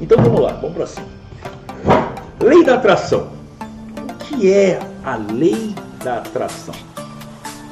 Então 0.00 0.16
vamos 0.22 0.40
lá, 0.40 0.52
vamos 0.52 0.76
para 0.76 0.86
cima. 0.86 1.06
Lei 2.42 2.64
da 2.64 2.76
atração. 2.76 3.28
O 3.98 4.14
que 4.24 4.50
é 4.50 4.80
a 5.04 5.16
lei 5.16 5.74
da 6.02 6.18
atração? 6.18 6.74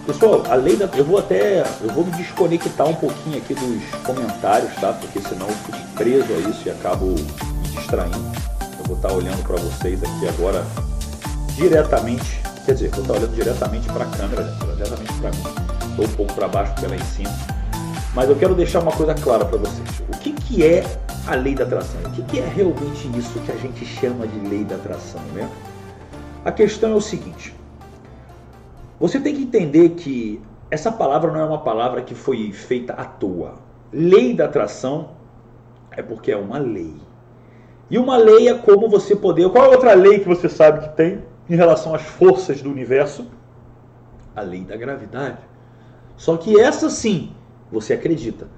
Pessoal, 0.06 0.42
a 0.50 0.54
lei 0.54 0.76
da. 0.76 0.86
Eu 0.94 1.04
vou 1.04 1.18
até. 1.18 1.64
Eu 1.82 1.90
vou 1.90 2.04
me 2.04 2.10
desconectar 2.12 2.86
um 2.86 2.94
pouquinho 2.94 3.38
aqui 3.38 3.54
dos 3.54 3.82
comentários, 4.04 4.74
tá? 4.76 4.92
Porque 4.92 5.20
senão 5.20 5.46
eu 5.46 5.54
fico 5.54 5.78
preso 5.94 6.32
a 6.32 6.48
isso 6.50 6.62
e 6.66 6.70
acabo 6.70 7.06
me 7.06 7.68
distraindo. 7.68 8.32
Eu 8.78 8.84
vou 8.84 8.96
estar 8.96 9.12
olhando 9.12 9.42
para 9.42 9.56
vocês 9.56 10.02
aqui 10.02 10.28
agora 10.28 10.64
diretamente. 11.56 12.40
Quer 12.66 12.74
dizer, 12.74 12.90
vou 12.90 13.02
estar 13.02 13.14
olhando 13.14 13.34
diretamente 13.34 13.86
para 13.88 14.04
a 14.04 14.08
câmera, 14.08 14.42
né? 14.42 14.56
diretamente 14.76 15.12
para 15.14 15.30
mim. 15.30 15.42
Estou 15.90 16.04
um 16.04 16.08
pouco 16.08 16.34
para 16.34 16.48
baixo, 16.48 16.72
porque 16.72 16.86
ela 16.86 16.96
em 16.96 17.04
cima. 17.04 17.32
Mas 18.14 18.28
eu 18.28 18.36
quero 18.36 18.54
deixar 18.54 18.80
uma 18.80 18.92
coisa 18.92 19.14
clara 19.14 19.44
para 19.44 19.58
vocês. 19.58 20.02
O 20.08 20.18
que, 20.18 20.32
que 20.32 20.64
é 20.64 20.84
a 21.28 21.34
lei 21.34 21.54
da 21.54 21.64
atração? 21.64 22.00
O 22.02 22.24
que, 22.24 22.40
é 22.40 22.46
realmente 22.46 23.06
isso 23.16 23.38
que 23.40 23.52
a 23.52 23.56
gente 23.56 23.84
chama 23.84 24.26
de 24.26 24.48
lei 24.48 24.64
da 24.64 24.76
atração, 24.76 25.20
né? 25.34 25.48
A 26.44 26.50
questão 26.50 26.92
é 26.92 26.94
o 26.94 27.00
seguinte: 27.00 27.54
você 28.98 29.20
tem 29.20 29.34
que 29.34 29.42
entender 29.42 29.90
que 29.90 30.40
essa 30.70 30.90
palavra 30.90 31.30
não 31.30 31.40
é 31.40 31.44
uma 31.44 31.62
palavra 31.62 32.02
que 32.02 32.14
foi 32.14 32.50
feita 32.52 32.94
à 32.94 33.04
toa. 33.04 33.56
Lei 33.92 34.34
da 34.34 34.46
atração 34.46 35.10
é 35.90 36.02
porque 36.02 36.32
é 36.32 36.36
uma 36.36 36.58
lei. 36.58 36.94
E 37.90 37.98
uma 37.98 38.16
lei 38.16 38.48
é 38.48 38.54
como 38.54 38.88
você 38.88 39.14
poder. 39.14 39.48
Qual 39.50 39.64
é 39.64 39.68
outra 39.68 39.94
lei 39.94 40.20
que 40.20 40.28
você 40.28 40.48
sabe 40.48 40.88
que 40.88 40.96
tem 40.96 41.22
em 41.48 41.56
relação 41.56 41.94
às 41.94 42.02
forças 42.02 42.60
do 42.62 42.70
universo? 42.70 43.26
A 44.34 44.40
lei 44.40 44.62
da 44.62 44.76
gravidade. 44.76 45.38
Só 46.16 46.36
que 46.36 46.58
essa 46.58 46.90
sim, 46.90 47.32
você 47.70 47.94
acredita. 47.94 48.48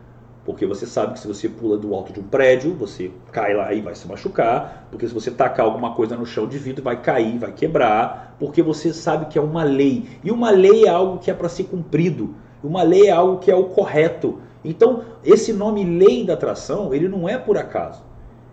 Porque 0.50 0.66
você 0.66 0.84
sabe 0.84 1.12
que 1.12 1.20
se 1.20 1.28
você 1.28 1.48
pula 1.48 1.78
do 1.78 1.94
alto 1.94 2.12
de 2.12 2.18
um 2.18 2.24
prédio, 2.24 2.74
você 2.74 3.12
cai 3.30 3.54
lá 3.54 3.72
e 3.72 3.80
vai 3.80 3.94
se 3.94 4.08
machucar. 4.08 4.88
Porque 4.90 5.06
se 5.06 5.14
você 5.14 5.30
tacar 5.30 5.64
alguma 5.64 5.94
coisa 5.94 6.16
no 6.16 6.26
chão 6.26 6.44
de 6.44 6.58
vidro, 6.58 6.82
vai 6.82 7.00
cair, 7.00 7.38
vai 7.38 7.52
quebrar. 7.52 8.34
Porque 8.36 8.60
você 8.60 8.92
sabe 8.92 9.26
que 9.26 9.38
é 9.38 9.40
uma 9.40 9.62
lei. 9.62 10.08
E 10.24 10.30
uma 10.32 10.50
lei 10.50 10.86
é 10.86 10.88
algo 10.88 11.18
que 11.18 11.30
é 11.30 11.34
para 11.34 11.48
ser 11.48 11.64
cumprido. 11.64 12.34
Uma 12.64 12.82
lei 12.82 13.06
é 13.06 13.12
algo 13.12 13.38
que 13.38 13.48
é 13.48 13.54
o 13.54 13.66
correto. 13.66 14.40
Então, 14.64 15.04
esse 15.24 15.52
nome 15.52 15.84
lei 15.84 16.24
da 16.24 16.34
atração, 16.34 16.92
ele 16.92 17.08
não 17.08 17.28
é 17.28 17.38
por 17.38 17.56
acaso. 17.56 18.02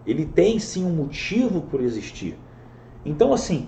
Ele 0.06 0.24
tem 0.24 0.60
sim 0.60 0.86
um 0.86 0.92
motivo 0.92 1.62
por 1.62 1.82
existir. 1.82 2.38
Então, 3.04 3.34
assim, 3.34 3.68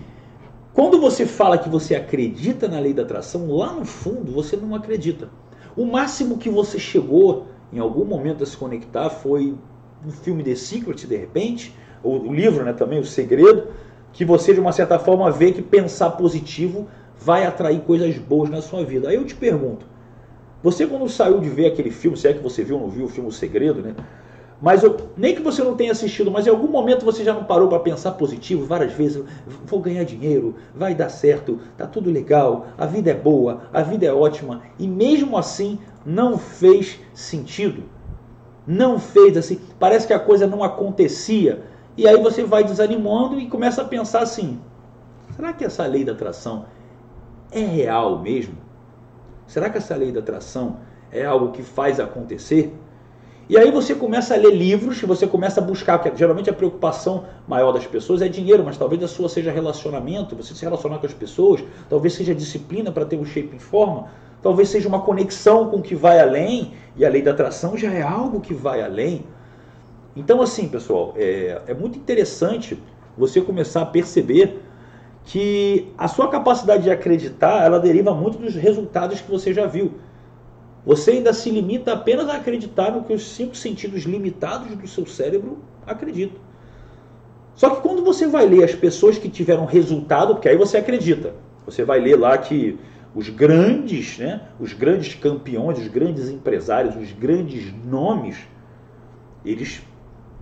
quando 0.72 1.02
você 1.02 1.26
fala 1.26 1.58
que 1.58 1.68
você 1.68 1.96
acredita 1.96 2.68
na 2.68 2.80
lei 2.80 2.94
da 2.94 3.02
atração, 3.02 3.52
lá 3.52 3.74
no 3.74 3.86
fundo 3.86 4.32
você 4.32 4.56
não 4.56 4.76
acredita. 4.76 5.30
O 5.76 5.84
máximo 5.84 6.38
que 6.38 6.50
você 6.50 6.78
chegou 6.78 7.48
em 7.72 7.80
algum 7.80 8.06
momento 8.06 8.44
a 8.44 8.48
se 8.48 8.58
conectar 8.58 9.10
foi 9.10 9.56
um 10.06 10.12
filme 10.12 10.44
The 10.44 10.56
Secret, 10.56 11.06
de 11.06 11.16
repente, 11.16 11.76
ou 12.04 12.22
o 12.22 12.34
livro 12.34 12.64
né, 12.64 12.74
também, 12.74 13.00
O 13.00 13.06
Segredo, 13.06 13.68
que 14.14 14.26
você 14.26 14.54
de 14.54 14.60
uma 14.60 14.72
certa 14.72 14.98
forma 14.98 15.30
vê 15.30 15.52
que 15.52 15.62
pensar 15.62 16.12
positivo 16.12 16.88
vai 17.20 17.46
atrair 17.46 17.82
coisas 17.82 18.18
boas 18.18 18.50
na 18.50 18.62
sua 18.62 18.84
vida. 18.84 19.10
Aí 19.10 19.16
eu 19.16 19.26
te 19.26 19.36
pergunto, 19.36 19.86
você 20.64 20.88
quando 20.88 21.08
saiu 21.10 21.40
de 21.40 21.50
ver 21.50 21.68
aquele 21.68 21.92
filme, 21.92 22.18
se 22.18 22.28
é 22.28 22.34
que 22.34 22.42
você 22.44 22.64
viu 22.64 22.78
ou 22.78 22.84
não 22.84 22.90
viu 22.90 23.06
o 23.06 23.10
filme 23.10 23.30
O 23.30 23.32
Segredo, 23.32 23.82
né? 23.82 23.96
Mas 24.62 24.84
eu, 24.84 24.98
nem 25.16 25.34
que 25.34 25.42
você 25.42 25.64
não 25.64 25.76
tenha 25.76 25.94
assistido, 25.94 26.30
mas 26.30 26.46
em 26.46 26.50
algum 26.50 26.68
momento 26.68 27.06
você 27.06 27.24
já 27.24 27.34
não 27.34 27.46
parou 27.46 27.70
para 27.70 27.80
pensar 27.80 28.12
positivo 28.12 28.66
várias 28.66 28.92
vezes. 28.92 29.24
Vou 29.66 29.80
ganhar 29.80 30.04
dinheiro, 30.04 30.56
vai 30.76 30.94
dar 30.94 31.08
certo, 31.08 31.60
tá 31.78 31.88
tudo 31.88 32.12
legal, 32.12 32.68
a 32.78 32.86
vida 32.86 33.10
é 33.10 33.14
boa, 33.14 33.62
a 33.72 33.82
vida 33.82 34.06
é 34.06 34.14
ótima. 34.14 34.62
E 34.78 34.86
mesmo 34.86 35.38
assim 35.38 35.80
não 36.10 36.40
fez 36.40 37.00
sentido. 37.14 37.84
Não 38.66 39.00
fez 39.00 39.38
assim. 39.38 39.62
Parece 39.80 40.08
que 40.08 40.14
a 40.14 40.20
coisa 40.20 40.48
não 40.48 40.64
acontecia. 40.64 41.64
E 41.96 42.08
aí 42.08 42.20
você 42.22 42.44
vai 42.44 42.64
desanimando 42.64 43.40
e 43.40 43.48
começa 43.48 43.84
a 43.84 43.86
pensar 43.86 44.22
assim: 44.22 44.60
será 45.36 45.54
que 45.54 45.64
essa 45.64 45.86
lei 45.86 46.04
da 46.04 46.14
atração 46.14 46.66
é 47.52 47.60
real 47.60 48.20
mesmo? 48.20 48.56
Será 49.46 49.70
que 49.70 49.78
essa 49.78 49.96
lei 49.96 50.12
da 50.12 50.20
atração 50.20 50.78
é 51.12 51.26
algo 51.26 51.52
que 51.52 51.62
faz 51.62 52.00
acontecer? 52.00 52.76
E 53.48 53.58
aí 53.58 53.72
você 53.72 53.96
começa 53.96 54.36
a 54.36 54.38
ler 54.38 54.54
livros, 54.56 55.02
você 55.02 55.26
começa 55.26 55.60
a 55.60 55.64
buscar, 55.64 55.98
porque 55.98 56.16
geralmente 56.16 56.52
a 56.52 56.54
preocupação 56.54 57.26
maior 57.48 57.72
das 57.72 57.88
pessoas 57.88 58.22
é 58.22 58.28
dinheiro, 58.28 58.64
mas 58.64 58.78
talvez 58.78 59.02
a 59.02 59.08
sua 59.08 59.28
seja 59.28 59.52
relacionamento, 59.52 60.36
você 60.36 60.54
se 60.54 60.64
relacionar 60.64 61.00
com 61.00 61.08
as 61.08 61.16
pessoas, 61.16 61.64
talvez 61.90 62.14
seja 62.14 62.36
disciplina 62.36 62.92
para 62.92 63.06
ter 63.06 63.18
um 63.18 63.26
shape 63.26 63.56
em 63.56 63.60
forma, 63.60 64.08
talvez 64.42 64.70
seja 64.70 64.88
uma 64.88 65.02
conexão 65.02 65.70
com 65.70 65.78
o 65.78 65.82
que 65.82 65.96
vai 65.96 66.20
além, 66.20 66.74
e 66.96 67.06
a 67.06 67.10
lei 67.10 67.22
da 67.22 67.32
atração 67.32 67.78
já 67.78 67.92
é 67.92 68.02
algo 68.02 68.40
que 68.40 68.54
vai 68.54 68.82
além. 68.82 69.26
Então, 70.16 70.42
assim, 70.42 70.68
pessoal, 70.68 71.14
é, 71.18 71.62
é 71.68 71.74
muito 71.74 71.98
interessante 71.98 72.82
você 73.18 73.42
começar 73.42 73.82
a 73.82 73.86
perceber 73.86 74.62
que 75.26 75.94
a 75.98 76.08
sua 76.08 76.28
capacidade 76.28 76.84
de 76.84 76.90
acreditar, 76.90 77.64
ela 77.64 77.80
deriva 77.80 78.14
muito 78.14 78.38
dos 78.38 78.56
resultados 78.56 79.22
que 79.22 79.30
você 79.30 79.54
já 79.54 79.66
viu. 79.66 79.94
Você 80.86 81.12
ainda 81.12 81.34
se 81.34 81.50
limita 81.52 81.94
apenas 81.94 82.28
a 82.30 82.38
acreditar 82.38 82.92
no 82.92 83.04
que 83.04 83.14
os 83.14 83.28
cinco 83.30 83.56
sentidos 83.56 84.04
limitados 84.04 84.76
do 84.76 84.88
seu 84.88 85.06
cérebro 85.06 85.60
acreditam. 85.86 86.40
Só 87.54 87.70
que 87.70 87.82
quando 87.82 88.04
você 88.04 88.26
vai 88.26 88.48
ler 88.48 88.64
as 88.64 88.74
pessoas 88.74 89.18
que 89.18 89.30
tiveram 89.30 89.66
resultado, 89.66 90.34
porque 90.36 90.48
aí 90.48 90.58
você 90.58 90.78
acredita, 90.78 91.34
você 91.66 91.84
vai 91.84 92.00
ler 92.00 92.18
lá 92.18 92.38
que 92.38 92.80
os 93.16 93.30
grandes, 93.30 94.18
né, 94.18 94.42
os 94.60 94.74
grandes 94.74 95.16
campeões, 95.16 95.80
os 95.80 95.88
grandes 95.88 96.30
empresários, 96.30 96.96
os 96.96 97.12
grandes 97.12 97.74
nomes, 97.86 98.38
eles 99.44 99.82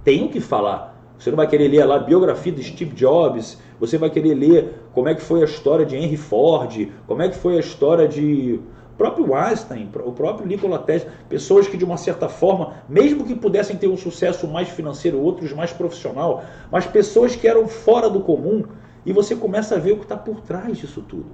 têm 0.04 0.26
o 0.26 0.30
que 0.30 0.40
falar. 0.40 0.96
Você 1.18 1.30
não 1.30 1.38
vai 1.38 1.48
querer 1.48 1.68
ler 1.68 1.86
lá 1.86 1.96
a 1.96 2.00
biografia 2.00 2.52
de 2.52 2.64
Steve 2.64 2.94
Jobs, 2.94 3.58
você 3.80 3.98
vai 3.98 4.10
querer 4.10 4.36
ler 4.36 4.82
como 4.94 5.10
é 5.10 5.16
que 5.16 5.22
foi 5.22 5.42
a 5.42 5.46
história 5.46 5.86
de 5.86 5.96
Henry 5.96 6.18
Ford, 6.18 6.90
como 7.08 7.22
é 7.22 7.30
que 7.30 7.38
foi 7.38 7.58
a 7.58 7.60
história 7.60 8.08
de 8.08 8.60
próprio 8.98 9.36
Einstein, 9.36 9.90
o 10.04 10.12
próprio 10.12 10.48
Nikola 10.48 10.80
Tesla, 10.80 11.12
pessoas 11.30 11.68
que 11.68 11.78
de 11.78 11.86
uma 11.86 11.98
certa 11.98 12.28
forma, 12.28 12.74
mesmo 12.90 13.24
que 13.24 13.36
pudessem 13.36 13.78
ter 13.78 13.88
um 13.88 13.98
sucesso 13.98 14.48
mais 14.48 14.70
financeiro, 14.70 15.20
outros 15.20 15.54
mais 15.54 15.72
profissional, 15.72 16.44
mas 16.72 16.86
pessoas 16.88 17.36
que 17.36 17.48
eram 17.48 17.68
fora 17.68 18.10
do 18.10 18.22
comum, 18.22 18.64
e 19.06 19.14
você 19.14 19.36
começa 19.36 19.76
a 19.76 19.80
ver 19.80 19.94
o 19.94 19.98
que 19.98 20.04
está 20.04 20.18
por 20.18 20.42
trás 20.42 20.78
disso 20.78 21.02
tudo. 21.08 21.28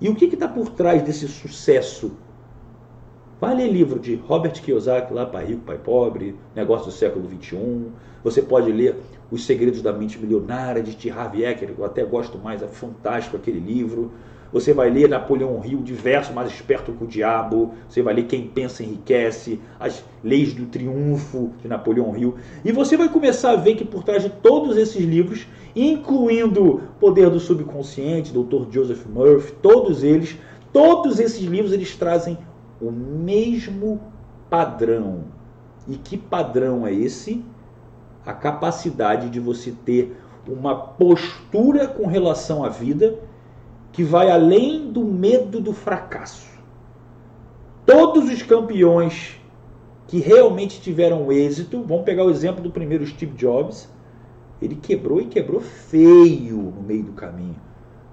E 0.00 0.08
o 0.08 0.14
que 0.14 0.26
está 0.26 0.46
por 0.46 0.68
trás 0.70 1.02
desse 1.02 1.26
sucesso? 1.26 2.12
Vai 3.40 3.54
ler 3.54 3.70
livro 3.70 3.98
de 3.98 4.14
Robert 4.14 4.60
Kiyosaki, 4.60 5.12
lá 5.12 5.26
Pai 5.26 5.46
Rico, 5.46 5.62
Pai 5.62 5.78
Pobre, 5.78 6.36
Negócio 6.54 6.86
do 6.86 6.92
Século 6.92 7.28
XXI. 7.28 7.86
Você 8.22 8.42
pode 8.42 8.70
ler 8.70 8.96
Os 9.30 9.44
Segredos 9.44 9.82
da 9.82 9.92
Mente 9.92 10.18
Milionária, 10.18 10.82
de 10.82 10.96
T. 10.96 11.10
Harv 11.10 11.40
Eker, 11.40 11.74
eu 11.76 11.84
até 11.84 12.04
gosto 12.04 12.38
mais, 12.38 12.62
é 12.62 12.68
fantástico 12.68 13.36
aquele 13.36 13.60
livro. 13.60 14.12
Você 14.52 14.72
vai 14.72 14.88
ler 14.88 15.08
Napoleão 15.08 15.60
Hill, 15.64 15.82
diverso, 15.82 16.32
mais 16.32 16.50
esperto 16.50 16.92
que 16.92 17.04
o 17.04 17.06
diabo. 17.06 17.74
Você 17.88 18.00
vai 18.00 18.14
ler 18.14 18.24
Quem 18.24 18.46
Pensa 18.46 18.82
Enriquece, 18.82 19.60
as 19.78 20.02
leis 20.24 20.54
do 20.54 20.66
triunfo 20.66 21.52
de 21.60 21.68
Napoleão 21.68 22.16
Hill. 22.16 22.36
E 22.64 22.72
você 22.72 22.96
vai 22.96 23.08
começar 23.08 23.50
a 23.50 23.56
ver 23.56 23.74
que 23.74 23.84
por 23.84 24.02
trás 24.02 24.22
de 24.22 24.30
todos 24.30 24.76
esses 24.76 25.04
livros, 25.04 25.46
incluindo 25.76 26.80
Poder 26.98 27.28
do 27.28 27.38
Subconsciente, 27.38 28.32
Dr. 28.32 28.70
Joseph 28.70 29.04
Murphy, 29.06 29.52
todos 29.60 30.02
eles, 30.02 30.38
todos 30.72 31.20
esses 31.20 31.42
livros 31.42 31.72
eles 31.72 31.94
trazem 31.94 32.38
o 32.80 32.90
mesmo 32.90 34.00
padrão. 34.48 35.24
E 35.86 35.96
que 35.96 36.16
padrão 36.16 36.86
é 36.86 36.92
esse? 36.92 37.44
A 38.24 38.32
capacidade 38.32 39.28
de 39.28 39.40
você 39.40 39.72
ter 39.84 40.16
uma 40.46 40.74
postura 40.74 41.86
com 41.86 42.06
relação 42.06 42.64
à 42.64 42.70
vida 42.70 43.18
que 43.98 44.04
vai 44.04 44.30
além 44.30 44.92
do 44.92 45.04
medo 45.04 45.60
do 45.60 45.72
fracasso. 45.72 46.46
Todos 47.84 48.30
os 48.30 48.44
campeões 48.44 49.40
que 50.06 50.20
realmente 50.20 50.80
tiveram 50.80 51.32
êxito, 51.32 51.82
vamos 51.82 52.04
pegar 52.04 52.24
o 52.24 52.30
exemplo 52.30 52.62
do 52.62 52.70
primeiro 52.70 53.04
Steve 53.04 53.32
Jobs, 53.32 53.92
ele 54.62 54.76
quebrou 54.76 55.20
e 55.20 55.24
quebrou 55.24 55.60
feio 55.60 56.58
no 56.76 56.80
meio 56.80 57.02
do 57.02 57.12
caminho. 57.12 57.56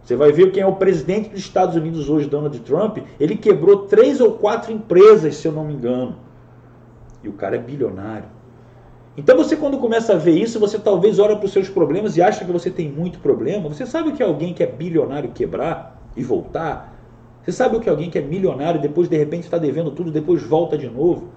Você 0.01 0.15
vai 0.15 0.31
ver 0.31 0.51
quem 0.51 0.63
é 0.63 0.65
o 0.65 0.75
presidente 0.75 1.29
dos 1.29 1.41
Estados 1.41 1.75
Unidos 1.75 2.09
hoje, 2.09 2.27
Donald 2.27 2.59
Trump, 2.61 2.97
ele 3.19 3.37
quebrou 3.37 3.85
três 3.85 4.19
ou 4.19 4.31
quatro 4.31 4.71
empresas, 4.73 5.35
se 5.35 5.47
eu 5.47 5.51
não 5.51 5.65
me 5.65 5.75
engano. 5.75 6.15
E 7.23 7.29
o 7.29 7.33
cara 7.33 7.57
é 7.57 7.59
bilionário. 7.59 8.34
Então 9.17 9.37
você 9.37 9.55
quando 9.55 9.77
começa 9.77 10.13
a 10.13 10.17
ver 10.17 10.37
isso, 10.37 10.59
você 10.59 10.77
talvez 10.77 11.19
olha 11.19 11.35
para 11.37 11.45
os 11.45 11.53
seus 11.53 11.69
problemas 11.69 12.17
e 12.17 12.21
acha 12.21 12.43
que 12.43 12.51
você 12.51 12.69
tem 12.69 12.91
muito 12.91 13.19
problema. 13.19 13.69
Você 13.69 13.85
sabe 13.85 14.09
o 14.09 14.13
que 14.13 14.21
é 14.21 14.25
alguém 14.25 14.53
que 14.53 14.61
é 14.61 14.67
bilionário 14.67 15.31
quebrar 15.31 16.01
e 16.17 16.23
voltar? 16.23 16.93
Você 17.41 17.51
sabe 17.51 17.77
o 17.77 17.79
que 17.79 17.87
é 17.87 17.91
alguém 17.91 18.09
que 18.09 18.17
é 18.17 18.21
milionário 18.21 18.81
depois 18.81 19.07
de 19.07 19.15
repente 19.15 19.43
está 19.43 19.57
devendo 19.57 19.91
tudo, 19.91 20.11
depois 20.11 20.43
volta 20.43 20.77
de 20.77 20.89
novo? 20.89 21.29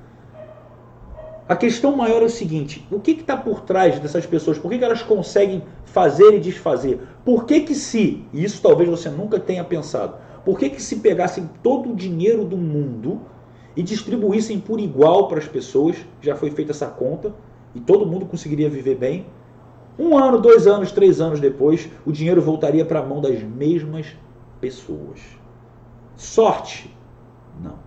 A 1.49 1.55
questão 1.55 1.97
maior 1.97 2.21
é 2.21 2.25
o 2.25 2.31
seguinte: 2.31 2.87
o 2.91 2.99
que 2.99 3.13
está 3.13 3.37
por 3.37 3.61
trás 3.61 4.01
dessas 4.01 4.27
pessoas? 4.27 4.59
Por 4.59 4.71
que, 4.71 4.79
que 4.79 4.85
elas 4.85 5.03
conseguem 5.03 5.63
fazer 5.85 6.35
e 6.35 6.41
desfazer? 6.41 7.01
Por 7.25 7.47
que, 7.47 7.61
que 7.61 7.75
se, 7.75 8.25
e 8.33 8.43
isso 8.43 8.61
talvez 8.61 8.89
você 8.89 9.09
nunca 9.09 9.39
tenha 9.39 9.63
pensado, 9.63 10.17
por 10.45 10.59
que, 10.59 10.69
que 10.69 10.83
se 10.83 10.97
pegassem 10.97 11.49
todo 11.63 11.93
o 11.93 11.97
dinheiro 11.97 12.45
do 12.45 12.57
mundo 12.57 13.21
e 13.77 13.83
distribuíssem 13.83 14.59
por 14.59 14.81
igual 14.81 15.29
para 15.29 15.39
as 15.39 15.47
pessoas, 15.47 15.97
já 16.21 16.35
foi 16.35 16.51
feita 16.51 16.73
essa 16.73 16.87
conta, 16.87 17.33
e 17.75 17.81
todo 17.81 18.07
mundo 18.07 18.27
conseguiria 18.27 18.71
viver 18.71 18.97
bem. 18.97 19.27
Um 19.99 20.17
ano, 20.17 20.41
dois 20.41 20.67
anos, 20.67 20.93
três 20.93 21.21
anos 21.21 21.41
depois, 21.41 21.89
o 22.07 22.13
dinheiro 22.13 22.41
voltaria 22.41 22.85
para 22.85 23.01
a 23.01 23.05
mão 23.05 23.21
das 23.21 23.43
mesmas 23.43 24.07
pessoas. 24.61 25.21
Sorte? 26.17 26.97
Não. 27.61 27.79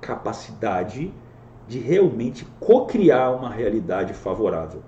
Capacidade 0.00 1.12
de 1.66 1.78
realmente 1.78 2.46
co-criar 2.60 3.30
uma 3.30 3.50
realidade 3.50 4.12
favorável. 4.12 4.82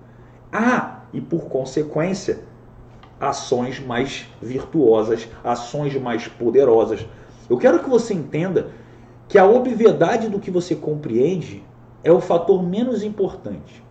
Ah, 0.52 1.00
e 1.12 1.20
por 1.20 1.46
consequência, 1.46 2.40
ações 3.20 3.80
mais 3.80 4.28
virtuosas, 4.40 5.28
ações 5.42 5.94
mais 6.00 6.28
poderosas. 6.28 7.06
Eu 7.48 7.58
quero 7.58 7.82
que 7.82 7.88
você 7.88 8.14
entenda 8.14 8.70
que 9.28 9.38
a 9.38 9.46
obviedade 9.46 10.28
do 10.28 10.38
que 10.38 10.50
você 10.50 10.74
compreende 10.74 11.62
é 12.04 12.12
o 12.12 12.20
fator 12.20 12.62
menos 12.62 13.02
importante. 13.02 13.82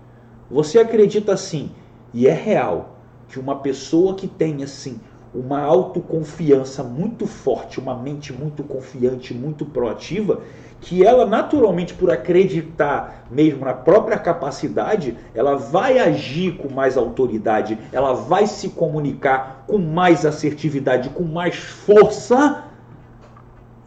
Você 0.49 0.79
acredita 0.79 1.33
assim, 1.33 1.71
e 2.13 2.27
é 2.27 2.33
real, 2.33 2.97
que 3.27 3.39
uma 3.39 3.55
pessoa 3.55 4.13
que 4.13 4.27
tem 4.27 4.63
assim 4.63 4.99
uma 5.33 5.61
autoconfiança 5.61 6.83
muito 6.83 7.25
forte, 7.25 7.79
uma 7.79 7.95
mente 7.95 8.31
muito 8.31 8.63
confiante, 8.63 9.33
muito 9.33 9.65
proativa, 9.65 10.41
que 10.79 11.03
ela 11.03 11.25
naturalmente 11.25 11.93
por 11.95 12.11
acreditar 12.11 13.25
mesmo 13.31 13.65
na 13.65 13.73
própria 13.73 14.19
capacidade, 14.19 15.17
ela 15.33 15.55
vai 15.55 15.97
agir 15.97 16.57
com 16.57 16.71
mais 16.71 16.97
autoridade, 16.97 17.79
ela 17.91 18.13
vai 18.13 18.45
se 18.45 18.69
comunicar 18.69 19.63
com 19.65 19.79
mais 19.79 20.23
assertividade, 20.23 21.09
com 21.09 21.23
mais 21.23 21.55
força. 21.55 22.65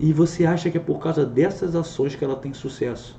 E 0.00 0.12
você 0.12 0.44
acha 0.44 0.68
que 0.68 0.78
é 0.78 0.80
por 0.80 0.98
causa 0.98 1.24
dessas 1.24 1.76
ações 1.76 2.16
que 2.16 2.24
ela 2.24 2.36
tem 2.36 2.52
sucesso? 2.52 3.16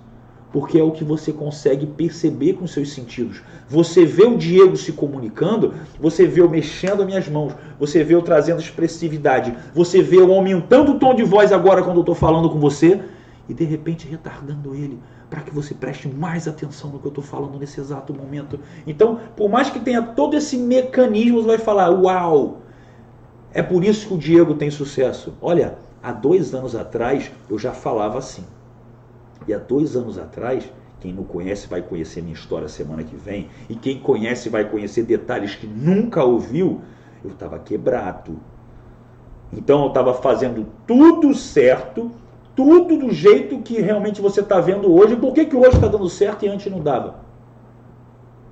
Porque 0.52 0.80
é 0.80 0.84
o 0.84 0.92
que 0.92 1.04
você 1.04 1.32
consegue 1.34 1.86
perceber 1.86 2.54
com 2.54 2.66
seus 2.66 2.94
sentidos. 2.94 3.42
Você 3.70 4.06
vê 4.06 4.24
o 4.24 4.38
Diego 4.38 4.78
se 4.78 4.94
comunicando, 4.94 5.74
você 6.00 6.26
vê 6.26 6.42
eu 6.42 6.50
mexendo 6.50 7.02
as 7.02 7.06
minhas 7.06 7.28
mãos, 7.28 7.54
você 7.80 8.04
vê 8.04 8.16
eu 8.16 8.22
trazendo 8.22 8.62
expressividade, 8.62 9.56
você 9.74 10.02
vê 10.02 10.18
eu 10.18 10.34
aumentando 10.34 10.94
o 10.94 11.00
tom 11.00 11.14
de 11.14 11.24
voz 11.24 11.52
agora 11.52 11.84
quando 11.84 11.98
eu 11.98 12.02
estou 12.02 12.16
falando 12.16 12.50
com 12.50 12.60
você 12.60 13.02
e 13.50 13.54
de 13.54 13.64
repente 13.64 14.08
retardando 14.08 14.74
ele 14.74 15.00
para 15.30 15.42
que 15.42 15.54
você 15.54 15.74
preste 15.74 16.08
mais 16.08 16.48
atenção 16.48 16.90
no 16.90 17.00
que 17.00 17.06
eu 17.06 17.10
estou 17.10 17.24
falando 17.24 17.60
nesse 17.60 17.80
exato 17.80 18.14
momento. 18.14 18.60
Então, 18.86 19.20
por 19.36 19.50
mais 19.50 19.70
que 19.70 19.80
tenha 19.80 20.02
todo 20.02 20.36
esse 20.36 20.58
mecanismo, 20.58 21.42
você 21.42 21.48
vai 21.48 21.58
falar: 21.58 21.90
Uau! 21.90 22.62
É 23.54 23.62
por 23.62 23.84
isso 23.84 24.08
que 24.08 24.14
o 24.14 24.18
Diego 24.18 24.54
tem 24.54 24.70
sucesso. 24.70 25.34
Olha, 25.42 25.78
há 26.02 26.12
dois 26.12 26.54
anos 26.54 26.76
atrás 26.76 27.32
eu 27.50 27.58
já 27.58 27.74
falava 27.74 28.18
assim. 28.18 28.44
E 29.48 29.54
há 29.54 29.58
dois 29.58 29.96
anos 29.96 30.18
atrás, 30.18 30.70
quem 31.00 31.14
não 31.14 31.24
conhece 31.24 31.68
vai 31.68 31.82
conhecer 31.82 32.22
minha 32.22 32.34
história 32.34 32.68
semana 32.68 33.04
que 33.04 33.16
vem. 33.16 33.48
E 33.70 33.76
quem 33.76 34.00
conhece 34.00 34.50
vai 34.50 34.70
conhecer 34.70 35.04
detalhes 35.04 35.56
que 35.56 35.68
nunca 35.68 36.24
ouviu. 36.24 36.82
Eu 37.24 37.32
estava 37.32 37.58
quebrado. 37.60 38.38
Então 39.54 39.84
eu 39.84 39.88
estava 39.88 40.14
fazendo 40.14 40.68
tudo 40.86 41.34
certo, 41.34 42.12
tudo 42.56 42.98
do 42.98 43.12
jeito 43.14 43.60
que 43.60 43.80
realmente 43.80 44.22
você 44.22 44.42
está 44.42 44.60
vendo 44.60 44.94
hoje. 44.94 45.16
Por 45.16 45.34
que, 45.34 45.46
que 45.46 45.56
hoje 45.56 45.76
está 45.76 45.88
dando 45.88 46.10
certo 46.10 46.46
e 46.46 46.50
antes 46.50 46.72
não 46.72 46.82
dava? 46.82 47.20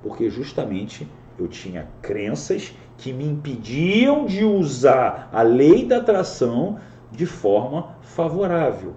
Porque 0.02 0.30
justamente 0.30 1.06
eu 1.38 1.48
tinha 1.48 1.88
crenças 2.00 2.72
que 2.96 3.12
me 3.12 3.26
impediam 3.26 4.24
de 4.24 4.44
usar 4.44 5.28
a 5.32 5.42
lei 5.42 5.84
da 5.84 5.98
atração 5.98 6.78
de 7.12 7.26
forma 7.26 7.96
favorável. 8.00 8.94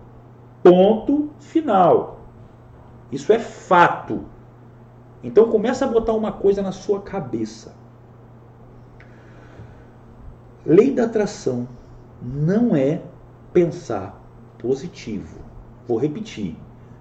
Ponto 0.63 1.29
final. 1.39 2.19
Isso 3.11 3.31
é 3.31 3.39
fato. 3.39 4.25
Então 5.23 5.49
começa 5.49 5.85
a 5.85 5.87
botar 5.87 6.13
uma 6.13 6.31
coisa 6.31 6.61
na 6.61 6.71
sua 6.71 7.01
cabeça. 7.01 7.73
Lei 10.65 10.91
da 10.91 11.05
atração 11.05 11.67
não 12.21 12.75
é 12.75 13.01
pensar 13.53 14.21
positivo. 14.57 15.39
Vou 15.87 15.97
repetir. 15.97 16.55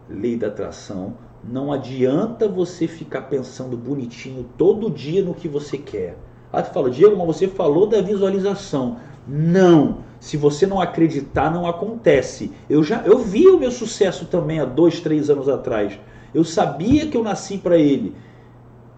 Lei 0.09 0.37
da 0.37 0.47
atração 0.47 1.15
não 1.45 1.73
adianta 1.73 2.49
você 2.49 2.89
ficar 2.89 3.23
pensando 3.23 3.77
bonitinho 3.77 4.45
todo 4.57 4.91
dia 4.91 5.23
no 5.23 5.35
que 5.35 5.49
você 5.49 5.79
quer. 5.79 6.17
Ah, 6.53 6.63
tu 6.63 6.73
fala, 6.73 6.91
Diego, 6.91 7.17
mas 7.17 7.27
você 7.27 7.47
falou 7.47 7.87
da 7.87 8.01
visualização. 8.01 8.97
Não. 9.27 9.99
Se 10.21 10.37
você 10.37 10.67
não 10.67 10.81
acreditar, 10.81 11.51
não 11.51 11.67
acontece. 11.67 12.53
Eu 12.69 12.83
já 12.83 13.03
eu 13.03 13.19
vi 13.19 13.47
o 13.47 13.59
meu 13.59 13.71
sucesso 13.71 14.27
também 14.27 14.61
há 14.61 14.65
dois, 14.65 15.01
três 15.01 15.31
anos 15.31 15.49
atrás. 15.49 15.99
Eu 16.35 16.45
sabia 16.45 17.07
que 17.07 17.17
eu 17.17 17.23
nasci 17.23 17.59
para 17.59 17.77
ele. 17.77 18.15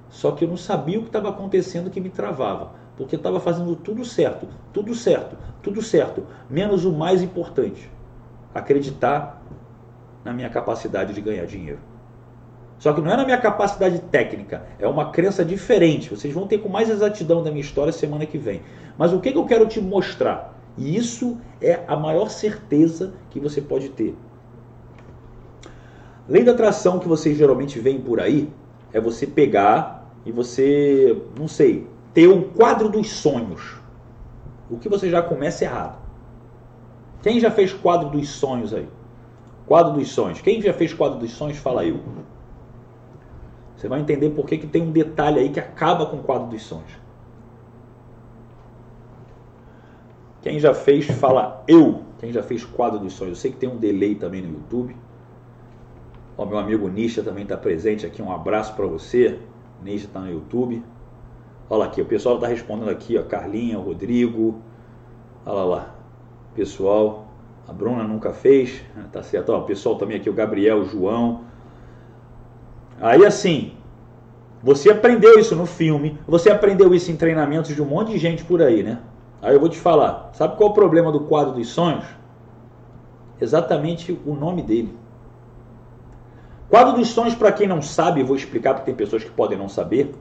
Só 0.08 0.32
que 0.32 0.44
eu 0.44 0.48
não 0.48 0.56
sabia 0.56 0.98
o 0.98 1.02
que 1.02 1.08
estava 1.08 1.28
acontecendo 1.28 1.90
que 1.90 2.00
me 2.00 2.10
travava. 2.10 2.72
Porque 2.96 3.16
estava 3.16 3.40
fazendo 3.40 3.76
tudo 3.76 4.04
certo, 4.04 4.46
tudo 4.72 4.94
certo, 4.94 5.36
tudo 5.62 5.80
certo. 5.80 6.26
Menos 6.48 6.84
o 6.84 6.92
mais 6.92 7.22
importante: 7.22 7.90
acreditar 8.54 9.42
na 10.24 10.32
minha 10.32 10.50
capacidade 10.50 11.14
de 11.14 11.20
ganhar 11.20 11.46
dinheiro. 11.46 11.78
Só 12.78 12.94
que 12.94 13.00
não 13.00 13.10
é 13.10 13.16
na 13.16 13.24
minha 13.24 13.38
capacidade 13.38 13.98
técnica, 13.98 14.64
é 14.78 14.88
uma 14.88 15.10
crença 15.10 15.44
diferente. 15.44 16.08
Vocês 16.08 16.32
vão 16.32 16.46
ter 16.46 16.58
com 16.58 16.68
mais 16.68 16.88
exatidão 16.88 17.42
da 17.42 17.50
minha 17.50 17.60
história 17.60 17.92
semana 17.92 18.24
que 18.24 18.38
vem. 18.38 18.62
Mas 18.96 19.12
o 19.12 19.20
que, 19.20 19.32
que 19.32 19.38
eu 19.38 19.44
quero 19.44 19.66
te 19.66 19.80
mostrar? 19.80 20.59
E 20.80 20.96
isso 20.96 21.36
é 21.60 21.84
a 21.86 21.94
maior 21.94 22.30
certeza 22.30 23.12
que 23.28 23.38
você 23.38 23.60
pode 23.60 23.90
ter. 23.90 24.16
Lei 26.26 26.42
da 26.42 26.52
atração 26.52 26.98
que 26.98 27.06
vocês 27.06 27.36
geralmente 27.36 27.78
veem 27.78 28.00
por 28.00 28.18
aí 28.18 28.50
é 28.90 28.98
você 28.98 29.26
pegar 29.26 30.10
e 30.24 30.32
você, 30.32 31.22
não 31.38 31.46
sei, 31.46 31.86
ter 32.14 32.28
um 32.28 32.42
quadro 32.42 32.88
dos 32.88 33.10
sonhos. 33.10 33.76
O 34.70 34.78
que 34.78 34.88
você 34.88 35.10
já 35.10 35.20
começa 35.20 35.64
errado. 35.64 35.98
Quem 37.22 37.38
já 37.38 37.50
fez 37.50 37.74
quadro 37.74 38.08
dos 38.08 38.30
sonhos 38.30 38.72
aí? 38.72 38.88
Quadro 39.66 39.92
dos 39.92 40.08
sonhos. 40.08 40.40
Quem 40.40 40.62
já 40.62 40.72
fez 40.72 40.94
quadro 40.94 41.18
dos 41.18 41.32
sonhos, 41.32 41.58
fala 41.58 41.84
eu. 41.84 42.00
Você 43.76 43.86
vai 43.86 44.00
entender 44.00 44.30
por 44.30 44.46
que, 44.46 44.56
que 44.56 44.66
tem 44.66 44.80
um 44.80 44.92
detalhe 44.92 45.40
aí 45.40 45.50
que 45.50 45.60
acaba 45.60 46.06
com 46.06 46.16
o 46.16 46.22
quadro 46.22 46.48
dos 46.48 46.62
sonhos. 46.62 46.90
Quem 50.42 50.58
já 50.58 50.72
fez, 50.72 51.06
fala 51.06 51.62
eu. 51.68 52.02
Quem 52.18 52.32
já 52.32 52.42
fez 52.42 52.64
quadro 52.64 52.98
dos 52.98 53.12
sonhos. 53.12 53.38
Eu 53.38 53.40
sei 53.40 53.50
que 53.50 53.58
tem 53.58 53.68
um 53.68 53.76
delay 53.76 54.14
também 54.14 54.42
no 54.42 54.52
YouTube. 54.54 54.96
O 56.36 56.46
meu 56.46 56.58
amigo 56.58 56.88
Nisha 56.88 57.22
também 57.22 57.42
está 57.42 57.56
presente 57.56 58.06
aqui. 58.06 58.22
Um 58.22 58.32
abraço 58.32 58.74
para 58.74 58.86
você. 58.86 59.38
Nisha 59.82 60.06
está 60.06 60.20
no 60.20 60.30
YouTube. 60.30 60.82
Olha 61.68 61.84
aqui, 61.84 62.00
o 62.00 62.06
pessoal 62.06 62.36
está 62.36 62.46
respondendo 62.46 62.90
aqui, 62.90 63.18
ó. 63.18 63.22
Carlinha, 63.22 63.78
Rodrigo. 63.78 64.60
Olha 65.44 65.64
lá. 65.64 65.94
Pessoal. 66.54 67.26
A 67.68 67.72
Bruna 67.72 68.02
nunca 68.02 68.32
fez. 68.32 68.82
Tá 69.12 69.22
certo. 69.22 69.52
Ó, 69.52 69.58
o 69.58 69.64
pessoal 69.64 69.96
também 69.96 70.16
aqui, 70.16 70.28
o 70.28 70.32
Gabriel, 70.32 70.80
o 70.80 70.84
João. 70.84 71.42
Aí 73.00 73.24
assim, 73.24 73.72
você 74.62 74.90
aprendeu 74.90 75.38
isso 75.38 75.56
no 75.56 75.64
filme, 75.64 76.18
você 76.28 76.50
aprendeu 76.50 76.94
isso 76.94 77.10
em 77.10 77.16
treinamentos 77.16 77.74
de 77.74 77.80
um 77.80 77.86
monte 77.86 78.12
de 78.12 78.18
gente 78.18 78.44
por 78.44 78.60
aí, 78.60 78.82
né? 78.82 78.98
Aí 79.42 79.54
eu 79.54 79.60
vou 79.60 79.68
te 79.68 79.78
falar, 79.78 80.30
sabe 80.34 80.56
qual 80.56 80.68
é 80.68 80.72
o 80.72 80.74
problema 80.74 81.10
do 81.10 81.20
quadro 81.20 81.54
dos 81.54 81.68
sonhos? 81.68 82.04
Exatamente 83.40 84.18
o 84.26 84.34
nome 84.34 84.62
dele. 84.62 84.94
Quadro 86.68 86.92
dos 86.92 87.08
sonhos, 87.08 87.34
para 87.34 87.50
quem 87.50 87.66
não 87.66 87.80
sabe, 87.80 88.22
vou 88.22 88.36
explicar 88.36 88.74
porque 88.74 88.86
tem 88.86 88.94
pessoas 88.94 89.24
que 89.24 89.30
podem 89.30 89.58
não 89.58 89.68
saber, 89.68 90.14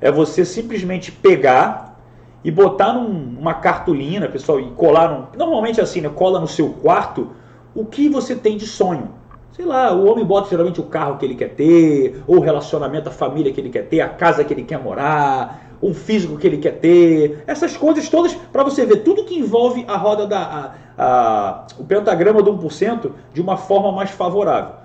é 0.00 0.10
você 0.10 0.44
simplesmente 0.44 1.10
pegar 1.10 1.98
e 2.44 2.50
botar 2.50 2.92
numa 2.92 3.54
cartolina, 3.54 4.28
pessoal, 4.28 4.60
e 4.60 4.70
colar, 4.72 5.10
num, 5.10 5.26
normalmente 5.36 5.80
assim, 5.80 6.00
né, 6.00 6.08
cola 6.08 6.38
no 6.38 6.46
seu 6.46 6.70
quarto 6.74 7.30
o 7.74 7.84
que 7.84 8.08
você 8.08 8.36
tem 8.36 8.56
de 8.56 8.66
sonho. 8.66 9.10
Sei 9.52 9.64
lá, 9.64 9.92
o 9.92 10.10
homem 10.10 10.24
bota 10.24 10.50
geralmente 10.50 10.80
o 10.80 10.84
carro 10.84 11.16
que 11.16 11.24
ele 11.24 11.34
quer 11.34 11.54
ter, 11.54 12.22
ou 12.26 12.38
o 12.38 12.40
relacionamento, 12.40 13.08
a 13.08 13.12
família 13.12 13.52
que 13.52 13.60
ele 13.60 13.70
quer 13.70 13.88
ter, 13.88 14.00
a 14.00 14.08
casa 14.08 14.44
que 14.44 14.52
ele 14.52 14.64
quer 14.64 14.78
morar, 14.78 15.63
um 15.82 15.92
físico 15.92 16.36
que 16.36 16.46
ele 16.46 16.58
quer 16.58 16.78
ter, 16.78 17.44
essas 17.46 17.76
coisas 17.76 18.08
todas 18.08 18.34
para 18.34 18.62
você 18.62 18.84
ver 18.86 18.98
tudo 18.98 19.24
que 19.24 19.38
envolve 19.38 19.84
a 19.86 19.96
roda 19.96 20.26
da 20.26 20.74
a, 20.96 21.02
a, 21.02 21.66
o 21.78 21.84
pentagrama 21.84 22.42
do 22.42 22.52
1% 22.56 23.10
de 23.32 23.40
uma 23.40 23.56
forma 23.56 23.92
mais 23.92 24.10
favorável. 24.10 24.76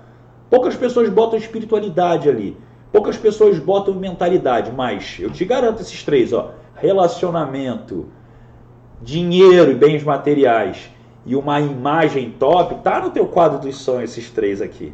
Poucas 0.48 0.74
pessoas 0.74 1.08
botam 1.08 1.38
espiritualidade 1.38 2.28
ali, 2.28 2.56
poucas 2.92 3.16
pessoas 3.16 3.58
botam 3.58 3.94
mentalidade, 3.94 4.72
mas 4.72 5.18
eu 5.20 5.30
te 5.30 5.44
garanto 5.44 5.80
esses 5.80 6.02
três, 6.02 6.32
ó, 6.32 6.52
relacionamento, 6.74 8.06
dinheiro 9.00 9.70
e 9.70 9.74
bens 9.74 10.02
materiais 10.02 10.90
e 11.24 11.36
uma 11.36 11.60
imagem 11.60 12.30
top, 12.38 12.76
tá 12.82 13.00
no 13.00 13.10
teu 13.10 13.26
quadro 13.26 13.58
dos 13.58 13.76
sonhos 13.76 14.10
esses 14.10 14.30
três 14.30 14.60
aqui. 14.60 14.92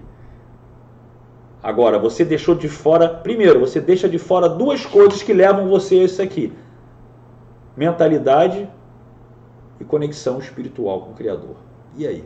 Agora, 1.62 1.98
você 1.98 2.25
deixou 2.25 2.54
de 2.54 2.68
fora, 2.68 3.08
primeiro, 3.08 3.60
você 3.60 3.80
deixa 3.80 4.08
de 4.08 4.18
fora 4.18 4.48
duas 4.48 4.84
coisas 4.86 5.22
que 5.22 5.32
levam 5.32 5.68
você 5.68 5.96
a 5.96 6.04
isso 6.04 6.22
aqui: 6.22 6.52
mentalidade 7.76 8.68
e 9.80 9.84
conexão 9.84 10.38
espiritual 10.38 11.02
com 11.02 11.10
o 11.10 11.14
Criador. 11.14 11.56
E 11.96 12.06
aí? 12.06 12.25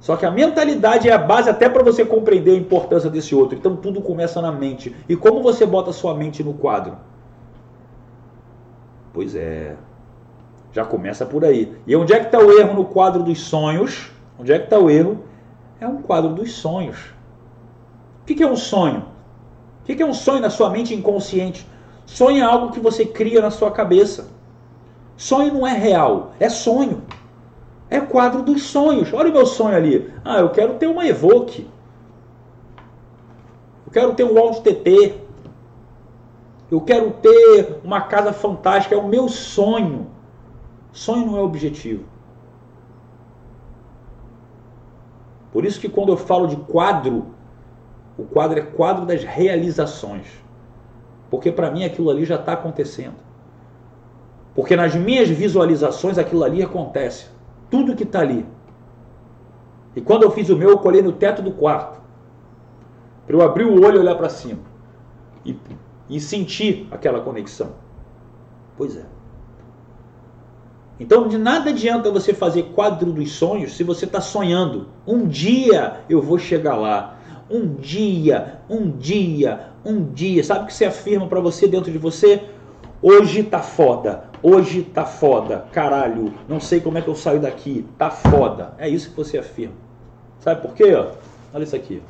Só 0.00 0.16
que 0.16 0.24
a 0.24 0.30
mentalidade 0.30 1.08
é 1.08 1.12
a 1.12 1.18
base 1.18 1.50
até 1.50 1.68
para 1.68 1.82
você 1.82 2.04
compreender 2.04 2.52
a 2.52 2.56
importância 2.56 3.10
desse 3.10 3.34
outro. 3.34 3.58
Então 3.58 3.76
tudo 3.76 4.00
começa 4.00 4.40
na 4.40 4.52
mente. 4.52 4.94
E 5.08 5.16
como 5.16 5.42
você 5.42 5.66
bota 5.66 5.92
sua 5.92 6.14
mente 6.14 6.42
no 6.42 6.54
quadro? 6.54 6.96
Pois 9.12 9.34
é. 9.34 9.74
Já 10.72 10.84
começa 10.84 11.26
por 11.26 11.44
aí. 11.44 11.76
E 11.86 11.96
onde 11.96 12.12
é 12.12 12.20
que 12.20 12.26
está 12.26 12.38
o 12.38 12.52
erro 12.52 12.74
no 12.74 12.84
quadro 12.84 13.22
dos 13.22 13.40
sonhos? 13.40 14.12
Onde 14.38 14.52
é 14.52 14.58
que 14.58 14.64
está 14.64 14.78
o 14.78 14.88
erro? 14.88 15.24
É 15.80 15.88
um 15.88 16.02
quadro 16.02 16.32
dos 16.32 16.52
sonhos. 16.52 17.17
O 18.28 18.34
que 18.34 18.42
é 18.42 18.46
um 18.46 18.56
sonho? 18.56 19.04
O 19.82 19.84
que 19.86 20.02
é 20.02 20.04
um 20.04 20.12
sonho 20.12 20.42
na 20.42 20.50
sua 20.50 20.68
mente 20.68 20.94
inconsciente? 20.94 21.66
Sonho 22.04 22.38
é 22.38 22.42
algo 22.42 22.72
que 22.72 22.78
você 22.78 23.06
cria 23.06 23.40
na 23.40 23.50
sua 23.50 23.70
cabeça. 23.70 24.28
Sonho 25.16 25.54
não 25.54 25.66
é 25.66 25.72
real, 25.72 26.32
é 26.38 26.50
sonho. 26.50 27.02
É 27.88 27.98
quadro 27.98 28.42
dos 28.42 28.64
sonhos. 28.64 29.14
Olha 29.14 29.30
o 29.30 29.32
meu 29.32 29.46
sonho 29.46 29.74
ali. 29.74 30.12
Ah, 30.22 30.40
eu 30.40 30.50
quero 30.50 30.74
ter 30.74 30.86
uma 30.86 31.06
Evoque. 31.06 31.66
Eu 33.86 33.92
quero 33.92 34.12
ter 34.12 34.24
um 34.24 34.38
Audi 34.38 34.60
TT. 34.60 35.14
Eu 36.70 36.82
quero 36.82 37.10
ter 37.12 37.80
uma 37.82 38.02
casa 38.02 38.30
fantástica. 38.34 38.94
É 38.94 38.98
o 38.98 39.08
meu 39.08 39.26
sonho. 39.30 40.06
Sonho 40.92 41.24
não 41.24 41.38
é 41.38 41.40
objetivo. 41.40 42.04
Por 45.50 45.64
isso 45.64 45.80
que 45.80 45.88
quando 45.88 46.10
eu 46.10 46.16
falo 46.18 46.46
de 46.46 46.56
quadro, 46.56 47.37
o 48.18 48.24
quadro 48.24 48.58
é 48.58 48.62
quadro 48.62 49.06
das 49.06 49.22
realizações. 49.22 50.26
Porque 51.30 51.52
para 51.52 51.70
mim 51.70 51.84
aquilo 51.84 52.10
ali 52.10 52.24
já 52.24 52.34
está 52.34 52.52
acontecendo. 52.52 53.14
Porque 54.54 54.74
nas 54.74 54.94
minhas 54.96 55.28
visualizações 55.28 56.18
aquilo 56.18 56.42
ali 56.42 56.60
acontece. 56.62 57.26
Tudo 57.70 57.94
que 57.94 58.02
está 58.02 58.20
ali. 58.20 58.44
E 59.94 60.00
quando 60.00 60.24
eu 60.24 60.30
fiz 60.32 60.48
o 60.48 60.56
meu, 60.56 60.70
eu 60.70 60.78
colhei 60.78 61.00
no 61.00 61.12
teto 61.12 61.42
do 61.42 61.52
quarto. 61.52 62.00
Para 63.24 63.36
eu 63.36 63.42
abrir 63.42 63.64
o 63.64 63.84
olho 63.84 63.96
e 63.96 63.98
olhar 64.00 64.16
para 64.16 64.28
cima. 64.28 64.60
E, 65.44 65.56
e 66.08 66.20
sentir 66.20 66.88
aquela 66.90 67.20
conexão. 67.20 67.74
Pois 68.76 68.96
é. 68.96 69.04
Então, 70.98 71.28
de 71.28 71.38
nada 71.38 71.70
adianta 71.70 72.10
você 72.10 72.34
fazer 72.34 72.64
quadro 72.74 73.12
dos 73.12 73.32
sonhos 73.32 73.76
se 73.76 73.84
você 73.84 74.04
está 74.04 74.20
sonhando. 74.20 74.88
Um 75.06 75.26
dia 75.26 76.00
eu 76.08 76.20
vou 76.20 76.38
chegar 76.38 76.74
lá. 76.74 77.17
Um 77.50 77.74
dia, 77.74 78.60
um 78.68 78.90
dia, 78.90 79.70
um 79.84 80.04
dia. 80.04 80.44
Sabe 80.44 80.64
o 80.64 80.66
que 80.66 80.74
você 80.74 80.84
afirma 80.84 81.26
para 81.26 81.40
você 81.40 81.66
dentro 81.66 81.90
de 81.90 81.98
você? 81.98 82.48
Hoje 83.00 83.42
tá 83.42 83.60
foda. 83.60 84.24
Hoje 84.42 84.82
tá 84.82 85.04
foda. 85.04 85.66
Caralho, 85.72 86.34
não 86.48 86.60
sei 86.60 86.80
como 86.80 86.98
é 86.98 87.02
que 87.02 87.08
eu 87.08 87.14
saio 87.14 87.40
daqui. 87.40 87.86
Tá 87.96 88.10
foda. 88.10 88.74
É 88.78 88.88
isso 88.88 89.10
que 89.10 89.16
você 89.16 89.38
afirma. 89.38 89.74
Sabe 90.40 90.62
por 90.62 90.74
quê? 90.74 90.94
Olha 91.54 91.62
isso 91.62 91.76
aqui. 91.76 92.02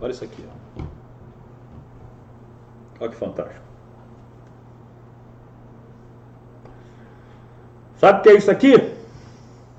Olha 0.00 0.10
isso 0.10 0.24
aqui. 0.24 0.44
Olha 3.00 3.10
que 3.10 3.16
fantástico. 3.16 3.64
Sabe 7.96 8.18
o 8.18 8.22
que 8.22 8.28
é 8.28 8.34
isso 8.34 8.50
aqui? 8.50 8.74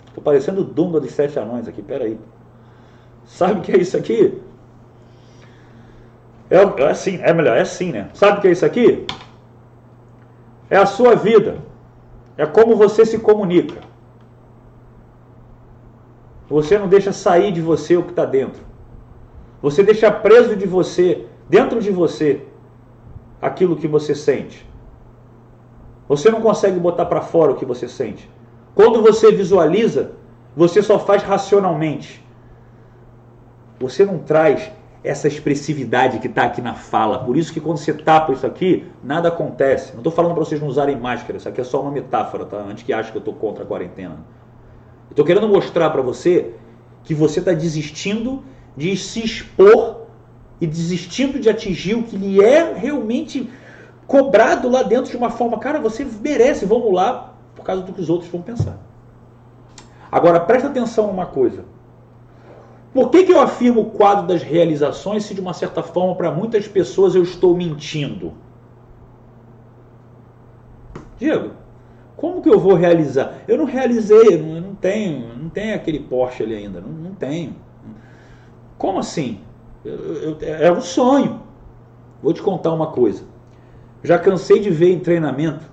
Estou 0.07 0.23
parecendo 0.23 0.61
o 0.61 0.63
Dunga 0.63 0.99
dos 0.99 1.11
Sete 1.11 1.37
Anões 1.37 1.67
aqui, 1.67 1.81
peraí. 1.81 2.17
Sabe 3.25 3.59
o 3.59 3.61
que 3.61 3.71
é 3.71 3.77
isso 3.77 3.97
aqui? 3.97 4.41
É, 6.49 6.57
é 6.57 6.89
assim, 6.89 7.19
é 7.21 7.33
melhor, 7.33 7.57
é 7.57 7.61
assim, 7.61 7.91
né? 7.91 8.09
Sabe 8.13 8.37
o 8.37 8.41
que 8.41 8.47
é 8.47 8.51
isso 8.51 8.65
aqui? 8.65 9.05
É 10.69 10.77
a 10.77 10.85
sua 10.85 11.15
vida. 11.15 11.57
É 12.37 12.45
como 12.45 12.75
você 12.75 13.05
se 13.05 13.19
comunica. 13.19 13.81
Você 16.47 16.77
não 16.77 16.87
deixa 16.87 17.11
sair 17.11 17.51
de 17.51 17.61
você 17.61 17.97
o 17.97 18.03
que 18.03 18.11
está 18.11 18.25
dentro. 18.25 18.61
Você 19.61 19.81
deixa 19.81 20.11
preso 20.11 20.55
de 20.55 20.67
você, 20.67 21.25
dentro 21.49 21.79
de 21.81 21.89
você, 21.89 22.43
aquilo 23.41 23.75
que 23.75 23.87
você 23.87 24.13
sente. 24.13 24.67
Você 26.07 26.29
não 26.29 26.41
consegue 26.41 26.79
botar 26.79 27.05
para 27.05 27.21
fora 27.21 27.51
o 27.51 27.55
que 27.55 27.65
você 27.65 27.87
sente. 27.87 28.29
Quando 28.75 29.01
você 29.01 29.31
visualiza, 29.31 30.11
você 30.55 30.83
só 30.83 30.99
faz 30.99 31.23
racionalmente. 31.23 32.24
Você 33.79 34.05
não 34.05 34.19
traz 34.19 34.71
essa 35.05 35.27
expressividade 35.27 36.19
que 36.19 36.27
está 36.27 36.45
aqui 36.45 36.61
na 36.61 36.73
fala. 36.73 37.19
Por 37.19 37.37
isso 37.37 37.53
que 37.53 37.61
quando 37.61 37.77
você 37.77 37.93
tapa 37.93 38.33
isso 38.33 38.45
aqui, 38.45 38.87
nada 39.03 39.29
acontece. 39.29 39.91
Não 39.91 39.99
estou 39.99 40.11
falando 40.11 40.33
para 40.33 40.43
vocês 40.43 40.59
não 40.59 40.67
usarem 40.67 40.99
máscara, 40.99 41.37
isso 41.37 41.47
aqui 41.47 41.61
é 41.61 41.63
só 41.63 41.81
uma 41.81 41.91
metáfora, 41.91 42.43
tá? 42.45 42.57
Antes 42.57 42.83
que 42.83 42.91
achem 42.91 43.11
que 43.11 43.17
eu 43.17 43.19
estou 43.19 43.35
contra 43.35 43.63
a 43.63 43.67
quarentena. 43.67 44.17
Estou 45.09 45.23
querendo 45.23 45.47
mostrar 45.47 45.91
para 45.91 46.01
você 46.01 46.53
que 47.03 47.13
você 47.13 47.39
está 47.39 47.53
desistindo 47.53 48.43
de 48.75 48.97
se 48.97 49.23
expor 49.23 50.07
e 50.59 50.65
desistindo 50.65 51.39
de 51.39 51.49
atingir 51.49 51.93
o 51.93 52.03
que 52.03 52.17
lhe 52.17 52.43
é 52.43 52.73
realmente 52.73 53.49
cobrado 54.07 54.69
lá 54.69 54.81
dentro 54.81 55.11
de 55.11 55.17
uma 55.17 55.29
forma, 55.29 55.59
cara, 55.59 55.79
você 55.79 56.05
merece, 56.21 56.65
vamos 56.65 56.91
lá, 56.91 57.33
por 57.55 57.63
causa 57.63 57.83
do 57.83 57.93
que 57.93 58.01
os 58.01 58.09
outros 58.09 58.31
vão 58.31 58.41
pensar. 58.41 58.77
Agora, 60.11 60.39
presta 60.39 60.67
atenção 60.67 61.07
numa 61.07 61.25
coisa. 61.25 61.65
Por 62.95 63.09
que, 63.09 63.25
que 63.25 63.33
eu 63.33 63.41
afirmo 63.41 63.81
o 63.81 63.89
quadro 63.91 64.25
das 64.25 64.41
realizações 64.41 65.25
se, 65.25 65.33
de 65.33 65.41
uma 65.41 65.53
certa 65.53 65.83
forma, 65.83 66.15
para 66.15 66.31
muitas 66.31 66.65
pessoas 66.65 67.13
eu 67.13 67.23
estou 67.23 67.53
mentindo? 67.53 68.31
Diego, 71.17 71.51
como 72.15 72.41
que 72.41 72.47
eu 72.47 72.57
vou 72.57 72.73
realizar? 72.73 73.39
Eu 73.49 73.57
não 73.57 73.65
realizei, 73.65 74.35
eu 74.35 74.61
não 74.61 74.73
tenho, 74.75 75.35
não 75.35 75.49
tenho 75.49 75.75
aquele 75.75 75.99
Porsche 75.99 76.43
ali 76.43 76.55
ainda, 76.55 76.79
não, 76.79 76.87
não 76.87 77.13
tenho. 77.13 77.57
Como 78.77 78.97
assim? 78.97 79.41
Eu, 79.83 80.37
é 80.41 80.71
um 80.71 80.79
sonho. 80.79 81.41
Vou 82.23 82.31
te 82.31 82.41
contar 82.41 82.71
uma 82.71 82.87
coisa. 82.93 83.25
Já 84.05 84.17
cansei 84.17 84.61
de 84.61 84.69
ver 84.69 84.93
em 84.93 84.99
treinamento 85.01 85.69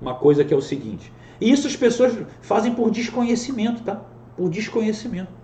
uma 0.00 0.14
coisa 0.14 0.44
que 0.44 0.54
é 0.54 0.56
o 0.56 0.62
seguinte. 0.62 1.12
E 1.40 1.50
isso 1.50 1.66
as 1.66 1.74
pessoas 1.74 2.16
fazem 2.40 2.72
por 2.72 2.88
desconhecimento, 2.88 3.82
tá? 3.82 4.00
Por 4.36 4.48
desconhecimento. 4.48 5.39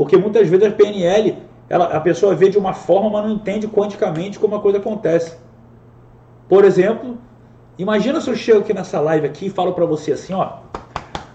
Porque 0.00 0.16
muitas 0.16 0.48
vezes 0.48 0.66
a 0.66 0.70
PNL, 0.70 1.36
ela, 1.68 1.84
a 1.94 2.00
pessoa 2.00 2.34
vê 2.34 2.48
de 2.48 2.56
uma 2.56 2.72
forma, 2.72 3.10
mas 3.10 3.22
não 3.22 3.34
entende 3.34 3.68
quanticamente 3.68 4.38
como 4.38 4.56
a 4.56 4.58
coisa 4.58 4.78
acontece. 4.78 5.36
Por 6.48 6.64
exemplo, 6.64 7.18
imagina 7.78 8.18
se 8.18 8.30
eu 8.30 8.34
chego 8.34 8.60
aqui 8.60 8.72
nessa 8.72 8.98
live 8.98 9.26
aqui 9.26 9.48
e 9.48 9.50
falo 9.50 9.74
para 9.74 9.84
você 9.84 10.12
assim, 10.12 10.32
ó, 10.32 10.52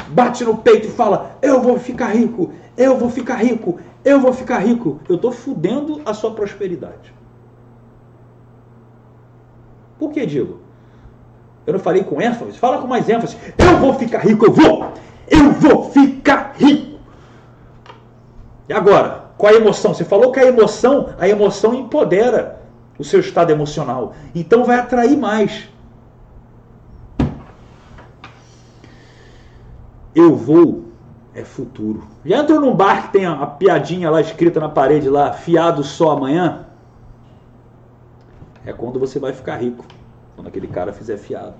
bate 0.08 0.44
no 0.44 0.58
peito 0.58 0.88
e 0.88 0.90
fala: 0.90 1.38
"Eu 1.44 1.62
vou 1.62 1.78
ficar 1.78 2.08
rico, 2.08 2.54
eu 2.76 2.98
vou 2.98 3.12
ficar 3.12 3.36
rico, 3.36 3.80
eu 4.04 4.20
vou 4.20 4.34
ficar 4.34 4.58
rico". 4.58 5.00
Eu 5.08 5.18
estou 5.18 5.32
fudendo 5.32 6.02
a 6.04 6.16
sua 6.16 6.32
prosperidade. 6.32 7.14
Por 10.00 10.12
que 10.12 10.26
digo? 10.26 10.62
Eu 11.68 11.74
não 11.74 11.80
falei 11.80 12.04
com 12.04 12.20
ênfase? 12.20 12.58
Fala 12.58 12.80
com 12.80 12.88
mais 12.88 13.08
ênfase. 13.08 13.38
Eu 13.60 13.78
vou 13.78 13.94
ficar 13.94 14.22
rico, 14.22 14.48
eu 14.48 14.52
vou! 14.52 14.92
Eu 15.30 15.52
vou 15.52 15.92
ficar 15.92 16.56
rico! 16.58 16.95
E 18.68 18.74
agora, 18.74 19.26
qual 19.38 19.54
a 19.54 19.56
emoção? 19.56 19.94
Você 19.94 20.04
falou 20.04 20.32
que 20.32 20.40
a 20.40 20.46
emoção, 20.46 21.10
a 21.20 21.28
emoção 21.28 21.74
empodera 21.74 22.62
o 22.98 23.04
seu 23.04 23.20
estado 23.20 23.52
emocional. 23.52 24.14
Então 24.34 24.64
vai 24.64 24.80
atrair 24.80 25.18
mais. 25.18 25.70
Eu 30.14 30.36
vou 30.36 30.86
é 31.34 31.44
futuro. 31.44 32.08
Já 32.24 32.38
entrou 32.38 32.62
num 32.62 32.74
bar 32.74 33.08
que 33.08 33.12
tem 33.12 33.26
a, 33.26 33.46
piadinha 33.46 34.10
lá 34.10 34.22
escrita 34.22 34.58
na 34.58 34.70
parede 34.70 35.10
lá, 35.10 35.34
fiado 35.34 35.84
só 35.84 36.12
amanhã? 36.12 36.66
é 38.66 38.74
quando 38.74 39.00
você 39.00 39.20
vai 39.20 39.32
ficar 39.32 39.58
rico, 39.58 39.86
quando 40.36 40.48
aquele 40.48 40.68
cara 40.68 40.92
fizer 40.92 41.18
fiado. 41.18 41.54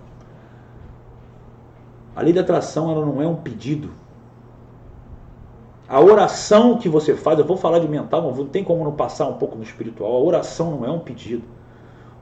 A 2.16 2.22
lei 2.22 2.34
da 2.34 2.42
atração 2.42 2.90
ela 2.92 3.06
não 3.06 3.22
é 3.22 3.28
um 3.28 3.36
pedido. 3.36 3.92
A 5.88 6.00
oração 6.00 6.80
que 6.80 6.90
você 6.90 7.16
faz, 7.16 7.38
eu 7.38 7.46
vou 7.46 7.58
falar 7.58 7.78
de 7.78 7.88
mental, 7.88 8.24
mas 8.24 8.38
não 8.38 8.48
tem 8.48 8.64
como 8.64 8.84
não 8.84 8.94
passar 8.94 9.28
um 9.28 9.34
pouco 9.34 9.56
no 9.56 9.62
espiritual. 9.62 10.12
A 10.12 10.20
oração 10.20 10.72
não 10.72 10.86
é 10.86 10.90
um 10.90 11.00
pedido. 11.00 11.44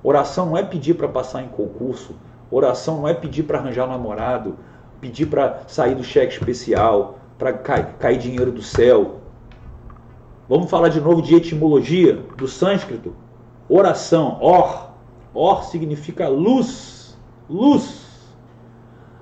Oração 0.04 0.48
não 0.48 0.58
é 0.58 0.64
pedir 0.64 0.96
para 0.96 1.08
passar 1.08 1.44
em 1.44 1.48
concurso. 1.48 2.14
Oração 2.52 2.98
não 2.98 3.08
é 3.08 3.14
pedir 3.14 3.44
para 3.44 3.60
arranjar 3.60 3.88
namorado, 3.88 4.58
pedir 5.00 5.28
para 5.28 5.62
sair 5.66 5.96
do 5.96 6.04
cheque 6.04 6.34
especial, 6.34 7.20
para 7.38 7.54
cair, 7.54 7.88
cair 7.98 8.18
dinheiro 8.18 8.52
do 8.52 8.62
céu. 8.62 9.22
Vamos 10.50 10.70
falar 10.70 10.90
de 10.90 11.00
novo 11.00 11.22
de 11.22 11.34
etimologia 11.34 12.22
do 12.36 12.50
sânscrito. 12.50 13.16
Oração, 13.70 14.40
or. 14.42 14.90
Or 15.34 15.64
significa 15.64 16.28
luz. 16.28 17.18
Luz. 17.50 18.28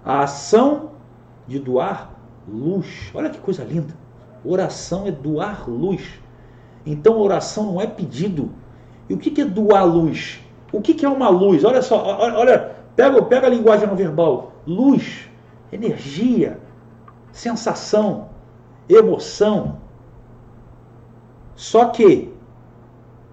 A 0.03 0.24
ação 0.24 0.93
de 1.48 1.60
doar 1.60 2.12
luz. 2.48 3.12
Olha 3.13 3.29
que 3.29 3.38
coisa 3.38 3.63
linda. 3.63 4.00
Oração 4.43 5.07
é 5.07 5.12
doar 5.12 5.69
luz. 5.69 6.19
Então 6.86 7.19
oração 7.19 7.74
não 7.74 7.81
é 7.81 7.88
pedido. 7.88 8.50
E 9.10 9.13
o 9.13 9.17
que 9.17 9.41
é 9.41 9.45
doar 9.45 9.86
luz? 9.86 10.39
O 10.71 10.81
que 10.81 11.05
é 11.05 11.10
uma 11.10 11.29
luz? 11.29 11.63
Olha 11.63 11.81
só, 11.81 12.03
olha, 12.03 12.75
pega, 12.95 13.21
pega 13.24 13.48
a 13.48 13.50
linguagem 13.50 13.88
não 13.88 13.95
verbal. 13.95 14.53
Luz, 14.65 15.29
energia, 15.71 16.60
sensação. 17.31 18.29
emoção. 18.89 19.77
Só 21.55 21.86
que 21.86 22.33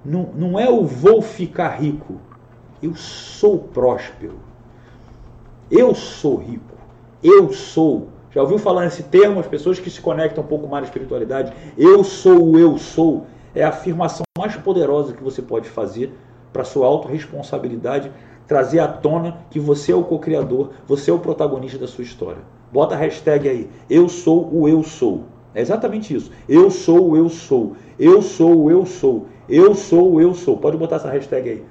não, 0.05 0.31
não 0.35 0.59
é 0.59 0.69
o 0.69 0.85
vou 0.85 1.21
ficar 1.21 1.81
rico, 1.81 2.21
eu 2.83 2.95
sou 2.95 3.59
próspero. 3.59 4.39
Eu 5.71 5.95
sou 5.95 6.37
rico. 6.37 6.77
Eu 7.23 7.53
sou. 7.53 8.09
Já 8.39 8.43
ouviu 8.43 8.57
falar 8.57 8.85
nesse 8.85 9.03
termo? 9.03 9.41
As 9.41 9.49
pessoas 9.49 9.81
que 9.81 9.91
se 9.91 10.01
conectam 10.01 10.45
um 10.45 10.47
pouco 10.47 10.69
mais 10.69 10.85
à 10.85 10.87
espiritualidade. 10.87 11.53
Eu 11.77 12.05
sou 12.05 12.53
o 12.53 12.57
eu 12.57 12.79
sou. 12.79 13.27
É 13.53 13.65
a 13.65 13.71
afirmação 13.71 14.23
mais 14.39 14.55
poderosa 14.55 15.13
que 15.13 15.25
você 15.25 15.43
pode 15.43 15.69
fazer 15.69 16.15
para 16.53 16.63
sua 16.63 16.87
autorresponsabilidade, 16.87 18.13
trazer 18.47 18.79
à 18.79 18.87
tona 18.87 19.39
que 19.51 19.59
você 19.59 19.91
é 19.91 19.97
o 19.97 20.05
co-criador, 20.05 20.71
você 20.87 21.11
é 21.11 21.15
o 21.15 21.19
protagonista 21.19 21.79
da 21.79 21.89
sua 21.89 22.05
história. 22.05 22.41
Bota 22.73 22.95
a 22.95 22.99
hashtag 22.99 23.49
aí. 23.49 23.69
Eu 23.91 24.09
sou 24.09 24.49
o 24.55 24.69
eu 24.69 24.85
sou. 24.85 25.25
É 25.53 25.61
exatamente 25.61 26.15
isso. 26.15 26.31
Eu 26.49 26.71
sou 26.71 27.11
o 27.11 27.17
eu 27.17 27.29
sou. 27.29 27.75
Eu 27.99 28.23
sou 28.23 28.63
o 28.63 28.71
eu 28.71 28.87
sou. 28.87 29.27
Eu 29.49 29.75
sou 29.75 30.13
o 30.13 30.21
eu 30.21 30.33
sou. 30.33 30.57
Pode 30.59 30.77
botar 30.77 30.95
essa 30.95 31.11
hashtag 31.11 31.51
aí. 31.51 31.65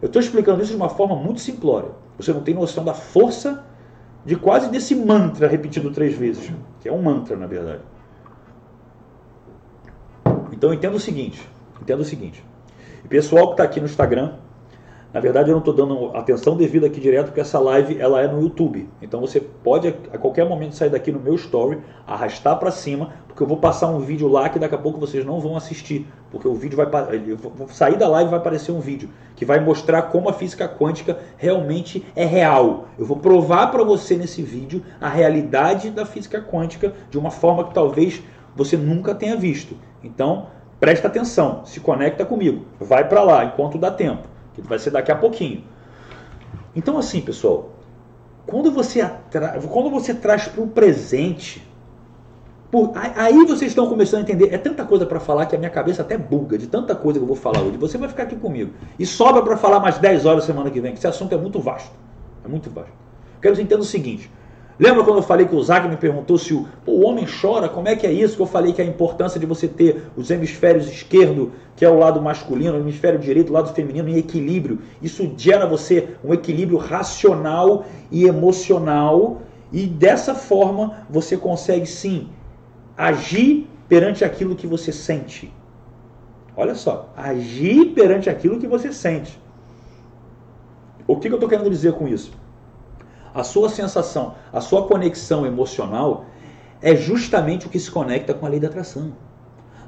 Eu 0.00 0.06
estou 0.06 0.22
explicando 0.22 0.62
isso 0.62 0.70
de 0.70 0.76
uma 0.76 0.88
forma 0.88 1.16
muito 1.16 1.40
simplória. 1.40 1.88
Você 2.16 2.32
não 2.32 2.42
tem 2.42 2.54
noção 2.54 2.84
da 2.84 2.94
força 2.94 3.71
de 4.24 4.36
quase 4.36 4.70
desse 4.70 4.94
mantra 4.94 5.48
repetido 5.48 5.90
três 5.90 6.14
vezes, 6.14 6.52
que 6.80 6.88
é 6.88 6.92
um 6.92 7.02
mantra, 7.02 7.36
na 7.36 7.46
verdade. 7.46 7.82
Então 10.52 10.72
entenda 10.72 10.96
o 10.96 11.00
seguinte, 11.00 11.48
entenda 11.80 12.02
o 12.02 12.04
seguinte. 12.04 12.44
O 13.04 13.08
pessoal 13.08 13.48
que 13.48 13.52
está 13.54 13.64
aqui 13.64 13.80
no 13.80 13.86
Instagram, 13.86 14.34
na 15.12 15.20
verdade, 15.20 15.50
eu 15.50 15.52
não 15.52 15.58
estou 15.58 15.74
dando 15.74 16.16
atenção 16.16 16.56
devida 16.56 16.86
aqui 16.86 16.98
direto, 16.98 17.26
porque 17.26 17.40
essa 17.40 17.58
live 17.58 18.00
ela 18.00 18.22
é 18.22 18.28
no 18.28 18.40
YouTube. 18.40 18.88
Então 19.02 19.20
você 19.20 19.40
pode 19.40 19.88
a 19.88 20.16
qualquer 20.16 20.48
momento 20.48 20.74
sair 20.74 20.88
daqui 20.88 21.12
no 21.12 21.20
meu 21.20 21.34
story, 21.34 21.80
arrastar 22.06 22.58
para 22.58 22.70
cima, 22.70 23.12
porque 23.26 23.42
eu 23.42 23.46
vou 23.46 23.58
passar 23.58 23.88
um 23.88 23.98
vídeo 23.98 24.26
lá 24.28 24.48
que 24.48 24.58
daqui 24.58 24.74
a 24.74 24.78
pouco 24.78 24.98
vocês 24.98 25.24
não 25.24 25.38
vão 25.38 25.56
assistir, 25.56 26.06
porque 26.32 26.48
o 26.48 26.54
vídeo 26.54 26.76
vai 26.76 26.88
sair 27.68 27.96
da 27.96 28.08
live 28.08 28.30
vai 28.30 28.40
aparecer 28.40 28.72
um 28.72 28.80
vídeo 28.80 29.10
que 29.36 29.44
vai 29.44 29.60
mostrar 29.60 30.02
como 30.04 30.30
a 30.30 30.32
física 30.32 30.66
quântica 30.66 31.18
realmente 31.36 32.04
é 32.16 32.24
real. 32.24 32.88
Eu 32.98 33.04
vou 33.04 33.18
provar 33.18 33.70
para 33.70 33.84
você 33.84 34.16
nesse 34.16 34.42
vídeo 34.42 34.82
a 34.98 35.10
realidade 35.10 35.90
da 35.90 36.06
física 36.06 36.40
quântica 36.40 36.94
de 37.10 37.18
uma 37.18 37.30
forma 37.30 37.64
que 37.64 37.74
talvez 37.74 38.22
você 38.56 38.78
nunca 38.78 39.14
tenha 39.14 39.36
visto. 39.36 39.76
Então, 40.02 40.46
presta 40.80 41.06
atenção, 41.06 41.66
se 41.66 41.80
conecta 41.80 42.24
comigo, 42.24 42.64
vai 42.80 43.06
para 43.06 43.22
lá 43.22 43.44
enquanto 43.44 43.76
dá 43.76 43.90
tempo 43.90 44.26
que 44.54 44.62
vai 44.62 44.78
ser 44.78 44.90
daqui 44.90 45.12
a 45.12 45.16
pouquinho. 45.16 45.64
Então, 46.74 46.96
assim, 46.96 47.20
pessoal, 47.20 47.72
quando 48.46 48.70
você, 48.70 49.02
atra... 49.02 49.60
quando 49.70 49.90
você 49.90 50.14
traz 50.14 50.48
para 50.48 50.62
o 50.62 50.66
presente, 50.66 51.62
por... 52.72 52.90
aí 52.94 53.44
vocês 53.44 53.70
estão 53.70 53.86
começando 53.86 54.20
a 54.20 54.22
entender. 54.22 54.48
É 54.52 54.56
tanta 54.56 54.82
coisa 54.82 55.04
para 55.04 55.20
falar 55.20 55.44
que 55.44 55.54
a 55.54 55.58
minha 55.58 55.70
cabeça 55.70 56.00
até 56.00 56.16
buga 56.16 56.56
de 56.56 56.66
tanta 56.66 56.94
coisa 56.96 57.18
que 57.18 57.22
eu 57.22 57.28
vou 57.28 57.36
falar 57.36 57.60
hoje. 57.60 57.76
Você 57.76 57.98
vai 57.98 58.08
ficar 58.08 58.22
aqui 58.22 58.34
comigo. 58.34 58.72
E 58.98 59.04
sobra 59.04 59.42
para 59.42 59.58
falar 59.58 59.78
mais 59.78 59.98
10 59.98 60.24
horas 60.24 60.44
semana 60.44 60.70
que 60.70 60.80
vem, 60.80 60.92
que 60.92 60.98
esse 60.98 61.06
assunto 61.06 61.34
é 61.34 61.36
muito 61.36 61.60
vasto. 61.60 61.92
É 62.42 62.48
muito 62.48 62.70
vasto. 62.70 62.90
Quero 63.42 63.54
que 63.54 63.62
você 63.62 63.74
o 63.74 63.84
seguinte: 63.84 64.30
Lembra 64.78 65.04
quando 65.04 65.18
eu 65.18 65.22
falei 65.22 65.46
que 65.46 65.54
o 65.54 65.62
Zag 65.62 65.86
me 65.86 65.98
perguntou 65.98 66.38
se 66.38 66.54
o, 66.54 66.66
o 66.86 67.04
homem 67.04 67.26
chora? 67.26 67.68
Como 67.68 67.88
é 67.88 67.94
que 67.94 68.06
é 68.06 68.12
isso? 68.12 68.36
Que 68.36 68.42
eu 68.42 68.46
falei 68.46 68.72
que 68.72 68.80
a 68.80 68.84
importância 68.86 69.38
de 69.38 69.44
você 69.44 69.68
ter 69.68 70.04
os 70.16 70.30
hemisférios 70.30 70.90
esquerdo, 70.90 71.52
que 71.76 71.84
é 71.84 71.90
o 71.90 71.98
lado 71.98 72.22
masculino, 72.22 72.78
o 72.78 72.80
hemisfério 72.80 73.18
direito, 73.18 73.50
o 73.50 73.52
lado 73.52 73.74
feminino, 73.74 74.08
em 74.08 74.16
equilíbrio. 74.16 74.78
Isso 75.02 75.30
gera 75.36 75.66
você 75.66 76.16
um 76.24 76.32
equilíbrio 76.32 76.78
racional 76.78 77.84
e 78.10 78.24
emocional. 78.24 79.42
E 79.70 79.86
dessa 79.86 80.34
forma 80.34 81.06
você 81.10 81.36
consegue 81.36 81.84
sim 81.84 82.30
agir 82.96 83.68
perante 83.88 84.24
aquilo 84.24 84.56
que 84.56 84.66
você 84.66 84.92
sente. 84.92 85.52
Olha 86.56 86.74
só, 86.74 87.12
agir 87.16 87.94
perante 87.94 88.28
aquilo 88.28 88.58
que 88.58 88.66
você 88.66 88.92
sente. 88.92 89.40
O 91.06 91.16
que, 91.16 91.28
eu 91.28 91.34
estou 91.34 91.48
querendo 91.48 91.70
dizer 91.70 91.92
com 91.94 92.06
isso? 92.06 92.32
a 93.34 93.42
sua 93.42 93.68
sensação, 93.68 94.34
a 94.52 94.60
sua 94.60 94.86
conexão 94.86 95.46
emocional 95.46 96.26
é 96.80 96.94
justamente 96.94 97.66
o 97.66 97.70
que 97.70 97.78
se 97.78 97.90
conecta 97.90 98.34
com 98.34 98.44
a 98.44 98.48
lei 98.48 98.60
da 98.60 98.68
atração. 98.68 99.12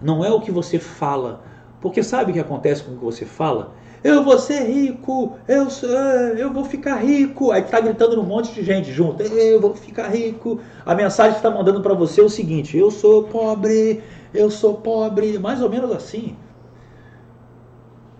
Não 0.00 0.24
é 0.24 0.30
o 0.30 0.40
que 0.40 0.50
você 0.50 0.78
fala. 0.78 1.42
Porque 1.80 2.02
sabe 2.02 2.30
o 2.30 2.34
que 2.34 2.40
acontece 2.40 2.82
com 2.82 2.92
o 2.92 2.98
que 2.98 3.04
você 3.04 3.26
fala? 3.26 3.72
Eu 4.04 4.22
vou 4.22 4.38
ser 4.38 4.64
rico, 4.64 5.38
eu, 5.48 5.66
eh, 5.66 6.34
eu 6.36 6.52
vou 6.52 6.66
ficar 6.66 6.96
rico. 6.96 7.50
Aí 7.50 7.62
está 7.62 7.80
gritando 7.80 8.20
um 8.20 8.24
monte 8.24 8.52
de 8.52 8.62
gente 8.62 8.92
junto. 8.92 9.22
Eu 9.22 9.58
vou 9.58 9.74
ficar 9.74 10.08
rico. 10.08 10.60
A 10.84 10.94
mensagem 10.94 11.32
que 11.32 11.38
está 11.38 11.50
mandando 11.50 11.80
para 11.80 11.94
você 11.94 12.20
é 12.20 12.24
o 12.24 12.28
seguinte: 12.28 12.76
eu 12.76 12.90
sou 12.90 13.22
pobre, 13.22 14.02
eu 14.34 14.50
sou 14.50 14.74
pobre. 14.74 15.38
Mais 15.38 15.62
ou 15.62 15.70
menos 15.70 15.90
assim. 15.90 16.36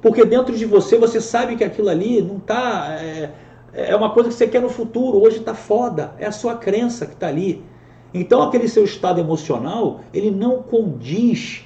Porque 0.00 0.24
dentro 0.24 0.56
de 0.56 0.64
você 0.64 0.96
você 0.96 1.20
sabe 1.20 1.54
que 1.54 1.64
aquilo 1.64 1.90
ali 1.90 2.22
não 2.22 2.38
está. 2.38 2.96
É, 2.98 3.30
é 3.74 3.94
uma 3.94 4.10
coisa 4.10 4.30
que 4.30 4.34
você 4.34 4.46
quer 4.46 4.62
no 4.62 4.70
futuro, 4.70 5.20
hoje 5.20 5.38
está 5.38 5.54
foda, 5.54 6.14
é 6.18 6.26
a 6.26 6.32
sua 6.32 6.54
crença 6.54 7.04
que 7.04 7.12
está 7.12 7.28
ali. 7.28 7.62
Então 8.14 8.40
aquele 8.40 8.68
seu 8.68 8.84
estado 8.84 9.20
emocional, 9.20 10.00
ele 10.14 10.30
não 10.30 10.62
condiz. 10.62 11.64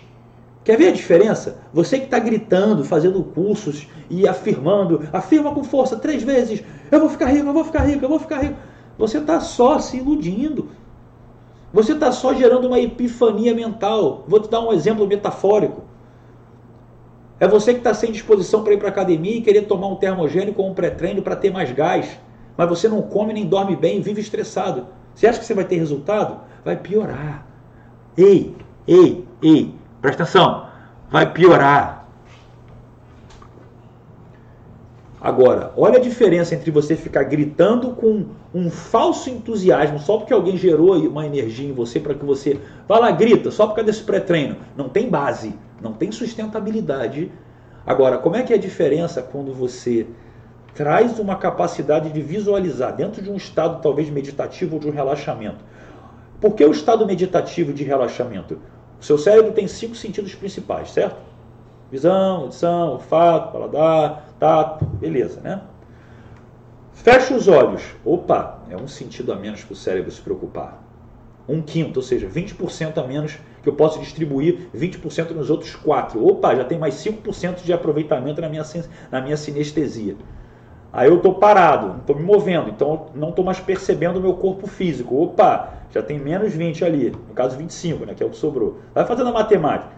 Quer 0.69 0.77
ver 0.77 0.89
a 0.89 0.93
diferença? 0.93 1.63
Você 1.73 1.99
que 1.99 2.05
está 2.05 2.19
gritando, 2.19 2.85
fazendo 2.85 3.25
cursos 3.25 3.89
e 4.11 4.29
afirmando, 4.29 5.09
afirma 5.15 5.51
com 5.55 5.65
força 5.65 5.97
três 5.97 6.23
vezes, 6.23 6.63
eu 6.91 7.01
vou 7.01 7.09
ficar 7.09 7.29
rico, 7.29 7.49
eu 7.49 7.55
vou 7.55 7.65
ficar 7.65 7.87
rico, 7.87 8.05
eu 8.05 8.09
vou 8.11 8.19
ficar 8.19 8.43
rico. 8.43 8.59
Você 8.99 9.17
está 9.17 9.41
só 9.41 9.79
se 9.79 9.97
iludindo. 9.97 10.69
Você 11.73 11.93
está 11.93 12.13
só 12.13 12.35
gerando 12.35 12.67
uma 12.67 12.79
epifania 12.79 13.55
mental. 13.55 14.27
Vou 14.29 14.41
te 14.41 14.51
dar 14.51 14.61
um 14.61 14.71
exemplo 14.71 15.07
metafórico. 15.07 15.85
É 17.41 17.49
você 17.49 17.73
que 17.73 17.81
está 17.81 17.95
sem 17.95 18.13
disposição 18.13 18.63
para 18.63 18.75
ir 18.75 18.79
para 18.79 18.89
a 18.89 18.91
academia 18.91 19.39
e 19.39 19.41
querer 19.41 19.63
tomar 19.63 19.87
um 19.87 19.97
termogênico 19.97 20.61
ou 20.61 20.69
um 20.69 20.75
pré-treino 20.75 21.23
para 21.23 21.35
ter 21.35 21.51
mais 21.51 21.73
gás. 21.73 22.21
Mas 22.59 22.69
você 22.69 22.91
não 22.91 23.01
come 23.01 23.33
nem 23.33 23.47
dorme 23.47 23.75
bem 23.75 24.03
vive 24.03 24.21
estressado. 24.21 24.89
Você 25.15 25.27
acha 25.27 25.39
que 25.39 25.47
você 25.47 25.55
vai 25.55 25.65
ter 25.65 25.77
resultado? 25.77 26.41
Vai 26.63 26.77
piorar. 26.77 27.47
Ei, 28.19 28.55
ei, 28.87 29.25
ei, 29.41 29.78
presta 30.01 30.23
atenção. 30.23 30.67
Vai 31.11 31.33
piorar. 31.33 32.07
Agora, 35.21 35.73
olha 35.77 35.99
a 35.99 36.01
diferença 36.01 36.55
entre 36.55 36.71
você 36.71 36.95
ficar 36.95 37.25
gritando 37.25 37.91
com 37.91 38.27
um 38.55 38.71
falso 38.71 39.29
entusiasmo 39.29 39.99
só 39.99 40.19
porque 40.19 40.33
alguém 40.33 40.57
gerou 40.57 40.97
uma 40.97 41.27
energia 41.27 41.69
em 41.69 41.73
você 41.73 41.99
para 41.99 42.15
que 42.15 42.25
você 42.25 42.61
vá 42.87 42.99
lá, 42.99 43.11
grita, 43.11 43.51
só 43.51 43.67
por 43.67 43.75
causa 43.75 43.91
desse 43.91 44.05
pré-treino. 44.05 44.57
Não 44.77 44.89
tem 44.89 45.11
base 45.11 45.55
não 45.81 45.93
tem 45.93 46.11
sustentabilidade. 46.11 47.31
Agora, 47.87 48.19
como 48.19 48.37
é 48.37 48.43
que 48.43 48.53
é 48.53 48.57
a 48.57 48.61
diferença 48.61 49.23
quando 49.23 49.53
você 49.53 50.07
traz 50.75 51.19
uma 51.19 51.37
capacidade 51.37 52.11
de 52.11 52.21
visualizar 52.21 52.95
dentro 52.95 53.23
de 53.23 53.31
um 53.31 53.37
estado 53.37 53.81
talvez 53.81 54.11
meditativo 54.11 54.75
ou 54.75 54.81
de 54.81 54.89
um 54.89 54.93
relaxamento? 54.93 55.65
Por 56.41 56.55
que 56.55 56.65
o 56.65 56.71
estado 56.71 57.07
meditativo 57.07 57.73
de 57.73 57.85
relaxamento? 57.85 58.59
O 59.01 59.05
seu 59.05 59.17
cérebro 59.17 59.53
tem 59.53 59.69
cinco 59.69 59.95
sentidos 59.95 60.35
principais, 60.35 60.91
certo? 60.91 61.17
Visão, 61.91 62.43
audição, 62.43 62.93
olfato, 62.93 63.53
paladar, 63.53 64.29
tato, 64.39 64.85
beleza, 64.85 65.41
né? 65.41 65.63
Fecha 66.93 67.35
os 67.35 67.47
olhos. 67.47 67.83
Opa, 68.05 68.61
é 68.69 68.77
um 68.77 68.89
sentido 68.89 69.33
a 69.33 69.37
menos 69.37 69.63
para 69.63 69.73
o 69.73 69.77
cérebro 69.77 70.11
se 70.11 70.21
preocupar. 70.21 70.83
Um 71.49 71.63
quinto, 71.63 72.01
ou 72.01 72.03
seja, 72.03 72.29
20% 72.29 72.99
a 72.99 73.07
menos 73.07 73.39
que 73.63 73.69
eu 73.69 73.73
posso 73.73 74.01
distribuir 74.01 74.69
20% 74.77 75.31
nos 75.31 75.49
outros 75.49 75.75
quatro. 75.75 76.27
Opa, 76.27 76.55
já 76.55 76.65
tem 76.65 76.79
mais 76.79 76.95
5% 76.97 77.63
de 77.63 77.73
aproveitamento 77.73 78.41
na 78.41 78.49
minha, 78.49 78.65
na 79.11 79.21
minha 79.21 79.37
sinestesia. 79.37 80.17
Aí 80.93 81.09
eu 81.09 81.17
estou 81.17 81.35
parado, 81.35 81.89
não 81.89 81.97
estou 81.99 82.17
me 82.17 82.23
movendo, 82.23 82.71
então 82.71 83.07
não 83.15 83.29
estou 83.29 83.45
mais 83.45 83.61
percebendo 83.61 84.19
o 84.19 84.23
meu 84.23 84.35
corpo 84.35 84.67
físico. 84.67 85.23
Opa, 85.23 85.75
já 85.91 86.03
tem 86.03 86.19
menos 86.19 86.53
20 86.53 86.85
ali, 86.85 87.11
no 87.11 87.35
caso 87.35 87.57
25, 87.57 88.07
né, 88.07 88.15
que 88.15 88.23
é 88.23 88.27
o 88.27 88.31
que 88.31 88.37
sobrou. 88.37 88.79
Vai 88.95 89.05
fazendo 89.05 89.29
a 89.29 89.33
matemática. 89.33 89.91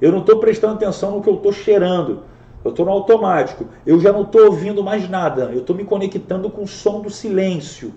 Eu 0.00 0.12
não 0.12 0.20
estou 0.20 0.38
prestando 0.38 0.74
atenção 0.74 1.12
no 1.12 1.22
que 1.22 1.28
eu 1.28 1.34
estou 1.34 1.52
cheirando. 1.52 2.22
Eu 2.64 2.70
estou 2.70 2.84
no 2.84 2.92
automático. 2.92 3.66
Eu 3.86 4.00
já 4.00 4.12
não 4.12 4.22
estou 4.22 4.46
ouvindo 4.46 4.82
mais 4.82 5.08
nada. 5.08 5.44
Eu 5.52 5.60
estou 5.60 5.74
me 5.76 5.84
conectando 5.84 6.50
com 6.50 6.64
o 6.64 6.66
som 6.66 7.00
do 7.00 7.10
silêncio. 7.10 7.94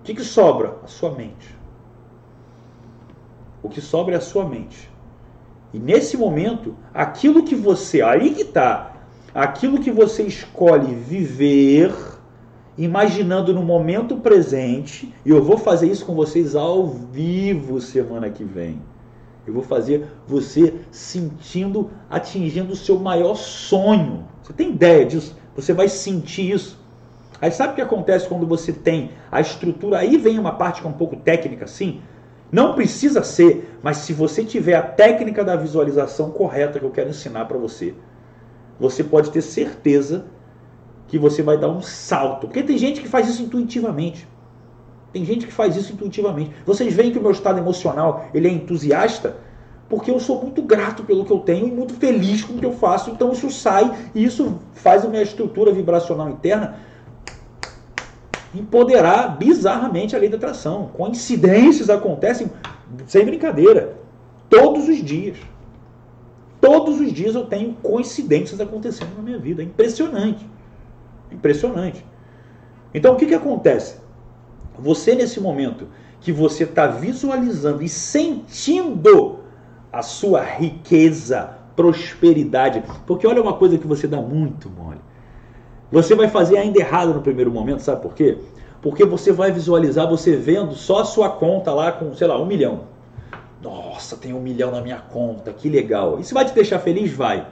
O 0.00 0.02
que, 0.04 0.14
que 0.14 0.24
sobra? 0.24 0.76
A 0.82 0.86
sua 0.86 1.10
mente. 1.12 1.56
O 3.62 3.68
que 3.68 3.80
sobra 3.80 4.14
é 4.14 4.18
a 4.18 4.20
sua 4.20 4.44
mente. 4.44 4.90
E 5.72 5.78
nesse 5.78 6.16
momento, 6.16 6.74
aquilo 6.92 7.44
que 7.44 7.54
você, 7.54 8.02
aí 8.02 8.34
que 8.34 8.42
está, 8.42 8.95
aquilo 9.36 9.78
que 9.78 9.90
você 9.90 10.22
escolhe 10.22 10.94
viver, 10.94 11.94
imaginando 12.78 13.52
no 13.52 13.62
momento 13.62 14.16
presente, 14.16 15.12
e 15.26 15.28
eu 15.28 15.42
vou 15.42 15.58
fazer 15.58 15.88
isso 15.88 16.06
com 16.06 16.14
vocês 16.14 16.56
ao 16.56 16.86
vivo 16.86 17.78
semana 17.78 18.30
que 18.30 18.42
vem. 18.42 18.80
Eu 19.46 19.52
vou 19.52 19.62
fazer 19.62 20.06
você 20.26 20.74
sentindo, 20.90 21.90
atingindo 22.08 22.72
o 22.72 22.76
seu 22.76 22.98
maior 22.98 23.34
sonho. 23.34 24.24
Você 24.42 24.54
tem 24.54 24.70
ideia 24.70 25.04
disso? 25.04 25.36
Você 25.54 25.74
vai 25.74 25.88
sentir 25.88 26.50
isso. 26.50 26.80
Aí 27.38 27.50
sabe 27.50 27.74
o 27.74 27.76
que 27.76 27.82
acontece 27.82 28.26
quando 28.26 28.46
você 28.46 28.72
tem 28.72 29.10
a 29.30 29.38
estrutura? 29.38 29.98
Aí 29.98 30.16
vem 30.16 30.38
uma 30.38 30.52
parte 30.52 30.80
que 30.80 30.86
é 30.86 30.90
um 30.90 30.94
pouco 30.94 31.16
técnica 31.16 31.66
assim 31.66 32.00
Não 32.50 32.74
precisa 32.74 33.22
ser, 33.22 33.78
mas 33.82 33.98
se 33.98 34.14
você 34.14 34.42
tiver 34.42 34.74
a 34.74 34.82
técnica 34.82 35.44
da 35.44 35.56
visualização 35.56 36.30
correta 36.30 36.78
que 36.78 36.84
eu 36.86 36.90
quero 36.90 37.10
ensinar 37.10 37.44
para 37.44 37.58
você, 37.58 37.94
você 38.78 39.02
pode 39.02 39.30
ter 39.30 39.42
certeza 39.42 40.26
que 41.08 41.18
você 41.18 41.42
vai 41.42 41.56
dar 41.56 41.68
um 41.68 41.80
salto. 41.80 42.46
Porque 42.46 42.62
tem 42.62 42.76
gente 42.76 43.00
que 43.00 43.08
faz 43.08 43.28
isso 43.28 43.42
intuitivamente. 43.42 44.26
Tem 45.12 45.24
gente 45.24 45.46
que 45.46 45.52
faz 45.52 45.76
isso 45.76 45.92
intuitivamente. 45.92 46.52
Vocês 46.64 46.92
veem 46.92 47.10
que 47.10 47.18
o 47.18 47.22
meu 47.22 47.30
estado 47.30 47.58
emocional 47.58 48.26
ele 48.34 48.48
é 48.48 48.50
entusiasta 48.50 49.36
porque 49.88 50.10
eu 50.10 50.18
sou 50.18 50.42
muito 50.42 50.62
grato 50.62 51.04
pelo 51.04 51.24
que 51.24 51.32
eu 51.32 51.38
tenho 51.38 51.68
e 51.68 51.70
muito 51.70 51.94
feliz 51.94 52.42
com 52.42 52.54
o 52.54 52.58
que 52.58 52.66
eu 52.66 52.72
faço. 52.72 53.10
Então 53.10 53.32
isso 53.32 53.50
sai 53.50 53.96
e 54.14 54.24
isso 54.24 54.58
faz 54.72 55.04
a 55.04 55.08
minha 55.08 55.22
estrutura 55.22 55.72
vibracional 55.72 56.28
interna 56.28 56.76
empoderar 58.54 59.36
bizarramente 59.38 60.16
a 60.16 60.18
lei 60.18 60.28
da 60.28 60.36
atração. 60.36 60.90
Coincidências 60.94 61.88
acontecem 61.88 62.50
sem 63.06 63.24
brincadeira, 63.24 63.96
todos 64.48 64.88
os 64.88 65.02
dias. 65.02 65.36
Todos 66.66 67.00
os 67.00 67.12
dias 67.12 67.36
eu 67.36 67.46
tenho 67.46 67.74
coincidências 67.74 68.60
acontecendo 68.60 69.14
na 69.16 69.22
minha 69.22 69.38
vida. 69.38 69.62
É 69.62 69.64
impressionante. 69.64 70.44
Impressionante. 71.30 72.04
Então 72.92 73.14
o 73.14 73.16
que, 73.16 73.24
que 73.24 73.34
acontece? 73.36 74.00
Você, 74.76 75.14
nesse 75.14 75.38
momento 75.38 75.86
que 76.20 76.32
você 76.32 76.64
está 76.64 76.88
visualizando 76.88 77.84
e 77.84 77.88
sentindo 77.88 79.38
a 79.92 80.02
sua 80.02 80.42
riqueza, 80.42 81.56
prosperidade, 81.76 82.82
porque 83.06 83.28
olha 83.28 83.40
uma 83.40 83.52
coisa 83.52 83.78
que 83.78 83.86
você 83.86 84.08
dá 84.08 84.20
muito 84.20 84.68
mole. 84.68 84.98
Você 85.92 86.16
vai 86.16 86.26
fazer 86.26 86.58
ainda 86.58 86.80
errado 86.80 87.14
no 87.14 87.22
primeiro 87.22 87.52
momento, 87.52 87.80
sabe 87.80 88.02
por 88.02 88.12
quê? 88.12 88.38
Porque 88.82 89.04
você 89.04 89.30
vai 89.30 89.52
visualizar 89.52 90.08
você 90.08 90.34
vendo 90.34 90.74
só 90.74 91.02
a 91.02 91.04
sua 91.04 91.30
conta 91.30 91.72
lá 91.72 91.92
com, 91.92 92.12
sei 92.12 92.26
lá, 92.26 92.36
um 92.42 92.44
milhão. 92.44 92.95
Nossa, 93.62 94.16
tem 94.16 94.32
um 94.32 94.40
milhão 94.40 94.70
na 94.70 94.80
minha 94.80 94.98
conta, 94.98 95.52
que 95.52 95.68
legal. 95.68 96.20
Isso 96.20 96.34
vai 96.34 96.44
te 96.44 96.52
deixar 96.52 96.78
feliz? 96.78 97.12
Vai. 97.12 97.46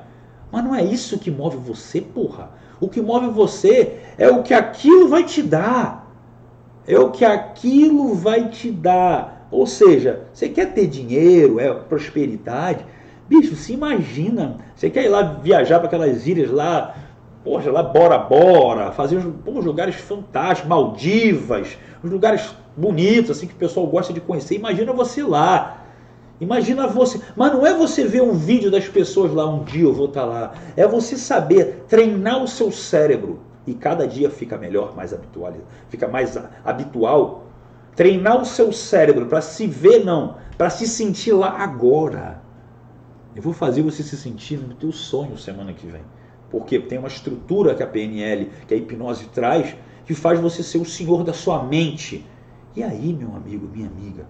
Mas 0.52 0.64
não 0.64 0.74
é 0.74 0.84
isso 0.84 1.18
que 1.18 1.30
move 1.30 1.56
você, 1.56 2.00
porra. 2.00 2.50
O 2.80 2.88
que 2.88 3.00
move 3.00 3.28
você 3.28 3.98
é 4.18 4.28
o 4.28 4.42
que 4.42 4.52
aquilo 4.52 5.08
vai 5.08 5.24
te 5.24 5.42
dar. 5.42 6.12
É 6.86 6.98
o 6.98 7.10
que 7.10 7.24
aquilo 7.24 8.14
vai 8.14 8.48
te 8.48 8.70
dar. 8.70 9.48
Ou 9.50 9.66
seja, 9.66 10.26
você 10.32 10.48
quer 10.48 10.74
ter 10.74 10.86
dinheiro, 10.86 11.58
é 11.58 11.72
prosperidade. 11.72 12.84
Bicho, 13.28 13.56
se 13.56 13.72
imagina. 13.72 14.58
Você 14.74 14.90
quer 14.90 15.04
ir 15.04 15.08
lá 15.08 15.22
viajar 15.22 15.78
para 15.78 15.86
aquelas 15.86 16.26
ilhas 16.26 16.50
lá 16.50 16.94
Poxa, 17.44 17.70
lá 17.70 17.82
Bora 17.82 18.16
Bora, 18.16 18.90
fazer 18.90 19.18
uns, 19.18 19.26
uns 19.46 19.64
lugares 19.66 19.96
fantásticos, 19.96 20.66
Maldivas, 20.66 21.76
uns 22.02 22.10
lugares 22.10 22.54
bonitos, 22.74 23.30
assim, 23.32 23.46
que 23.46 23.52
o 23.52 23.58
pessoal 23.58 23.86
gosta 23.86 24.14
de 24.14 24.20
conhecer. 24.20 24.54
Imagina 24.54 24.94
você 24.94 25.22
lá. 25.22 25.83
Imagina 26.40 26.86
você. 26.86 27.20
Mas 27.36 27.52
não 27.52 27.66
é 27.66 27.74
você 27.74 28.04
ver 28.04 28.22
um 28.22 28.32
vídeo 28.32 28.70
das 28.70 28.88
pessoas 28.88 29.32
lá, 29.32 29.48
um 29.48 29.64
dia 29.64 29.84
eu 29.84 29.92
vou 29.92 30.06
estar 30.06 30.22
tá 30.22 30.26
lá. 30.26 30.54
É 30.76 30.86
você 30.86 31.16
saber 31.16 31.84
treinar 31.88 32.42
o 32.42 32.48
seu 32.48 32.70
cérebro. 32.70 33.40
E 33.66 33.72
cada 33.72 34.06
dia 34.06 34.28
fica 34.28 34.58
melhor, 34.58 34.94
mais 34.94 35.14
habitual, 35.14 35.54
fica 35.88 36.06
mais 36.06 36.38
habitual. 36.62 37.46
Treinar 37.96 38.40
o 38.40 38.44
seu 38.44 38.72
cérebro 38.72 39.26
para 39.26 39.40
se 39.40 39.66
ver, 39.66 40.04
não, 40.04 40.36
para 40.58 40.68
se 40.68 40.86
sentir 40.86 41.32
lá 41.32 41.50
agora. 41.50 42.42
Eu 43.34 43.40
vou 43.40 43.52
fazer 43.52 43.80
você 43.80 44.02
se 44.02 44.16
sentir 44.16 44.58
no 44.58 44.74
teu 44.74 44.92
sonho 44.92 45.38
semana 45.38 45.72
que 45.72 45.86
vem 45.86 46.02
porque 46.54 46.78
tem 46.78 46.98
uma 46.98 47.08
estrutura 47.08 47.74
que 47.74 47.82
a 47.82 47.86
PNL, 47.86 48.48
que 48.68 48.74
a 48.74 48.76
hipnose 48.76 49.24
traz, 49.26 49.74
que 50.06 50.14
faz 50.14 50.38
você 50.38 50.62
ser 50.62 50.78
o 50.78 50.84
senhor 50.84 51.24
da 51.24 51.32
sua 51.32 51.64
mente. 51.64 52.24
E 52.76 52.82
aí, 52.82 53.12
meu 53.12 53.34
amigo, 53.34 53.68
minha 53.74 53.88
amiga, 53.88 54.24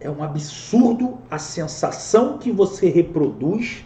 é 0.00 0.10
um 0.10 0.22
absurdo 0.22 1.18
a 1.30 1.38
sensação 1.38 2.38
que 2.38 2.52
você 2.52 2.88
reproduz 2.88 3.84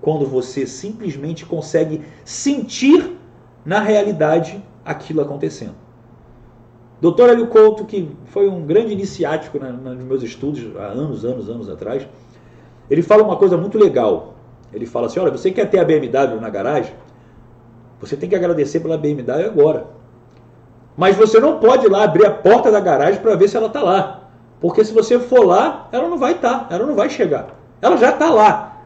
quando 0.00 0.26
você 0.26 0.66
simplesmente 0.66 1.46
consegue 1.46 2.02
sentir 2.24 3.16
na 3.64 3.80
realidade 3.80 4.62
aquilo 4.84 5.22
acontecendo. 5.22 5.74
Doutor 7.00 7.30
Hélio 7.30 7.48
Couto, 7.48 7.84
que 7.84 8.08
foi 8.26 8.48
um 8.48 8.64
grande 8.64 8.92
iniciático 8.92 9.58
nos 9.58 9.98
meus 10.04 10.22
estudos 10.22 10.64
há 10.76 10.86
anos, 10.86 11.24
anos, 11.24 11.48
anos 11.48 11.68
atrás, 11.68 12.06
ele 12.90 13.02
fala 13.02 13.22
uma 13.22 13.36
coisa 13.36 13.56
muito 13.56 13.78
legal. 13.78 14.34
Ele 14.72 14.86
fala 14.86 15.06
assim: 15.06 15.20
olha, 15.20 15.30
você 15.30 15.50
quer 15.50 15.68
ter 15.68 15.78
a 15.78 15.84
BMW 15.84 16.40
na 16.40 16.50
garagem? 16.50 16.94
Você 18.00 18.16
tem 18.16 18.28
que 18.28 18.34
agradecer 18.34 18.80
pela 18.80 18.98
BMW 18.98 19.46
agora. 19.46 19.86
Mas 20.96 21.16
você 21.16 21.40
não 21.40 21.58
pode 21.58 21.86
ir 21.86 21.90
lá 21.90 22.04
abrir 22.04 22.26
a 22.26 22.30
porta 22.30 22.70
da 22.70 22.80
garagem 22.80 23.20
para 23.20 23.34
ver 23.34 23.48
se 23.48 23.56
ela 23.56 23.66
está 23.66 23.82
lá. 23.82 24.23
Porque 24.64 24.82
se 24.82 24.94
você 24.94 25.20
for 25.20 25.44
lá, 25.44 25.90
ela 25.92 26.08
não 26.08 26.16
vai 26.16 26.32
estar, 26.32 26.60
tá, 26.60 26.74
ela 26.74 26.86
não 26.86 26.94
vai 26.94 27.10
chegar. 27.10 27.48
Ela 27.82 27.98
já 27.98 28.12
está 28.12 28.30
lá. 28.30 28.78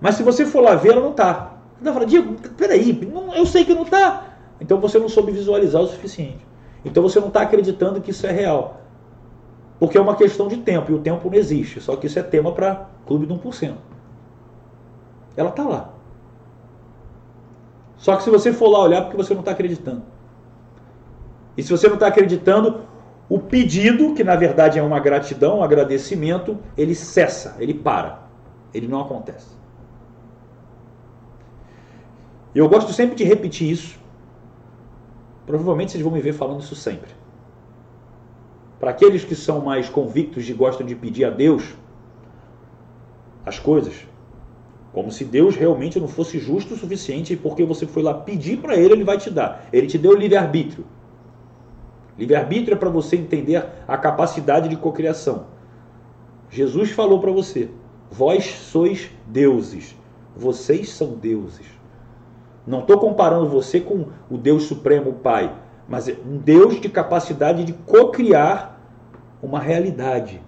Mas 0.00 0.14
se 0.14 0.22
você 0.22 0.46
for 0.46 0.60
lá 0.60 0.76
ver, 0.76 0.92
ela 0.92 1.00
não 1.00 1.10
está. 1.10 1.54
Ela 1.82 1.92
fala, 1.92 2.06
Diego, 2.06 2.36
peraí, 2.56 2.92
não, 3.12 3.34
eu 3.34 3.44
sei 3.44 3.64
que 3.64 3.74
não 3.74 3.82
está. 3.82 4.22
Então 4.60 4.78
você 4.78 5.00
não 5.00 5.08
soube 5.08 5.32
visualizar 5.32 5.82
o 5.82 5.88
suficiente. 5.88 6.46
Então 6.84 7.02
você 7.02 7.18
não 7.18 7.26
está 7.26 7.40
acreditando 7.40 8.00
que 8.00 8.12
isso 8.12 8.24
é 8.24 8.30
real. 8.30 8.82
Porque 9.80 9.98
é 9.98 10.00
uma 10.00 10.14
questão 10.14 10.46
de 10.46 10.58
tempo, 10.58 10.92
e 10.92 10.94
o 10.94 11.00
tempo 11.00 11.28
não 11.28 11.36
existe. 11.36 11.80
Só 11.80 11.96
que 11.96 12.06
isso 12.06 12.20
é 12.20 12.22
tema 12.22 12.52
para 12.52 12.86
clube 13.04 13.26
de 13.26 13.34
1%. 13.34 13.74
Ela 15.36 15.50
está 15.50 15.64
lá. 15.64 15.90
Só 17.96 18.14
que 18.14 18.22
se 18.22 18.30
você 18.30 18.52
for 18.52 18.68
lá 18.68 18.78
olhar, 18.78 18.98
é 18.98 19.00
porque 19.00 19.16
você 19.16 19.34
não 19.34 19.40
está 19.40 19.50
acreditando. 19.50 20.04
E 21.56 21.64
se 21.64 21.70
você 21.72 21.88
não 21.88 21.94
está 21.94 22.06
acreditando, 22.06 22.88
o 23.30 23.38
pedido, 23.38 24.12
que 24.12 24.24
na 24.24 24.34
verdade 24.34 24.76
é 24.76 24.82
uma 24.82 24.98
gratidão, 24.98 25.60
um 25.60 25.62
agradecimento, 25.62 26.58
ele 26.76 26.96
cessa, 26.96 27.56
ele 27.60 27.72
para. 27.72 28.28
Ele 28.74 28.88
não 28.88 29.00
acontece. 29.00 29.56
Eu 32.52 32.68
gosto 32.68 32.92
sempre 32.92 33.14
de 33.14 33.22
repetir 33.22 33.70
isso. 33.70 34.00
Provavelmente 35.46 35.92
vocês 35.92 36.02
vão 36.02 36.12
me 36.12 36.20
ver 36.20 36.32
falando 36.32 36.60
isso 36.60 36.74
sempre. 36.74 37.10
Para 38.80 38.90
aqueles 38.90 39.24
que 39.24 39.36
são 39.36 39.60
mais 39.60 39.88
convictos 39.88 40.48
e 40.48 40.52
gostam 40.52 40.84
de 40.84 40.96
pedir 40.96 41.24
a 41.24 41.30
Deus 41.30 41.76
as 43.46 43.60
coisas, 43.60 43.94
como 44.92 45.12
se 45.12 45.24
Deus 45.24 45.54
realmente 45.54 46.00
não 46.00 46.08
fosse 46.08 46.40
justo 46.40 46.74
o 46.74 46.76
suficiente 46.76 47.36
porque 47.36 47.64
você 47.64 47.86
foi 47.86 48.02
lá 48.02 48.12
pedir 48.12 48.58
para 48.58 48.74
Ele, 48.74 48.94
Ele 48.94 49.04
vai 49.04 49.18
te 49.18 49.30
dar. 49.30 49.68
Ele 49.72 49.86
te 49.86 49.96
deu 49.96 50.16
livre-arbítrio. 50.16 50.84
Livre-arbítrio 52.18 52.74
é 52.74 52.78
para 52.78 52.90
você 52.90 53.16
entender 53.16 53.64
a 53.86 53.96
capacidade 53.96 54.68
de 54.68 54.76
cocriação. 54.76 55.46
Jesus 56.50 56.90
falou 56.90 57.20
para 57.20 57.30
você: 57.30 57.70
Vós 58.10 58.44
sois 58.44 59.10
deuses. 59.26 59.96
Vocês 60.36 60.90
são 60.90 61.14
deuses. 61.14 61.66
Não 62.66 62.80
estou 62.80 62.98
comparando 62.98 63.48
você 63.48 63.80
com 63.80 64.06
o 64.30 64.36
Deus 64.36 64.64
Supremo 64.64 65.14
Pai, 65.14 65.54
mas 65.88 66.08
é 66.08 66.16
um 66.24 66.36
Deus 66.38 66.80
de 66.80 66.88
capacidade 66.88 67.64
de 67.64 67.72
cocriar 67.72 68.78
uma 69.42 69.58
realidade 69.58 70.40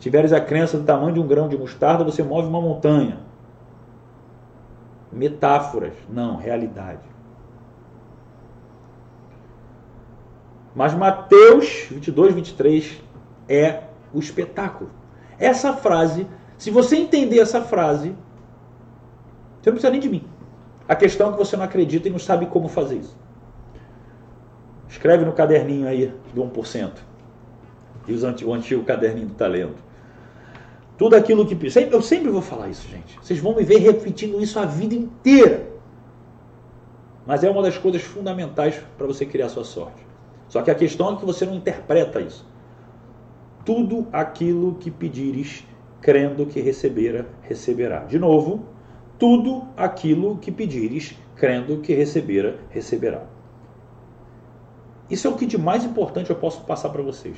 tiveres 0.00 0.32
a 0.32 0.40
crença 0.40 0.78
do 0.78 0.84
tamanho 0.84 1.12
de 1.12 1.20
um 1.20 1.26
grão 1.26 1.46
de 1.46 1.56
mostarda, 1.56 2.02
você 2.02 2.22
move 2.22 2.48
uma 2.48 2.60
montanha. 2.60 3.20
Metáforas, 5.12 5.92
não, 6.08 6.36
realidade. 6.36 7.09
Mas 10.74 10.94
Mateus 10.94 11.86
22, 11.90 12.34
23 12.34 13.02
é 13.48 13.82
o 14.12 14.18
espetáculo. 14.18 14.90
Essa 15.38 15.72
frase, 15.72 16.26
se 16.56 16.70
você 16.70 16.96
entender 16.96 17.40
essa 17.40 17.60
frase, 17.60 18.14
você 19.60 19.70
não 19.70 19.74
precisa 19.74 19.90
nem 19.90 20.00
de 20.00 20.08
mim. 20.08 20.24
A 20.88 20.94
questão 20.94 21.28
é 21.28 21.32
que 21.32 21.38
você 21.38 21.56
não 21.56 21.64
acredita 21.64 22.08
e 22.08 22.10
não 22.10 22.18
sabe 22.18 22.46
como 22.46 22.68
fazer 22.68 22.96
isso. 22.96 23.16
Escreve 24.88 25.24
no 25.24 25.32
caderninho 25.32 25.86
aí 25.86 26.12
do 26.34 26.42
1%. 26.42 26.92
E 28.08 28.44
o 28.44 28.52
antigo 28.52 28.82
caderninho 28.84 29.28
do 29.28 29.34
talento. 29.34 29.82
Tudo 30.98 31.14
aquilo 31.14 31.46
que. 31.46 31.56
Eu 31.90 32.02
sempre 32.02 32.28
vou 32.28 32.42
falar 32.42 32.68
isso, 32.68 32.88
gente. 32.88 33.18
Vocês 33.22 33.38
vão 33.38 33.54
me 33.54 33.62
ver 33.62 33.78
repetindo 33.78 34.40
isso 34.40 34.58
a 34.58 34.66
vida 34.66 34.94
inteira. 34.94 35.68
Mas 37.26 37.44
é 37.44 37.50
uma 37.50 37.62
das 37.62 37.78
coisas 37.78 38.02
fundamentais 38.02 38.82
para 38.98 39.06
você 39.06 39.24
criar 39.24 39.48
sua 39.48 39.64
sorte. 39.64 40.09
Só 40.50 40.60
que 40.62 40.70
a 40.70 40.74
questão 40.74 41.14
é 41.14 41.16
que 41.16 41.24
você 41.24 41.46
não 41.46 41.54
interpreta 41.54 42.20
isso. 42.20 42.44
Tudo 43.64 44.08
aquilo 44.12 44.74
que 44.74 44.90
pedires, 44.90 45.64
crendo 46.00 46.44
que 46.44 46.60
recebera, 46.60 47.28
receberá. 47.42 48.00
De 48.00 48.18
novo, 48.18 48.64
tudo 49.16 49.68
aquilo 49.76 50.38
que 50.38 50.50
pedires, 50.50 51.16
crendo 51.36 51.78
que 51.78 51.94
recebera, 51.94 52.58
receberá. 52.68 53.22
Isso 55.08 55.28
é 55.28 55.30
o 55.30 55.36
que 55.36 55.46
de 55.46 55.56
mais 55.56 55.84
importante 55.84 56.30
eu 56.30 56.36
posso 56.36 56.62
passar 56.62 56.88
para 56.88 57.02
vocês. 57.02 57.36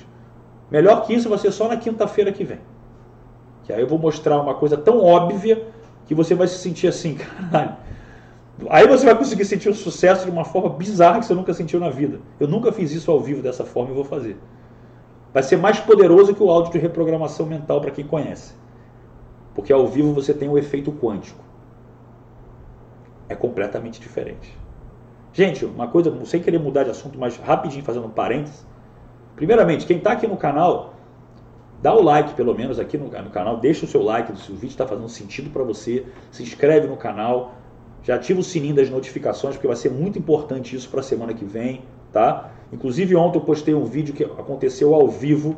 Melhor 0.70 1.04
que 1.04 1.12
isso 1.12 1.28
vai 1.28 1.38
ser 1.38 1.52
só 1.52 1.68
na 1.68 1.76
quinta-feira 1.76 2.32
que 2.32 2.44
vem. 2.44 2.60
Que 3.64 3.74
aí 3.74 3.82
eu 3.82 3.86
vou 3.86 3.98
mostrar 3.98 4.40
uma 4.40 4.54
coisa 4.54 4.78
tão 4.78 5.04
óbvia 5.04 5.68
que 6.06 6.14
você 6.14 6.34
vai 6.34 6.48
se 6.48 6.56
sentir 6.58 6.86
assim, 6.86 7.14
caralho. 7.50 7.76
Aí 8.68 8.86
você 8.86 9.04
vai 9.04 9.16
conseguir 9.16 9.44
sentir 9.44 9.68
o 9.68 9.74
sucesso 9.74 10.24
de 10.24 10.30
uma 10.30 10.44
forma 10.44 10.70
bizarra 10.70 11.18
que 11.18 11.26
você 11.26 11.34
nunca 11.34 11.54
sentiu 11.54 11.80
na 11.80 11.90
vida. 11.90 12.20
Eu 12.38 12.46
nunca 12.46 12.70
fiz 12.70 12.92
isso 12.92 13.10
ao 13.10 13.20
vivo 13.20 13.42
dessa 13.42 13.64
forma 13.64 13.90
e 13.90 13.94
vou 13.94 14.04
fazer. 14.04 14.36
Vai 15.32 15.42
ser 15.42 15.56
mais 15.56 15.80
poderoso 15.80 16.34
que 16.34 16.42
o 16.42 16.50
áudio 16.50 16.72
de 16.72 16.78
reprogramação 16.78 17.46
mental 17.46 17.80
para 17.80 17.90
quem 17.90 18.06
conhece. 18.06 18.54
Porque 19.54 19.72
ao 19.72 19.86
vivo 19.86 20.12
você 20.12 20.34
tem 20.34 20.48
o 20.48 20.58
efeito 20.58 20.92
quântico. 20.92 21.42
É 23.28 23.34
completamente 23.34 24.00
diferente. 24.00 24.56
Gente, 25.32 25.64
uma 25.64 25.88
coisa, 25.88 26.14
sem 26.26 26.42
querer 26.42 26.58
mudar 26.58 26.84
de 26.84 26.90
assunto, 26.90 27.18
mas 27.18 27.38
rapidinho 27.38 27.82
fazendo 27.82 28.06
um 28.06 28.10
parênteses. 28.10 28.66
Primeiramente, 29.34 29.86
quem 29.86 29.96
está 29.96 30.12
aqui 30.12 30.26
no 30.26 30.36
canal, 30.36 30.94
dá 31.80 31.94
o 31.94 32.02
like 32.02 32.34
pelo 32.34 32.54
menos 32.54 32.78
aqui 32.78 32.98
no, 32.98 33.06
no 33.06 33.30
canal, 33.30 33.56
deixa 33.56 33.86
o 33.86 33.88
seu 33.88 34.02
like 34.02 34.38
se 34.38 34.52
o 34.52 34.54
vídeo 34.54 34.68
está 34.72 34.86
fazendo 34.86 35.08
sentido 35.08 35.48
para 35.48 35.64
você, 35.64 36.04
se 36.30 36.42
inscreve 36.42 36.86
no 36.86 36.98
canal, 36.98 37.54
já 38.02 38.16
ativa 38.16 38.40
o 38.40 38.42
sininho 38.42 38.74
das 38.74 38.90
notificações, 38.90 39.54
porque 39.54 39.66
vai 39.66 39.76
ser 39.76 39.90
muito 39.90 40.18
importante 40.18 40.74
isso 40.74 40.88
para 40.88 41.00
a 41.00 41.02
semana 41.02 41.32
que 41.32 41.44
vem, 41.44 41.82
tá? 42.12 42.50
Inclusive 42.72 43.14
ontem 43.14 43.38
eu 43.38 43.44
postei 43.44 43.74
um 43.74 43.84
vídeo 43.84 44.14
que 44.14 44.24
aconteceu 44.24 44.94
ao 44.94 45.08
vivo 45.08 45.56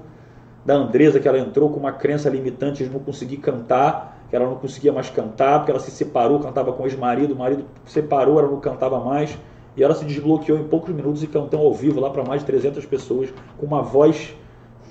da 0.65 0.75
Andresa, 0.75 1.21
que 1.21 1.29
ela 1.29 1.39
entrou 1.39 1.71
com 1.71 1.79
uma 1.79 1.93
crença 1.93 2.29
limitante 2.29 2.85
de 2.85 2.91
não 2.91 3.01
conseguir 3.01 3.39
cantar, 3.39 4.27
que 4.29 4.37
ela 4.37 4.47
não 4.47 4.57
conseguia 4.57 4.93
mais 4.93 5.11
cantar, 5.11 5.61
porque 5.61 5.71
ela 5.71 5.81
se 5.81 5.91
separou, 5.91 6.41
cantava 6.41 6.73
com 6.73 6.83
o 6.83 6.87
ex-marido, 6.87 7.35
o 7.35 7.37
marido 7.37 7.65
separou, 7.87 8.39
ela 8.39 8.51
não 8.51 8.61
cantava 8.61 8.99
mais, 8.99 9.39
e 9.77 9.83
ela 9.83 9.95
se 9.95 10.05
desbloqueou 10.05 10.59
em 10.59 10.65
poucos 10.65 10.95
minutos 10.95 11.23
e 11.23 11.27
cantou 11.27 11.61
ao 11.61 11.75
vivo 11.75 12.01
lá 12.01 12.11
para 12.11 12.25
mais 12.25 12.41
de 12.41 12.47
300 12.47 12.85
pessoas, 12.87 13.33
com 13.59 13.67
uma 13.67 13.83
voz, 13.83 14.35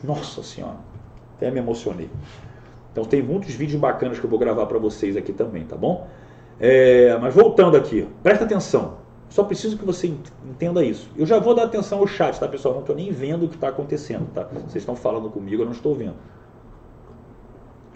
nossa 0.03 0.43
senhora, 0.43 0.77
até 1.35 1.49
me 1.49 1.59
emocionei. 1.59 2.09
Então 2.91 3.03
tem 3.03 3.21
muitos 3.21 3.53
vídeos 3.55 3.79
bacanas 3.79 4.19
que 4.19 4.25
eu 4.25 4.29
vou 4.29 4.37
gravar 4.37 4.65
para 4.67 4.77
vocês 4.77 5.17
aqui 5.17 5.33
também, 5.33 5.63
tá 5.63 5.75
bom? 5.75 6.07
É, 6.59 7.17
mas 7.17 7.33
voltando 7.33 7.77
aqui, 7.77 8.07
presta 8.21 8.45
atenção. 8.45 8.97
Só 9.29 9.43
preciso 9.43 9.77
que 9.77 9.85
você 9.85 10.13
entenda 10.45 10.83
isso. 10.83 11.09
Eu 11.17 11.25
já 11.25 11.39
vou 11.39 11.55
dar 11.55 11.63
atenção 11.63 11.99
ao 11.99 12.07
chat, 12.07 12.39
tá, 12.39 12.47
pessoal? 12.47 12.75
Não 12.75 12.81
estou 12.81 12.95
nem 12.95 13.11
vendo 13.11 13.45
o 13.45 13.49
que 13.49 13.55
está 13.55 13.69
acontecendo, 13.69 14.31
tá? 14.31 14.43
Vocês 14.43 14.75
estão 14.75 14.95
falando 14.95 15.29
comigo, 15.29 15.63
eu 15.63 15.65
não 15.65 15.73
estou 15.73 15.95
vendo. 15.95 16.15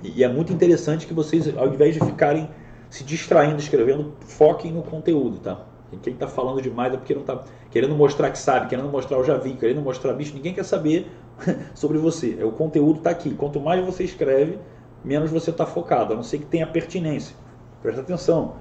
E 0.03 0.23
é 0.23 0.27
muito 0.27 0.51
interessante 0.51 1.05
que 1.05 1.13
vocês, 1.13 1.55
ao 1.55 1.67
invés 1.67 1.93
de 1.93 2.03
ficarem 2.03 2.49
se 2.89 3.03
distraindo, 3.03 3.59
escrevendo, 3.59 4.13
foquem 4.21 4.71
no 4.71 4.81
conteúdo, 4.81 5.37
tá? 5.39 5.59
Quem 6.01 6.13
está 6.13 6.27
falando 6.27 6.61
demais 6.61 6.93
é 6.93 6.97
porque 6.97 7.13
não 7.13 7.21
está 7.21 7.43
querendo 7.71 7.95
mostrar 7.95 8.29
que 8.29 8.37
sabe, 8.37 8.67
querendo 8.67 8.89
mostrar 8.89 9.17
o 9.17 9.23
já 9.23 9.37
vi, 9.37 9.53
querendo 9.53 9.81
mostrar 9.81 10.13
bicho. 10.13 10.33
Ninguém 10.33 10.53
quer 10.53 10.65
saber 10.65 11.07
sobre 11.73 11.97
você. 11.97 12.37
É, 12.39 12.45
o 12.45 12.51
conteúdo 12.51 12.97
está 12.97 13.09
aqui. 13.09 13.33
Quanto 13.33 13.59
mais 13.59 13.85
você 13.85 14.03
escreve, 14.03 14.59
menos 15.03 15.31
você 15.31 15.49
está 15.49 15.65
focado, 15.65 16.13
a 16.13 16.15
não 16.15 16.23
ser 16.23 16.39
que 16.39 16.45
tenha 16.45 16.67
pertinência. 16.67 17.35
Presta 17.81 18.01
atenção. 18.01 18.55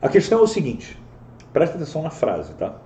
A 0.00 0.08
questão 0.08 0.40
é 0.40 0.42
o 0.42 0.46
seguinte: 0.46 0.98
presta 1.52 1.76
atenção 1.76 2.02
na 2.02 2.10
frase, 2.10 2.52
tá? 2.54 2.76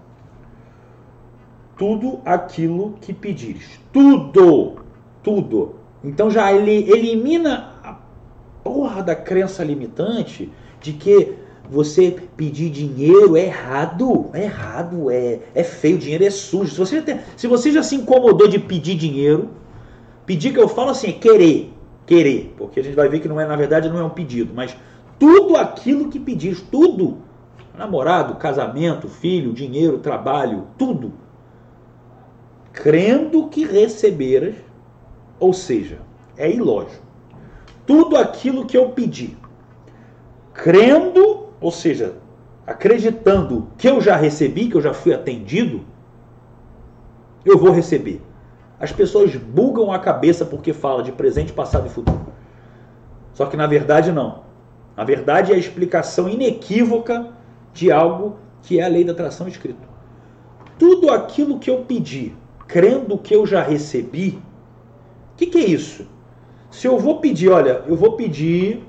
Tudo 1.76 2.20
aquilo 2.24 2.94
que 3.00 3.12
pedires. 3.12 3.80
Tudo! 3.92 4.80
Tudo. 5.22 5.76
Então 6.02 6.30
já 6.30 6.52
ele 6.52 6.90
elimina 6.90 7.74
a 7.82 7.98
porra 8.64 9.02
da 9.02 9.14
crença 9.14 9.62
limitante 9.62 10.50
de 10.80 10.94
que 10.94 11.34
você 11.70 12.16
pedir 12.36 12.70
dinheiro 12.70 13.36
é 13.36 13.44
errado, 13.44 14.30
é 14.32 14.44
errado, 14.44 15.10
é, 15.10 15.38
é 15.54 15.62
feio, 15.62 15.98
dinheiro 15.98 16.24
é 16.24 16.30
sujo. 16.30 16.72
Se 16.72 16.78
você, 16.78 17.00
já 17.00 17.18
se 17.36 17.46
você 17.46 17.70
já 17.70 17.82
se 17.82 17.94
incomodou 17.94 18.48
de 18.48 18.58
pedir 18.58 18.96
dinheiro, 18.96 19.50
pedir 20.26 20.52
que 20.52 20.58
eu 20.58 20.68
falo 20.68 20.90
assim 20.90 21.10
é 21.10 21.12
querer, 21.12 21.72
querer, 22.06 22.54
porque 22.56 22.80
a 22.80 22.82
gente 22.82 22.96
vai 22.96 23.08
ver 23.08 23.20
que 23.20 23.28
não 23.28 23.40
é, 23.40 23.46
na 23.46 23.54
verdade, 23.54 23.88
não 23.88 23.98
é 23.98 24.02
um 24.02 24.10
pedido, 24.10 24.52
mas 24.52 24.76
tudo 25.20 25.54
aquilo 25.58 26.08
que 26.08 26.18
pedis, 26.18 26.62
tudo. 26.62 27.18
Namorado, 27.76 28.36
casamento, 28.36 29.06
filho, 29.06 29.52
dinheiro, 29.52 29.98
trabalho, 29.98 30.68
tudo. 30.78 31.12
Crendo 32.72 33.46
que 33.48 33.64
receberas, 33.64 34.54
ou 35.38 35.52
seja, 35.52 35.98
é 36.38 36.50
ilógico. 36.50 37.04
Tudo 37.86 38.16
aquilo 38.16 38.64
que 38.64 38.76
eu 38.76 38.90
pedi, 38.90 39.36
crendo, 40.54 41.48
ou 41.60 41.70
seja, 41.70 42.16
acreditando 42.66 43.68
que 43.76 43.88
eu 43.88 44.00
já 44.00 44.16
recebi, 44.16 44.68
que 44.68 44.76
eu 44.76 44.80
já 44.80 44.94
fui 44.94 45.12
atendido, 45.12 45.82
eu 47.44 47.58
vou 47.58 47.72
receber. 47.72 48.22
As 48.78 48.92
pessoas 48.92 49.36
bugam 49.36 49.92
a 49.92 49.98
cabeça 49.98 50.46
porque 50.46 50.72
fala 50.72 51.02
de 51.02 51.12
presente, 51.12 51.52
passado 51.52 51.86
e 51.86 51.90
futuro. 51.90 52.32
Só 53.34 53.44
que 53.44 53.56
na 53.56 53.66
verdade 53.66 54.10
não. 54.12 54.49
Na 55.00 55.06
verdade, 55.06 55.50
é 55.50 55.54
a 55.54 55.58
explicação 55.58 56.28
inequívoca 56.28 57.28
de 57.72 57.90
algo 57.90 58.36
que 58.60 58.78
é 58.78 58.82
a 58.82 58.86
lei 58.86 59.02
da 59.02 59.12
atração 59.12 59.48
escrito. 59.48 59.88
Tudo 60.78 61.10
aquilo 61.10 61.58
que 61.58 61.70
eu 61.70 61.86
pedi, 61.86 62.34
crendo 62.68 63.16
que 63.16 63.34
eu 63.34 63.46
já 63.46 63.62
recebi, 63.62 64.38
o 65.32 65.36
que, 65.38 65.46
que 65.46 65.56
é 65.56 65.64
isso? 65.64 66.06
Se 66.70 66.86
eu 66.86 66.98
vou 66.98 67.18
pedir, 67.18 67.48
olha, 67.48 67.82
eu 67.86 67.96
vou 67.96 68.12
pedir 68.12 68.84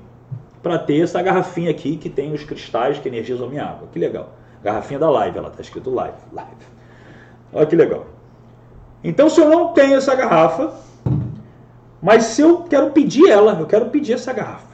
para 0.62 0.78
ter 0.78 1.00
essa 1.00 1.22
garrafinha 1.22 1.70
aqui 1.70 1.96
que 1.96 2.10
tem 2.10 2.34
os 2.34 2.44
cristais 2.44 2.98
que 2.98 3.08
energizam 3.08 3.48
minha 3.48 3.64
água. 3.64 3.88
Que 3.90 3.98
legal. 3.98 4.34
Garrafinha 4.62 5.00
da 5.00 5.08
live, 5.08 5.38
ela 5.38 5.48
está 5.48 5.62
escrito 5.62 5.88
live, 5.88 6.18
live. 6.30 6.50
Olha 7.54 7.64
que 7.64 7.74
legal. 7.74 8.04
Então, 9.02 9.30
se 9.30 9.40
eu 9.40 9.48
não 9.48 9.72
tenho 9.72 9.94
essa 9.94 10.14
garrafa, 10.14 10.74
mas 12.02 12.24
se 12.24 12.42
eu 12.42 12.64
quero 12.64 12.90
pedir 12.90 13.30
ela, 13.30 13.58
eu 13.58 13.66
quero 13.66 13.86
pedir 13.86 14.12
essa 14.12 14.30
garrafa. 14.34 14.71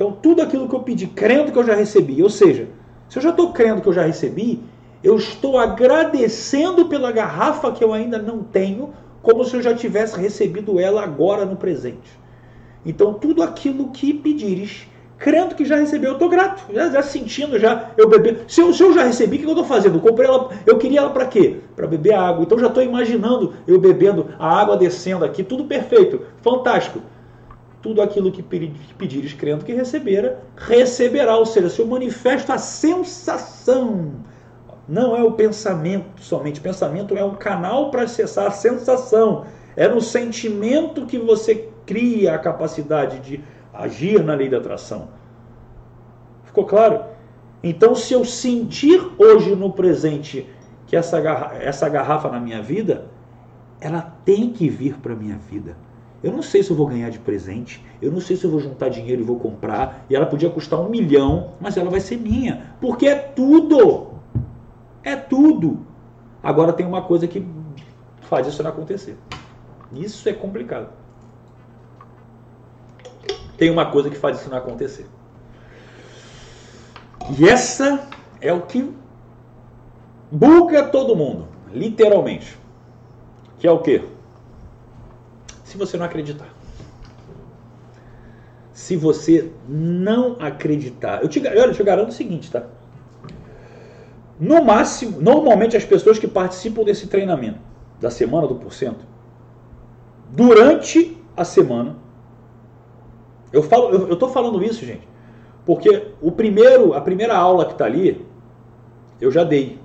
Então, 0.00 0.12
tudo 0.12 0.40
aquilo 0.40 0.66
que 0.66 0.74
eu 0.74 0.80
pedi, 0.80 1.06
crendo 1.06 1.52
que 1.52 1.58
eu 1.58 1.66
já 1.66 1.74
recebi, 1.74 2.22
ou 2.22 2.30
seja, 2.30 2.68
se 3.06 3.18
eu 3.18 3.22
já 3.22 3.28
estou 3.28 3.52
crendo 3.52 3.82
que 3.82 3.88
eu 3.90 3.92
já 3.92 4.06
recebi, 4.06 4.58
eu 5.04 5.14
estou 5.16 5.58
agradecendo 5.58 6.86
pela 6.86 7.12
garrafa 7.12 7.70
que 7.70 7.84
eu 7.84 7.92
ainda 7.92 8.18
não 8.18 8.42
tenho, 8.42 8.94
como 9.20 9.44
se 9.44 9.54
eu 9.54 9.60
já 9.60 9.74
tivesse 9.74 10.18
recebido 10.18 10.80
ela 10.80 11.04
agora 11.04 11.44
no 11.44 11.54
presente. 11.54 12.18
Então, 12.86 13.12
tudo 13.12 13.42
aquilo 13.42 13.90
que 13.90 14.14
pedires, 14.14 14.88
crendo 15.18 15.54
que 15.54 15.66
já 15.66 15.76
recebeu, 15.76 16.12
eu 16.12 16.14
estou 16.14 16.30
grato, 16.30 16.72
já, 16.72 16.88
já, 16.88 17.02
sentindo, 17.02 17.58
já 17.58 17.90
eu 17.98 18.08
beber. 18.08 18.44
Se 18.48 18.62
eu, 18.62 18.72
se 18.72 18.82
eu 18.82 18.94
já 18.94 19.02
recebi, 19.02 19.36
o 19.36 19.40
que 19.40 19.44
eu 19.44 19.50
estou 19.50 19.66
fazendo? 19.66 19.96
Eu 19.96 20.00
comprei 20.00 20.26
ela, 20.26 20.48
eu 20.64 20.78
queria 20.78 21.00
ela 21.00 21.10
para 21.10 21.26
quê? 21.26 21.56
Para 21.76 21.86
beber 21.86 22.14
água. 22.14 22.42
Então 22.42 22.58
já 22.58 22.68
estou 22.68 22.82
imaginando 22.82 23.52
eu 23.68 23.78
bebendo 23.78 24.28
a 24.38 24.60
água 24.62 24.78
descendo 24.78 25.26
aqui, 25.26 25.42
tudo 25.42 25.64
perfeito, 25.64 26.22
fantástico 26.40 27.02
tudo 27.82 28.02
aquilo 28.02 28.30
que 28.30 28.42
pedires 28.42 29.32
crendo 29.32 29.64
que 29.64 29.72
recebera, 29.72 30.42
receberá. 30.56 31.36
Ou 31.36 31.46
seja, 31.46 31.70
se 31.70 31.80
eu 31.80 31.86
manifesto 31.86 32.52
a 32.52 32.58
sensação, 32.58 34.12
não 34.86 35.16
é 35.16 35.22
o 35.22 35.32
pensamento 35.32 36.20
somente. 36.20 36.60
Pensamento 36.60 37.16
é 37.16 37.24
um 37.24 37.34
canal 37.34 37.90
para 37.90 38.02
acessar 38.02 38.46
a 38.46 38.50
sensação. 38.50 39.46
É 39.76 39.88
no 39.88 40.00
sentimento 40.00 41.06
que 41.06 41.18
você 41.18 41.68
cria 41.86 42.34
a 42.34 42.38
capacidade 42.38 43.20
de 43.20 43.42
agir 43.72 44.22
na 44.22 44.34
lei 44.34 44.48
da 44.48 44.58
atração. 44.58 45.08
Ficou 46.44 46.66
claro? 46.66 47.04
Então, 47.62 47.94
se 47.94 48.12
eu 48.12 48.24
sentir 48.24 49.00
hoje 49.18 49.54
no 49.54 49.72
presente 49.72 50.46
que 50.86 50.96
essa 50.96 51.20
garrafa, 51.20 51.56
essa 51.56 51.88
garrafa 51.88 52.28
na 52.28 52.40
minha 52.40 52.60
vida, 52.60 53.06
ela 53.80 54.02
tem 54.24 54.50
que 54.52 54.68
vir 54.68 54.98
para 54.98 55.12
a 55.12 55.16
minha 55.16 55.36
vida 55.36 55.76
eu 56.22 56.32
não 56.32 56.42
sei 56.42 56.62
se 56.62 56.70
eu 56.70 56.76
vou 56.76 56.86
ganhar 56.86 57.10
de 57.10 57.18
presente, 57.18 57.84
eu 58.00 58.12
não 58.12 58.20
sei 58.20 58.36
se 58.36 58.44
eu 58.44 58.50
vou 58.50 58.60
juntar 58.60 58.88
dinheiro 58.88 59.22
e 59.22 59.24
vou 59.24 59.38
comprar, 59.38 60.04
e 60.08 60.14
ela 60.14 60.26
podia 60.26 60.50
custar 60.50 60.78
um 60.78 60.88
milhão, 60.88 61.54
mas 61.60 61.76
ela 61.76 61.88
vai 61.88 62.00
ser 62.00 62.18
minha, 62.18 62.74
porque 62.80 63.06
é 63.06 63.14
tudo. 63.14 64.14
É 65.02 65.16
tudo. 65.16 65.86
Agora 66.42 66.72
tem 66.72 66.86
uma 66.86 67.02
coisa 67.02 67.26
que 67.26 67.46
faz 68.22 68.46
isso 68.46 68.62
não 68.62 68.70
acontecer. 68.70 69.16
Isso 69.92 70.28
é 70.28 70.32
complicado. 70.32 70.90
Tem 73.56 73.70
uma 73.70 73.86
coisa 73.86 74.10
que 74.10 74.16
faz 74.16 74.40
isso 74.40 74.50
não 74.50 74.58
acontecer. 74.58 75.06
E 77.38 77.48
essa 77.48 78.08
é 78.40 78.52
o 78.52 78.62
que 78.62 78.92
buga 80.30 80.84
todo 80.84 81.16
mundo, 81.16 81.48
literalmente. 81.72 82.58
Que 83.58 83.66
é 83.66 83.70
o 83.70 83.78
quê? 83.78 84.04
Se 85.70 85.78
você 85.78 85.96
não 85.96 86.04
acreditar. 86.04 86.48
Se 88.72 88.96
você 88.96 89.52
não 89.68 90.36
acreditar. 90.40 91.22
Eu 91.22 91.28
te, 91.28 91.40
eu 91.44 91.72
te 91.72 91.82
garanto 91.84 92.08
o 92.08 92.12
seguinte, 92.12 92.50
tá? 92.50 92.64
No 94.38 94.64
máximo, 94.64 95.20
normalmente 95.20 95.76
as 95.76 95.84
pessoas 95.84 96.18
que 96.18 96.26
participam 96.26 96.82
desse 96.82 97.06
treinamento, 97.06 97.60
da 98.00 98.10
semana 98.10 98.48
do 98.48 98.56
porcento, 98.56 99.04
durante 100.30 101.16
a 101.36 101.44
semana, 101.44 101.96
eu 103.52 103.62
falo, 103.62 103.90
eu, 103.90 104.08
eu 104.08 104.16
tô 104.16 104.28
falando 104.28 104.64
isso, 104.64 104.84
gente, 104.84 105.06
porque 105.64 106.08
o 106.20 106.32
primeiro, 106.32 106.94
a 106.94 107.00
primeira 107.00 107.36
aula 107.36 107.66
que 107.66 107.72
está 107.72 107.84
ali, 107.84 108.26
eu 109.20 109.30
já 109.30 109.44
dei. 109.44 109.78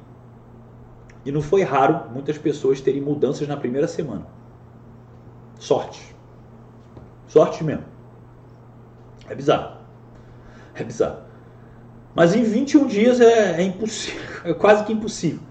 E 1.24 1.32
não 1.32 1.42
foi 1.42 1.62
raro 1.62 2.10
muitas 2.12 2.38
pessoas 2.38 2.82
terem 2.82 3.02
mudanças 3.02 3.48
na 3.48 3.58
primeira 3.58 3.88
semana. 3.88 4.26
Sorte. 5.60 6.16
Sorte 7.28 7.64
mesmo. 7.64 7.84
É 9.30 9.36
bizarro. 9.36 9.78
É 10.74 10.84
bizarro. 10.84 11.18
Mas 12.14 12.34
em 12.34 12.44
21 12.44 12.88
dias 12.88 13.20
é, 13.20 13.62
é 13.62 13.64
impossível, 13.64 14.22
é 14.46 14.54
quase 14.54 14.84
que 14.86 14.94
impossível. 14.94 15.42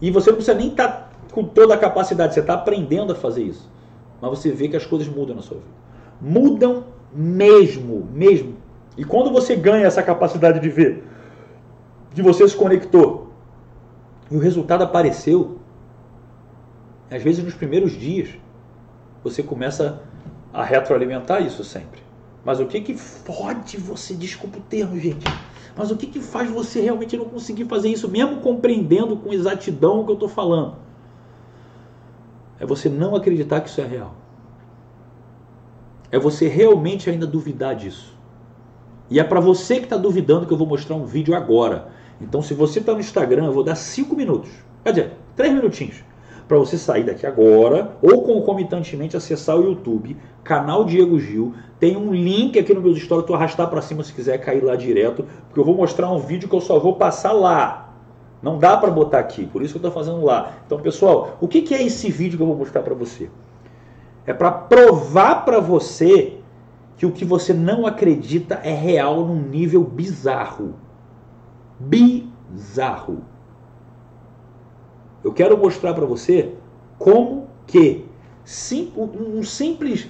E 0.00 0.10
você 0.10 0.30
não 0.30 0.36
precisa 0.36 0.56
nem 0.56 0.68
estar 0.68 0.88
tá 0.88 1.08
com 1.32 1.44
toda 1.44 1.74
a 1.74 1.78
capacidade, 1.78 2.34
você 2.34 2.40
está 2.40 2.54
aprendendo 2.54 3.12
a 3.12 3.16
fazer 3.16 3.42
isso. 3.42 3.68
Mas 4.20 4.30
você 4.30 4.50
vê 4.50 4.68
que 4.68 4.76
as 4.76 4.86
coisas 4.86 5.08
mudam 5.08 5.36
na 5.36 5.42
sua 5.42 5.58
vida. 5.58 5.70
Mudam 6.20 6.84
mesmo, 7.12 8.08
mesmo. 8.12 8.56
E 8.96 9.04
quando 9.04 9.30
você 9.30 9.54
ganha 9.56 9.86
essa 9.86 10.02
capacidade 10.02 10.60
de 10.60 10.68
ver, 10.68 11.04
de 12.14 12.22
você 12.22 12.48
se 12.48 12.56
conectou, 12.56 13.32
e 14.30 14.36
o 14.36 14.40
resultado 14.40 14.82
apareceu, 14.82 15.58
às 17.10 17.22
vezes 17.22 17.44
nos 17.44 17.54
primeiros 17.54 17.92
dias, 17.92 18.30
você 19.30 19.42
começa 19.42 20.02
a 20.52 20.62
retroalimentar 20.62 21.42
isso 21.42 21.64
sempre. 21.64 22.00
Mas 22.44 22.60
o 22.60 22.66
que 22.66 22.80
que 22.80 22.94
fode 22.96 23.76
você, 23.76 24.14
desculpa 24.14 24.58
o 24.58 24.62
termo, 24.62 24.98
gente, 25.00 25.26
mas 25.76 25.90
o 25.90 25.96
que 25.96 26.06
que 26.06 26.20
faz 26.20 26.48
você 26.48 26.80
realmente 26.80 27.16
não 27.16 27.24
conseguir 27.24 27.64
fazer 27.64 27.88
isso, 27.88 28.08
mesmo 28.08 28.36
compreendendo 28.36 29.16
com 29.16 29.32
exatidão 29.32 30.00
o 30.00 30.04
que 30.04 30.10
eu 30.12 30.14
estou 30.14 30.28
falando? 30.28 30.76
É 32.60 32.64
você 32.64 32.88
não 32.88 33.16
acreditar 33.16 33.60
que 33.60 33.68
isso 33.68 33.80
é 33.80 33.84
real. 33.84 34.14
É 36.10 36.18
você 36.18 36.46
realmente 36.46 37.10
ainda 37.10 37.26
duvidar 37.26 37.74
disso. 37.74 38.16
E 39.10 39.18
é 39.18 39.24
para 39.24 39.40
você 39.40 39.76
que 39.76 39.84
está 39.84 39.96
duvidando 39.96 40.46
que 40.46 40.52
eu 40.52 40.56
vou 40.56 40.66
mostrar 40.66 40.94
um 40.94 41.04
vídeo 41.04 41.34
agora. 41.34 41.88
Então, 42.20 42.40
se 42.40 42.54
você 42.54 42.78
está 42.78 42.94
no 42.94 43.00
Instagram, 43.00 43.46
eu 43.46 43.52
vou 43.52 43.64
dar 43.64 43.74
5 43.74 44.16
minutos. 44.16 44.50
Quer 44.84 44.90
dizer, 44.90 45.12
3 45.34 45.52
minutinhos 45.52 46.02
para 46.46 46.58
você 46.58 46.78
sair 46.78 47.04
daqui 47.04 47.26
agora 47.26 47.96
ou 48.00 48.22
concomitantemente 48.22 49.16
acessar 49.16 49.56
o 49.56 49.64
YouTube, 49.64 50.16
canal 50.44 50.84
Diego 50.84 51.18
Gil. 51.18 51.54
Tem 51.78 51.96
um 51.96 52.12
link 52.12 52.58
aqui 52.58 52.72
no 52.72 52.80
meu 52.80 52.94
stories, 52.94 53.26
tu 53.26 53.34
arrastar 53.34 53.68
para 53.68 53.82
cima 53.82 54.04
se 54.04 54.12
quiser 54.12 54.38
cair 54.38 54.62
lá 54.62 54.76
direto, 54.76 55.24
porque 55.46 55.60
eu 55.60 55.64
vou 55.64 55.74
mostrar 55.74 56.10
um 56.10 56.18
vídeo 56.18 56.48
que 56.48 56.54
eu 56.54 56.60
só 56.60 56.78
vou 56.78 56.94
passar 56.94 57.32
lá. 57.32 57.94
Não 58.42 58.58
dá 58.58 58.76
para 58.76 58.90
botar 58.90 59.18
aqui, 59.18 59.46
por 59.46 59.62
isso 59.62 59.74
que 59.74 59.84
eu 59.84 59.88
estou 59.88 60.04
fazendo 60.04 60.24
lá. 60.24 60.52
Então, 60.66 60.78
pessoal, 60.78 61.36
o 61.40 61.48
que, 61.48 61.62
que 61.62 61.74
é 61.74 61.82
esse 61.82 62.10
vídeo 62.10 62.36
que 62.36 62.42
eu 62.42 62.46
vou 62.46 62.56
mostrar 62.56 62.82
para 62.82 62.94
você? 62.94 63.28
É 64.26 64.32
para 64.32 64.50
provar 64.50 65.44
para 65.44 65.60
você 65.60 66.38
que 66.96 67.06
o 67.06 67.12
que 67.12 67.24
você 67.24 67.52
não 67.52 67.86
acredita 67.86 68.56
é 68.62 68.72
real 68.72 69.24
num 69.24 69.40
nível 69.40 69.84
bizarro. 69.84 70.74
Bizarro. 71.78 73.22
Eu 75.26 75.32
quero 75.32 75.58
mostrar 75.58 75.92
para 75.92 76.06
você 76.06 76.52
como 77.00 77.48
que 77.66 78.04
sim, 78.44 78.92
um 78.96 79.42
simples. 79.42 80.06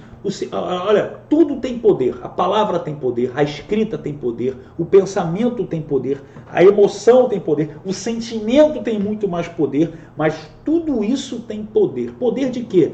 Olha, 0.51 1.21
tudo 1.27 1.59
tem 1.59 1.79
poder. 1.79 2.19
A 2.21 2.29
palavra 2.29 2.77
tem 2.77 2.93
poder, 2.93 3.31
a 3.33 3.41
escrita 3.41 3.97
tem 3.97 4.13
poder, 4.13 4.55
o 4.77 4.85
pensamento 4.85 5.65
tem 5.65 5.81
poder, 5.81 6.21
a 6.47 6.63
emoção 6.63 7.27
tem 7.27 7.39
poder, 7.39 7.79
o 7.83 7.91
sentimento 7.91 8.83
tem 8.83 8.99
muito 8.99 9.27
mais 9.27 9.47
poder, 9.47 9.91
mas 10.15 10.51
tudo 10.63 11.03
isso 11.03 11.39
tem 11.39 11.65
poder. 11.65 12.13
Poder 12.13 12.51
de 12.51 12.63
quê? 12.63 12.91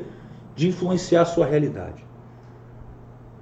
De 0.56 0.70
influenciar 0.70 1.24
a 1.24 1.26
sua 1.26 1.46
realidade. 1.46 2.06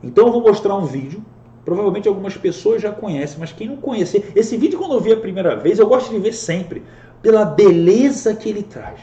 Então 0.02 0.26
eu 0.26 0.34
vou 0.34 0.42
mostrar 0.42 0.76
um 0.76 0.86
vídeo. 0.86 1.24
Provavelmente 1.64 2.08
algumas 2.08 2.36
pessoas 2.36 2.82
já 2.82 2.92
conhecem, 2.92 3.38
mas 3.40 3.52
quem 3.52 3.68
não 3.68 3.78
conhecer, 3.78 4.32
esse 4.36 4.58
vídeo 4.58 4.80
quando 4.80 4.96
eu 4.96 5.00
vi 5.00 5.14
a 5.14 5.18
primeira 5.18 5.56
vez, 5.56 5.78
eu 5.78 5.86
gosto 5.86 6.10
de 6.10 6.18
ver 6.18 6.34
sempre, 6.34 6.82
pela 7.22 7.46
beleza 7.46 8.36
que 8.36 8.50
ele 8.50 8.64
traz 8.64 9.00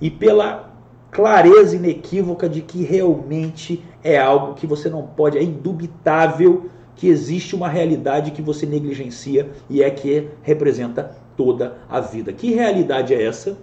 e 0.00 0.10
pela 0.10 0.72
clareza 1.10 1.76
inequívoca 1.76 2.48
de 2.48 2.60
que 2.60 2.82
realmente 2.82 3.84
é 4.02 4.18
algo 4.18 4.54
que 4.54 4.66
você 4.66 4.90
não 4.90 5.06
pode, 5.06 5.38
é 5.38 5.42
indubitável 5.42 6.68
que 6.96 7.08
existe 7.08 7.54
uma 7.56 7.68
realidade 7.68 8.30
que 8.30 8.42
você 8.42 8.66
negligencia 8.66 9.50
e 9.70 9.82
é 9.82 9.90
que 9.90 10.28
representa 10.42 11.16
toda 11.36 11.78
a 11.88 12.00
vida. 12.00 12.32
Que 12.32 12.52
realidade 12.52 13.14
é 13.14 13.22
essa? 13.22 13.56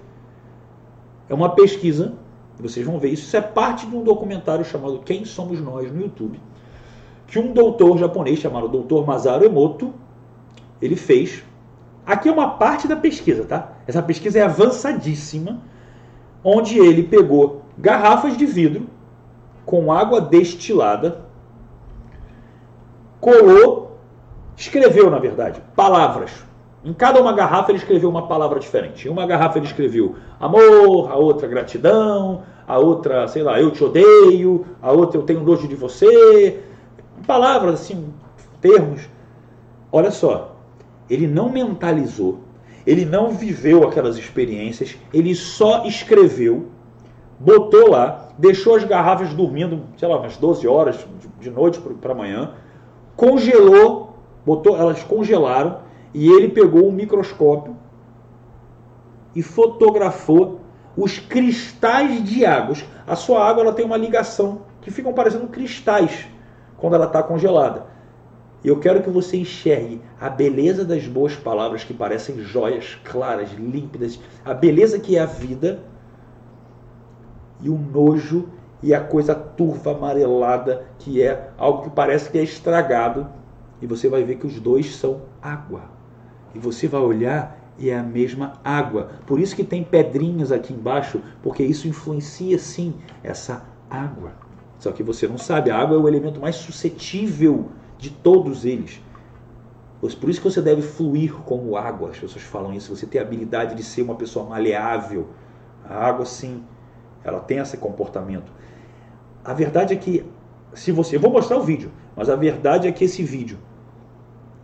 É 1.29 1.33
uma 1.33 1.49
pesquisa, 1.49 2.13
vocês 2.59 2.85
vão 2.85 2.99
ver 2.99 3.09
isso, 3.09 3.23
isso 3.23 3.37
é 3.37 3.41
parte 3.41 3.85
de 3.85 3.95
um 3.95 4.03
documentário 4.03 4.65
chamado 4.65 4.99
Quem 4.99 5.25
Somos 5.25 5.59
Nós 5.61 5.91
no 5.91 6.01
YouTube, 6.01 6.39
que 7.27 7.39
um 7.39 7.53
doutor 7.53 7.97
japonês 7.97 8.39
chamado 8.39 8.67
Dr. 8.67 9.05
Masaru 9.05 9.45
Emoto, 9.45 9.93
ele 10.81 10.95
fez 10.95 11.43
Aqui 12.05 12.29
é 12.29 12.31
uma 12.31 12.51
parte 12.51 12.87
da 12.87 12.95
pesquisa, 12.95 13.45
tá? 13.45 13.73
Essa 13.87 14.01
pesquisa 14.01 14.39
é 14.39 14.41
avançadíssima, 14.43 15.59
onde 16.43 16.79
ele 16.79 17.03
pegou 17.03 17.61
garrafas 17.77 18.35
de 18.35 18.45
vidro 18.45 18.87
com 19.65 19.91
água 19.91 20.19
destilada, 20.19 21.21
colou, 23.19 23.97
escreveu, 24.57 25.09
na 25.09 25.19
verdade, 25.19 25.61
palavras. 25.75 26.31
Em 26.83 26.93
cada 26.93 27.21
uma 27.21 27.31
garrafa 27.31 27.71
ele 27.71 27.77
escreveu 27.77 28.09
uma 28.09 28.27
palavra 28.27 28.59
diferente. 28.59 29.07
Em 29.07 29.11
uma 29.11 29.25
garrafa 29.27 29.59
ele 29.59 29.67
escreveu 29.67 30.15
amor, 30.39 31.11
a 31.11 31.15
outra 31.15 31.47
gratidão, 31.47 32.41
a 32.67 32.79
outra, 32.79 33.27
sei 33.27 33.43
lá, 33.43 33.61
eu 33.61 33.69
te 33.69 33.83
odeio, 33.83 34.65
a 34.81 34.91
outra 34.91 35.19
eu 35.19 35.23
tenho 35.23 35.43
nojo 35.43 35.67
de 35.67 35.75
você. 35.75 36.63
Palavras 37.27 37.75
assim, 37.75 38.11
termos. 38.59 39.07
Olha 39.91 40.09
só, 40.09 40.50
ele 41.11 41.27
não 41.27 41.49
mentalizou, 41.49 42.39
ele 42.87 43.03
não 43.03 43.31
viveu 43.31 43.85
aquelas 43.85 44.17
experiências, 44.17 44.97
ele 45.13 45.35
só 45.35 45.85
escreveu, 45.85 46.67
botou 47.37 47.89
lá, 47.89 48.29
deixou 48.37 48.75
as 48.75 48.85
garrafas 48.85 49.33
dormindo, 49.33 49.83
sei 49.97 50.07
lá, 50.07 50.17
umas 50.17 50.37
12 50.37 50.65
horas 50.65 51.05
de 51.41 51.51
noite 51.51 51.81
para 51.99 52.13
amanhã, 52.13 52.53
congelou, 53.17 54.15
botou, 54.45 54.77
elas 54.77 55.03
congelaram 55.03 55.79
e 56.13 56.29
ele 56.29 56.47
pegou 56.47 56.87
um 56.87 56.93
microscópio 56.93 57.75
e 59.35 59.41
fotografou 59.41 60.61
os 60.95 61.19
cristais 61.19 62.23
de 62.23 62.45
água. 62.45 62.77
A 63.05 63.17
sua 63.17 63.45
água 63.45 63.63
ela 63.63 63.73
tem 63.73 63.85
uma 63.85 63.97
ligação 63.97 64.61
que 64.81 64.89
ficam 64.89 65.11
parecendo 65.11 65.47
cristais 65.47 66.25
quando 66.77 66.95
ela 66.95 67.05
está 67.05 67.21
congelada. 67.21 67.90
E 68.63 68.67
eu 68.67 68.79
quero 68.79 69.01
que 69.01 69.09
você 69.09 69.37
enxergue 69.37 70.01
a 70.19 70.29
beleza 70.29 70.85
das 70.85 71.07
boas 71.07 71.35
palavras 71.35 71.83
que 71.83 71.93
parecem 71.93 72.39
joias 72.39 72.99
claras, 73.03 73.51
límpidas, 73.53 74.19
a 74.45 74.53
beleza 74.53 74.99
que 74.99 75.17
é 75.17 75.19
a 75.19 75.25
vida 75.25 75.79
e 77.59 77.69
o 77.69 77.77
nojo 77.77 78.49
e 78.83 78.93
a 78.93 78.99
coisa 78.99 79.33
turva, 79.33 79.91
amarelada, 79.91 80.85
que 80.99 81.21
é 81.21 81.49
algo 81.57 81.83
que 81.83 81.89
parece 81.89 82.29
que 82.29 82.37
é 82.37 82.43
estragado. 82.43 83.27
E 83.81 83.87
você 83.87 84.07
vai 84.07 84.23
ver 84.23 84.35
que 84.35 84.45
os 84.45 84.59
dois 84.59 84.95
são 84.95 85.21
água. 85.41 85.83
E 86.53 86.59
você 86.59 86.87
vai 86.87 87.01
olhar 87.01 87.59
e 87.79 87.89
é 87.89 87.97
a 87.97 88.03
mesma 88.03 88.53
água. 88.63 89.09
Por 89.25 89.39
isso 89.39 89.55
que 89.55 89.63
tem 89.63 89.83
pedrinhas 89.83 90.51
aqui 90.51 90.71
embaixo, 90.71 91.19
porque 91.41 91.63
isso 91.63 91.87
influencia 91.87 92.59
sim 92.59 92.93
essa 93.23 93.63
água. 93.89 94.33
Só 94.77 94.91
que 94.91 95.01
você 95.01 95.27
não 95.27 95.37
sabe, 95.37 95.71
a 95.71 95.77
água 95.77 95.97
é 95.97 95.99
o 95.99 96.07
elemento 96.07 96.39
mais 96.39 96.55
suscetível 96.55 97.69
de 98.01 98.09
todos 98.09 98.65
eles. 98.65 98.99
Por 100.01 100.29
isso 100.29 100.41
que 100.41 100.49
você 100.49 100.61
deve 100.61 100.81
fluir 100.81 101.33
como 101.43 101.77
água. 101.77 102.09
As 102.09 102.17
pessoas 102.17 102.43
falam 102.43 102.73
isso. 102.73 102.93
Você 102.93 103.05
tem 103.05 103.21
a 103.21 103.23
habilidade 103.23 103.75
de 103.75 103.83
ser 103.83 104.01
uma 104.01 104.15
pessoa 104.15 104.43
maleável. 104.49 105.27
A 105.87 106.07
água, 106.07 106.25
sim, 106.25 106.63
ela 107.23 107.39
tem 107.39 107.59
esse 107.59 107.77
comportamento. 107.77 108.51
A 109.45 109.53
verdade 109.53 109.93
é 109.93 109.95
que, 109.95 110.25
se 110.73 110.91
você. 110.91 111.15
Eu 111.15 111.19
vou 111.19 111.31
mostrar 111.31 111.57
o 111.57 111.61
vídeo, 111.61 111.91
mas 112.15 112.29
a 112.29 112.35
verdade 112.35 112.87
é 112.87 112.91
que 112.91 113.03
esse 113.03 113.23
vídeo 113.23 113.59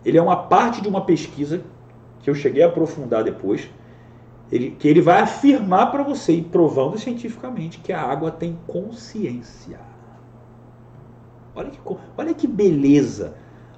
ele 0.04 0.18
é 0.18 0.22
uma 0.22 0.38
parte 0.44 0.82
de 0.82 0.88
uma 0.88 1.02
pesquisa 1.02 1.62
que 2.22 2.30
eu 2.30 2.34
cheguei 2.34 2.64
a 2.64 2.68
aprofundar 2.68 3.24
depois. 3.24 3.70
Ele, 4.52 4.72
que 4.72 4.88
ele 4.88 5.02
vai 5.02 5.20
afirmar 5.20 5.92
para 5.92 6.02
você, 6.02 6.34
e 6.34 6.42
provando 6.42 6.98
cientificamente, 6.98 7.80
que 7.80 7.92
a 7.92 8.02
água 8.02 8.32
tem 8.32 8.58
consciência. 8.66 9.80
Olha 11.58 11.72
que, 11.72 11.80
olha 12.18 12.34
que 12.36 12.48
beleza. 12.48 13.34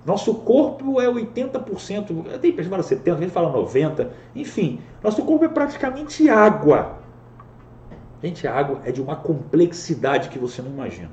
Nosso 0.06 0.34
corpo 0.36 1.00
é 1.00 1.08
80%, 1.08 2.40
tem 2.40 2.52
gente 2.52 2.56
que 2.56 2.64
fala 2.64 2.84
70%, 2.84 3.14
a 3.14 3.22
gente 3.22 3.32
fala 3.32 3.54
90%, 3.54 4.08
enfim, 4.36 4.80
nosso 5.04 5.24
corpo 5.24 5.46
é 5.46 5.50
praticamente 5.50 6.30
água. 6.30 7.00
Gente, 8.22 8.46
a 8.46 8.54
água 8.54 8.82
é 8.84 8.92
de 8.92 9.02
uma 9.02 9.16
complexidade 9.16 10.30
que 10.30 10.38
você 10.38 10.62
não 10.62 10.72
imagina. 10.72 11.10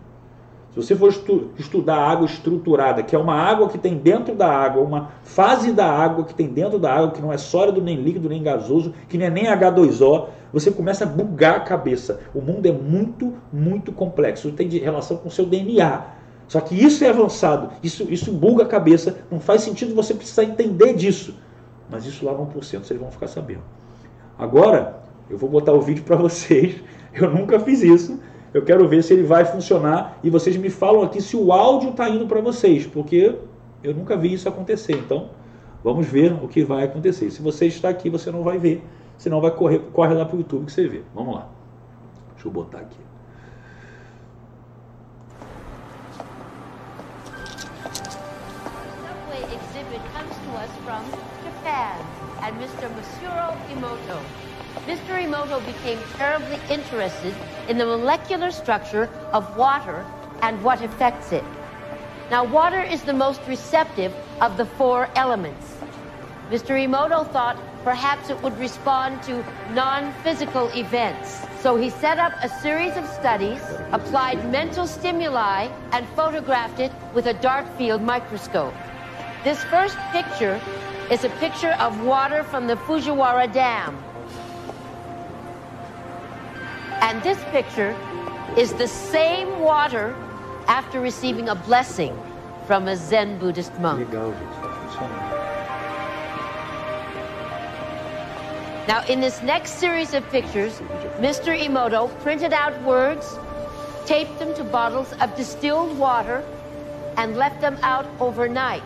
Se 0.71 0.83
você 0.83 0.95
for 0.95 1.09
estu 1.09 1.51
estudar 1.57 1.97
água 1.97 2.27
estruturada, 2.27 3.03
que 3.03 3.17
é 3.17 3.19
uma 3.19 3.35
água 3.35 3.69
que 3.69 3.79
tem 3.79 3.97
dentro 3.97 4.35
da 4.35 4.49
água, 4.49 4.83
uma 4.83 5.11
fase 5.23 5.73
da 5.73 5.91
água 5.91 6.25
que 6.25 6.35
tem 6.35 6.49
dentro 6.49 6.79
da 6.79 6.93
água, 6.93 7.12
que 7.12 7.23
não 7.23 7.33
é 7.33 7.39
sólido, 7.39 7.81
nem 7.81 7.97
líquido, 7.97 8.29
nem 8.29 8.43
gasoso, 8.43 8.93
que 9.09 9.17
não 9.17 9.25
é 9.25 9.31
nem 9.31 9.47
H2O, 9.47 10.27
você 10.53 10.71
começa 10.71 11.05
a 11.05 11.07
bugar 11.07 11.57
a 11.57 11.61
cabeça. 11.61 12.21
O 12.35 12.43
mundo 12.43 12.67
é 12.67 12.73
muito, 12.73 13.33
muito 13.53 13.91
complexo. 13.91 14.53
Tem 14.53 14.69
relação 14.69 15.17
com 15.17 15.29
o 15.29 15.31
seu 15.31 15.47
DNA. 15.47 16.03
Só 16.49 16.61
que 16.61 16.74
isso 16.74 17.05
é 17.05 17.09
avançado, 17.09 17.70
isso, 17.82 18.07
isso 18.09 18.32
buga 18.32 18.62
a 18.62 18.66
cabeça, 18.66 19.18
não 19.30 19.40
faz 19.40 19.62
sentido 19.62 19.94
você 19.94 20.14
precisar 20.14 20.44
entender 20.44 20.94
disso. 20.94 21.34
Mas 21.90 22.07
isso 22.07 22.24
lá 22.24 22.32
no 22.32 22.47
1%, 22.47 22.84
vocês 22.84 23.01
vão 23.01 23.11
ficar 23.11 23.26
sabendo. 23.26 23.62
Agora, 24.38 25.01
eu 25.28 25.36
vou 25.36 25.51
botar 25.51 25.72
o 25.72 25.80
vídeo 25.80 26.05
para 26.05 26.14
vocês. 26.16 26.76
Eu 27.12 27.30
nunca 27.30 27.59
fiz 27.59 27.82
isso. 27.82 28.20
Eu 28.55 28.62
quero 28.62 28.88
ver 28.88 29.03
se 29.03 29.12
ele 29.12 29.22
vai 29.22 29.44
funcionar 29.44 30.18
e 30.22 30.30
vocês 30.30 30.57
me 30.57 30.70
falam 30.70 31.03
aqui 31.03 31.20
se 31.20 31.36
o 31.36 31.53
áudio 31.53 31.90
está 31.90 32.09
indo 32.09 32.26
para 32.26 32.40
vocês, 32.40 32.86
porque 32.86 33.34
eu 33.82 33.94
nunca 33.94 34.16
vi 34.16 34.32
isso 34.32 34.49
acontecer. 34.49 34.92
Então, 34.92 35.30
Vamos 35.86 36.05
ver 36.05 36.32
o 36.42 36.49
que 36.49 36.64
vai 36.64 36.82
acontecer. 36.82 37.30
Se 37.30 37.40
você 37.40 37.66
está 37.66 37.88
aqui, 37.88 38.11
você 38.11 38.28
não 38.28 38.42
vai 38.42 38.59
ver. 38.59 38.84
Senão 39.16 39.40
vai 39.40 39.53
correr, 39.53 39.78
corre 39.92 40.14
lá 40.14 40.24
para 40.24 40.34
o 40.34 40.40
YouTube 40.40 40.66
que 40.66 40.72
você 40.72 40.88
vê. 40.88 41.03
Vamos 41.14 41.36
lá. 41.36 41.49
Deixa 42.34 42.49
eu 42.49 42.51
botar 42.51 42.78
aqui. 42.78 43.06
Mr. 52.59 52.89
Masuro 52.97 53.53
Emoto. 53.69 54.19
Mr. 54.87 55.23
Emoto 55.23 55.61
became 55.67 55.99
terribly 56.17 56.59
interested 56.71 57.35
in 57.69 57.77
the 57.77 57.85
molecular 57.85 58.51
structure 58.51 59.11
of 59.35 59.57
water 59.59 60.07
and 60.41 60.63
what 60.65 60.81
affects 60.83 61.33
it. 61.33 61.45
Now, 62.31 62.45
water 62.45 62.83
is 62.83 63.03
the 63.03 63.13
most 63.13 63.41
receptive 63.47 64.13
of 64.41 64.57
the 64.57 64.65
four 64.65 65.09
elements. 65.17 65.77
Mr. 66.51 66.73
Emoto 66.83 67.31
thought 67.33 67.59
perhaps 67.85 68.31
it 68.31 68.43
would 68.43 68.59
respond 68.59 69.23
to 69.25 69.45
non-physical 69.73 70.71
events. 70.77 71.43
So 71.61 71.77
he 71.77 71.91
set 71.91 72.19
up 72.19 72.33
a 72.43 72.49
series 72.49 72.97
of 72.97 73.07
studies, 73.07 73.61
applied 73.93 74.51
mental 74.51 74.87
stimuli, 74.87 75.69
and 75.93 76.07
photographed 76.11 76.81
it 76.81 76.93
with 77.15 77.27
a 77.27 77.35
dark 77.35 77.67
field 77.77 78.03
microscope. 78.03 78.75
This 79.45 79.63
first 79.65 79.97
picture 80.13 80.61
is 81.11 81.23
a 81.23 81.29
picture 81.39 81.73
of 81.79 82.05
water 82.05 82.43
from 82.43 82.67
the 82.67 82.75
Fujiwara 82.75 83.53
Dam. 83.53 83.97
And 87.01 87.23
this 87.23 87.39
picture 87.53 87.95
is 88.57 88.73
the 88.73 88.89
same 88.89 89.61
water 89.61 90.17
after 90.67 91.01
receiving 91.01 91.49
a 91.49 91.55
blessing 91.55 92.19
from 92.67 92.89
a 92.89 92.97
Zen 92.97 93.39
Buddhist 93.39 93.79
monk. 93.79 94.13
Now, 98.89 99.05
in 99.09 99.21
this 99.21 99.41
next 99.43 99.75
series 99.75 100.13
of 100.13 100.29
pictures, 100.31 100.81
Mr. 101.19 101.57
Emoto 101.57 102.09
printed 102.23 102.53
out 102.53 102.81
words, 102.83 103.39
taped 104.07 104.39
them 104.41 104.55
to 104.55 104.65
bottles 104.65 105.13
of 105.21 105.37
distilled 105.37 105.97
water, 105.99 106.43
and 107.17 107.37
left 107.37 107.61
them 107.61 107.79
out 107.83 108.07
overnight. 108.19 108.83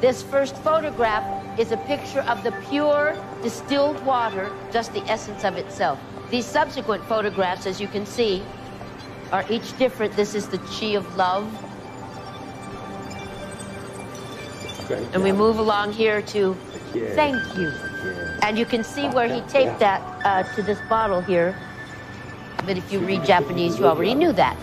This 0.00 0.22
first 0.22 0.56
photograph 0.56 1.24
is 1.58 1.72
a 1.72 1.76
picture 1.76 2.20
of 2.22 2.42
the 2.42 2.52
pure 2.70 3.16
distilled 3.42 4.02
water, 4.04 4.50
just 4.72 4.92
the 4.92 5.02
essence 5.10 5.44
of 5.44 5.56
itself. 5.56 5.98
These 6.30 6.46
subsequent 6.46 7.04
photographs, 7.04 7.66
as 7.66 7.80
you 7.80 7.88
can 7.88 8.06
see, 8.06 8.42
are 9.32 9.44
each 9.50 9.76
different. 9.78 10.16
This 10.16 10.34
is 10.34 10.48
the 10.48 10.58
chi 10.58 10.94
of 10.94 11.16
love. 11.16 11.46
And 15.12 15.22
we 15.22 15.32
move 15.32 15.58
along 15.58 15.92
here 15.92 16.22
to 16.22 16.54
thank 17.14 17.56
you. 17.56 17.68
And 18.42 18.58
you 18.58 18.64
can 18.64 18.82
see 18.82 19.08
where 19.08 19.28
he 19.28 19.40
taped 19.42 19.78
that 19.78 20.00
uh, 20.24 20.42
to 20.54 20.62
this 20.62 20.78
bottle 20.88 21.20
here. 21.20 21.56
But 22.64 22.78
if 22.78 22.92
you 22.92 23.00
read 23.00 23.24
Japanese, 23.24 23.78
you 23.78 23.86
already 23.86 24.14
knew 24.14 24.32
that. 24.32 24.58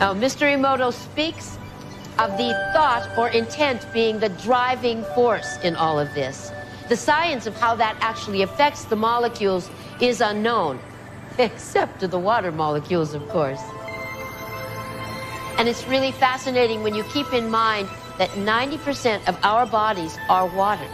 now, 0.00 0.14
Mr. 0.14 0.46
Emoto 0.50 0.92
speaks 0.92 1.58
of 2.20 2.36
the 2.36 2.52
thought 2.74 3.08
or 3.16 3.30
intent 3.30 3.90
being 3.94 4.18
the 4.20 4.28
driving 4.28 5.02
force 5.14 5.58
in 5.64 5.74
all 5.74 5.98
of 5.98 6.12
this. 6.14 6.52
The 6.90 6.96
science 6.96 7.46
of 7.46 7.56
how 7.56 7.74
that 7.76 7.96
actually 8.00 8.42
affects 8.42 8.84
the 8.84 8.96
molecules 8.96 9.70
is 10.02 10.20
unknown, 10.20 10.78
except 11.38 12.00
to 12.00 12.08
the 12.08 12.18
water 12.18 12.52
molecules, 12.52 13.14
of 13.14 13.26
course. 13.30 13.62
And 15.56 15.66
it's 15.66 15.88
really 15.88 16.12
fascinating 16.12 16.82
when 16.82 16.94
you 16.94 17.04
keep 17.04 17.32
in 17.32 17.50
mind 17.50 17.88
that 18.18 18.28
90% 18.30 19.26
of 19.26 19.38
our 19.42 19.64
bodies 19.64 20.18
are 20.28 20.46
water. 20.46 20.88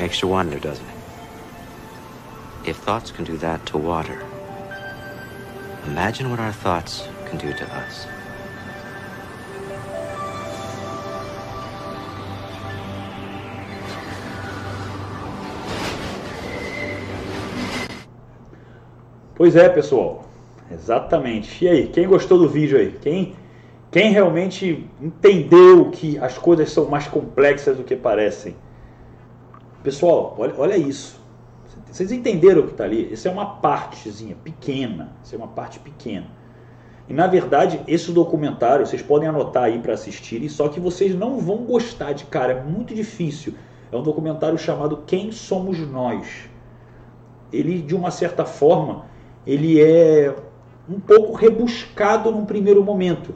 Makes 0.00 0.22
you 0.22 0.28
wonder, 0.28 0.58
doesn't 0.58 0.86
it? 0.86 0.94
If 2.70 2.78
thoughts 2.78 3.10
can 3.10 3.26
do 3.26 3.36
that 3.36 3.66
to 3.66 3.76
water, 3.76 4.24
imagine 5.84 6.30
what 6.30 6.40
our 6.40 6.52
thoughts 6.54 7.06
can 7.26 7.36
do 7.36 7.52
to 7.52 7.64
us. 7.74 8.06
Pois 19.34 19.54
é, 19.54 19.68
pessoal. 19.68 20.24
Exatamente. 20.72 21.62
E 21.62 21.68
aí, 21.68 21.88
quem 21.88 22.08
gostou 22.08 22.38
do 22.38 22.48
vídeo 22.48 22.78
aí? 22.78 22.98
Quem, 23.02 23.36
quem 23.90 24.12
realmente 24.12 24.88
entendeu 24.98 25.90
que 25.90 26.16
as 26.16 26.38
coisas 26.38 26.72
são 26.72 26.86
mais 26.86 27.06
complexas 27.06 27.76
do 27.76 27.84
que 27.84 27.94
parecem? 27.94 28.56
Pessoal, 29.82 30.34
olha, 30.38 30.54
olha 30.58 30.76
isso. 30.76 31.18
Vocês 31.90 32.12
entenderam 32.12 32.60
o 32.62 32.66
que 32.66 32.72
está 32.72 32.84
ali? 32.84 33.12
Isso 33.12 33.26
é 33.26 33.30
uma 33.30 33.46
partezinha 33.56 34.36
pequena. 34.36 35.12
É 35.32 35.36
uma 35.36 35.48
parte 35.48 35.78
pequena. 35.78 36.26
E 37.08 37.12
na 37.12 37.26
verdade, 37.26 37.80
esse 37.88 38.12
documentário, 38.12 38.86
vocês 38.86 39.02
podem 39.02 39.28
anotar 39.28 39.64
aí 39.64 39.80
para 39.80 39.94
assistirem, 39.94 40.48
só 40.48 40.68
que 40.68 40.78
vocês 40.78 41.12
não 41.12 41.40
vão 41.40 41.64
gostar 41.64 42.12
de 42.12 42.24
cara, 42.24 42.52
é 42.52 42.62
muito 42.62 42.94
difícil. 42.94 43.54
É 43.90 43.96
um 43.96 44.02
documentário 44.02 44.56
chamado 44.56 45.02
Quem 45.06 45.32
Somos 45.32 45.78
Nós. 45.78 46.48
Ele, 47.52 47.82
de 47.82 47.96
uma 47.96 48.12
certa 48.12 48.44
forma, 48.44 49.06
ele 49.44 49.80
é 49.80 50.32
um 50.88 51.00
pouco 51.00 51.32
rebuscado 51.32 52.30
num 52.30 52.44
primeiro 52.44 52.84
momento. 52.84 53.34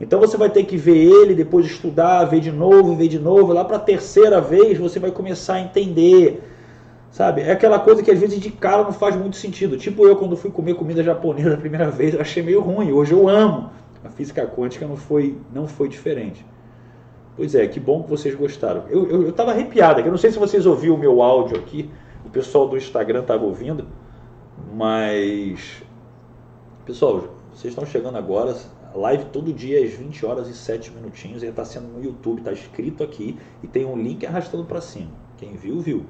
Então 0.00 0.18
você 0.18 0.36
vai 0.36 0.50
ter 0.50 0.64
que 0.64 0.76
ver 0.76 0.96
ele, 0.96 1.34
depois 1.34 1.66
estudar, 1.66 2.24
ver 2.24 2.40
de 2.40 2.50
novo, 2.50 2.96
ver 2.96 3.08
de 3.08 3.18
novo. 3.18 3.52
Lá 3.52 3.64
para 3.64 3.76
a 3.76 3.80
terceira 3.80 4.40
vez 4.40 4.76
você 4.78 4.98
vai 4.98 5.10
começar 5.10 5.54
a 5.54 5.60
entender. 5.60 6.42
Sabe? 7.10 7.42
É 7.42 7.52
aquela 7.52 7.78
coisa 7.78 8.02
que 8.02 8.10
às 8.10 8.18
vezes 8.18 8.40
de 8.40 8.50
cara 8.50 8.82
não 8.82 8.92
faz 8.92 9.14
muito 9.14 9.36
sentido. 9.36 9.76
Tipo 9.76 10.06
eu 10.06 10.16
quando 10.16 10.36
fui 10.36 10.50
comer 10.50 10.74
comida 10.74 11.02
japonesa 11.02 11.54
a 11.54 11.58
primeira 11.58 11.90
vez, 11.90 12.14
eu 12.14 12.20
achei 12.20 12.42
meio 12.42 12.60
ruim. 12.60 12.92
Hoje 12.92 13.12
eu 13.12 13.28
amo. 13.28 13.70
A 14.04 14.08
física 14.08 14.44
quântica 14.46 14.86
não 14.86 14.96
foi, 14.96 15.38
não 15.52 15.68
foi 15.68 15.88
diferente. 15.88 16.44
Pois 17.36 17.54
é, 17.54 17.66
que 17.66 17.80
bom 17.80 18.02
que 18.02 18.10
vocês 18.10 18.34
gostaram. 18.34 18.84
Eu, 18.88 19.08
eu, 19.08 19.22
eu 19.26 19.32
tava 19.32 19.52
arrepiado 19.52 20.00
aqui. 20.00 20.08
Eu 20.08 20.12
não 20.12 20.18
sei 20.18 20.30
se 20.30 20.38
vocês 20.38 20.66
ouviram 20.66 20.96
o 20.96 20.98
meu 20.98 21.22
áudio 21.22 21.56
aqui. 21.56 21.88
O 22.24 22.30
pessoal 22.30 22.68
do 22.68 22.76
Instagram 22.76 23.20
estava 23.20 23.44
ouvindo. 23.44 23.86
Mas, 24.74 25.82
pessoal, 26.84 27.24
vocês 27.52 27.72
estão 27.72 27.86
chegando 27.86 28.18
agora, 28.18 28.56
live 28.94 29.24
todo 29.26 29.52
dia 29.52 29.84
às 29.84 29.92
20 29.92 30.24
horas 30.24 30.48
e 30.48 30.54
7 30.54 30.92
minutinhos, 30.92 31.42
ele 31.42 31.50
está 31.50 31.64
sendo 31.64 31.88
no 31.88 32.02
YouTube, 32.02 32.38
está 32.38 32.52
escrito 32.52 33.02
aqui 33.02 33.36
e 33.62 33.66
tem 33.66 33.84
um 33.84 33.96
link 33.96 34.24
arrastando 34.24 34.64
para 34.64 34.80
cima. 34.80 35.10
Quem 35.36 35.54
viu, 35.54 35.80
viu. 35.80 36.06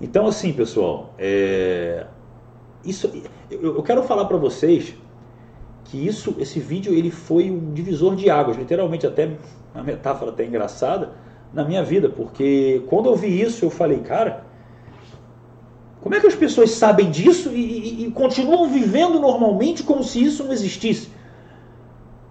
Então, 0.00 0.26
assim, 0.26 0.52
pessoal, 0.52 1.14
é... 1.18 2.06
isso, 2.84 3.10
eu, 3.50 3.76
eu 3.76 3.82
quero 3.82 4.02
falar 4.02 4.24
para 4.24 4.36
vocês 4.36 4.94
que 5.84 6.06
isso, 6.06 6.34
esse 6.38 6.58
vídeo, 6.58 6.92
ele 6.92 7.10
foi 7.10 7.50
um 7.50 7.72
divisor 7.72 8.16
de 8.16 8.28
águas, 8.28 8.56
literalmente 8.56 9.06
até 9.06 9.36
uma 9.74 9.84
metáfora 9.84 10.30
até 10.30 10.44
engraçada 10.44 11.12
na 11.52 11.64
minha 11.64 11.82
vida, 11.82 12.08
porque 12.08 12.82
quando 12.88 13.06
eu 13.06 13.16
vi 13.16 13.40
isso, 13.40 13.64
eu 13.64 13.70
falei, 13.70 14.00
cara, 14.00 14.44
como 16.00 16.14
é 16.14 16.20
que 16.20 16.26
as 16.26 16.34
pessoas 16.34 16.70
sabem 16.70 17.10
disso 17.10 17.50
e, 17.50 18.02
e, 18.02 18.06
e 18.06 18.10
continuam 18.10 18.68
vivendo 18.68 19.18
normalmente 19.20 19.82
como 19.82 20.02
se 20.02 20.22
isso 20.22 20.44
não 20.44 20.52
existisse? 20.52 21.10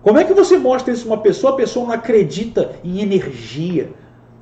Como 0.05 0.19
é 0.19 0.23
que 0.23 0.35
você 0.35 0.55
mostra 0.55 0.93
isso 0.93 1.07
uma 1.07 1.17
pessoa? 1.17 1.53
A 1.53 1.55
pessoa 1.55 1.87
não 1.87 1.91
acredita 1.91 2.75
em 2.83 3.01
energia. 3.01 3.91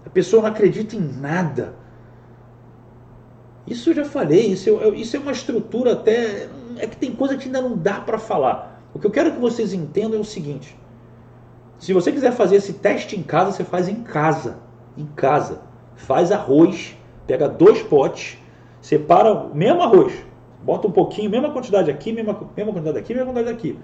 A 0.06 0.10
pessoa 0.10 0.42
não 0.42 0.50
acredita 0.50 0.94
em 0.94 1.00
nada. 1.00 1.74
Isso 3.66 3.92
eu 3.92 3.94
já 3.94 4.04
falei, 4.04 4.48
isso 4.48 4.70
é, 4.70 4.90
isso 4.90 5.16
é 5.16 5.20
uma 5.22 5.32
estrutura 5.32 5.94
até. 5.94 6.50
É 6.78 6.86
que 6.86 6.98
tem 6.98 7.14
coisa 7.14 7.38
que 7.38 7.46
ainda 7.46 7.62
não 7.62 7.78
dá 7.78 8.02
para 8.02 8.18
falar. 8.18 8.78
O 8.94 9.00
que 9.00 9.08
eu 9.08 9.12
quero 9.12 9.32
que 9.32 9.40
vocês 9.40 9.72
entendam 9.72 10.18
é 10.18 10.22
o 10.22 10.26
seguinte: 10.26 10.78
se 11.80 11.94
você 11.94 12.12
quiser 12.12 12.34
fazer 12.34 12.58
esse 12.58 12.74
teste 12.74 13.18
em 13.18 13.24
casa, 13.24 13.54
você 13.54 13.64
faz 13.64 13.88
em 13.88 14.04
casa. 14.04 14.58
Em 14.98 15.06
casa. 15.16 15.62
Faz 15.96 16.30
arroz, 16.34 16.98
pega 17.26 17.48
dois 17.48 17.82
potes, 17.82 18.38
separa 18.82 19.32
o 19.32 19.56
mesmo 19.56 19.82
arroz, 19.82 20.12
bota 20.62 20.90
um 20.90 20.92
pouquinho, 20.92 21.30
mesma 21.30 21.52
quantidade 21.52 21.90
aqui, 21.90 22.12
mesma, 22.12 22.38
mesma 22.54 22.74
quantidade 22.74 22.98
aqui, 22.98 23.14
mesma 23.14 23.32
quantidade 23.32 23.58
aqui. 23.58 23.80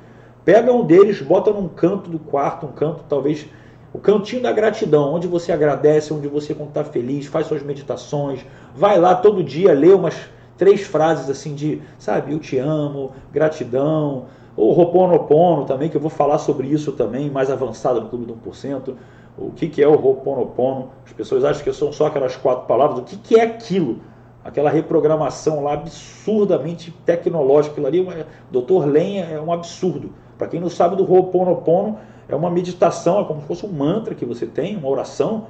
Pega 0.50 0.74
um 0.74 0.84
deles, 0.84 1.22
bota 1.22 1.54
num 1.54 1.68
canto 1.68 2.10
do 2.10 2.18
quarto, 2.18 2.66
um 2.66 2.72
canto 2.72 3.04
talvez 3.08 3.46
o 3.94 4.00
cantinho 4.00 4.42
da 4.42 4.52
gratidão, 4.52 5.14
onde 5.14 5.28
você 5.28 5.52
agradece, 5.52 6.12
onde 6.12 6.28
você 6.28 6.56
quando 6.56 6.70
está 6.70 6.84
feliz, 6.84 7.28
faz 7.28 7.46
suas 7.46 7.62
meditações, 7.62 8.44
vai 8.74 9.00
lá 9.00 9.14
todo 9.14 9.44
dia, 9.44 9.74
lê 9.74 9.94
umas 9.94 10.16
três 10.58 10.82
frases 10.82 11.30
assim 11.30 11.54
de, 11.54 11.84
sabe, 12.00 12.34
eu 12.34 12.40
te 12.40 12.58
amo, 12.58 13.12
gratidão, 13.32 14.26
ou 14.58 14.74
Roponopono 14.74 15.66
também, 15.66 15.88
que 15.88 15.96
eu 15.96 16.02
vou 16.02 16.10
falar 16.10 16.40
sobre 16.40 16.66
isso 16.66 16.94
também, 16.94 17.30
mais 17.30 17.52
avançado 17.52 18.02
no 18.02 18.10
Clube 18.10 18.26
do 18.26 18.34
1%. 18.34 18.96
O 19.38 19.52
que, 19.52 19.70
que 19.70 19.84
é 19.84 19.88
o 19.88 19.98
Roponopono? 19.98 20.90
As 21.06 21.14
pessoas 21.14 21.46
acham 21.46 21.64
que 21.64 21.72
são 21.74 21.94
só 21.94 22.08
aquelas 22.08 22.36
quatro 22.36 22.66
palavras. 22.66 22.98
O 22.98 23.04
que, 23.04 23.18
que 23.18 23.40
é 23.40 23.44
aquilo? 23.44 24.00
aquela 24.44 24.70
reprogramação 24.70 25.64
lá 25.64 25.74
absurdamente 25.74 26.92
tecnológica. 27.06 27.74
Aquilo 27.74 27.88
ali, 27.88 28.26
Dr. 28.50 28.86
Lenha 28.88 29.26
é 29.26 29.40
um 29.40 29.54
absurdo. 29.54 30.12
Para 30.40 30.48
quem 30.48 30.62
não 30.62 30.70
sabe 30.70 30.96
do 30.96 31.04
Ho'oponopono, 31.04 32.00
é 32.30 32.34
uma 32.34 32.50
meditação, 32.50 33.20
é 33.20 33.26
como 33.26 33.42
se 33.42 33.48
fosse 33.48 33.66
um 33.66 33.74
mantra 33.74 34.16
que 34.16 34.26
você 34.26 34.46
tem, 34.46 34.78
uma 34.78 34.88
oração. 34.88 35.48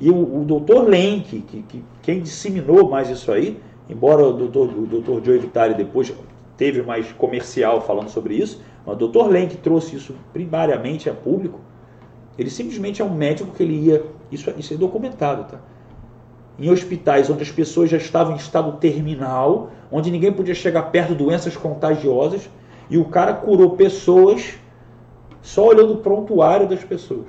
E 0.00 0.10
o, 0.10 0.40
o 0.40 0.44
Dr. 0.44 0.88
Len, 0.88 1.20
que, 1.20 1.40
que, 1.42 1.62
que, 1.62 1.84
quem 2.02 2.20
disseminou 2.20 2.90
mais 2.90 3.08
isso 3.08 3.30
aí, 3.30 3.62
embora 3.88 4.24
o 4.24 4.32
Dr. 4.32 5.10
O. 5.10 5.24
Joe 5.24 5.38
Vitale 5.38 5.74
depois 5.74 6.12
teve 6.56 6.82
mais 6.82 7.12
comercial 7.12 7.80
falando 7.82 8.08
sobre 8.08 8.34
isso, 8.34 8.60
mas 8.84 9.00
o 9.00 9.06
Dr. 9.06 9.28
Len 9.28 9.46
que 9.46 9.56
trouxe 9.56 9.94
isso 9.94 10.16
primariamente 10.32 11.08
a 11.08 11.14
público, 11.14 11.60
ele 12.36 12.50
simplesmente 12.50 13.00
é 13.00 13.04
um 13.04 13.14
médico 13.14 13.52
que 13.54 13.62
ele 13.62 13.74
ia, 13.74 14.04
isso, 14.32 14.52
isso 14.58 14.74
é 14.74 14.76
documentado, 14.76 15.44
tá? 15.44 15.60
Em 16.58 16.68
hospitais 16.68 17.30
onde 17.30 17.42
as 17.42 17.50
pessoas 17.50 17.90
já 17.90 17.96
estavam 17.96 18.32
em 18.32 18.36
estado 18.36 18.72
terminal, 18.78 19.70
onde 19.92 20.10
ninguém 20.10 20.32
podia 20.32 20.54
chegar 20.54 20.82
perto 20.84 21.10
de 21.10 21.16
doenças 21.16 21.56
contagiosas, 21.56 22.48
e 22.88 22.98
o 22.98 23.06
cara 23.06 23.34
curou 23.34 23.70
pessoas 23.70 24.58
só 25.42 25.66
olhando 25.66 25.94
o 25.94 25.96
prontuário 25.98 26.68
das 26.68 26.82
pessoas. 26.84 27.26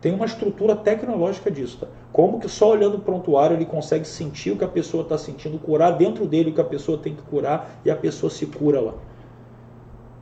Tem 0.00 0.14
uma 0.14 0.26
estrutura 0.26 0.76
tecnológica 0.76 1.50
disso. 1.50 1.78
Tá? 1.80 1.86
Como 2.12 2.38
que 2.38 2.48
só 2.48 2.70
olhando 2.70 2.96
o 2.96 3.00
prontuário 3.00 3.56
ele 3.56 3.64
consegue 3.64 4.06
sentir 4.06 4.52
o 4.52 4.56
que 4.56 4.64
a 4.64 4.68
pessoa 4.68 5.02
está 5.02 5.18
sentindo, 5.18 5.58
curar 5.58 5.92
dentro 5.92 6.26
dele 6.26 6.50
o 6.50 6.54
que 6.54 6.60
a 6.60 6.64
pessoa 6.64 6.98
tem 6.98 7.14
que 7.14 7.22
curar 7.22 7.80
e 7.84 7.90
a 7.90 7.96
pessoa 7.96 8.30
se 8.30 8.46
cura 8.46 8.80
lá. 8.80 8.92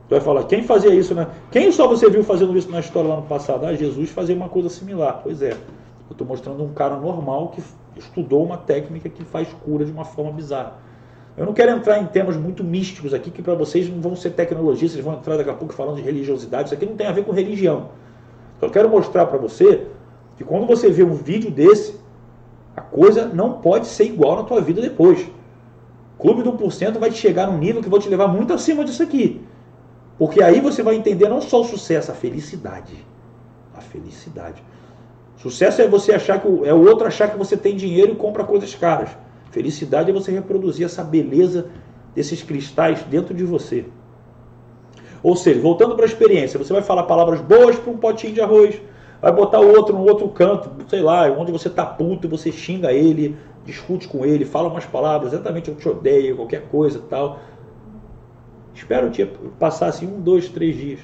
Tu 0.07 0.11
vai 0.11 0.21
falar, 0.21 0.45
quem 0.45 0.63
fazia 0.63 0.93
isso, 0.93 1.13
né? 1.13 1.27
Quem 1.51 1.69
só 1.71 1.85
você 1.85 2.09
viu 2.09 2.23
fazendo 2.23 2.57
isso 2.57 2.71
na 2.71 2.79
história 2.79 3.09
lá 3.09 3.17
no 3.17 3.23
passado? 3.23 3.65
Ah, 3.65 3.73
Jesus 3.73 4.09
fazia 4.09 4.35
uma 4.35 4.47
coisa 4.47 4.69
similar. 4.69 5.19
Pois 5.21 5.41
é. 5.41 5.51
Eu 5.51 6.11
estou 6.11 6.25
mostrando 6.25 6.63
um 6.63 6.73
cara 6.73 6.95
normal 6.95 7.49
que 7.49 7.61
estudou 7.97 8.43
uma 8.43 8.57
técnica 8.57 9.09
que 9.09 9.25
faz 9.25 9.49
cura 9.65 9.83
de 9.83 9.91
uma 9.91 10.05
forma 10.05 10.31
bizarra. 10.31 10.75
Eu 11.37 11.45
não 11.45 11.53
quero 11.53 11.71
entrar 11.71 11.99
em 11.99 12.07
temas 12.07 12.35
muito 12.35 12.63
místicos 12.63 13.13
aqui, 13.13 13.29
que 13.29 13.43
para 13.43 13.53
vocês 13.53 13.87
não 13.87 14.01
vão 14.01 14.15
ser 14.15 14.31
tecnologias, 14.31 14.91
vocês 14.91 15.05
vão 15.05 15.13
entrar 15.13 15.37
daqui 15.37 15.51
a 15.51 15.53
pouco 15.53 15.71
falando 15.71 15.97
de 15.97 16.01
religiosidade. 16.01 16.69
Isso 16.69 16.73
aqui 16.73 16.85
não 16.87 16.95
tem 16.95 17.05
a 17.05 17.11
ver 17.11 17.23
com 17.23 17.31
religião. 17.31 17.89
Eu 18.59 18.71
quero 18.71 18.89
mostrar 18.89 19.27
para 19.27 19.37
você 19.37 19.85
que 20.35 20.43
quando 20.43 20.65
você 20.65 20.89
vê 20.89 21.03
um 21.03 21.13
vídeo 21.13 21.51
desse, 21.51 21.95
a 22.75 22.81
coisa 22.81 23.27
não 23.27 23.53
pode 23.53 23.85
ser 23.85 24.05
igual 24.05 24.37
na 24.37 24.43
tua 24.43 24.59
vida 24.61 24.81
depois. 24.81 25.29
Clube 26.17 26.41
do 26.41 26.53
1% 26.53 26.97
vai 26.97 27.11
te 27.11 27.17
chegar 27.17 27.45
num 27.45 27.59
nível 27.59 27.83
que 27.83 27.89
vai 27.89 27.99
te 27.99 28.09
levar 28.09 28.27
muito 28.27 28.51
acima 28.51 28.83
disso 28.83 29.03
aqui. 29.03 29.39
Porque 30.17 30.41
aí 30.41 30.59
você 30.59 30.81
vai 30.81 30.95
entender 30.95 31.29
não 31.29 31.39
só 31.39 31.61
o 31.61 31.65
sucesso, 31.65 32.11
a 32.11 32.15
felicidade. 32.15 33.05
A 33.75 33.81
felicidade. 33.81 34.63
Sucesso 35.35 35.83
é 35.83 35.87
você 35.87 36.13
achar 36.13 36.41
que 36.41 36.47
é 36.67 36.73
o 36.73 36.87
outro 36.87 37.05
achar 37.05 37.29
que 37.29 37.37
você 37.37 37.55
tem 37.55 37.75
dinheiro 37.75 38.13
e 38.13 38.15
compra 38.15 38.43
coisas 38.43 38.73
caras. 38.73 39.11
Felicidade 39.51 40.09
é 40.09 40.13
você 40.13 40.31
reproduzir 40.31 40.85
essa 40.85 41.03
beleza 41.03 41.69
desses 42.15 42.41
cristais 42.41 43.03
dentro 43.03 43.33
de 43.33 43.43
você. 43.43 43.85
Ou 45.23 45.35
seja, 45.35 45.59
voltando 45.59 45.95
para 45.95 46.05
a 46.05 46.07
experiência, 46.07 46.57
você 46.57 46.73
vai 46.73 46.81
falar 46.81 47.03
palavras 47.03 47.41
boas 47.41 47.77
para 47.77 47.91
um 47.91 47.97
potinho 47.97 48.33
de 48.33 48.41
arroz, 48.41 48.79
vai 49.21 49.31
botar 49.31 49.59
o 49.59 49.67
outro 49.67 49.95
no 49.95 50.03
outro 50.03 50.29
canto, 50.29 50.69
sei 50.89 51.01
lá, 51.01 51.29
onde 51.31 51.51
você 51.51 51.69
tá 51.69 51.85
puto, 51.85 52.27
você 52.29 52.51
xinga 52.51 52.91
ele, 52.91 53.35
discute 53.65 54.07
com 54.07 54.25
ele, 54.25 54.45
fala 54.45 54.69
umas 54.69 54.85
palavras, 54.85 55.33
exatamente 55.33 55.69
eu 55.69 55.75
te 55.75 55.89
odeio, 55.89 56.35
qualquer 56.35 56.67
coisa 56.69 57.01
tal. 57.09 57.39
Espera 58.73 59.07
o 59.07 59.09
dia 59.09 59.31
passar 59.57 59.87
assim 59.87 60.07
um, 60.07 60.21
dois, 60.21 60.49
três 60.49 60.75
dias. 60.75 60.99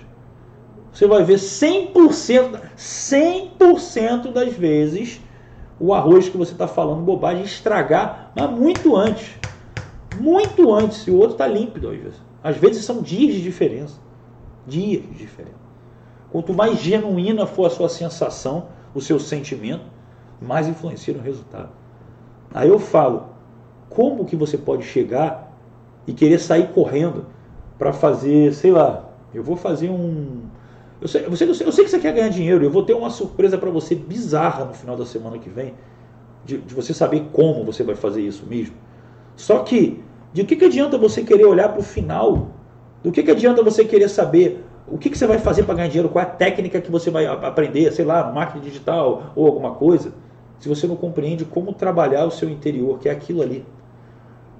Você 0.91 1.08
vai 1.08 1.24
ver 1.24 1.39
100%, 1.39 2.60
100% 2.78 4.32
das 4.32 4.54
vezes 4.54 5.20
o 5.86 5.94
arroz 5.94 6.30
que 6.30 6.38
você 6.38 6.54
está 6.54 6.66
falando 6.66 7.02
bobagem 7.02 7.44
estragar, 7.44 8.32
mas 8.34 8.50
muito 8.50 8.96
antes. 8.96 9.38
Muito 10.18 10.74
antes, 10.74 11.00
se 11.00 11.12
o 11.12 11.16
outro 11.16 11.34
está 11.34 11.46
límpido 11.46 11.90
às 11.90 11.98
vezes. 11.98 12.22
Às 12.42 12.56
vezes 12.56 12.86
são 12.86 13.02
dias 13.02 13.36
de 13.36 13.42
diferença. 13.42 14.00
Dias 14.66 15.02
de 15.02 15.14
diferença. 15.14 15.58
Quanto 16.32 16.54
mais 16.54 16.80
genuína 16.80 17.46
for 17.46 17.66
a 17.66 17.70
sua 17.70 17.90
sensação, 17.90 18.68
o 18.96 19.02
seu 19.02 19.20
sentimento, 19.20 19.84
mais 20.42 20.70
influencia 20.70 21.14
no 21.14 21.22
resultado. 21.22 21.72
Aí 22.54 22.70
eu 22.70 22.80
falo, 22.80 23.26
como 23.90 24.24
que 24.24 24.38
você 24.38 24.58
pode 24.58 24.84
chegar 24.84 25.52
e 26.08 26.14
querer 26.14 26.40
sair 26.40 26.70
correndo 26.70 27.26
para 27.78 27.92
fazer, 27.92 28.54
sei 28.54 28.72
lá, 28.72 29.10
eu 29.34 29.44
vou 29.44 29.58
fazer 29.58 29.90
um. 29.90 30.44
Eu 31.04 31.10
sei, 31.10 31.26
eu, 31.26 31.36
sei, 31.36 31.68
eu 31.68 31.72
sei 31.74 31.84
que 31.84 31.91
você 31.91 31.99
quer 31.99 32.14
ganhar 32.14 32.30
dinheiro, 32.30 32.64
eu 32.64 32.72
vou 32.72 32.82
ter 32.82 32.93
uma 32.93 33.10
surpresa 33.10 33.58
para 33.58 33.70
você 33.70 33.93
bizarra 33.93 34.64
no 34.64 34.74
final 34.74 34.95
da 34.95 35.06
semana 35.06 35.38
que 35.38 35.49
vem, 35.49 35.74
de, 36.45 36.60
de, 36.60 36.74
você 36.74 36.93
saber 36.93 37.28
como 37.34 37.66
você 37.66 37.84
vai 37.84 37.93
fazer 37.93 38.22
isso 38.22 38.45
mesmo. 38.45 38.76
Só 39.36 39.60
que, 39.60 40.01
de 40.32 40.45
que, 40.45 40.56
que 40.56 40.64
adianta 40.64 40.97
você 40.97 41.22
querer 41.22 41.43
olhar 41.43 41.68
para 41.68 41.82
o 41.82 41.84
final? 41.84 42.47
Do 43.04 43.12
que, 43.12 43.22
que 43.22 43.32
adianta 43.32 43.62
você 43.62 43.84
querer 43.84 44.08
saber 44.08 44.64
o 44.88 44.97
que, 44.97 45.10
que 45.10 45.18
você 45.18 45.28
vai 45.28 45.39
fazer 45.39 45.64
para 45.64 45.76
ganhar 45.76 45.89
dinheiro? 45.89 46.08
Qual 46.08 46.24
é 46.24 46.26
a 46.26 46.32
técnica 46.32 46.80
que 46.80 46.89
você 46.89 47.10
vai 47.12 47.26
aprender, 47.26 47.91
sei 47.91 48.06
lá, 48.06 48.32
marketing 48.32 48.64
digital 48.64 49.34
ou 49.36 49.45
alguma 49.45 49.72
coisa, 49.72 50.14
se 50.58 50.70
você 50.70 50.88
não 50.88 50.95
compreende 50.95 51.43
como 51.43 51.74
trabalhar 51.74 52.24
o 52.24 52.32
seu 52.32 52.49
interior, 52.49 52.97
que 52.99 53.10
é 53.10 53.12
aquilo 53.12 53.41
ali. 53.41 53.66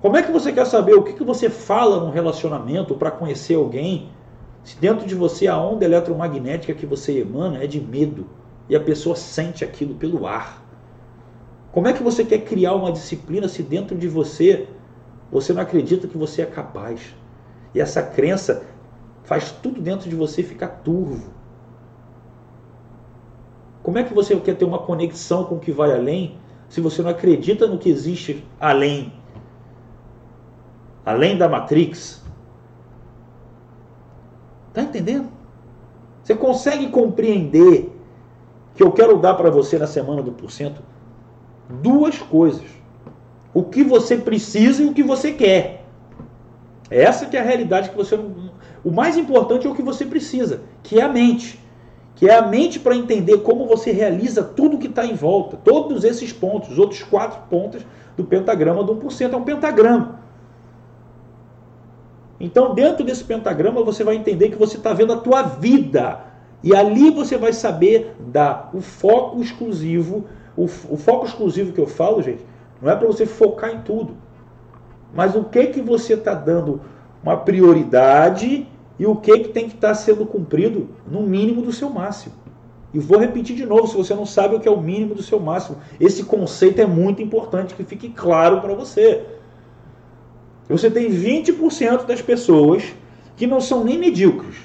Como 0.02 0.18
é 0.18 0.22
que 0.22 0.32
você 0.34 0.52
quer 0.52 0.66
saber 0.66 0.94
o 0.94 1.04
que, 1.04 1.14
que 1.14 1.24
você 1.24 1.50
fala 1.50 2.04
num 2.04 2.12
relacionamento 2.12 2.96
para 2.96 3.10
conhecer 3.10 3.56
alguém 3.56 4.10
se 4.64 4.78
dentro 4.80 5.06
de 5.06 5.16
você 5.16 5.48
a 5.48 5.58
onda 5.58 5.86
eletromagnética 5.86 6.74
que 6.74 6.86
você 6.86 7.20
emana 7.20 7.64
é 7.64 7.68
de 7.68 7.82
medo 7.82 8.28
e 8.70 8.76
a 8.76 8.80
pessoa 8.80 9.16
sente 9.16 9.64
aquilo 9.64 9.96
pelo 9.96 10.26
ar? 10.26 10.64
Como 11.72 11.88
é 11.88 11.94
que 11.94 12.04
você 12.04 12.24
quer 12.24 12.40
criar 12.40 12.76
uma 12.76 12.92
disciplina 12.92 13.48
se 13.48 13.64
dentro 13.64 13.98
de 13.98 14.08
você 14.08 14.68
você 15.32 15.52
não 15.52 15.62
acredita 15.62 16.08
que 16.08 16.18
você 16.18 16.44
é 16.44 16.46
capaz? 16.46 17.16
E 17.74 17.82
essa 17.82 18.04
crença 18.04 18.64
faz 19.24 19.52
tudo 19.52 19.82
dentro 19.82 20.10
de 20.10 20.16
você 20.16 20.44
ficar 20.44 20.68
turvo. 20.68 21.34
Como 23.82 23.98
é 23.98 24.04
que 24.04 24.14
você 24.14 24.36
quer 24.40 24.56
ter 24.56 24.66
uma 24.66 24.80
conexão 24.80 25.44
com 25.44 25.56
o 25.56 25.60
que 25.60 25.72
vai 25.72 25.92
além 25.92 26.38
se 26.70 26.80
você 26.80 27.02
não 27.02 27.10
acredita 27.10 27.68
no 27.68 27.78
que 27.78 27.90
existe 27.90 28.46
além? 28.60 29.12
além 31.06 31.38
da 31.38 31.50
Matrix. 31.50 32.23
Está 34.74 34.82
entendendo? 34.82 35.28
Você 36.24 36.34
consegue 36.34 36.88
compreender 36.88 37.96
que 38.74 38.82
eu 38.82 38.92
quero 38.92 39.20
dar 39.20 39.36
para 39.36 39.52
você 39.52 39.78
na 39.78 39.86
semana 39.86 40.24
do 40.24 40.32
porcento 40.32 40.82
duas 41.70 42.18
coisas: 42.18 42.66
o 43.54 43.62
que 43.62 43.84
você 43.84 44.18
precisa 44.18 44.82
e 44.82 44.88
o 44.88 44.94
que 44.94 45.04
você 45.04 45.32
quer. 45.32 45.86
Essa 46.90 47.28
que 47.28 47.38
é 47.38 47.40
a 47.40 47.44
realidade 47.44 47.92
que 47.92 47.96
você. 47.96 48.20
O 48.84 48.92
mais 48.92 49.16
importante 49.16 49.68
é 49.68 49.70
o 49.70 49.76
que 49.76 49.84
você 49.84 50.06
precisa, 50.06 50.62
que 50.82 51.00
é 51.00 51.04
a 51.04 51.08
mente. 51.08 51.60
Que 52.16 52.28
é 52.28 52.36
a 52.36 52.42
mente 52.42 52.80
para 52.80 52.96
entender 52.96 53.40
como 53.40 53.68
você 53.68 53.92
realiza 53.92 54.44
tudo 54.44 54.80
que 54.80 54.88
está 54.88 55.06
em 55.06 55.14
volta. 55.14 55.56
Todos 55.58 56.04
esses 56.04 56.34
pontos, 56.34 56.72
os 56.72 56.80
outros 56.80 57.04
quatro 57.04 57.42
pontos 57.48 57.86
do 58.18 58.24
pentagrama 58.24 58.84
do 58.84 58.96
1%. 58.96 59.34
É 59.34 59.36
um 59.36 59.44
pentagrama. 59.44 60.23
Então, 62.44 62.76
dentro 62.76 63.06
desse 63.06 63.24
pentagrama, 63.24 63.82
você 63.86 64.04
vai 64.04 64.18
entender 64.18 64.50
que 64.50 64.58
você 64.58 64.76
está 64.76 64.92
vendo 64.92 65.14
a 65.14 65.18
tua 65.18 65.44
vida. 65.44 66.20
E 66.62 66.76
ali 66.76 67.10
você 67.10 67.38
vai 67.38 67.54
saber 67.54 68.18
dar 68.20 68.70
o 68.74 68.82
foco 68.82 69.42
exclusivo. 69.42 70.26
O, 70.58 70.66
o 70.66 70.98
foco 70.98 71.26
exclusivo 71.26 71.72
que 71.72 71.80
eu 71.80 71.88
falo, 71.88 72.22
gente, 72.22 72.46
não 72.82 72.92
é 72.92 72.98
para 72.98 73.08
você 73.08 73.26
focar 73.26 73.74
em 73.74 73.80
tudo. 73.84 74.18
Mas 75.14 75.36
o 75.36 75.46
que 75.46 75.68
que 75.68 75.82
você 75.82 76.16
está 76.16 76.34
dando 76.34 76.82
uma 77.24 77.38
prioridade 77.38 78.68
e 79.00 79.06
o 79.06 79.16
que 79.16 79.40
que 79.40 79.50
tem 79.50 79.70
que 79.70 79.76
estar 79.76 79.90
tá 79.90 79.96
sendo 79.96 80.26
cumprido 80.26 80.90
no 81.10 81.22
mínimo 81.22 81.62
do 81.62 81.72
seu 81.72 81.90
máximo. 81.90 82.36
E 82.94 83.00
vou 83.00 83.20
repetir 83.20 83.56
de 83.56 83.66
novo, 83.66 83.88
se 83.88 83.96
você 83.96 84.14
não 84.14 84.26
sabe 84.26 84.56
o 84.56 84.60
que 84.60 84.68
é 84.68 84.72
o 84.72 84.82
mínimo 84.82 85.16
do 85.16 85.24
seu 85.24 85.40
máximo. 85.40 85.78
Esse 85.98 86.26
conceito 86.26 86.82
é 86.82 86.86
muito 86.86 87.22
importante 87.22 87.74
que 87.74 87.86
fique 87.86 88.10
claro 88.10 88.60
para 88.60 88.74
você. 88.74 89.26
Você 90.70 90.90
tem 90.90 91.10
20% 91.10 92.06
das 92.06 92.22
pessoas 92.22 92.84
que 93.36 93.46
não 93.46 93.60
são 93.60 93.84
nem 93.84 93.98
medíocres. 93.98 94.56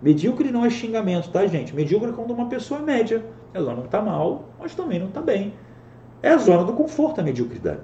Medíocre 0.00 0.50
não 0.50 0.64
é 0.64 0.70
xingamento, 0.70 1.30
tá, 1.30 1.46
gente? 1.46 1.74
Medíocre 1.74 2.10
é 2.10 2.12
quando 2.12 2.32
uma 2.32 2.46
pessoa 2.46 2.80
é 2.80 2.82
média. 2.82 3.24
Ela 3.54 3.74
não 3.74 3.84
está 3.84 4.00
mal, 4.00 4.48
mas 4.58 4.74
também 4.74 4.98
não 4.98 5.08
está 5.08 5.20
bem. 5.20 5.54
É 6.22 6.30
a 6.30 6.38
zona 6.38 6.64
do 6.64 6.72
conforto 6.72 7.20
a 7.20 7.24
mediocridade. 7.24 7.80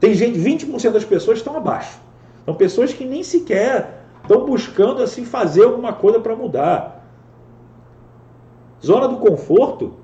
Tem 0.00 0.14
gente, 0.14 0.38
20% 0.38 0.90
das 0.90 1.04
pessoas 1.04 1.38
estão 1.38 1.56
abaixo. 1.56 1.98
São 2.44 2.54
pessoas 2.54 2.92
que 2.92 3.04
nem 3.04 3.22
sequer 3.22 4.04
estão 4.22 4.44
buscando 4.44 5.02
assim 5.02 5.24
fazer 5.24 5.64
alguma 5.64 5.92
coisa 5.92 6.20
para 6.20 6.34
mudar. 6.34 7.06
Zona 8.84 9.08
do 9.08 9.16
conforto 9.16 9.94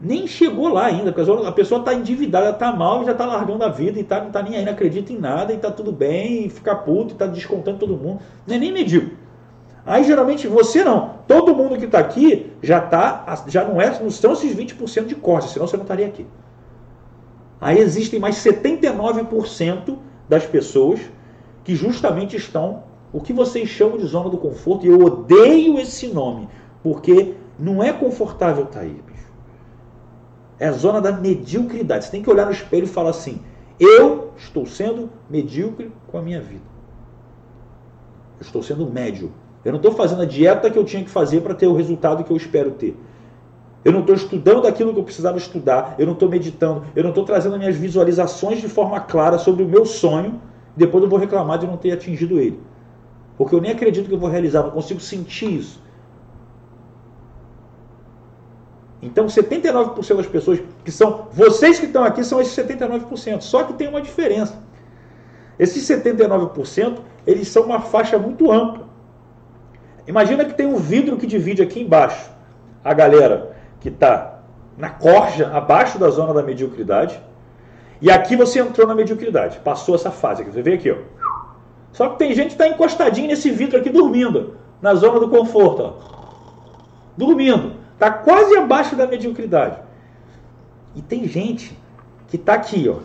nem 0.00 0.26
chegou 0.26 0.68
lá 0.68 0.86
ainda, 0.86 1.10
a 1.10 1.52
pessoa 1.52 1.80
está 1.80 1.92
endividada, 1.92 2.50
está 2.50 2.72
mal, 2.72 3.04
já 3.04 3.12
está 3.12 3.26
largando 3.26 3.64
a 3.64 3.68
vida 3.68 3.98
e 3.98 4.04
tá, 4.04 4.20
não 4.20 4.28
está 4.28 4.42
nem 4.42 4.56
aí, 4.56 4.64
não 4.64 4.72
acredita 4.72 5.12
em 5.12 5.18
nada 5.18 5.52
e 5.52 5.56
está 5.56 5.70
tudo 5.70 5.90
bem, 5.90 6.46
e 6.46 6.50
fica 6.50 6.74
puto, 6.74 7.14
está 7.14 7.26
descontando 7.26 7.78
todo 7.78 7.96
mundo. 7.96 8.20
Não 8.46 8.54
é 8.54 8.58
nem 8.58 8.72
medíocre. 8.72 9.16
Aí 9.84 10.04
geralmente 10.04 10.46
você 10.46 10.84
não. 10.84 11.14
Todo 11.26 11.54
mundo 11.54 11.76
que 11.78 11.86
está 11.86 11.98
aqui 11.98 12.52
já 12.62 12.80
tá, 12.80 13.44
já 13.48 13.64
não 13.64 13.80
é, 13.80 13.98
não 14.00 14.10
são 14.10 14.32
esses 14.34 14.54
20% 14.54 15.06
de 15.06 15.14
corte, 15.14 15.50
senão 15.50 15.66
você 15.66 15.76
não 15.76 15.84
estaria 15.84 16.06
aqui. 16.06 16.26
Aí 17.60 17.78
existem 17.78 18.20
mais 18.20 18.36
79% 18.36 19.96
das 20.28 20.44
pessoas 20.46 21.00
que 21.64 21.74
justamente 21.74 22.36
estão 22.36 22.82
o 23.12 23.20
que 23.20 23.32
vocês 23.32 23.68
chamam 23.68 23.96
de 23.96 24.04
zona 24.04 24.28
do 24.28 24.36
conforto, 24.36 24.84
e 24.84 24.90
eu 24.90 25.00
odeio 25.00 25.78
esse 25.78 26.08
nome, 26.08 26.48
porque 26.82 27.34
não 27.58 27.82
é 27.82 27.92
confortável 27.92 28.64
estar 28.64 28.80
aí, 28.80 28.90
bicho. 28.90 29.07
É 30.58 30.68
a 30.68 30.72
zona 30.72 31.00
da 31.00 31.12
mediocridade. 31.12 32.04
Você 32.04 32.10
tem 32.10 32.22
que 32.22 32.30
olhar 32.30 32.46
no 32.46 32.52
espelho 32.52 32.84
e 32.84 32.88
falar 32.88 33.10
assim: 33.10 33.40
eu 33.78 34.32
estou 34.36 34.66
sendo 34.66 35.10
medíocre 35.30 35.92
com 36.08 36.18
a 36.18 36.22
minha 36.22 36.40
vida. 36.40 36.64
Eu 38.38 38.42
estou 38.42 38.62
sendo 38.62 38.90
médio. 38.90 39.32
Eu 39.64 39.72
não 39.72 39.78
estou 39.78 39.92
fazendo 39.92 40.22
a 40.22 40.24
dieta 40.24 40.70
que 40.70 40.78
eu 40.78 40.84
tinha 40.84 41.04
que 41.04 41.10
fazer 41.10 41.42
para 41.42 41.54
ter 41.54 41.66
o 41.66 41.74
resultado 41.74 42.24
que 42.24 42.30
eu 42.30 42.36
espero 42.36 42.72
ter. 42.72 42.96
Eu 43.84 43.92
não 43.92 44.00
estou 44.00 44.14
estudando 44.14 44.66
aquilo 44.66 44.92
que 44.92 44.98
eu 44.98 45.04
precisava 45.04 45.38
estudar. 45.38 45.94
Eu 45.98 46.06
não 46.06 46.14
estou 46.14 46.28
meditando. 46.28 46.84
Eu 46.94 47.02
não 47.04 47.10
estou 47.10 47.24
trazendo 47.24 47.56
minhas 47.56 47.76
visualizações 47.76 48.60
de 48.60 48.68
forma 48.68 49.00
clara 49.00 49.38
sobre 49.38 49.62
o 49.62 49.68
meu 49.68 49.84
sonho. 49.84 50.40
Depois 50.76 51.02
eu 51.02 51.10
vou 51.10 51.18
reclamar 51.18 51.58
de 51.58 51.66
não 51.66 51.76
ter 51.76 51.92
atingido 51.92 52.40
ele. 52.40 52.60
Porque 53.36 53.54
eu 53.54 53.60
nem 53.60 53.70
acredito 53.70 54.08
que 54.08 54.14
eu 54.14 54.18
vou 54.18 54.28
realizar. 54.28 54.64
Não 54.64 54.70
consigo 54.72 55.00
sentir 55.00 55.52
isso. 55.52 55.80
Então, 59.00 59.26
79% 59.26 60.16
das 60.16 60.26
pessoas 60.26 60.60
que 60.84 60.90
são. 60.90 61.28
Vocês 61.32 61.78
que 61.78 61.86
estão 61.86 62.02
aqui 62.02 62.24
são 62.24 62.40
esses 62.40 62.56
79%. 62.56 63.40
Só 63.42 63.62
que 63.62 63.74
tem 63.74 63.88
uma 63.88 64.00
diferença. 64.00 64.58
Esses 65.58 65.84
79%, 65.88 66.98
eles 67.26 67.48
são 67.48 67.64
uma 67.64 67.80
faixa 67.80 68.18
muito 68.18 68.50
ampla. 68.50 68.88
Imagina 70.06 70.44
que 70.44 70.54
tem 70.54 70.66
um 70.66 70.76
vidro 70.76 71.16
que 71.16 71.26
divide 71.26 71.62
aqui 71.62 71.80
embaixo 71.80 72.30
a 72.84 72.94
galera 72.94 73.56
que 73.80 73.88
está 73.88 74.40
na 74.76 74.88
corja, 74.88 75.50
abaixo 75.52 75.98
da 75.98 76.08
zona 76.08 76.32
da 76.32 76.42
mediocridade. 76.42 77.20
E 78.00 78.10
aqui 78.10 78.36
você 78.36 78.60
entrou 78.60 78.86
na 78.86 78.94
mediocridade, 78.94 79.58
passou 79.58 79.94
essa 79.94 80.10
fase. 80.10 80.44
Você 80.44 80.62
vê 80.62 80.74
aqui, 80.74 80.90
ó. 80.90 80.96
Só 81.92 82.10
que 82.10 82.18
tem 82.18 82.32
gente 82.32 82.48
que 82.48 82.52
está 82.54 82.68
encostadinho 82.68 83.26
nesse 83.26 83.50
vidro 83.50 83.78
aqui 83.78 83.90
dormindo, 83.90 84.56
na 84.80 84.94
zona 84.94 85.18
do 85.18 85.28
conforto, 85.28 85.82
ó. 85.82 85.92
Dormindo. 87.16 87.77
Está 87.98 88.12
quase 88.12 88.56
abaixo 88.56 88.94
da 88.94 89.08
mediocridade. 89.08 89.76
E 90.94 91.02
tem 91.02 91.26
gente 91.26 91.76
que 92.28 92.36
está 92.36 92.54
aqui, 92.54 92.88
ó, 92.88 93.00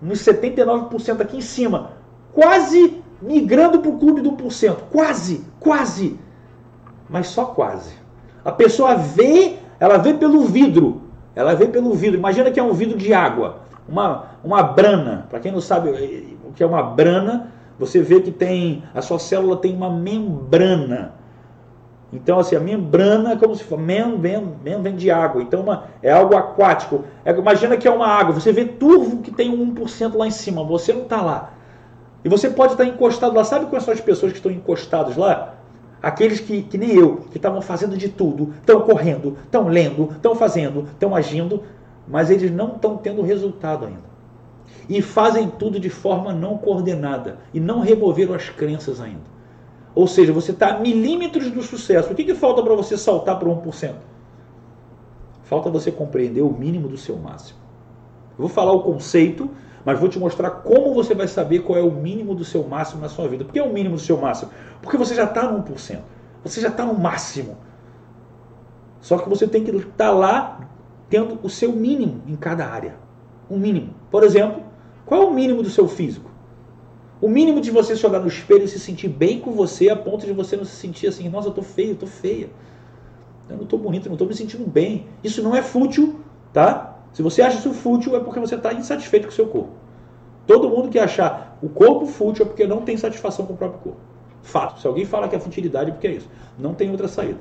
nos 0.00 0.20
79% 0.20 1.20
aqui 1.20 1.38
em 1.38 1.40
cima, 1.40 1.90
quase 2.32 3.02
migrando 3.20 3.80
para 3.80 3.90
o 3.90 3.98
clube 3.98 4.20
do 4.20 4.30
1%. 4.30 4.76
Quase, 4.88 5.44
quase. 5.58 6.16
Mas 7.10 7.26
só 7.26 7.46
quase. 7.46 7.92
A 8.44 8.52
pessoa 8.52 8.94
vê, 8.94 9.56
ela 9.80 9.96
vê 9.96 10.14
pelo 10.14 10.42
vidro. 10.42 11.02
Ela 11.34 11.54
vê 11.54 11.66
pelo 11.66 11.92
vidro. 11.94 12.16
Imagina 12.16 12.48
que 12.48 12.60
é 12.60 12.62
um 12.62 12.72
vidro 12.72 12.96
de 12.96 13.12
água. 13.12 13.62
Uma, 13.88 14.26
uma 14.44 14.62
brana. 14.62 15.26
Para 15.28 15.40
quem 15.40 15.50
não 15.50 15.60
sabe 15.60 15.90
o 16.44 16.52
que 16.52 16.62
é 16.62 16.66
uma 16.66 16.84
brana, 16.84 17.52
você 17.80 18.00
vê 18.00 18.20
que 18.20 18.30
tem. 18.30 18.84
A 18.94 19.02
sua 19.02 19.18
célula 19.18 19.56
tem 19.56 19.74
uma 19.74 19.90
membrana. 19.90 21.14
Então, 22.12 22.38
assim, 22.38 22.54
a 22.54 22.60
membrana 22.60 23.32
é 23.32 23.36
como 23.36 23.54
se 23.54 23.64
fosse. 23.64 23.82
Mem, 23.82 24.16
mem, 24.18 24.54
mem 24.62 24.80
vem 24.80 24.96
de 24.96 25.10
água. 25.10 25.42
Então, 25.42 25.60
uma, 25.60 25.84
é 26.02 26.12
algo 26.12 26.36
aquático. 26.36 27.04
É, 27.24 27.32
imagina 27.32 27.76
que 27.76 27.88
é 27.88 27.90
uma 27.90 28.06
água. 28.06 28.32
Você 28.34 28.52
vê 28.52 28.64
turvo 28.64 29.18
que 29.18 29.30
tem 29.30 29.50
um 29.50 29.74
1% 29.74 30.16
lá 30.16 30.26
em 30.26 30.30
cima. 30.30 30.62
Você 30.64 30.92
não 30.92 31.02
está 31.02 31.20
lá. 31.20 31.52
E 32.24 32.28
você 32.28 32.48
pode 32.48 32.72
estar 32.72 32.84
encostado 32.84 33.34
lá. 33.34 33.44
Sabe 33.44 33.66
quais 33.66 33.84
são 33.84 33.92
as 33.92 34.00
pessoas 34.00 34.32
que 34.32 34.38
estão 34.38 34.52
encostados 34.52 35.16
lá? 35.16 35.54
Aqueles 36.02 36.38
que, 36.38 36.62
que 36.62 36.78
nem 36.78 36.90
eu, 36.90 37.16
que 37.30 37.38
estavam 37.38 37.60
fazendo 37.60 37.96
de 37.96 38.08
tudo, 38.08 38.52
estão 38.60 38.80
correndo, 38.82 39.36
estão 39.44 39.66
lendo, 39.66 40.10
estão 40.12 40.34
fazendo, 40.34 40.86
estão 40.92 41.16
agindo, 41.16 41.62
mas 42.06 42.30
eles 42.30 42.50
não 42.52 42.68
estão 42.68 42.96
tendo 42.96 43.22
resultado 43.22 43.86
ainda. 43.86 44.06
E 44.88 45.02
fazem 45.02 45.48
tudo 45.48 45.80
de 45.80 45.90
forma 45.90 46.32
não 46.32 46.58
coordenada 46.58 47.38
e 47.52 47.58
não 47.58 47.80
removeram 47.80 48.34
as 48.34 48.48
crenças 48.48 49.00
ainda. 49.00 49.35
Ou 49.96 50.06
seja, 50.06 50.30
você 50.30 50.50
está 50.50 50.74
a 50.74 50.78
milímetros 50.78 51.50
do 51.50 51.62
sucesso. 51.62 52.12
O 52.12 52.14
que, 52.14 52.22
que 52.22 52.34
falta 52.34 52.62
para 52.62 52.74
você 52.74 52.98
saltar 52.98 53.38
para 53.38 53.48
1%? 53.48 53.94
Falta 55.44 55.70
você 55.70 55.90
compreender 55.90 56.42
o 56.42 56.52
mínimo 56.52 56.86
do 56.86 56.98
seu 56.98 57.16
máximo. 57.16 57.58
Eu 58.32 58.40
vou 58.40 58.48
falar 58.48 58.72
o 58.72 58.82
conceito, 58.82 59.48
mas 59.86 59.98
vou 59.98 60.10
te 60.10 60.18
mostrar 60.18 60.50
como 60.50 60.92
você 60.92 61.14
vai 61.14 61.26
saber 61.26 61.60
qual 61.60 61.78
é 61.78 61.82
o 61.82 61.90
mínimo 61.90 62.34
do 62.34 62.44
seu 62.44 62.62
máximo 62.62 63.00
na 63.00 63.08
sua 63.08 63.26
vida. 63.26 63.42
Por 63.42 63.54
que 63.54 63.58
é 63.58 63.62
o 63.62 63.72
mínimo 63.72 63.94
do 63.94 64.00
seu 64.02 64.18
máximo? 64.18 64.50
Porque 64.82 64.98
você 64.98 65.14
já 65.14 65.24
está 65.24 65.50
no 65.50 65.64
1%. 65.64 66.00
Você 66.44 66.60
já 66.60 66.68
está 66.68 66.84
no 66.84 66.92
máximo. 66.92 67.56
Só 69.00 69.16
que 69.16 69.30
você 69.30 69.48
tem 69.48 69.64
que 69.64 69.70
estar 69.70 69.88
tá 69.96 70.10
lá 70.10 70.68
tendo 71.08 71.40
o 71.42 71.48
seu 71.48 71.72
mínimo 71.72 72.20
em 72.26 72.36
cada 72.36 72.66
área. 72.66 72.96
Um 73.50 73.58
mínimo. 73.58 73.94
Por 74.10 74.24
exemplo, 74.24 74.62
qual 75.06 75.22
é 75.22 75.24
o 75.24 75.32
mínimo 75.32 75.62
do 75.62 75.70
seu 75.70 75.88
físico? 75.88 76.35
O 77.20 77.28
mínimo 77.28 77.60
de 77.60 77.70
você 77.70 77.96
se 77.96 78.06
olhar 78.06 78.20
no 78.20 78.28
espelho 78.28 78.64
e 78.64 78.68
se 78.68 78.78
sentir 78.78 79.08
bem 79.08 79.40
com 79.40 79.52
você 79.52 79.88
a 79.88 79.96
ponto 79.96 80.26
de 80.26 80.32
você 80.32 80.56
não 80.56 80.64
se 80.64 80.76
sentir 80.76 81.06
assim, 81.06 81.28
nossa, 81.28 81.48
eu 81.48 81.52
tô 81.52 81.62
feio, 81.62 81.92
eu 81.92 81.96
tô 81.96 82.06
feia. 82.06 82.50
Eu 83.48 83.56
não 83.56 83.64
tô 83.64 83.78
bonito, 83.78 84.06
eu 84.06 84.10
não 84.10 84.16
tô 84.18 84.26
me 84.26 84.34
sentindo 84.34 84.66
bem. 84.66 85.06
Isso 85.24 85.42
não 85.42 85.54
é 85.54 85.62
fútil, 85.62 86.20
tá? 86.52 86.98
Se 87.12 87.22
você 87.22 87.40
acha 87.40 87.58
isso 87.58 87.72
fútil, 87.72 88.14
é 88.16 88.20
porque 88.20 88.38
você 88.38 88.56
está 88.56 88.74
insatisfeito 88.74 89.26
com 89.26 89.32
o 89.32 89.34
seu 89.34 89.46
corpo. 89.46 89.70
Todo 90.46 90.68
mundo 90.68 90.90
que 90.90 90.98
achar 90.98 91.56
o 91.62 91.68
corpo 91.68 92.06
fútil 92.06 92.44
é 92.44 92.48
porque 92.48 92.66
não 92.66 92.82
tem 92.82 92.96
satisfação 92.96 93.46
com 93.46 93.54
o 93.54 93.56
próprio 93.56 93.80
corpo. 93.80 94.00
Fato. 94.42 94.80
Se 94.80 94.86
alguém 94.86 95.04
fala 95.04 95.26
que 95.26 95.34
é 95.34 95.40
futilidade, 95.40 95.90
é 95.90 95.92
porque 95.92 96.06
é 96.06 96.12
isso. 96.12 96.28
Não 96.58 96.74
tem 96.74 96.90
outra 96.90 97.08
saída. 97.08 97.40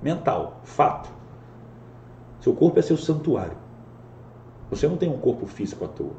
Mental. 0.00 0.60
Fato. 0.62 1.10
Seu 2.40 2.54
corpo 2.54 2.78
é 2.78 2.82
seu 2.82 2.96
santuário. 2.96 3.56
Você 4.70 4.86
não 4.86 4.96
tem 4.96 5.08
um 5.08 5.18
corpo 5.18 5.46
físico 5.46 5.84
à 5.84 5.88
toa. 5.88 6.14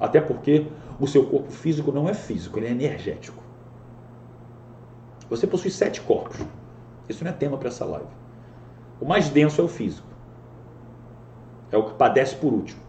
Até 0.00 0.20
porque 0.20 0.66
o 1.02 1.06
seu 1.08 1.26
corpo 1.26 1.50
físico 1.50 1.90
não 1.90 2.08
é 2.08 2.14
físico, 2.14 2.60
ele 2.60 2.68
é 2.68 2.70
energético. 2.70 3.42
Você 5.28 5.48
possui 5.48 5.72
sete 5.72 6.00
corpos. 6.00 6.38
Isso 7.08 7.24
não 7.24 7.32
é 7.32 7.34
tema 7.34 7.58
para 7.58 7.66
essa 7.66 7.84
live. 7.84 8.06
O 9.00 9.04
mais 9.04 9.28
denso 9.28 9.60
é 9.60 9.64
o 9.64 9.68
físico. 9.68 10.06
É 11.72 11.76
o 11.76 11.86
que 11.86 11.94
padece 11.94 12.36
por 12.36 12.52
último. 12.52 12.80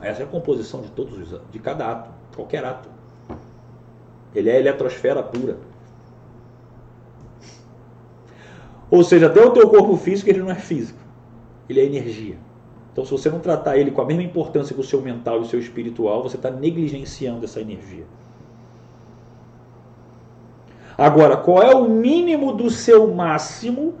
Essa 0.00 0.22
é 0.22 0.24
a 0.24 0.28
composição 0.28 0.80
de 0.80 0.92
todos 0.92 1.18
os 1.18 1.40
de 1.50 1.58
cada 1.58 1.90
átomo, 1.90 2.14
qualquer 2.36 2.64
átomo. 2.64 2.97
Ele 4.34 4.50
é 4.50 4.58
eletrosfera 4.58 5.22
pura. 5.22 5.56
Ou 8.90 9.04
seja, 9.04 9.26
até 9.26 9.44
o 9.44 9.50
teu 9.50 9.68
corpo 9.68 9.96
físico 9.96 10.30
ele 10.30 10.40
não 10.40 10.50
é 10.50 10.54
físico. 10.54 10.98
Ele 11.68 11.80
é 11.80 11.84
energia. 11.84 12.36
Então, 12.92 13.04
se 13.04 13.10
você 13.12 13.30
não 13.30 13.38
tratar 13.38 13.76
ele 13.76 13.90
com 13.90 14.00
a 14.00 14.04
mesma 14.04 14.22
importância 14.22 14.74
que 14.74 14.80
o 14.80 14.84
seu 14.84 15.00
mental 15.00 15.38
e 15.38 15.42
o 15.42 15.44
seu 15.44 15.60
espiritual, 15.60 16.22
você 16.22 16.36
está 16.36 16.50
negligenciando 16.50 17.44
essa 17.44 17.60
energia. 17.60 18.04
Agora, 20.96 21.36
qual 21.36 21.62
é 21.62 21.72
o 21.72 21.88
mínimo 21.88 22.52
do 22.52 22.68
seu 22.70 23.06
máximo 23.14 23.94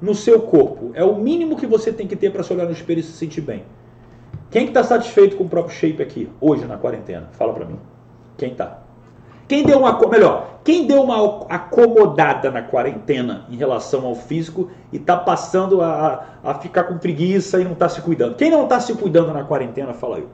no 0.00 0.14
seu 0.14 0.40
corpo? 0.40 0.92
É 0.94 1.04
o 1.04 1.16
mínimo 1.16 1.58
que 1.58 1.66
você 1.66 1.92
tem 1.92 2.06
que 2.06 2.16
ter 2.16 2.30
para 2.30 2.42
se 2.42 2.50
olhar 2.52 2.64
no 2.64 2.72
espelho 2.72 3.00
e 3.00 3.02
se 3.02 3.12
sentir 3.12 3.42
bem. 3.42 3.64
Quem 4.50 4.68
está 4.68 4.82
satisfeito 4.82 5.36
com 5.36 5.44
o 5.44 5.48
próprio 5.48 5.74
shape 5.74 6.02
aqui, 6.02 6.30
hoje 6.40 6.64
na 6.64 6.78
quarentena? 6.78 7.28
Fala 7.32 7.52
para 7.52 7.66
mim. 7.66 7.78
Quem 8.38 8.52
está? 8.52 8.87
Quem 9.48 9.64
deu 9.64 9.78
uma, 9.78 9.98
melhor, 10.08 10.60
quem 10.62 10.86
deu 10.86 11.02
uma 11.02 11.46
acomodada 11.48 12.50
na 12.50 12.60
quarentena 12.60 13.46
em 13.48 13.56
relação 13.56 14.06
ao 14.06 14.14
físico 14.14 14.70
e 14.92 14.98
está 14.98 15.16
passando 15.16 15.80
a, 15.80 16.26
a 16.44 16.54
ficar 16.54 16.84
com 16.84 16.98
preguiça 16.98 17.58
e 17.58 17.64
não 17.64 17.72
está 17.72 17.88
se 17.88 18.02
cuidando? 18.02 18.36
Quem 18.36 18.50
não 18.50 18.64
está 18.64 18.78
se 18.78 18.92
cuidando 18.94 19.32
na 19.32 19.44
quarentena, 19.44 19.94
fala 19.94 20.18
aí. 20.18 20.28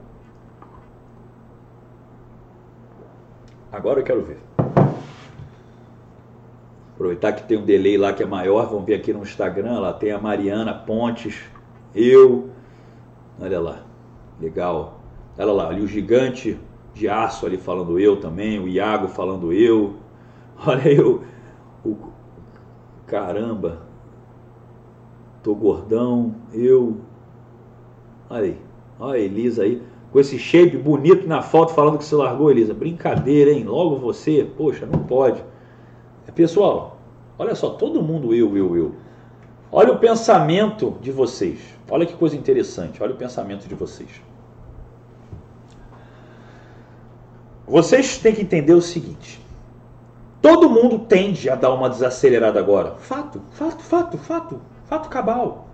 Agora 3.71 4.01
eu 4.01 4.03
quero 4.03 4.21
ver. 4.21 4.37
Aproveitar 6.95 7.31
que 7.33 7.43
tem 7.43 7.57
um 7.57 7.65
delay 7.65 7.97
lá 7.97 8.11
que 8.11 8.23
é 8.23 8.25
maior, 8.25 8.67
vamos 8.67 8.85
ver 8.85 8.95
aqui 8.95 9.13
no 9.13 9.21
Instagram, 9.21 9.79
lá 9.79 9.93
tem 9.93 10.11
a 10.11 10.19
Mariana 10.19 10.73
Pontes, 10.73 11.41
eu, 11.93 12.49
olha 13.39 13.59
lá, 13.59 13.79
legal. 14.39 14.99
Olha 15.37 15.51
lá, 15.51 15.69
ali 15.69 15.81
o 15.81 15.87
gigante 15.87 16.57
de 16.95 17.09
aço 17.09 17.45
ali 17.45 17.57
falando 17.57 17.99
eu 17.99 18.19
também, 18.19 18.57
o 18.57 18.67
Iago 18.67 19.09
falando 19.09 19.53
eu. 19.53 19.95
Olha 20.65 20.89
eu, 20.89 21.21
o 21.85 21.97
caramba, 23.05 23.81
tô 25.43 25.53
gordão, 25.53 26.33
eu. 26.53 26.97
Olha 28.29 28.45
aí, 28.45 28.57
olha 28.97 29.19
a 29.19 29.19
Elisa 29.19 29.63
aí, 29.63 29.83
com 30.11 30.19
esse 30.19 30.39
shape 30.39 30.77
bonito 30.77 31.27
na 31.27 31.41
foto 31.41 31.73
falando 31.73 31.97
que 31.97 32.05
se 32.05 32.15
largou, 32.15 32.49
Elisa. 32.49 32.73
Brincadeira, 32.73 33.51
hein? 33.51 33.65
Logo 33.65 33.97
você, 33.97 34.49
poxa, 34.57 34.85
não 34.85 34.99
pode. 34.99 35.43
É, 36.25 36.31
pessoal, 36.31 36.97
olha 37.37 37.53
só, 37.53 37.71
todo 37.71 38.01
mundo 38.01 38.33
eu, 38.33 38.55
eu, 38.57 38.77
eu. 38.77 38.95
Olha 39.69 39.91
o 39.91 39.99
pensamento 39.99 40.95
de 41.01 41.11
vocês. 41.11 41.59
Olha 41.91 42.05
que 42.05 42.13
coisa 42.13 42.37
interessante, 42.37 43.03
olha 43.03 43.13
o 43.13 43.17
pensamento 43.17 43.67
de 43.67 43.75
vocês. 43.75 44.09
Vocês 47.67 48.17
têm 48.17 48.33
que 48.35 48.41
entender 48.41 48.73
o 48.73 48.81
seguinte. 48.81 49.41
Todo 50.41 50.69
mundo 50.69 50.99
tende 50.99 51.49
a 51.49 51.55
dar 51.55 51.73
uma 51.73 51.89
desacelerada 51.89 52.59
agora. 52.59 52.95
Fato, 52.97 53.41
fato, 53.51 53.81
fato, 53.83 54.17
fato, 54.17 54.61
fato 54.85 55.09
cabal. 55.09 55.67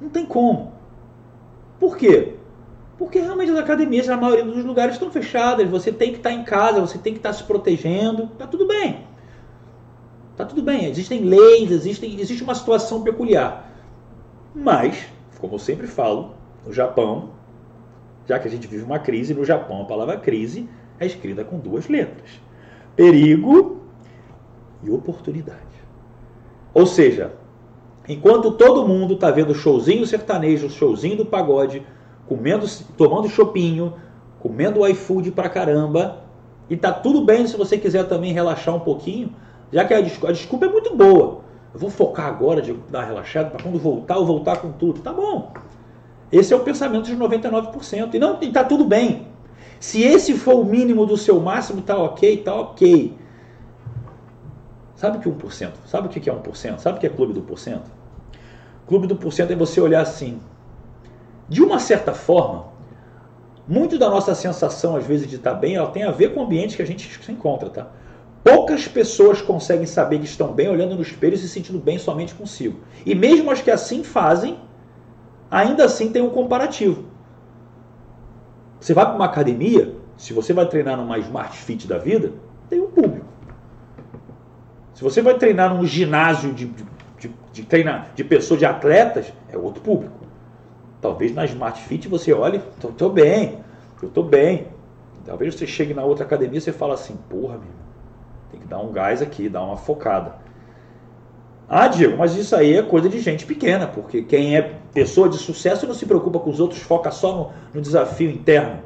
Não 0.00 0.08
tem 0.08 0.24
como. 0.24 0.72
Por 1.78 1.96
quê? 1.96 2.34
Porque 2.96 3.18
realmente 3.18 3.50
as 3.50 3.58
academias, 3.58 4.06
na 4.06 4.16
maioria 4.16 4.44
dos 4.44 4.64
lugares, 4.64 4.94
estão 4.94 5.10
fechadas. 5.10 5.68
Você 5.68 5.92
tem 5.92 6.12
que 6.12 6.18
estar 6.18 6.32
em 6.32 6.44
casa, 6.44 6.80
você 6.80 6.96
tem 6.96 7.12
que 7.12 7.18
estar 7.18 7.32
se 7.34 7.44
protegendo. 7.44 8.28
Tá 8.38 8.46
tudo 8.46 8.66
bem. 8.66 9.06
Tá 10.36 10.46
tudo 10.46 10.62
bem. 10.62 10.86
Existem 10.86 11.20
leis, 11.20 11.70
existem, 11.70 12.18
existe 12.18 12.42
uma 12.42 12.54
situação 12.54 13.02
peculiar. 13.02 13.70
Mas, 14.54 15.04
como 15.38 15.56
eu 15.56 15.58
sempre 15.58 15.86
falo, 15.86 16.34
no 16.64 16.72
Japão, 16.72 17.30
já 18.26 18.38
que 18.38 18.48
a 18.48 18.50
gente 18.50 18.66
vive 18.66 18.84
uma 18.84 18.98
crise, 18.98 19.34
no 19.34 19.44
Japão 19.44 19.82
a 19.82 19.84
palavra 19.84 20.16
crise 20.16 20.66
é 20.98 21.06
escrita 21.06 21.44
com 21.44 21.58
duas 21.58 21.88
letras: 21.88 22.40
perigo 22.96 23.82
e 24.82 24.90
oportunidade. 24.90 25.60
Ou 26.72 26.86
seja, 26.86 27.32
enquanto 28.08 28.52
todo 28.52 28.86
mundo 28.86 29.14
está 29.14 29.30
vendo 29.30 29.54
showzinho 29.54 30.06
sertanejo, 30.06 30.68
showzinho 30.68 31.16
do 31.16 31.26
pagode, 31.26 31.82
comendo, 32.26 32.66
tomando 32.96 33.28
chopinho, 33.28 33.94
comendo 34.40 34.86
iFood 34.88 35.30
pra 35.30 35.48
caramba, 35.48 36.24
e 36.68 36.76
tá 36.76 36.92
tudo 36.92 37.24
bem 37.24 37.46
se 37.46 37.56
você 37.56 37.78
quiser 37.78 38.08
também 38.08 38.32
relaxar 38.32 38.74
um 38.74 38.80
pouquinho, 38.80 39.30
já 39.72 39.84
que 39.84 39.94
a 39.94 40.00
desculpa, 40.00 40.28
a 40.28 40.32
desculpa 40.32 40.66
é 40.66 40.68
muito 40.68 40.96
boa. 40.96 41.44
Eu 41.72 41.80
vou 41.80 41.90
focar 41.90 42.26
agora 42.26 42.62
de 42.62 42.72
dar 42.88 43.00
uma 43.00 43.04
relaxada 43.04 43.50
para 43.50 43.62
quando 43.62 43.78
voltar, 43.78 44.14
eu 44.14 44.24
voltar 44.24 44.58
com 44.58 44.70
tudo. 44.70 45.00
Tá 45.00 45.12
bom. 45.12 45.52
Esse 46.30 46.52
é 46.52 46.56
o 46.56 46.60
pensamento 46.60 47.06
de 47.06 47.16
99%. 47.16 48.14
E 48.14 48.18
não 48.18 48.38
está 48.40 48.62
tudo 48.62 48.84
bem. 48.84 49.26
Se 49.80 50.02
esse 50.02 50.34
for 50.34 50.54
o 50.54 50.64
mínimo 50.64 51.06
do 51.06 51.16
seu 51.16 51.40
máximo, 51.40 51.82
tá 51.82 51.96
ok, 51.96 52.38
tá 52.38 52.54
ok. 52.54 53.16
Sabe 54.96 55.18
o 55.18 55.20
que 55.20 55.28
1%? 55.28 55.72
Sabe 55.86 56.06
o 56.06 56.10
que 56.10 56.30
é 56.30 56.32
1%? 56.32 56.78
Sabe 56.78 56.96
o 56.96 57.00
que 57.00 57.06
é 57.06 57.10
clube 57.10 57.32
do 57.32 57.42
porcento? 57.42 57.90
Clube 58.86 59.06
do 59.06 59.16
porcento 59.16 59.52
é 59.52 59.56
você 59.56 59.80
olhar 59.80 60.00
assim. 60.00 60.40
De 61.48 61.62
uma 61.62 61.78
certa 61.78 62.14
forma, 62.14 62.66
muito 63.66 63.98
da 63.98 64.08
nossa 64.08 64.34
sensação, 64.34 64.96
às 64.96 65.06
vezes, 65.06 65.26
de 65.26 65.36
estar 65.36 65.54
bem, 65.54 65.76
ela 65.76 65.90
tem 65.90 66.04
a 66.04 66.10
ver 66.10 66.34
com 66.34 66.40
o 66.40 66.44
ambiente 66.44 66.76
que 66.76 66.82
a 66.82 66.86
gente 66.86 67.08
se 67.22 67.32
encontra, 67.32 67.70
tá? 67.70 67.86
Poucas 68.42 68.86
pessoas 68.86 69.40
conseguem 69.40 69.86
saber 69.86 70.18
que 70.18 70.26
estão 70.26 70.52
bem 70.52 70.68
olhando 70.68 70.94
no 70.94 71.00
espelho 71.00 71.34
e 71.34 71.38
se 71.38 71.48
sentindo 71.48 71.78
bem 71.78 71.98
somente 71.98 72.34
consigo. 72.34 72.80
E 73.06 73.14
mesmo 73.14 73.50
as 73.50 73.62
que 73.62 73.70
assim 73.70 74.04
fazem, 74.04 74.58
ainda 75.50 75.84
assim 75.84 76.10
tem 76.10 76.20
um 76.20 76.28
comparativo. 76.28 77.04
Você 78.84 78.92
vai 78.92 79.06
para 79.06 79.14
uma 79.14 79.24
academia, 79.24 79.94
se 80.14 80.34
você 80.34 80.52
vai 80.52 80.66
treinar 80.66 80.98
numa 80.98 81.16
Smart 81.16 81.56
Fit 81.56 81.88
da 81.88 81.96
vida, 81.96 82.32
tem 82.68 82.82
um 82.82 82.88
público. 82.88 83.24
Se 84.92 85.02
você 85.02 85.22
vai 85.22 85.38
treinar 85.38 85.74
num 85.74 85.86
ginásio 85.86 86.52
de, 86.52 86.66
de, 86.66 86.84
de, 87.18 87.34
de, 87.50 87.62
treinar, 87.62 88.10
de 88.14 88.22
pessoas, 88.22 88.60
de 88.60 88.66
atletas, 88.66 89.32
é 89.48 89.56
outro 89.56 89.80
público. 89.82 90.12
Talvez 91.00 91.34
na 91.34 91.46
Smart 91.46 91.80
Fit 91.80 92.08
você 92.08 92.34
olhe, 92.34 92.60
estou 92.76 93.08
bem, 93.08 93.60
eu 94.02 94.08
estou 94.08 94.22
bem. 94.22 94.66
Talvez 95.24 95.54
você 95.54 95.66
chegue 95.66 95.94
na 95.94 96.04
outra 96.04 96.26
academia 96.26 96.58
e 96.58 96.60
você 96.60 96.70
fala 96.70 96.92
assim, 96.92 97.16
porra, 97.30 97.54
meu 97.54 97.72
tem 98.50 98.60
que 98.60 98.66
dar 98.66 98.80
um 98.80 98.92
gás 98.92 99.22
aqui, 99.22 99.48
dar 99.48 99.62
uma 99.62 99.78
focada. 99.78 100.34
Ah, 101.68 101.88
Diego, 101.88 102.18
mas 102.18 102.36
isso 102.36 102.54
aí 102.54 102.74
é 102.74 102.82
coisa 102.82 103.08
de 103.08 103.20
gente 103.20 103.46
pequena, 103.46 103.86
porque 103.86 104.22
quem 104.22 104.56
é 104.56 104.78
pessoa 104.92 105.28
de 105.28 105.38
sucesso 105.38 105.86
não 105.86 105.94
se 105.94 106.04
preocupa 106.04 106.38
com 106.38 106.50
os 106.50 106.60
outros, 106.60 106.80
foca 106.80 107.10
só 107.10 107.34
no, 107.34 107.50
no 107.74 107.80
desafio 107.80 108.30
interno. 108.30 108.80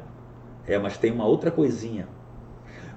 É, 0.65 0.77
mas 0.77 0.97
tem 0.97 1.11
uma 1.11 1.25
outra 1.25 1.51
coisinha. 1.51 2.07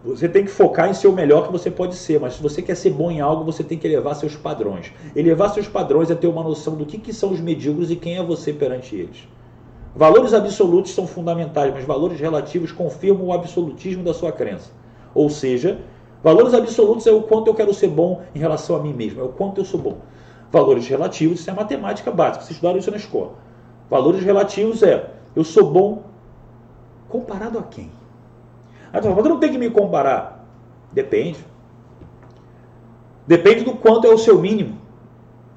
Você 0.04 0.28
tem 0.28 0.44
que 0.44 0.50
focar 0.50 0.90
em 0.90 0.94
ser 0.94 1.06
o 1.06 1.12
melhor 1.12 1.46
que 1.46 1.52
você 1.52 1.70
pode 1.70 1.94
ser, 1.94 2.18
mas 2.18 2.34
se 2.34 2.42
você 2.42 2.60
quer 2.60 2.74
ser 2.74 2.90
bom 2.90 3.10
em 3.10 3.20
algo, 3.20 3.44
você 3.44 3.62
tem 3.62 3.78
que 3.78 3.86
elevar 3.86 4.16
seus 4.16 4.34
padrões. 4.34 4.92
Elevar 5.14 5.50
seus 5.50 5.68
padrões 5.68 6.10
é 6.10 6.14
ter 6.14 6.26
uma 6.26 6.42
noção 6.42 6.74
do 6.74 6.84
que, 6.84 6.98
que 6.98 7.12
são 7.12 7.30
os 7.30 7.40
medíocres 7.40 7.90
e 7.90 7.96
quem 7.96 8.16
é 8.16 8.22
você 8.22 8.52
perante 8.52 8.96
eles. 8.96 9.28
Valores 9.94 10.32
absolutos 10.32 10.92
são 10.92 11.06
fundamentais, 11.06 11.72
mas 11.72 11.84
valores 11.84 12.18
relativos 12.18 12.72
confirmam 12.72 13.26
o 13.26 13.32
absolutismo 13.32 14.02
da 14.02 14.12
sua 14.12 14.32
crença. 14.32 14.70
Ou 15.14 15.30
seja, 15.30 15.78
Valores 16.22 16.54
absolutos 16.54 17.06
é 17.06 17.10
o 17.10 17.22
quanto 17.22 17.48
eu 17.48 17.54
quero 17.54 17.74
ser 17.74 17.88
bom 17.88 18.22
em 18.34 18.38
relação 18.38 18.76
a 18.76 18.78
mim 18.78 18.92
mesmo, 18.92 19.20
é 19.20 19.24
o 19.24 19.28
quanto 19.28 19.60
eu 19.60 19.64
sou 19.64 19.80
bom. 19.80 19.98
Valores 20.52 20.86
relativos, 20.86 21.40
isso 21.40 21.50
é 21.50 21.52
matemática 21.52 22.10
básica, 22.10 22.44
vocês 22.44 22.52
estudaram 22.52 22.78
isso 22.78 22.90
na 22.90 22.96
escola. 22.96 23.32
Valores 23.90 24.22
relativos 24.22 24.82
é 24.82 25.10
eu 25.34 25.42
sou 25.42 25.70
bom 25.70 26.04
comparado 27.08 27.58
a 27.58 27.62
quem? 27.62 27.90
Ah, 28.92 29.00
mas 29.02 29.04
eu 29.04 29.14
não 29.14 29.40
tenho 29.40 29.52
que 29.52 29.58
me 29.58 29.70
comparar. 29.70 30.46
Depende. 30.92 31.38
Depende 33.26 33.64
do 33.64 33.72
quanto 33.74 34.06
é 34.06 34.10
o 34.10 34.18
seu 34.18 34.38
mínimo. 34.38 34.78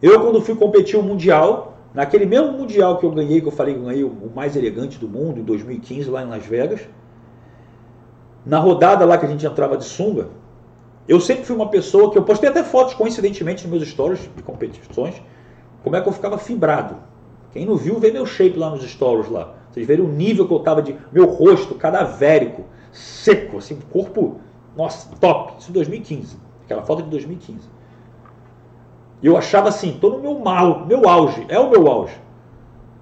Eu, 0.01 0.21
quando 0.21 0.41
fui 0.41 0.55
competir 0.55 0.97
o 0.97 0.99
um 0.99 1.03
Mundial, 1.03 1.77
naquele 1.93 2.25
mesmo 2.25 2.53
Mundial 2.53 2.97
que 2.97 3.05
eu 3.05 3.11
ganhei, 3.11 3.41
que 3.41 3.47
eu 3.47 3.51
falei 3.51 3.75
que 3.75 3.81
ganhei 3.81 4.03
o 4.03 4.31
mais 4.33 4.55
elegante 4.55 4.97
do 4.97 5.07
mundo, 5.07 5.39
em 5.39 5.43
2015, 5.43 6.09
lá 6.09 6.23
em 6.23 6.27
Las 6.27 6.45
Vegas, 6.45 6.81
na 8.45 8.59
rodada 8.59 9.03
lá 9.03 9.17
que 9.17 9.25
a 9.25 9.29
gente 9.29 9.45
entrava 9.45 9.77
de 9.77 9.83
sunga, 9.83 10.27
eu 11.07 11.19
sempre 11.19 11.45
fui 11.45 11.55
uma 11.55 11.69
pessoa 11.69 12.11
que 12.11 12.17
eu 12.17 12.23
postei 12.23 12.49
até 12.49 12.63
fotos 12.63 12.93
coincidentemente 12.95 13.67
nos 13.67 13.77
meus 13.77 13.89
stories 13.89 14.29
de 14.35 14.41
competições, 14.41 15.21
como 15.83 15.95
é 15.95 16.01
que 16.01 16.09
eu 16.09 16.13
ficava 16.13 16.37
fibrado. 16.37 16.97
Quem 17.51 17.65
não 17.65 17.75
viu, 17.75 17.99
vê 17.99 18.11
meu 18.11 18.25
shape 18.25 18.57
lá 18.57 18.69
nos 18.69 18.83
stories 18.83 19.29
lá. 19.29 19.53
Vocês 19.69 19.85
verem 19.85 20.03
o 20.03 20.07
nível 20.07 20.47
que 20.47 20.53
eu 20.53 20.59
tava 20.59 20.81
de 20.81 20.95
meu 21.11 21.25
rosto 21.25 21.75
cadavérico, 21.75 22.63
seco, 22.91 23.57
assim, 23.57 23.79
corpo, 23.91 24.39
nossa, 24.75 25.15
top. 25.17 25.53
Isso 25.59 25.69
em 25.69 25.73
2015. 25.73 26.37
Aquela 26.65 26.81
foto 26.81 27.03
de 27.03 27.09
2015. 27.09 27.69
E 29.21 29.27
eu 29.27 29.37
achava 29.37 29.69
assim, 29.69 29.97
tô 29.99 30.09
no 30.09 30.19
meu 30.19 30.39
mal, 30.39 30.85
meu 30.85 31.07
auge, 31.07 31.45
é 31.47 31.59
o 31.59 31.69
meu 31.69 31.87
auge. 31.87 32.15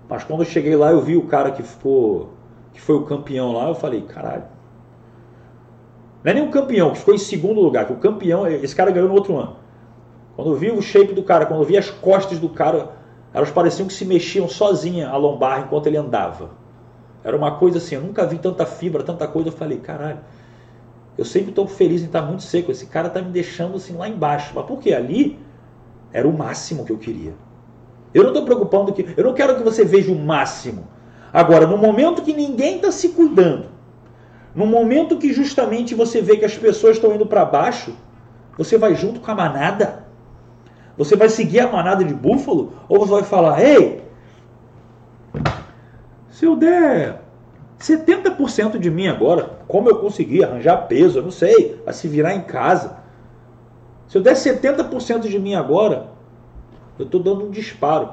Mas 0.10 0.24
quando 0.24 0.42
eu 0.42 0.46
cheguei 0.46 0.76
lá, 0.76 0.92
eu 0.92 1.02
vi 1.02 1.16
o 1.16 1.26
cara 1.26 1.52
que 1.52 1.64
ficou, 1.64 2.30
que 2.74 2.82
foi 2.82 2.96
o 2.96 3.06
campeão 3.06 3.54
lá, 3.54 3.70
eu 3.70 3.76
falei, 3.76 4.02
caralho, 4.02 4.44
não 6.24 6.32
é 6.32 6.34
nem 6.34 6.44
um 6.44 6.52
campeão, 6.52 6.92
que 6.92 7.00
ficou 7.00 7.14
em 7.14 7.18
segundo 7.18 7.60
lugar, 7.60 7.86
que 7.86 7.94
o 7.94 7.98
campeão, 7.98 8.48
esse 8.48 8.76
cara 8.76 8.92
ganhou 8.92 9.10
no 9.10 9.16
outro 9.16 9.38
ano. 9.38 9.58
Quando 10.36 10.52
eu 10.52 10.56
vi 10.56 10.72
o 10.72 10.82
shape 10.82 11.14
do 11.14 11.24
cara, 11.24 11.46
quando 11.46 11.62
eu 11.62 11.66
vi 11.66 11.78
as 11.78 11.90
costas 11.90 12.40
do 12.40 12.50
cara, 12.50 12.92
elas 13.34 13.52
pareciam 13.52 13.88
que 13.88 13.94
se 13.94 14.06
mexiam 14.06 14.48
sozinha 14.48 15.10
a 15.10 15.18
lombar 15.18 15.62
enquanto 15.62 15.88
ele 15.88 15.98
andava. 15.98 16.52
Era 17.24 17.36
uma 17.36 17.52
coisa 17.52 17.78
assim, 17.78 17.96
eu 17.96 18.02
nunca 18.02 18.26
vi 18.26 18.38
tanta 18.38 18.66
fibra, 18.66 19.04
tanta 19.04 19.28
coisa. 19.28 19.50
Eu 19.50 19.54
falei, 19.54 19.78
caralho, 19.80 20.20
eu 21.18 21.26
sempre 21.26 21.50
estou 21.50 21.68
feliz 21.68 22.02
em 22.02 22.06
estar 22.06 22.22
muito 22.22 22.44
seco. 22.44 22.72
Esse 22.72 22.86
cara 22.86 23.08
está 23.08 23.22
me 23.22 23.32
deixando 23.32 23.76
assim 23.76 23.96
lá 23.96 24.08
embaixo. 24.10 24.52
Mas 24.56 24.66
por 24.66 24.80
quê? 24.80 24.94
Ali 24.94 25.40
era 26.12 26.28
o 26.28 26.38
máximo 26.38 26.86
que 26.86 26.92
eu 26.92 26.98
queria. 26.98 27.34
Eu 28.14 28.24
não 28.24 28.30
estou 28.30 28.46
preocupando 28.46 28.92
que. 28.92 29.14
Eu 29.16 29.24
não 29.24 29.34
quero 29.34 29.56
que 29.56 29.64
você 29.64 29.86
veja 29.86 30.12
o 30.12 30.16
máximo. 30.16 30.88
Agora, 31.32 31.66
no 31.66 31.78
momento 31.78 32.22
que 32.22 32.34
ninguém 32.34 32.76
está 32.76 32.92
se 32.92 33.10
cuidando, 33.10 33.73
no 34.56 34.66
momento 34.66 35.18
que 35.18 35.34
justamente 35.34 35.96
você 35.96 36.22
vê 36.22 36.38
que 36.38 36.46
as 36.46 36.56
pessoas 36.58 36.98
estão 36.98 37.14
indo 37.14 37.26
para 37.26 37.44
baixo, 37.44 37.96
você 38.58 38.78
vai 38.78 38.96
junto 38.96 39.20
com 39.20 39.32
a 39.32 39.36
manada? 39.36 40.06
Você 40.98 41.16
vai 41.16 41.28
seguir 41.28 41.60
a 41.60 41.72
manada 41.72 42.04
de 42.04 42.14
búfalo? 42.14 42.74
Ou 42.88 43.00
você 43.00 43.12
vai 43.12 43.24
falar, 43.24 43.64
ei, 43.64 44.04
se 46.30 46.46
eu 46.46 46.56
der 46.56 47.22
70% 47.80 48.78
de 48.78 48.92
mim 48.92 49.08
agora, 49.08 49.60
como 49.68 49.90
eu 49.90 49.98
consegui 49.98 50.44
arranjar 50.44 50.88
peso, 50.88 51.20
eu 51.20 51.24
não 51.24 51.32
sei, 51.32 51.82
a 51.86 51.92
se 51.92 52.08
virar 52.08 52.36
em 52.36 52.42
casa. 52.42 52.98
Se 54.08 54.18
eu 54.18 54.22
der 54.22 54.36
70% 54.36 55.22
de 55.22 55.40
mim 55.40 55.56
agora, 55.56 56.12
eu 57.00 57.06
estou 57.06 57.22
dando 57.22 57.46
um 57.46 57.50
disparo. 57.50 58.12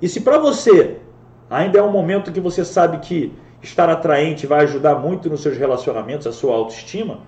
E 0.00 0.08
se 0.08 0.20
para 0.20 0.38
você 0.38 0.98
ainda 1.50 1.78
é 1.78 1.82
um 1.82 1.90
momento 1.90 2.30
que 2.30 2.40
você 2.40 2.64
sabe 2.64 2.98
que 2.98 3.32
estar 3.66 3.88
atraente 3.88 4.46
vai 4.46 4.64
ajudar 4.64 4.96
muito 4.96 5.28
nos 5.28 5.40
seus 5.40 5.56
relacionamentos, 5.56 6.26
a 6.26 6.32
sua 6.32 6.54
autoestima. 6.54 7.20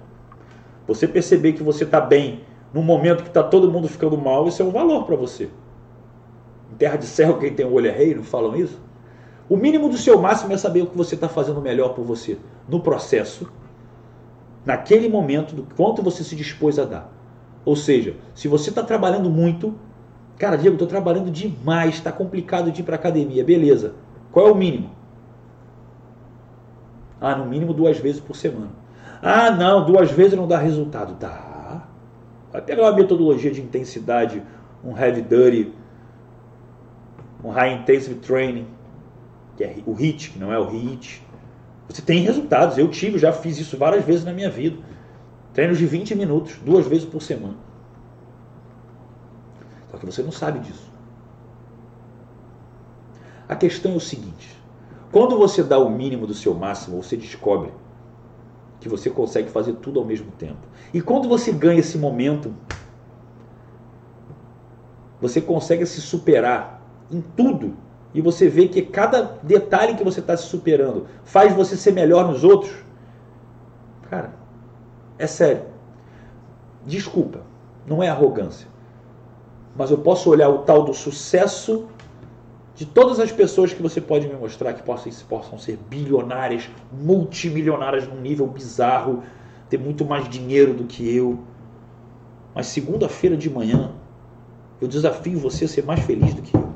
Você 0.86 1.06
perceber 1.06 1.52
que 1.52 1.62
você 1.62 1.84
está 1.84 2.00
bem 2.00 2.44
num 2.72 2.82
momento 2.82 3.22
que 3.22 3.28
está 3.28 3.42
todo 3.42 3.70
mundo 3.70 3.88
ficando 3.88 4.16
mal, 4.16 4.46
isso 4.46 4.62
é 4.62 4.64
um 4.64 4.70
valor 4.70 5.04
para 5.04 5.16
você. 5.16 5.50
Em 6.72 6.76
terra 6.76 6.96
de 6.96 7.06
céu, 7.06 7.38
quem 7.38 7.52
tem 7.52 7.66
o 7.66 7.72
olho 7.72 7.88
é 7.88 7.90
rei, 7.90 8.14
não 8.14 8.22
falam 8.22 8.56
isso? 8.56 8.80
O 9.48 9.56
mínimo 9.56 9.88
do 9.88 9.96
seu 9.96 10.20
máximo 10.20 10.52
é 10.52 10.58
saber 10.58 10.82
o 10.82 10.86
que 10.86 10.96
você 10.96 11.14
está 11.14 11.28
fazendo 11.28 11.60
melhor 11.60 11.94
por 11.94 12.04
você 12.04 12.38
no 12.68 12.80
processo, 12.80 13.50
naquele 14.64 15.08
momento, 15.08 15.54
do 15.54 15.66
quanto 15.74 16.02
você 16.02 16.22
se 16.22 16.36
dispôs 16.36 16.78
a 16.78 16.84
dar. 16.84 17.12
Ou 17.64 17.74
seja, 17.74 18.16
se 18.34 18.46
você 18.46 18.68
está 18.68 18.82
trabalhando 18.82 19.30
muito, 19.30 19.74
cara, 20.36 20.56
Diego, 20.56 20.74
estou 20.74 20.88
trabalhando 20.88 21.30
demais, 21.30 21.94
está 21.94 22.12
complicado 22.12 22.70
de 22.70 22.82
ir 22.82 22.84
para 22.84 22.96
academia, 22.96 23.42
beleza. 23.42 23.94
Qual 24.30 24.46
é 24.46 24.50
o 24.50 24.54
mínimo? 24.54 24.97
Ah, 27.20 27.34
no 27.34 27.46
mínimo 27.46 27.72
duas 27.72 27.98
vezes 27.98 28.20
por 28.20 28.36
semana. 28.36 28.70
Ah, 29.22 29.50
não, 29.50 29.84
duas 29.84 30.10
vezes 30.10 30.34
não 30.34 30.46
dá 30.46 30.58
resultado. 30.58 31.14
Dá. 31.14 31.82
Vai 32.52 32.62
pegar 32.62 32.82
uma 32.82 32.92
metodologia 32.92 33.50
de 33.50 33.60
intensidade, 33.60 34.42
um 34.84 34.96
heavy 34.96 35.22
duty, 35.22 35.72
um 37.42 37.50
high 37.50 37.74
intensive 37.74 38.16
training, 38.16 38.66
que 39.56 39.64
é 39.64 39.76
o 39.84 39.92
HIT, 39.92 40.30
que 40.30 40.38
não 40.38 40.52
é 40.52 40.58
o 40.58 40.68
HIT. 40.68 41.22
Você 41.88 42.02
tem 42.02 42.22
resultados. 42.22 42.78
Eu 42.78 42.88
tive, 42.88 43.18
já 43.18 43.32
fiz 43.32 43.58
isso 43.58 43.76
várias 43.76 44.04
vezes 44.04 44.24
na 44.24 44.32
minha 44.32 44.50
vida. 44.50 44.78
Treinos 45.52 45.78
de 45.78 45.86
20 45.86 46.14
minutos, 46.14 46.56
duas 46.64 46.86
vezes 46.86 47.04
por 47.04 47.20
semana. 47.20 47.56
Só 49.90 49.96
que 49.96 50.06
você 50.06 50.22
não 50.22 50.30
sabe 50.30 50.60
disso. 50.60 50.88
A 53.48 53.56
questão 53.56 53.92
é 53.92 53.96
o 53.96 54.00
seguinte: 54.00 54.57
quando 55.10 55.38
você 55.38 55.62
dá 55.62 55.78
o 55.78 55.88
mínimo 55.88 56.26
do 56.26 56.34
seu 56.34 56.54
máximo, 56.54 57.02
você 57.02 57.16
descobre 57.16 57.72
que 58.80 58.88
você 58.88 59.10
consegue 59.10 59.50
fazer 59.50 59.74
tudo 59.74 59.98
ao 59.98 60.06
mesmo 60.06 60.30
tempo. 60.32 60.60
E 60.92 61.00
quando 61.00 61.28
você 61.28 61.50
ganha 61.50 61.80
esse 61.80 61.98
momento, 61.98 62.54
você 65.20 65.40
consegue 65.40 65.84
se 65.86 66.00
superar 66.00 66.82
em 67.10 67.20
tudo. 67.36 67.74
E 68.14 68.20
você 68.20 68.48
vê 68.48 68.68
que 68.68 68.82
cada 68.82 69.38
detalhe 69.42 69.94
que 69.94 70.04
você 70.04 70.20
está 70.20 70.36
se 70.36 70.44
superando 70.44 71.06
faz 71.24 71.54
você 71.54 71.76
ser 71.76 71.92
melhor 71.92 72.26
nos 72.26 72.44
outros. 72.44 72.72
Cara, 74.08 74.32
é 75.18 75.26
sério. 75.26 75.62
Desculpa, 76.86 77.40
não 77.86 78.02
é 78.02 78.08
arrogância. 78.08 78.68
Mas 79.76 79.90
eu 79.90 79.98
posso 79.98 80.30
olhar 80.30 80.48
o 80.48 80.58
tal 80.58 80.84
do 80.84 80.94
sucesso 80.94 81.86
de 82.78 82.86
todas 82.86 83.18
as 83.18 83.32
pessoas 83.32 83.72
que 83.72 83.82
você 83.82 84.00
pode 84.00 84.28
me 84.28 84.34
mostrar 84.34 84.72
que 84.72 84.84
possam, 84.84 85.10
possam 85.28 85.58
ser 85.58 85.76
bilionárias, 85.90 86.70
multimilionárias 86.92 88.06
num 88.06 88.20
nível 88.20 88.46
bizarro, 88.46 89.24
ter 89.68 89.80
muito 89.80 90.04
mais 90.04 90.28
dinheiro 90.28 90.72
do 90.72 90.84
que 90.84 91.12
eu. 91.12 91.40
Mas 92.54 92.68
segunda-feira 92.68 93.36
de 93.36 93.50
manhã, 93.50 93.90
eu 94.80 94.86
desafio 94.86 95.40
você 95.40 95.64
a 95.64 95.68
ser 95.68 95.84
mais 95.84 95.98
feliz 95.98 96.32
do 96.32 96.40
que 96.40 96.56
eu. 96.56 96.68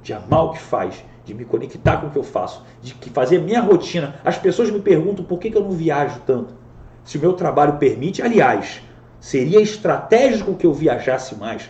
De 0.00 0.12
amar 0.12 0.44
o 0.44 0.52
que 0.52 0.60
faz, 0.60 1.04
de 1.24 1.34
me 1.34 1.44
conectar 1.44 1.96
com 1.96 2.06
o 2.06 2.10
que 2.10 2.18
eu 2.18 2.22
faço, 2.22 2.62
de 2.80 2.94
fazer 3.10 3.40
minha 3.40 3.60
rotina. 3.60 4.20
As 4.24 4.38
pessoas 4.38 4.70
me 4.70 4.78
perguntam 4.78 5.24
por 5.24 5.40
que 5.40 5.52
eu 5.52 5.60
não 5.60 5.72
viajo 5.72 6.20
tanto. 6.24 6.54
Se 7.02 7.18
o 7.18 7.20
meu 7.20 7.32
trabalho 7.32 7.78
permite, 7.78 8.22
aliás, 8.22 8.80
seria 9.18 9.60
estratégico 9.60 10.54
que 10.54 10.64
eu 10.64 10.72
viajasse 10.72 11.34
mais. 11.34 11.68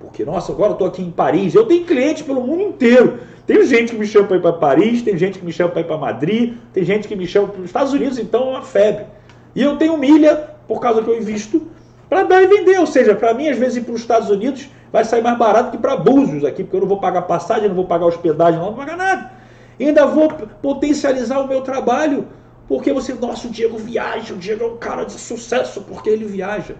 Porque, 0.00 0.24
nossa, 0.24 0.52
agora 0.52 0.70
eu 0.70 0.74
estou 0.74 0.88
aqui 0.88 1.02
em 1.02 1.10
Paris, 1.10 1.54
eu 1.54 1.64
tenho 1.64 1.84
clientes 1.84 2.22
pelo 2.22 2.42
mundo 2.42 2.62
inteiro. 2.62 3.18
Tem 3.46 3.64
gente 3.64 3.92
que 3.92 3.98
me 3.98 4.06
chama 4.06 4.26
para 4.26 4.36
ir 4.36 4.42
para 4.42 4.52
Paris, 4.52 5.02
tem 5.02 5.16
gente 5.16 5.38
que 5.38 5.44
me 5.44 5.52
chama 5.52 5.70
para 5.70 5.80
ir 5.80 5.84
para 5.84 5.96
Madrid, 5.96 6.54
tem 6.72 6.84
gente 6.84 7.06
que 7.06 7.14
me 7.14 7.26
chama 7.26 7.48
para 7.48 7.60
os 7.60 7.66
Estados 7.66 7.92
Unidos, 7.92 8.18
então 8.18 8.48
é 8.48 8.50
uma 8.50 8.62
febre. 8.62 9.06
E 9.54 9.62
eu 9.62 9.76
tenho 9.76 9.96
milha, 9.96 10.50
por 10.66 10.80
causa 10.80 11.02
que 11.02 11.08
eu 11.08 11.16
invisto, 11.16 11.62
para 12.08 12.24
dar 12.24 12.42
e 12.42 12.46
vender. 12.46 12.78
Ou 12.78 12.86
seja, 12.86 13.14
para 13.14 13.32
mim, 13.34 13.48
às 13.48 13.56
vezes, 13.56 13.76
ir 13.78 13.80
para 13.82 13.94
os 13.94 14.00
Estados 14.00 14.28
Unidos 14.30 14.68
vai 14.92 15.04
sair 15.04 15.22
mais 15.22 15.38
barato 15.38 15.70
que 15.70 15.78
para 15.78 15.96
Búzios 15.96 16.44
aqui, 16.44 16.62
porque 16.62 16.76
eu 16.76 16.80
não 16.80 16.88
vou 16.88 17.00
pagar 17.00 17.22
passagem, 17.22 17.68
não 17.68 17.76
vou 17.76 17.86
pagar 17.86 18.06
hospedagem, 18.06 18.58
não 18.58 18.66
vou 18.66 18.74
pagar 18.74 18.96
nada. 18.96 19.30
E 19.78 19.86
ainda 19.86 20.06
vou 20.06 20.30
potencializar 20.62 21.38
o 21.38 21.46
meu 21.46 21.60
trabalho, 21.60 22.26
porque 22.68 22.92
você, 22.92 23.14
nossa, 23.14 23.46
o 23.46 23.50
Diego 23.50 23.78
viaja, 23.78 24.34
o 24.34 24.36
Diego 24.38 24.64
é 24.64 24.66
um 24.66 24.76
cara 24.76 25.04
de 25.04 25.12
sucesso, 25.12 25.82
porque 25.82 26.08
ele 26.08 26.24
viaja. 26.24 26.76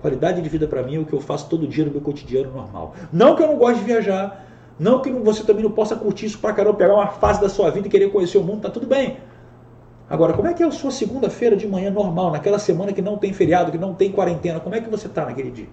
Qualidade 0.00 0.40
de 0.40 0.48
vida 0.48 0.66
para 0.66 0.82
mim 0.82 0.96
é 0.96 0.98
o 0.98 1.04
que 1.04 1.12
eu 1.12 1.20
faço 1.20 1.48
todo 1.48 1.66
dia 1.66 1.84
no 1.84 1.90
meu 1.90 2.00
cotidiano 2.00 2.50
normal. 2.52 2.94
Não 3.12 3.36
que 3.36 3.42
eu 3.42 3.46
não 3.46 3.56
goste 3.56 3.80
de 3.80 3.84
viajar, 3.84 4.46
não 4.78 5.02
que 5.02 5.10
você 5.12 5.44
também 5.44 5.62
não 5.62 5.70
possa 5.70 5.94
curtir 5.94 6.26
isso 6.26 6.38
pra 6.38 6.54
caramba, 6.54 6.78
pegar 6.78 6.94
uma 6.94 7.08
fase 7.08 7.40
da 7.40 7.50
sua 7.50 7.70
vida 7.70 7.86
e 7.86 7.90
querer 7.90 8.10
conhecer 8.10 8.38
o 8.38 8.42
mundo, 8.42 8.62
tá 8.62 8.70
tudo 8.70 8.86
bem. 8.86 9.18
Agora, 10.08 10.32
como 10.32 10.48
é 10.48 10.54
que 10.54 10.62
é 10.62 10.66
a 10.66 10.72
sua 10.72 10.90
segunda-feira 10.90 11.54
de 11.54 11.68
manhã 11.68 11.90
normal, 11.90 12.32
naquela 12.32 12.58
semana 12.58 12.92
que 12.92 13.02
não 13.02 13.18
tem 13.18 13.32
feriado, 13.32 13.70
que 13.70 13.78
não 13.78 13.94
tem 13.94 14.10
quarentena? 14.10 14.58
Como 14.58 14.74
é 14.74 14.80
que 14.80 14.88
você 14.88 15.06
está 15.06 15.26
naquele 15.26 15.50
dia? 15.50 15.68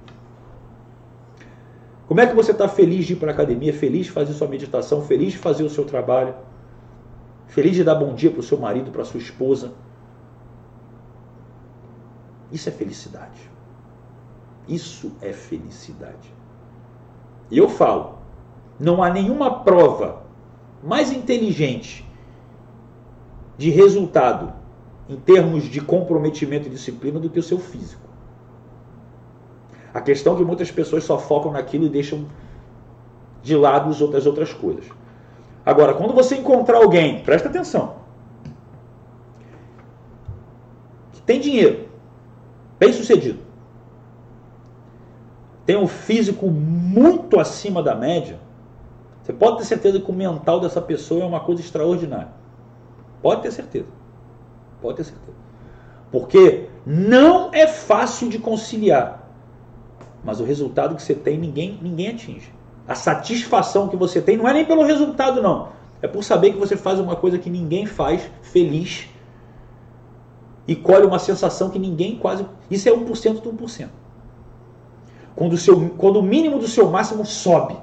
Como 2.07 2.19
é 2.19 2.28
que 2.28 2.36
você 2.36 2.51
está 2.51 2.67
feliz 2.67 3.05
de 3.05 3.13
ir 3.13 3.15
para 3.15 3.32
a 3.32 3.34
academia, 3.34 3.73
feliz 3.73 4.05
de 4.05 4.11
fazer 4.11 4.34
sua 4.34 4.47
meditação, 4.47 5.01
feliz 5.01 5.34
de 5.34 5.38
fazer 5.38 5.63
o 5.63 5.69
seu 5.69 5.86
trabalho, 5.86 6.36
feliz 7.47 7.75
de 7.75 7.84
dar 7.84 7.95
bom 7.95 8.13
dia 8.13 8.30
para 8.30 8.41
o 8.41 8.43
seu 8.43 8.57
marido, 8.57 8.91
para 8.91 9.03
sua 9.03 9.19
esposa? 9.19 9.71
Isso 12.51 12.69
é 12.69 12.71
felicidade. 12.71 13.57
Isso 14.68 15.13
é 15.22 15.32
felicidade. 15.32 16.34
E 17.49 17.57
eu 17.57 17.70
falo, 17.70 18.18
não 18.80 19.01
há 19.01 19.09
nenhuma 19.09 19.63
prova 19.63 20.24
mais 20.84 21.11
inteligente 21.11 22.05
de 23.57 23.70
resultado 23.70 24.53
em 25.09 25.15
termos 25.15 25.63
de 25.63 25.80
comprometimento 25.82 26.68
e 26.68 26.72
disciplina 26.72 27.20
do 27.20 27.30
que 27.30 27.39
o 27.39 27.43
seu 27.43 27.57
físico. 27.57 28.07
A 29.93 30.01
questão 30.01 30.34
é 30.34 30.38
que 30.38 30.43
muitas 30.43 30.70
pessoas 30.70 31.03
só 31.05 31.18
focam 31.18 31.51
naquilo 31.51 31.86
e 31.86 31.89
deixam 31.89 32.28
de 33.41 33.55
lado 33.55 33.89
as 33.89 34.01
outras, 34.01 34.26
outras 34.26 34.53
coisas. 34.53 34.86
Agora, 35.65 35.93
quando 35.93 36.13
você 36.13 36.36
encontrar 36.36 36.78
alguém, 36.78 37.24
presta 37.24 37.49
atenção, 37.49 37.95
que 41.13 41.22
tem 41.22 41.39
dinheiro, 41.39 41.88
bem 42.78 42.93
sucedido, 42.93 43.46
tem 45.68 45.76
um 45.76 45.86
físico 45.86 46.47
muito 46.47 47.38
acima 47.38 47.84
da 47.84 47.93
média, 47.93 48.39
você 49.22 49.34
pode 49.34 49.57
ter 49.57 49.65
certeza 49.65 49.99
que 49.99 50.09
o 50.09 50.13
mental 50.13 50.61
dessa 50.61 50.82
pessoa 50.82 51.24
é 51.24 51.28
uma 51.28 51.41
coisa 51.41 51.61
extraordinária. 51.61 52.30
Pode 53.22 53.41
ter 53.41 53.51
certeza. 53.51 53.89
Pode 54.82 54.95
ter 54.95 55.03
certeza. 55.03 55.38
Porque 56.09 56.70
não 56.86 57.53
é 57.53 57.68
fácil 57.68 58.30
de 58.30 58.39
conciliar. 58.39 59.30
Mas 60.24 60.39
o 60.39 60.45
resultado 60.45 60.95
que 60.95 61.01
você 61.01 61.13
tem, 61.13 61.38
ninguém, 61.38 61.78
ninguém 61.82 62.07
atinge. 62.07 62.49
A 62.88 62.95
satisfação 62.95 63.89
que 63.89 63.97
você 63.97 64.22
tem 64.22 64.38
não 64.38 64.47
é 64.47 64.53
nem 64.53 64.65
pelo 64.65 64.84
resultado, 64.84 65.41
não. 65.41 65.68
É 66.01 66.07
por 66.07 66.24
saber 66.24 66.53
que 66.53 66.57
você 66.57 66.78
faz 66.78 66.97
uma 66.97 67.18
coisa 67.18 67.38
que 67.38 67.49
ninguém 67.49 67.86
faz 67.86 68.32
feliz 68.41 69.09
e 70.65 70.78
colhe 70.78 71.05
uma 71.05 71.20
sensação 71.20 71.70
que 71.70 71.78
ninguém 71.78 72.18
quase. 72.18 72.45
Isso 72.72 72.88
é 72.88 72.91
1% 72.93 73.41
de 73.41 73.49
1% 73.49 73.89
quando 75.38 75.53
o, 75.53 75.57
seu, 75.57 75.91
quando 75.91 76.17
o 76.17 76.23
mínimo 76.23 76.57
do 76.57 76.67
seu 76.67 76.89
máximo 76.89 77.23
sobe. 77.23 77.77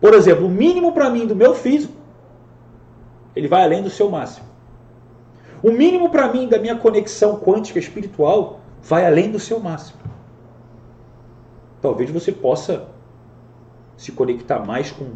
Por 0.00 0.12
exemplo, 0.12 0.46
o 0.46 0.50
mínimo 0.50 0.90
para 0.90 1.08
mim 1.08 1.24
do 1.24 1.36
meu 1.36 1.54
físico, 1.54 1.94
ele 3.34 3.46
vai 3.46 3.62
além 3.62 3.80
do 3.80 3.88
seu 3.88 4.10
máximo. 4.10 4.44
O 5.62 5.70
mínimo 5.70 6.10
para 6.10 6.32
mim 6.32 6.48
da 6.48 6.58
minha 6.58 6.74
conexão 6.74 7.36
quântica 7.36 7.78
espiritual 7.78 8.58
vai 8.82 9.06
além 9.06 9.30
do 9.30 9.38
seu 9.38 9.60
máximo. 9.60 10.00
Talvez 11.80 12.10
você 12.10 12.32
possa 12.32 12.88
se 13.96 14.10
conectar 14.10 14.58
mais 14.58 14.90
com 14.90 15.12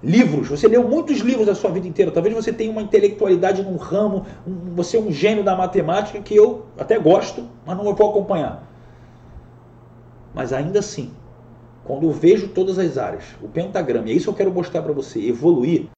livros. 0.00 0.48
Você 0.48 0.68
leu 0.68 0.86
muitos 0.86 1.18
livros 1.18 1.48
a 1.48 1.56
sua 1.56 1.72
vida 1.72 1.88
inteira. 1.88 2.12
Talvez 2.12 2.32
você 2.32 2.52
tenha 2.52 2.70
uma 2.70 2.82
intelectualidade 2.82 3.64
num 3.64 3.76
ramo, 3.76 4.24
um, 4.46 4.76
você 4.76 4.96
é 4.96 5.00
um 5.00 5.10
gênio 5.10 5.42
da 5.42 5.56
matemática 5.56 6.20
que 6.20 6.36
eu 6.36 6.66
até 6.78 6.96
gosto, 7.00 7.48
mas 7.66 7.76
não 7.76 7.92
vou 7.92 8.10
acompanhar. 8.10 8.67
Mas 10.34 10.52
ainda 10.52 10.78
assim, 10.78 11.12
quando 11.84 12.04
eu 12.04 12.12
vejo 12.12 12.48
todas 12.48 12.78
as 12.78 12.98
áreas, 12.98 13.24
o 13.42 13.48
pentagrama, 13.48 14.08
e 14.08 14.12
é 14.12 14.14
isso 14.14 14.26
que 14.26 14.30
eu 14.30 14.34
quero 14.34 14.52
mostrar 14.52 14.82
para 14.82 14.92
você, 14.92 15.26
evoluir, 15.26 15.88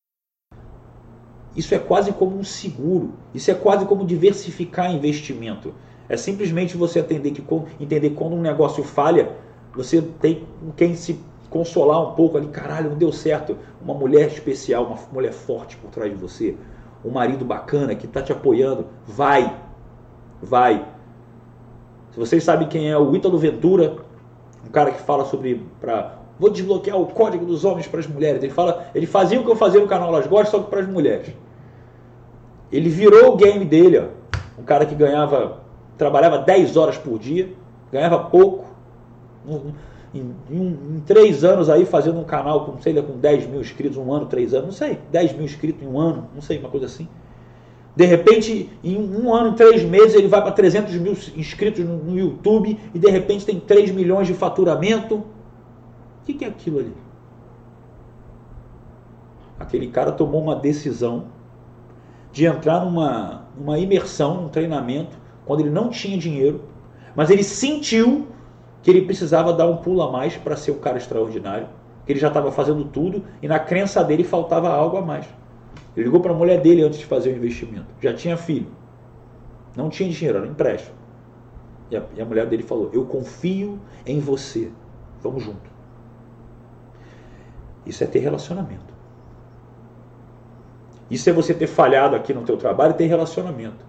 isso 1.57 1.75
é 1.75 1.79
quase 1.79 2.13
como 2.13 2.37
um 2.37 2.45
seguro, 2.45 3.13
isso 3.35 3.51
é 3.51 3.55
quase 3.55 3.85
como 3.85 4.05
diversificar 4.05 4.95
investimento. 4.95 5.75
É 6.09 6.17
simplesmente 6.17 6.77
você 6.77 7.01
entender 7.01 7.33
que 7.33 7.45
entender 7.81 8.11
quando 8.11 8.35
um 8.35 8.41
negócio 8.41 8.85
falha, 8.85 9.37
você 9.75 10.01
tem 10.01 10.47
quem 10.77 10.95
se 10.95 11.21
consolar 11.49 12.01
um 12.01 12.15
pouco 12.15 12.37
ali, 12.37 12.47
caralho, 12.49 12.91
não 12.91 12.97
deu 12.97 13.13
certo. 13.13 13.57
Uma 13.83 13.95
mulher 13.95 14.29
especial, 14.29 14.87
uma 14.87 14.97
mulher 15.13 15.33
forte 15.33 15.77
por 15.77 15.91
trás 15.91 16.11
de 16.11 16.17
você, 16.17 16.57
um 17.05 17.11
marido 17.11 17.45
bacana 17.45 17.95
que 17.95 18.07
está 18.07 18.23
te 18.23 18.33
apoiando, 18.33 18.87
vai, 19.07 19.57
vai. 20.41 20.87
Se 22.13 22.19
vocês 22.19 22.43
sabem 22.43 22.69
quem 22.69 22.91
é 22.91 22.97
o 22.97 23.15
Ítalo 23.15 23.39
Ventura, 23.39 23.97
um 24.67 24.71
cara 24.71 24.91
que 24.91 25.01
fala 25.01 25.25
sobre 25.25 25.67
para 25.81 26.21
vou 26.39 26.51
desbloquear 26.51 26.99
o 26.99 27.07
código 27.07 27.45
dos 27.45 27.65
homens 27.67 27.87
para 27.87 28.01
as 28.01 28.07
mulheres. 28.07 28.43
Ele 28.43 28.53
fala, 28.53 28.87
ele 28.95 29.07
fazia 29.07 29.39
o 29.39 29.45
que 29.45 29.51
eu 29.51 29.57
fazia 29.57 29.79
no 29.79 29.87
canal 29.87 30.09
Elas 30.09 30.27
Gostam, 30.27 30.61
só 30.61 30.65
que 30.65 30.71
para 30.71 30.81
as 30.81 30.89
mulheres. 30.89 31.35
Ele 32.73 32.89
virou 32.89 33.35
o 33.35 33.37
game 33.37 33.65
dele, 33.65 33.99
ó. 33.99 34.05
Um 34.59 34.65
cara 34.65 34.87
que 34.87 34.95
ganhava, 34.95 35.61
trabalhava 35.99 36.39
10 36.39 36.77
horas 36.79 36.97
por 36.97 37.19
dia, 37.19 37.51
ganhava 37.93 38.19
pouco. 38.25 38.71
Em, 40.15 40.35
em, 40.51 40.79
em, 40.97 41.03
três 41.07 41.45
anos 41.45 41.69
aí 41.69 41.85
fazendo 41.85 42.19
um 42.19 42.25
canal 42.25 42.65
com, 42.65 42.81
sei 42.81 42.93
lá, 42.93 43.03
com 43.03 43.19
10 43.19 43.47
mil 43.47 43.61
inscritos, 43.61 43.97
um 43.97 44.13
ano, 44.13 44.27
três 44.27 44.53
anos, 44.55 44.67
não 44.67 44.73
sei, 44.73 44.99
10 45.11 45.35
mil 45.35 45.45
inscritos 45.45 45.83
em 45.83 45.87
um 45.87 45.99
ano, 45.99 46.29
não 46.35 46.43
sei, 46.43 46.59
uma 46.59 46.69
coisa 46.69 46.87
assim. 46.87 47.07
De 47.95 48.05
repente, 48.05 48.71
em 48.85 48.97
um 48.97 49.35
ano, 49.35 49.55
três 49.55 49.83
meses, 49.83 50.15
ele 50.15 50.29
vai 50.29 50.41
para 50.41 50.53
300 50.53 50.95
mil 50.95 51.13
inscritos 51.37 51.85
no, 51.85 52.17
YouTube 52.17 52.79
e 52.95 52.99
de 52.99 53.11
repente 53.11 53.45
tem 53.45 53.59
3 53.59 53.91
milhões 53.91 54.27
de 54.27 54.35
faturamento. 54.35 55.17
O 55.17 55.25
que, 56.25 56.45
é 56.45 56.49
aquilo 56.49 56.79
ali? 56.79 56.95
Aquele 59.59 59.89
cara 59.89 60.13
tomou 60.13 60.41
uma 60.41 60.55
decisão 60.55 61.25
de 62.33 62.47
entrar 62.47 62.85
numa, 62.85 63.49
numa 63.59 63.79
imersão, 63.79 64.43
num 64.43 64.49
treinamento, 64.49 65.19
quando 65.45 65.61
ele 65.61 65.71
não 65.71 65.89
tinha 65.89 66.17
dinheiro, 66.17 66.63
mas 67.17 67.29
ele 67.29 67.43
sentiu 67.43 68.29
que 68.83 68.91
ele 68.91 69.03
precisava 69.03 69.53
dar 69.53 69.67
um 69.67 69.79
pulo 69.79 70.01
a 70.03 70.11
mais 70.11 70.37
para 70.37 70.57
ser 70.57 70.71
um 70.71 70.79
cara 70.79 70.97
extraordinário, 70.97 71.67
que 72.07 72.13
ele 72.13 72.21
já 72.21 72.29
estava 72.29 72.51
fazendo 72.53 72.85
tudo 72.85 73.25
e 73.43 73.49
na 73.49 73.59
crença 73.59 74.03
dele 74.05 74.25
faltava 74.25 74.69
algo 74.69 74.97
a 74.97 75.03
mais. 75.03 75.27
Ele 75.97 76.05
ligou 76.05 76.21
para 76.21 76.33
a 76.33 76.37
mulher 76.37 76.61
dele 76.61 76.83
antes 76.83 76.99
de 76.99 77.07
fazer 77.07 77.33
o 77.33 77.37
investimento. 77.37 77.87
Já 78.01 78.15
tinha 78.15 78.37
filho. 78.37 78.69
Não 79.77 79.89
tinha 79.89 80.09
dinheiro, 80.09 80.39
era 80.39 80.47
empréstimo. 80.47 80.97
E 81.91 81.97
a, 81.97 82.03
e 82.17 82.21
a 82.21 82.25
mulher 82.25 82.47
dele 82.47 82.63
falou: 82.63 82.91
Eu 82.93 83.05
confio 83.05 83.79
em 84.07 84.21
você. 84.21 84.71
Vamos 85.21 85.43
junto. 85.43 85.71
Isso 87.85 88.05
é 88.05 88.07
ter 88.07 88.21
relacionamento. 88.21 88.91
Isso 91.11 91.29
é 91.29 91.33
você 91.33 91.53
ter 91.53 91.67
falhado 91.67 92.15
aqui 92.15 92.33
no 92.33 92.43
teu 92.43 92.57
trabalho 92.57 92.93
e 92.93 92.95
ter 92.95 93.07
relacionamento. 93.07 93.85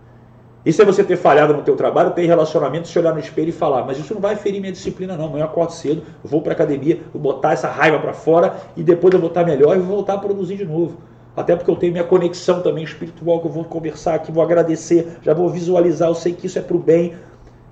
Isso 0.65 0.81
é 0.81 0.85
você 0.85 1.03
ter 1.03 1.17
falhado 1.17 1.53
no 1.53 1.63
teu 1.63 1.75
trabalho, 1.75 2.11
ter 2.11 2.25
relacionamento, 2.25 2.87
se 2.87 2.97
olhar 2.97 3.13
no 3.13 3.19
espelho 3.19 3.49
e 3.49 3.51
falar, 3.51 3.83
mas 3.83 3.97
isso 3.97 4.13
não 4.13 4.21
vai 4.21 4.35
ferir 4.35 4.59
minha 4.59 4.71
disciplina 4.71 5.17
não, 5.17 5.35
eu 5.35 5.43
acordo 5.43 5.71
cedo, 5.71 6.03
vou 6.23 6.39
para 6.39 6.53
academia, 6.53 7.01
vou 7.11 7.19
botar 7.19 7.53
essa 7.53 7.67
raiva 7.67 7.97
para 7.97 8.13
fora 8.13 8.55
e 8.77 8.83
depois 8.83 9.11
eu 9.11 9.19
vou 9.19 9.29
estar 9.29 9.43
melhor 9.43 9.75
e 9.75 9.79
vou 9.79 9.95
voltar 9.95 10.13
a 10.13 10.17
produzir 10.19 10.57
de 10.57 10.65
novo. 10.65 10.99
Até 11.35 11.55
porque 11.55 11.71
eu 11.71 11.75
tenho 11.75 11.93
minha 11.93 12.03
conexão 12.03 12.61
também 12.61 12.83
espiritual, 12.83 13.39
que 13.39 13.47
eu 13.47 13.51
vou 13.51 13.63
conversar 13.63 14.15
aqui, 14.15 14.31
vou 14.31 14.43
agradecer, 14.43 15.17
já 15.21 15.33
vou 15.33 15.49
visualizar, 15.49 16.09
eu 16.09 16.15
sei 16.15 16.33
que 16.33 16.47
isso 16.47 16.59
é 16.59 16.61
para 16.61 16.75
o 16.75 16.79
bem, 16.79 17.13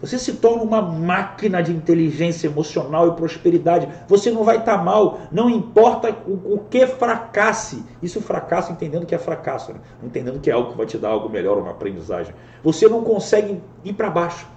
você 0.01 0.17
se 0.17 0.33
torna 0.33 0.63
uma 0.63 0.81
máquina 0.81 1.61
de 1.61 1.73
inteligência 1.73 2.47
emocional 2.47 3.09
e 3.09 3.11
prosperidade. 3.11 3.87
Você 4.07 4.31
não 4.31 4.43
vai 4.43 4.57
estar 4.57 4.77
tá 4.77 4.83
mal, 4.83 5.19
não 5.29 5.49
importa 5.49 6.09
o, 6.25 6.53
o, 6.53 6.65
que 6.69 6.87
fracasse. 6.87 7.83
Isso 8.01 8.21
fracasso 8.21 8.71
entendendo 8.71 9.05
que 9.05 9.13
é 9.13 9.17
fracasso, 9.17 9.73
né? 9.73 9.79
entendendo 10.01 10.39
que 10.39 10.49
é 10.49 10.53
algo 10.53 10.71
que 10.71 10.77
vai 10.77 10.85
te 10.85 10.97
dar 10.97 11.09
algo 11.09 11.27
melhor, 11.27 11.57
uma 11.57 11.71
aprendizagem. 11.71 12.33
Você 12.63 12.87
não 12.87 13.03
consegue 13.03 13.61
ir 13.83 13.93
para 13.93 14.09
baixo. 14.09 14.47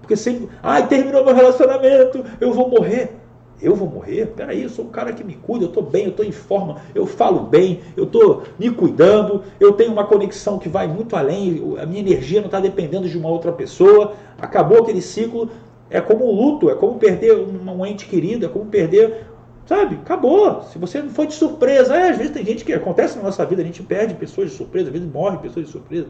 Porque 0.00 0.16
sempre, 0.16 0.48
ai, 0.62 0.86
terminou 0.88 1.24
meu 1.24 1.34
relacionamento, 1.34 2.24
eu 2.40 2.52
vou 2.52 2.68
morrer. 2.68 3.23
Eu 3.62 3.74
vou 3.74 3.88
morrer? 3.88 4.26
Peraí, 4.36 4.62
eu 4.62 4.68
sou 4.68 4.84
um 4.84 4.88
cara 4.88 5.12
que 5.12 5.22
me 5.22 5.34
cuida, 5.34 5.64
eu 5.64 5.68
estou 5.68 5.82
bem, 5.82 6.04
eu 6.04 6.10
estou 6.10 6.24
em 6.24 6.32
forma, 6.32 6.82
eu 6.94 7.06
falo 7.06 7.40
bem, 7.40 7.80
eu 7.96 8.04
estou 8.04 8.42
me 8.58 8.70
cuidando, 8.70 9.42
eu 9.60 9.72
tenho 9.72 9.92
uma 9.92 10.04
conexão 10.04 10.58
que 10.58 10.68
vai 10.68 10.86
muito 10.86 11.16
além, 11.16 11.62
a 11.80 11.86
minha 11.86 12.00
energia 12.00 12.40
não 12.40 12.46
está 12.46 12.60
dependendo 12.60 13.08
de 13.08 13.16
uma 13.16 13.28
outra 13.28 13.52
pessoa. 13.52 14.14
Acabou 14.38 14.82
aquele 14.82 15.00
ciclo, 15.00 15.50
é 15.88 16.00
como 16.00 16.28
um 16.28 16.34
luto, 16.34 16.68
é 16.68 16.74
como 16.74 16.98
perder 16.98 17.36
um 17.36 17.86
ente 17.86 18.06
querido, 18.06 18.46
é 18.46 18.48
como 18.48 18.66
perder. 18.66 19.26
Sabe? 19.66 19.94
Acabou. 19.96 20.62
Se 20.64 20.78
você 20.78 21.00
não 21.00 21.08
foi 21.08 21.26
de 21.26 21.34
surpresa, 21.34 21.96
é, 21.96 22.10
às 22.10 22.18
vezes 22.18 22.32
tem 22.32 22.44
gente 22.44 22.64
que 22.64 22.72
acontece 22.72 23.16
na 23.16 23.22
nossa 23.22 23.46
vida, 23.46 23.62
a 23.62 23.64
gente 23.64 23.82
perde 23.82 24.14
pessoas 24.14 24.50
de 24.50 24.56
surpresa, 24.56 24.88
às 24.88 24.92
vezes 24.92 25.10
morre 25.10 25.38
pessoas 25.38 25.66
de 25.66 25.72
surpresa. 25.72 26.08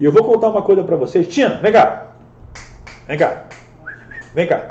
E 0.00 0.04
eu 0.04 0.12
vou 0.12 0.24
contar 0.24 0.48
uma 0.48 0.62
coisa 0.62 0.82
para 0.82 0.96
vocês. 0.96 1.26
Tina, 1.28 1.56
vem 1.56 1.72
cá. 1.72 2.12
Vem 3.06 3.18
cá. 3.18 3.44
Vem 4.34 4.46
cá. 4.46 4.68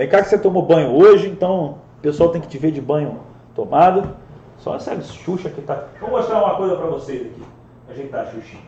Vem 0.00 0.08
cá 0.08 0.22
que 0.22 0.30
você 0.30 0.38
tomou 0.38 0.62
banho 0.62 0.96
hoje, 0.96 1.28
então 1.28 1.76
o 1.98 2.00
pessoal 2.00 2.30
tem 2.30 2.40
que 2.40 2.48
te 2.48 2.56
ver 2.56 2.70
de 2.70 2.80
banho 2.80 3.20
tomado. 3.54 4.16
Só 4.56 4.74
essa 4.74 4.98
Xuxa 5.02 5.50
que 5.50 5.60
tá. 5.60 5.88
Vou 6.00 6.08
mostrar 6.08 6.42
uma 6.42 6.54
coisa 6.54 6.74
para 6.74 6.86
vocês 6.86 7.20
aqui. 7.20 7.42
Ajeitar 7.90 8.22
a 8.22 8.30
Xuxinha. 8.30 8.62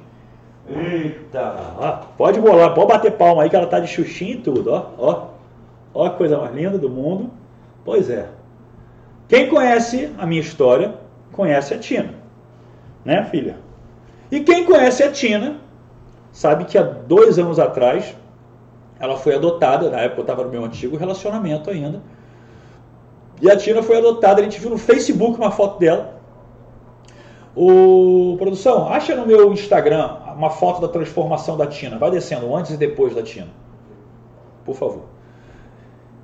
Eita! 0.68 1.56
Ó, 1.78 1.92
pode 2.18 2.38
bolar, 2.38 2.74
pode 2.74 2.88
bater 2.88 3.12
palma 3.12 3.44
aí 3.44 3.48
que 3.48 3.56
ela 3.56 3.66
tá 3.66 3.80
de 3.80 3.86
Xuxinha 3.86 4.34
e 4.34 4.40
tudo, 4.42 4.74
ó. 4.74 4.90
Ó, 4.98 5.26
ó 5.94 6.10
que 6.10 6.18
coisa 6.18 6.36
mais 6.36 6.54
linda 6.54 6.76
do 6.76 6.90
mundo. 6.90 7.30
Pois 7.82 8.10
é. 8.10 8.28
Quem 9.26 9.48
conhece 9.48 10.12
a 10.18 10.26
minha 10.26 10.42
história, 10.42 10.96
conhece 11.32 11.72
a 11.72 11.78
Tina. 11.78 12.12
Né, 13.06 13.24
filha? 13.30 13.56
E 14.30 14.40
quem 14.40 14.66
conhece 14.66 15.02
a 15.02 15.10
Tina, 15.10 15.56
sabe 16.30 16.66
que 16.66 16.76
há 16.76 16.82
dois 16.82 17.38
anos 17.38 17.58
atrás 17.58 18.14
ela 19.02 19.16
foi 19.16 19.34
adotada, 19.34 19.90
na 19.90 19.98
época 19.98 20.20
eu 20.20 20.22
estava 20.22 20.44
no 20.44 20.48
meu 20.48 20.64
antigo 20.64 20.96
relacionamento 20.96 21.68
ainda. 21.68 22.00
E 23.40 23.50
a 23.50 23.56
Tina 23.56 23.82
foi 23.82 23.98
adotada, 23.98 24.40
a 24.40 24.44
gente 24.44 24.60
viu 24.60 24.70
no 24.70 24.78
Facebook 24.78 25.36
uma 25.36 25.50
foto 25.50 25.80
dela. 25.80 26.20
O 27.56 28.36
produção, 28.38 28.88
acha 28.88 29.16
no 29.16 29.26
meu 29.26 29.52
Instagram 29.52 30.18
uma 30.36 30.50
foto 30.50 30.80
da 30.80 30.86
transformação 30.86 31.56
da 31.56 31.66
Tina. 31.66 31.98
Vai 31.98 32.12
descendo 32.12 32.54
antes 32.54 32.70
e 32.70 32.76
depois 32.76 33.12
da 33.12 33.24
Tina. 33.24 33.48
Por 34.64 34.76
favor. 34.76 35.02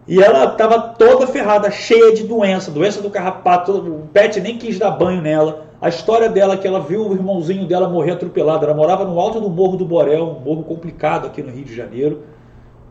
E 0.07 0.22
ela 0.22 0.45
estava 0.45 0.79
toda 0.79 1.26
ferrada, 1.26 1.72
cheia 1.72 2.14
de 2.14 2.22
doença, 2.22 2.70
doença 2.70 3.03
do 3.03 3.11
carrapato. 3.11 3.72
O 3.72 4.09
Pet 4.12 4.41
nem 4.41 4.57
quis 4.57 4.79
dar 4.79 4.93
banho 4.93 5.20
nela. 5.20 5.66
A 5.81 5.89
história 5.89 6.29
dela 6.29 6.55
é 6.55 6.57
que 6.57 6.66
ela 6.66 6.79
viu 6.79 7.09
o 7.09 7.12
irmãozinho 7.12 7.66
dela 7.66 7.89
morrer 7.89 8.12
atropelado. 8.12 8.64
Ela 8.64 8.74
morava 8.74 9.05
no 9.05 9.18
alto 9.18 9.41
do 9.41 9.51
Morro 9.51 9.76
do 9.76 9.85
Borel, 9.85 10.24
um 10.24 10.41
morro 10.41 10.62
complicado 10.62 11.26
aqui 11.26 11.43
no 11.43 11.51
Rio 11.51 11.64
de 11.64 11.74
Janeiro. 11.74 12.38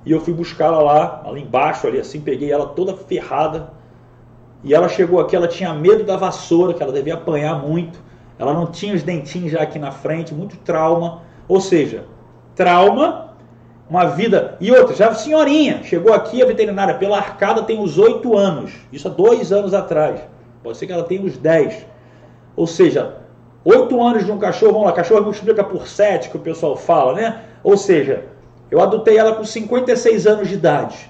E 0.07 0.11
eu 0.13 0.21
fui 0.21 0.33
buscá-la 0.33 0.79
lá, 0.79 1.21
ali 1.25 1.41
embaixo, 1.41 1.85
ali 1.85 1.99
assim, 1.99 2.21
peguei 2.21 2.49
ela 2.49 2.67
toda 2.67 2.95
ferrada. 2.95 3.73
E 4.63 4.73
ela 4.73 4.87
chegou 4.87 5.19
aqui, 5.19 5.35
ela 5.35 5.49
tinha 5.49 5.73
medo 5.73 6.05
da 6.05 6.15
vassoura, 6.15 6.73
que 6.73 6.81
ela 6.81 6.93
devia 6.93 7.15
apanhar 7.15 7.61
muito. 7.61 7.99
Ela 8.39 8.53
não 8.53 8.67
tinha 8.67 8.95
os 8.95 9.03
dentinhos 9.03 9.51
já 9.51 9.61
aqui 9.61 9.77
na 9.77 9.91
frente, 9.91 10.33
muito 10.33 10.55
trauma. 10.59 11.23
Ou 11.45 11.59
seja, 11.59 12.05
trauma, 12.55 13.33
uma 13.89 14.05
vida. 14.05 14.55
E 14.61 14.71
outra, 14.71 14.95
já 14.95 15.13
senhorinha, 15.13 15.83
chegou 15.83 16.13
aqui 16.13 16.41
a 16.41 16.45
veterinária 16.45 16.93
pela 16.95 17.17
arcada 17.17 17.63
tem 17.63 17.77
uns 17.77 17.97
oito 17.97 18.37
anos. 18.37 18.71
Isso 18.93 19.09
há 19.09 19.11
dois 19.11 19.51
anos 19.51 19.73
atrás. 19.73 20.21
Pode 20.63 20.77
ser 20.77 20.87
que 20.87 20.93
ela 20.93 21.03
tenha 21.03 21.21
uns 21.21 21.37
dez. 21.37 21.85
Ou 22.55 22.65
seja, 22.65 23.17
oito 23.65 24.01
anos 24.01 24.25
de 24.25 24.31
um 24.31 24.37
cachorro, 24.37 24.71
vamos 24.71 24.87
lá, 24.87 24.93
cachorro 24.93 25.23
multiplica 25.23 25.65
por 25.65 25.85
sete, 25.85 26.29
que 26.29 26.37
o 26.37 26.39
pessoal 26.39 26.77
fala, 26.77 27.13
né? 27.13 27.41
Ou 27.61 27.75
seja, 27.75 28.36
eu 28.69 28.81
adotei 28.81 29.17
ela 29.17 29.35
com 29.35 29.43
56 29.43 30.27
anos 30.27 30.47
de 30.47 30.55
idade. 30.55 31.09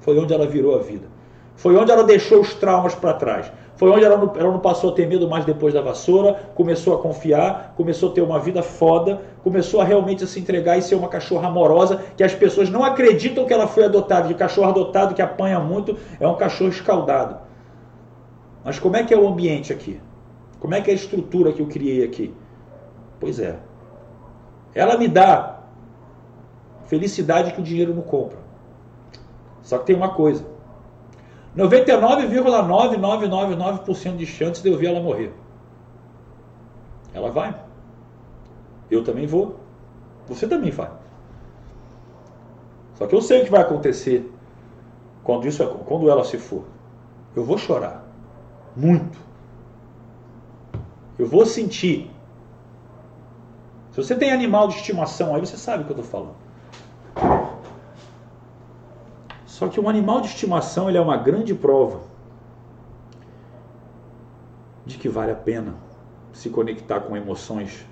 Foi 0.00 0.18
onde 0.18 0.32
ela 0.32 0.46
virou 0.46 0.74
a 0.74 0.78
vida. 0.78 1.06
Foi 1.54 1.76
onde 1.76 1.90
ela 1.90 2.04
deixou 2.04 2.40
os 2.40 2.54
traumas 2.54 2.94
para 2.94 3.14
trás. 3.14 3.50
Foi 3.76 3.90
onde 3.90 4.04
ela 4.04 4.16
não, 4.16 4.32
ela 4.36 4.50
não, 4.50 4.58
passou 4.58 4.90
a 4.90 4.92
ter 4.92 5.06
medo 5.06 5.28
mais 5.28 5.44
depois 5.44 5.72
da 5.72 5.80
vassoura, 5.80 6.34
começou 6.56 6.96
a 6.96 6.98
confiar, 6.98 7.74
começou 7.76 8.10
a 8.10 8.12
ter 8.12 8.22
uma 8.22 8.40
vida 8.40 8.60
foda, 8.60 9.22
começou 9.44 9.80
a 9.80 9.84
realmente 9.84 10.26
se 10.26 10.40
entregar 10.40 10.76
e 10.76 10.82
ser 10.82 10.96
uma 10.96 11.06
cachorra 11.06 11.46
amorosa, 11.46 12.02
que 12.16 12.24
as 12.24 12.34
pessoas 12.34 12.68
não 12.70 12.82
acreditam 12.82 13.44
que 13.44 13.52
ela 13.52 13.68
foi 13.68 13.84
adotada. 13.84 14.26
De 14.26 14.34
cachorro 14.34 14.70
adotado 14.70 15.14
que 15.14 15.22
apanha 15.22 15.60
muito, 15.60 15.96
é 16.18 16.26
um 16.26 16.34
cachorro 16.34 16.70
escaldado. 16.70 17.38
Mas 18.64 18.80
como 18.80 18.96
é 18.96 19.04
que 19.04 19.14
é 19.14 19.18
o 19.18 19.28
ambiente 19.28 19.72
aqui? 19.72 20.00
Como 20.58 20.74
é 20.74 20.80
que 20.80 20.90
é 20.90 20.92
a 20.92 20.96
estrutura 20.96 21.52
que 21.52 21.60
eu 21.62 21.66
criei 21.66 22.04
aqui? 22.04 22.34
Pois 23.20 23.38
é. 23.38 23.56
Ela 24.74 24.96
me 24.96 25.06
dá 25.06 25.57
Felicidade 26.88 27.52
que 27.52 27.60
o 27.60 27.64
dinheiro 27.64 27.94
não 27.94 28.02
compra. 28.02 28.38
Só 29.62 29.78
que 29.78 29.86
tem 29.86 29.94
uma 29.94 30.12
coisa: 30.14 30.44
99,9999% 31.56 34.16
de 34.16 34.26
chance 34.26 34.60
de 34.62 34.68
eu 34.68 34.76
ver 34.76 34.88
ela 34.88 35.00
morrer. 35.00 35.32
Ela 37.12 37.30
vai. 37.30 37.54
Eu 38.90 39.04
também 39.04 39.26
vou. 39.26 39.60
Você 40.26 40.48
também 40.48 40.70
vai. 40.70 40.90
Só 42.94 43.06
que 43.06 43.14
eu 43.14 43.20
sei 43.20 43.42
o 43.42 43.44
que 43.44 43.50
vai 43.50 43.60
acontecer 43.60 44.32
quando, 45.22 45.46
isso, 45.46 45.62
quando 45.86 46.08
ela 46.10 46.24
se 46.24 46.38
for. 46.38 46.64
Eu 47.36 47.44
vou 47.44 47.58
chorar. 47.58 48.02
Muito. 48.74 49.18
Eu 51.18 51.26
vou 51.26 51.44
sentir. 51.44 52.10
Se 53.90 54.02
você 54.02 54.16
tem 54.16 54.32
animal 54.32 54.68
de 54.68 54.76
estimação 54.76 55.34
aí, 55.34 55.40
você 55.40 55.58
sabe 55.58 55.82
o 55.82 55.86
que 55.86 55.92
eu 55.92 55.98
estou 55.98 56.10
falando. 56.10 56.47
Só 59.46 59.68
que 59.68 59.80
um 59.80 59.88
animal 59.88 60.20
de 60.20 60.28
estimação 60.28 60.88
ele 60.88 60.98
é 60.98 61.00
uma 61.00 61.16
grande 61.16 61.54
prova 61.54 62.00
de 64.86 64.96
que 64.96 65.08
vale 65.08 65.32
a 65.32 65.34
pena 65.34 65.74
se 66.32 66.48
conectar 66.48 67.00
com 67.00 67.16
emoções, 67.16 67.84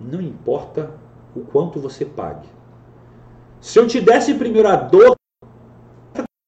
não 0.00 0.20
importa 0.20 0.90
o 1.34 1.40
quanto 1.40 1.78
você 1.78 2.04
pague. 2.04 2.48
Se 3.60 3.78
eu 3.78 3.86
te 3.86 4.00
desse 4.00 4.34
primeiro 4.34 4.68
a 4.68 4.74
dor, 4.74 5.14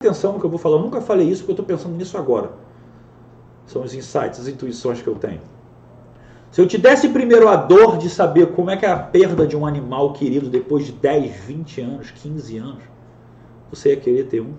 atenção 0.03 0.32
no 0.32 0.41
que 0.41 0.47
eu 0.47 0.51
vou 0.51 0.59
falar, 0.59 0.76
eu 0.76 0.82
nunca 0.82 1.01
falei 1.01 1.28
isso 1.28 1.43
porque 1.43 1.53
eu 1.53 1.62
estou 1.62 1.66
pensando 1.66 1.97
nisso 1.97 2.18
agora. 2.18 2.53
São 3.66 3.82
os 3.82 3.95
insights, 3.95 4.41
as 4.41 4.49
intuições 4.49 5.01
que 5.01 5.09
eu 5.09 5.14
tenho. 5.14 5.41
Se 6.55 6.61
eu 6.61 6.69
te 6.69 6.79
desse 6.79 7.09
primeiro 7.09 7.49
a 7.49 7.57
dor 7.57 7.99
de 7.99 8.09
saber 8.09 8.53
como 8.53 8.71
é 8.71 8.77
que 8.77 8.87
é 8.87 8.89
a 8.89 8.97
perda 8.97 9.45
de 9.45 9.57
um 9.57 9.67
animal 9.67 10.13
querido 10.13 10.49
depois 10.49 10.87
de 10.87 10.93
10, 10.93 11.35
20 11.35 11.81
anos, 11.81 12.11
15 12.13 12.59
anos, 12.59 12.83
você 13.69 13.89
ia 13.89 13.97
querer 13.97 14.29
ter 14.29 14.41
um. 14.41 14.53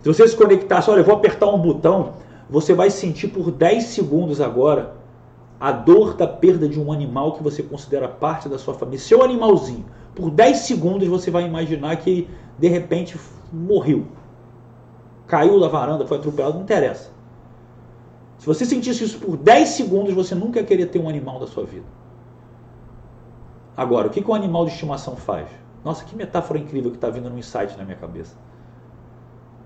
Se 0.00 0.06
você 0.06 0.28
se 0.28 0.36
conectasse, 0.36 0.88
olha, 0.88 1.00
eu 1.00 1.04
vou 1.04 1.16
apertar 1.16 1.48
um 1.48 1.58
botão, 1.58 2.12
você 2.48 2.72
vai 2.72 2.88
sentir 2.88 3.26
por 3.26 3.50
10 3.50 3.82
segundos 3.82 4.40
agora 4.40 4.94
a 5.58 5.72
dor 5.72 6.14
da 6.14 6.28
perda 6.28 6.68
de 6.68 6.78
um 6.78 6.92
animal 6.92 7.32
que 7.32 7.42
você 7.42 7.64
considera 7.64 8.06
parte 8.06 8.48
da 8.48 8.56
sua 8.56 8.74
família. 8.74 9.00
Seu 9.00 9.24
animalzinho. 9.24 9.84
Por 10.14 10.30
10 10.30 10.56
segundos 10.58 11.08
você 11.08 11.32
vai 11.32 11.44
imaginar 11.44 11.96
que 11.96 12.28
de 12.56 12.68
repente, 12.68 13.18
morreu. 13.52 14.06
Caiu 15.26 15.58
da 15.58 15.66
varanda, 15.66 16.06
foi 16.06 16.18
atropelado, 16.18 16.54
não 16.54 16.62
interessa. 16.62 17.11
Se 18.42 18.46
você 18.48 18.66
sentisse 18.66 19.04
isso 19.04 19.20
por 19.20 19.36
10 19.36 19.68
segundos, 19.68 20.12
você 20.12 20.34
nunca 20.34 20.58
ia 20.58 20.66
querer 20.66 20.86
ter 20.86 20.98
um 20.98 21.08
animal 21.08 21.38
da 21.38 21.46
sua 21.46 21.64
vida. 21.64 21.84
Agora, 23.76 24.08
o 24.08 24.10
que, 24.10 24.20
que 24.20 24.28
um 24.28 24.34
animal 24.34 24.64
de 24.64 24.72
estimação 24.72 25.14
faz? 25.14 25.46
Nossa, 25.84 26.04
que 26.04 26.16
metáfora 26.16 26.58
incrível 26.58 26.90
que 26.90 26.96
está 26.96 27.08
vindo 27.08 27.30
no 27.30 27.38
insight 27.38 27.78
na 27.78 27.84
minha 27.84 27.96
cabeça. 27.96 28.34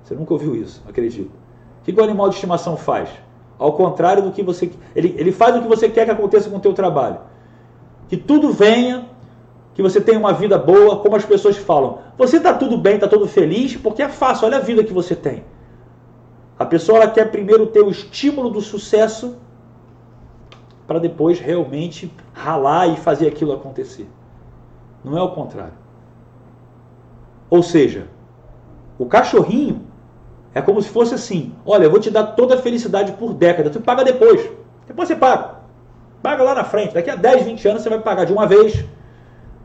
Você 0.04 0.14
nunca 0.14 0.34
ouviu 0.34 0.54
isso, 0.54 0.82
acredito. 0.86 1.30
O 1.80 1.84
que, 1.84 1.98
o 1.98 2.04
animal 2.04 2.28
de 2.28 2.34
estimação 2.34 2.76
faz? 2.76 3.08
Ao 3.58 3.72
contrário 3.72 4.22
do 4.22 4.30
que 4.30 4.42
você. 4.42 4.70
Ele, 4.94 5.14
ele 5.16 5.32
faz 5.32 5.56
o 5.56 5.62
que 5.62 5.68
você 5.68 5.88
quer 5.88 6.04
que 6.04 6.10
aconteça 6.10 6.50
com 6.50 6.58
o 6.58 6.60
teu 6.60 6.74
trabalho. 6.74 7.20
Que 8.10 8.16
tudo 8.18 8.52
venha, 8.52 9.08
que 9.72 9.80
você 9.80 10.02
tenha 10.02 10.18
uma 10.18 10.34
vida 10.34 10.58
boa, 10.58 10.98
como 10.98 11.16
as 11.16 11.24
pessoas 11.24 11.56
falam. 11.56 12.00
Você 12.18 12.36
está 12.36 12.52
tudo 12.52 12.76
bem, 12.76 12.96
está 12.96 13.08
tudo 13.08 13.26
feliz, 13.26 13.74
porque 13.74 14.02
é 14.02 14.08
fácil, 14.10 14.44
olha 14.44 14.58
a 14.58 14.60
vida 14.60 14.84
que 14.84 14.92
você 14.92 15.16
tem. 15.16 15.44
A 16.58 16.64
pessoa 16.64 16.98
ela 16.98 17.10
quer 17.10 17.30
primeiro 17.30 17.66
ter 17.66 17.82
o 17.82 17.90
estímulo 17.90 18.50
do 18.50 18.60
sucesso 18.60 19.36
para 20.86 20.98
depois 20.98 21.38
realmente 21.38 22.12
ralar 22.32 22.86
e 22.88 22.96
fazer 22.96 23.28
aquilo 23.28 23.52
acontecer. 23.52 24.08
Não 25.04 25.16
é 25.18 25.22
o 25.22 25.32
contrário. 25.32 25.74
Ou 27.50 27.62
seja, 27.62 28.08
o 28.98 29.06
cachorrinho 29.06 29.82
é 30.54 30.62
como 30.62 30.80
se 30.80 30.88
fosse 30.88 31.14
assim: 31.14 31.54
olha, 31.64 31.84
eu 31.84 31.90
vou 31.90 32.00
te 32.00 32.10
dar 32.10 32.24
toda 32.28 32.54
a 32.54 32.58
felicidade 32.58 33.12
por 33.12 33.34
década, 33.34 33.70
tu 33.70 33.80
paga 33.80 34.02
depois. 34.02 34.48
Depois 34.86 35.08
você 35.08 35.16
paga. 35.16 35.56
Paga 36.22 36.42
lá 36.42 36.54
na 36.54 36.64
frente. 36.64 36.94
Daqui 36.94 37.10
a 37.10 37.16
10, 37.16 37.44
20 37.44 37.68
anos 37.68 37.82
você 37.82 37.90
vai 37.90 38.00
pagar 38.00 38.24
de 38.24 38.32
uma 38.32 38.46
vez. 38.46 38.84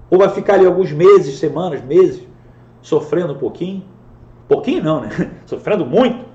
Ou 0.09 0.19
vai 0.19 0.29
ficar 0.29 0.55
ali 0.55 0.65
alguns 0.65 0.91
meses, 0.91 1.39
semanas, 1.39 1.81
meses, 1.81 2.27
sofrendo 2.81 3.33
um 3.33 3.37
pouquinho. 3.37 3.83
Pouquinho 4.47 4.83
não, 4.83 5.01
né? 5.01 5.09
Sofrendo 5.45 5.85
muito. 5.85 6.30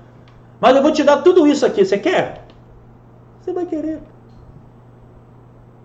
Mas 0.59 0.75
eu 0.75 0.81
vou 0.81 0.91
te 0.91 1.03
dar 1.03 1.21
tudo 1.21 1.47
isso 1.47 1.65
aqui. 1.65 1.85
Você 1.85 1.97
quer? 1.97 2.45
Você 3.41 3.53
vai 3.53 3.65
querer. 3.65 4.01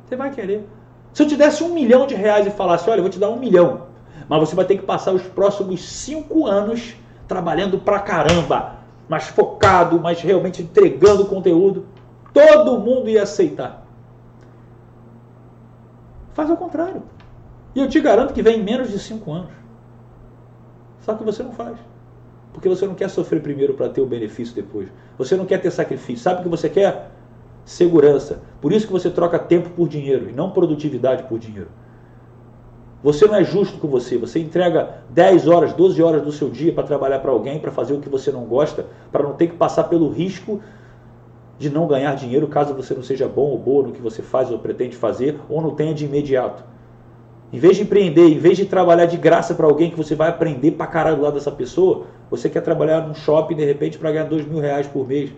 Você 0.04 0.16
vai 0.16 0.30
querer. 0.30 0.68
Se 1.12 1.22
eu 1.22 1.26
te 1.26 1.36
desse 1.36 1.62
um 1.62 1.74
milhão 1.74 2.06
de 2.06 2.14
reais 2.14 2.46
e 2.46 2.50
falasse, 2.50 2.88
olha, 2.88 2.98
eu 2.98 3.02
vou 3.02 3.10
te 3.10 3.18
dar 3.18 3.28
um 3.28 3.38
milhão, 3.38 3.86
mas 4.28 4.40
você 4.40 4.54
vai 4.54 4.64
ter 4.64 4.76
que 4.76 4.82
passar 4.82 5.12
os 5.12 5.22
próximos 5.22 5.82
cinco 5.82 6.46
anos 6.46 6.96
trabalhando 7.28 7.78
pra 7.78 8.00
caramba, 8.00 8.76
mais 9.08 9.24
focado, 9.24 10.00
mais 10.00 10.20
realmente 10.20 10.62
entregando 10.62 11.26
conteúdo, 11.26 11.86
todo 12.32 12.78
mundo 12.78 13.08
ia 13.08 13.22
aceitar. 13.22 13.86
Faz 16.32 16.50
ao 16.50 16.56
contrário. 16.56 17.02
E 17.74 17.80
eu 17.80 17.88
te 17.88 18.00
garanto 18.00 18.32
que 18.32 18.42
vem 18.42 18.60
em 18.60 18.62
menos 18.62 18.90
de 18.90 18.98
cinco 18.98 19.32
anos. 19.32 19.52
Só 21.00 21.14
que 21.14 21.24
você 21.24 21.42
não 21.42 21.52
faz. 21.52 21.76
Porque 22.52 22.68
você 22.68 22.86
não 22.86 22.94
quer 22.94 23.08
sofrer 23.08 23.42
primeiro 23.42 23.74
para 23.74 23.88
ter 23.88 24.00
o 24.00 24.06
benefício 24.06 24.54
depois. 24.54 24.88
Você 25.16 25.36
não 25.36 25.46
quer 25.46 25.60
ter 25.60 25.70
sacrifício. 25.70 26.22
Sabe 26.22 26.40
o 26.40 26.42
que 26.42 26.48
você 26.48 26.68
quer? 26.68 27.10
segurança. 27.64 28.40
Por 28.60 28.72
isso 28.72 28.86
que 28.86 28.92
você 28.92 29.10
troca 29.10 29.38
tempo 29.38 29.70
por 29.70 29.88
dinheiro 29.88 30.28
e 30.28 30.32
não 30.32 30.50
produtividade 30.50 31.24
por 31.24 31.38
dinheiro. 31.38 31.68
Você 33.02 33.26
não 33.26 33.34
é 33.34 33.44
justo 33.44 33.78
com 33.78 33.88
você. 33.88 34.16
Você 34.16 34.38
entrega 34.38 35.02
10 35.10 35.48
horas, 35.48 35.72
12 35.72 36.00
horas 36.02 36.22
do 36.22 36.30
seu 36.30 36.48
dia 36.48 36.72
para 36.72 36.84
trabalhar 36.84 37.18
para 37.18 37.32
alguém, 37.32 37.58
para 37.58 37.72
fazer 37.72 37.94
o 37.94 38.00
que 38.00 38.08
você 38.08 38.30
não 38.30 38.44
gosta, 38.44 38.86
para 39.10 39.22
não 39.22 39.34
ter 39.34 39.48
que 39.48 39.56
passar 39.56 39.84
pelo 39.84 40.08
risco 40.08 40.60
de 41.58 41.68
não 41.68 41.86
ganhar 41.86 42.14
dinheiro 42.14 42.46
caso 42.48 42.74
você 42.74 42.94
não 42.94 43.02
seja 43.02 43.28
bom 43.28 43.50
ou 43.50 43.58
boa 43.58 43.86
no 43.86 43.92
que 43.92 44.00
você 44.00 44.22
faz 44.22 44.50
ou 44.50 44.58
pretende 44.58 44.96
fazer 44.96 45.38
ou 45.48 45.60
não 45.60 45.74
tenha 45.74 45.94
de 45.94 46.04
imediato. 46.04 46.64
Em 47.52 47.58
vez 47.58 47.76
de 47.76 47.82
empreender, 47.82 48.28
em 48.28 48.38
vez 48.38 48.56
de 48.56 48.64
trabalhar 48.64 49.04
de 49.04 49.18
graça 49.18 49.54
para 49.54 49.66
alguém 49.66 49.90
que 49.90 49.96
você 49.96 50.14
vai 50.14 50.30
aprender 50.30 50.70
para 50.70 50.86
caralho 50.86 51.16
do 51.16 51.22
lado 51.22 51.34
dessa 51.34 51.52
pessoa, 51.52 52.06
você 52.30 52.48
quer 52.48 52.62
trabalhar 52.62 53.06
num 53.06 53.14
shopping 53.14 53.54
de 53.54 53.64
repente 53.64 53.98
para 53.98 54.10
ganhar 54.10 54.24
2 54.24 54.46
mil 54.46 54.58
reais 54.58 54.86
por 54.86 55.06
mês. 55.06 55.30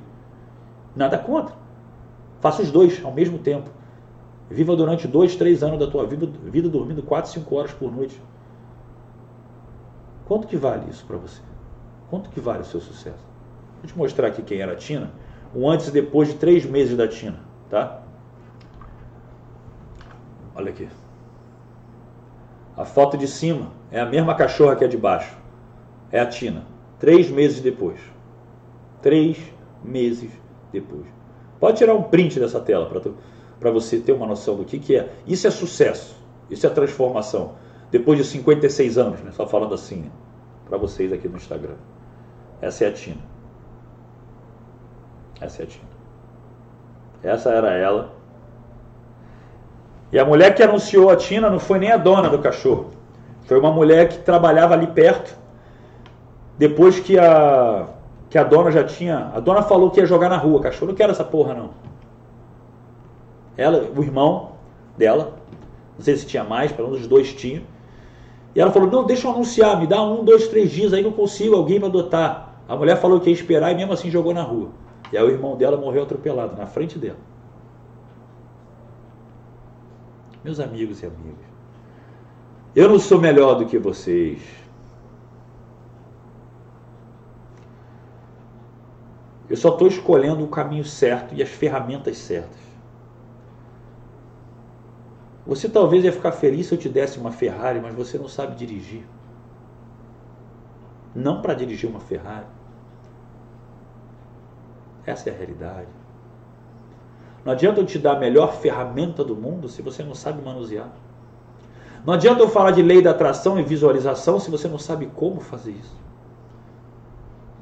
Nada 0.95 1.19
contra. 1.19 1.57
Faça 2.41 2.63
os 2.63 2.71
dois 2.71 3.05
ao 3.05 3.11
mesmo 3.11 3.39
tempo. 3.39 3.69
Viva 4.49 4.77
durante 4.77 5.09
dois, 5.09 5.35
três 5.35 5.63
anos 5.65 5.79
da 5.79 5.89
tua 5.89 6.07
vida, 6.07 6.29
vida 6.45 6.69
dormindo 6.69 7.03
quatro, 7.03 7.33
cinco 7.33 7.57
horas 7.57 7.73
por 7.73 7.91
noite. 7.91 8.21
Quanto 10.27 10.47
que 10.47 10.57
vale 10.57 10.89
isso 10.89 11.05
para 11.05 11.17
você? 11.17 11.41
Quanto 12.11 12.31
que 12.31 12.39
vale 12.39 12.61
o 12.61 12.65
seu 12.65 12.81
sucesso? 12.81 13.25
Vou 13.79 13.87
te 13.87 13.99
mostrar 13.99 14.29
aqui 14.29 14.43
quem 14.43 14.61
era 14.61 14.73
a 14.73 14.77
Tina, 14.77 15.11
o 15.53 15.69
antes 15.69 15.89
e 15.89 15.91
depois 15.91 16.29
de 16.29 16.35
três 16.35 16.65
meses 16.65 16.97
da 16.97 17.09
Tina, 17.09 17.41
tá? 17.69 18.03
Olha 20.55 20.71
aqui. 20.71 20.89
A 22.77 22.85
foto 22.85 23.17
de 23.17 23.29
cima 23.29 23.71
é 23.91 24.01
a 24.01 24.07
mesma 24.07 24.35
cachorra 24.35 24.77
que 24.77 24.85
a 24.85 24.89
de 24.89 24.97
baixo. 24.97 25.37
É 26.11 26.21
a 26.21 26.27
Tina. 26.27 26.65
Três 26.99 27.31
meses 27.31 27.61
depois. 27.61 28.01
Três 29.01 29.39
meses 29.83 30.31
depois. 30.73 31.07
Pode 31.61 31.79
tirar 31.79 31.95
um 31.95 32.03
print 32.03 32.41
dessa 32.41 32.61
tela 32.61 32.91
para 33.61 33.71
você 33.71 33.99
ter 33.99 34.13
uma 34.13 34.27
noção 34.27 34.57
do 34.57 34.65
que, 34.65 34.79
que 34.79 34.97
é. 34.97 35.13
Isso 35.27 35.47
é 35.47 35.51
sucesso, 35.51 36.17
isso 36.51 36.67
é 36.67 36.71
transformação. 36.71 37.55
Depois 37.91 38.19
de 38.19 38.25
56 38.25 38.99
anos, 38.99 39.21
né? 39.21 39.31
só 39.33 39.47
falando 39.47 39.75
assim, 39.75 39.97
né? 39.97 40.11
para 40.69 40.77
vocês 40.77 41.13
aqui 41.13 41.29
no 41.29 41.37
Instagram. 41.37 41.77
Essa 42.61 42.85
é 42.85 42.89
a 42.89 42.93
Tina. 42.93 43.21
Essa 45.41 45.63
é 45.63 45.65
a 45.65 45.69
Tina. 45.69 45.89
Essa 47.23 47.51
era 47.51 47.73
ela. 47.73 48.14
E 50.15 50.19
a 50.19 50.25
mulher 50.25 50.55
que 50.55 50.63
anunciou 50.63 51.11
a 51.11 51.17
Tina 51.17 51.51
não 51.51 51.59
foi 51.59 51.81
nem 51.81 51.91
a 51.91 51.97
dona 51.97 52.31
do 52.31 52.39
cachorro. 52.39 52.91
Foi 53.47 53.59
uma 53.59 53.73
mulher 53.73 54.09
que 54.09 54.19
trabalhava 54.19 54.73
ali 54.73 54.87
perto. 54.87 55.37
Depois 56.57 57.01
que 57.01 57.19
a 57.19 57.89
que 58.31 58.39
a 58.39 58.45
dona 58.45 58.71
já 58.71 58.85
tinha. 58.85 59.33
A 59.35 59.41
dona 59.41 59.63
falou 59.63 59.91
que 59.91 59.99
ia 59.99 60.07
jogar 60.07 60.29
na 60.29 60.37
rua. 60.37 60.61
Cachorro 60.61 60.93
não 60.93 60.95
quer 60.95 61.11
essa 61.11 61.25
porra, 61.25 61.53
não. 61.53 61.71
Ela, 63.57 63.91
o 63.97 64.05
irmão 64.05 64.53
dela, 64.97 65.35
não 65.97 66.05
sei 66.05 66.17
se 66.17 66.27
tinha 66.27 66.45
mais, 66.45 66.71
pelo 66.71 66.91
menos 66.91 67.03
os 67.03 67.09
dois 67.09 67.33
tinham. 67.33 67.65
E 68.55 68.61
ela 68.61 68.71
falou: 68.71 68.89
Não, 68.89 69.05
deixa 69.05 69.27
eu 69.27 69.33
anunciar, 69.33 69.81
me 69.81 69.87
dá 69.89 70.01
um, 70.01 70.25
dois, 70.25 70.47
três 70.47 70.71
dias 70.71 70.93
aí, 70.93 71.03
não 71.03 71.11
consigo 71.11 71.57
alguém 71.57 71.81
para 71.81 71.89
adotar. 71.89 72.55
A 72.69 72.77
mulher 72.77 72.99
falou 72.99 73.19
que 73.19 73.31
ia 73.31 73.35
esperar 73.35 73.73
e 73.73 73.75
mesmo 73.75 73.93
assim 73.93 74.13
jogou 74.13 74.33
na 74.33 74.43
rua. 74.43 74.69
E 75.13 75.19
aí 75.19 75.25
o 75.25 75.31
irmão 75.31 75.57
dela 75.57 75.77
morreu 75.77 76.05
atropelado 76.05 76.57
na 76.57 76.67
frente 76.67 77.01
dela. 77.01 77.34
Meus 80.45 80.61
amigos 80.61 81.03
e 81.03 81.07
amigas, 81.07 81.47
eu 82.77 82.87
não 82.87 82.99
sou 82.99 83.19
melhor 83.19 83.55
do 83.55 83.65
que 83.65 83.79
vocês. 83.79 84.43
Eu 89.49 89.57
só 89.57 89.71
estou 89.71 89.89
escolhendo 89.89 90.45
o 90.45 90.49
caminho 90.49 90.85
certo 90.85 91.35
e 91.35 91.43
as 91.43 91.49
ferramentas 91.49 92.19
certas. 92.19 92.61
Você 95.47 95.69
talvez 95.69 96.05
ia 96.05 96.13
ficar 96.13 96.33
feliz 96.33 96.67
se 96.67 96.75
eu 96.75 96.79
te 96.79 96.89
desse 96.89 97.19
uma 97.19 97.33
Ferrari, 97.33 97.81
mas 97.81 97.95
você 97.95 98.19
não 98.19 98.29
sabe 98.29 98.55
dirigir. 98.55 99.07
Não 101.15 101.41
para 101.41 101.55
dirigir 101.55 101.89
uma 101.89 102.01
Ferrari. 102.01 102.47
Essa 105.07 105.31
é 105.31 105.33
a 105.33 105.37
realidade. 105.37 106.04
Não 107.45 107.53
adianta 107.53 107.81
eu 107.81 107.87
te 107.87 107.99
dar 107.99 108.17
a 108.17 108.19
melhor 108.19 108.55
ferramenta 108.55 109.23
do 109.23 109.37
mundo 109.37 109.69
se 109.69 109.83
você 109.83 110.03
não 110.03 110.15
sabe 110.15 110.43
manusear. 110.43 110.91
Não 112.05 112.15
adianta 112.15 112.43
eu 112.43 112.49
falar 112.49 112.71
de 112.71 112.83
lei 112.83 113.03
da 113.03 113.11
atração 113.11 113.59
e 113.59 113.63
visualização 113.63 114.41
se 114.41 114.51
você 114.51 114.67
não 114.69 114.79
sabe 114.79 115.07
como 115.15 115.41
fazer 115.41 115.73
isso. 115.73 115.97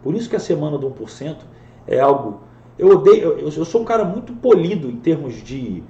Por 0.02 0.14
isso 0.14 0.28
que 0.28 0.36
a 0.36 0.40
semana 0.40 0.78
do 0.78 0.90
1% 0.90 1.36
é 1.86 2.00
algo. 2.00 2.40
Eu 2.78 2.90
odeio, 2.90 3.38
eu, 3.38 3.48
eu 3.48 3.64
sou 3.64 3.82
um 3.82 3.84
cara 3.84 4.04
muito 4.04 4.32
polido 4.32 4.88
em 4.88 4.96
termos 4.96 5.34
de 5.42 5.82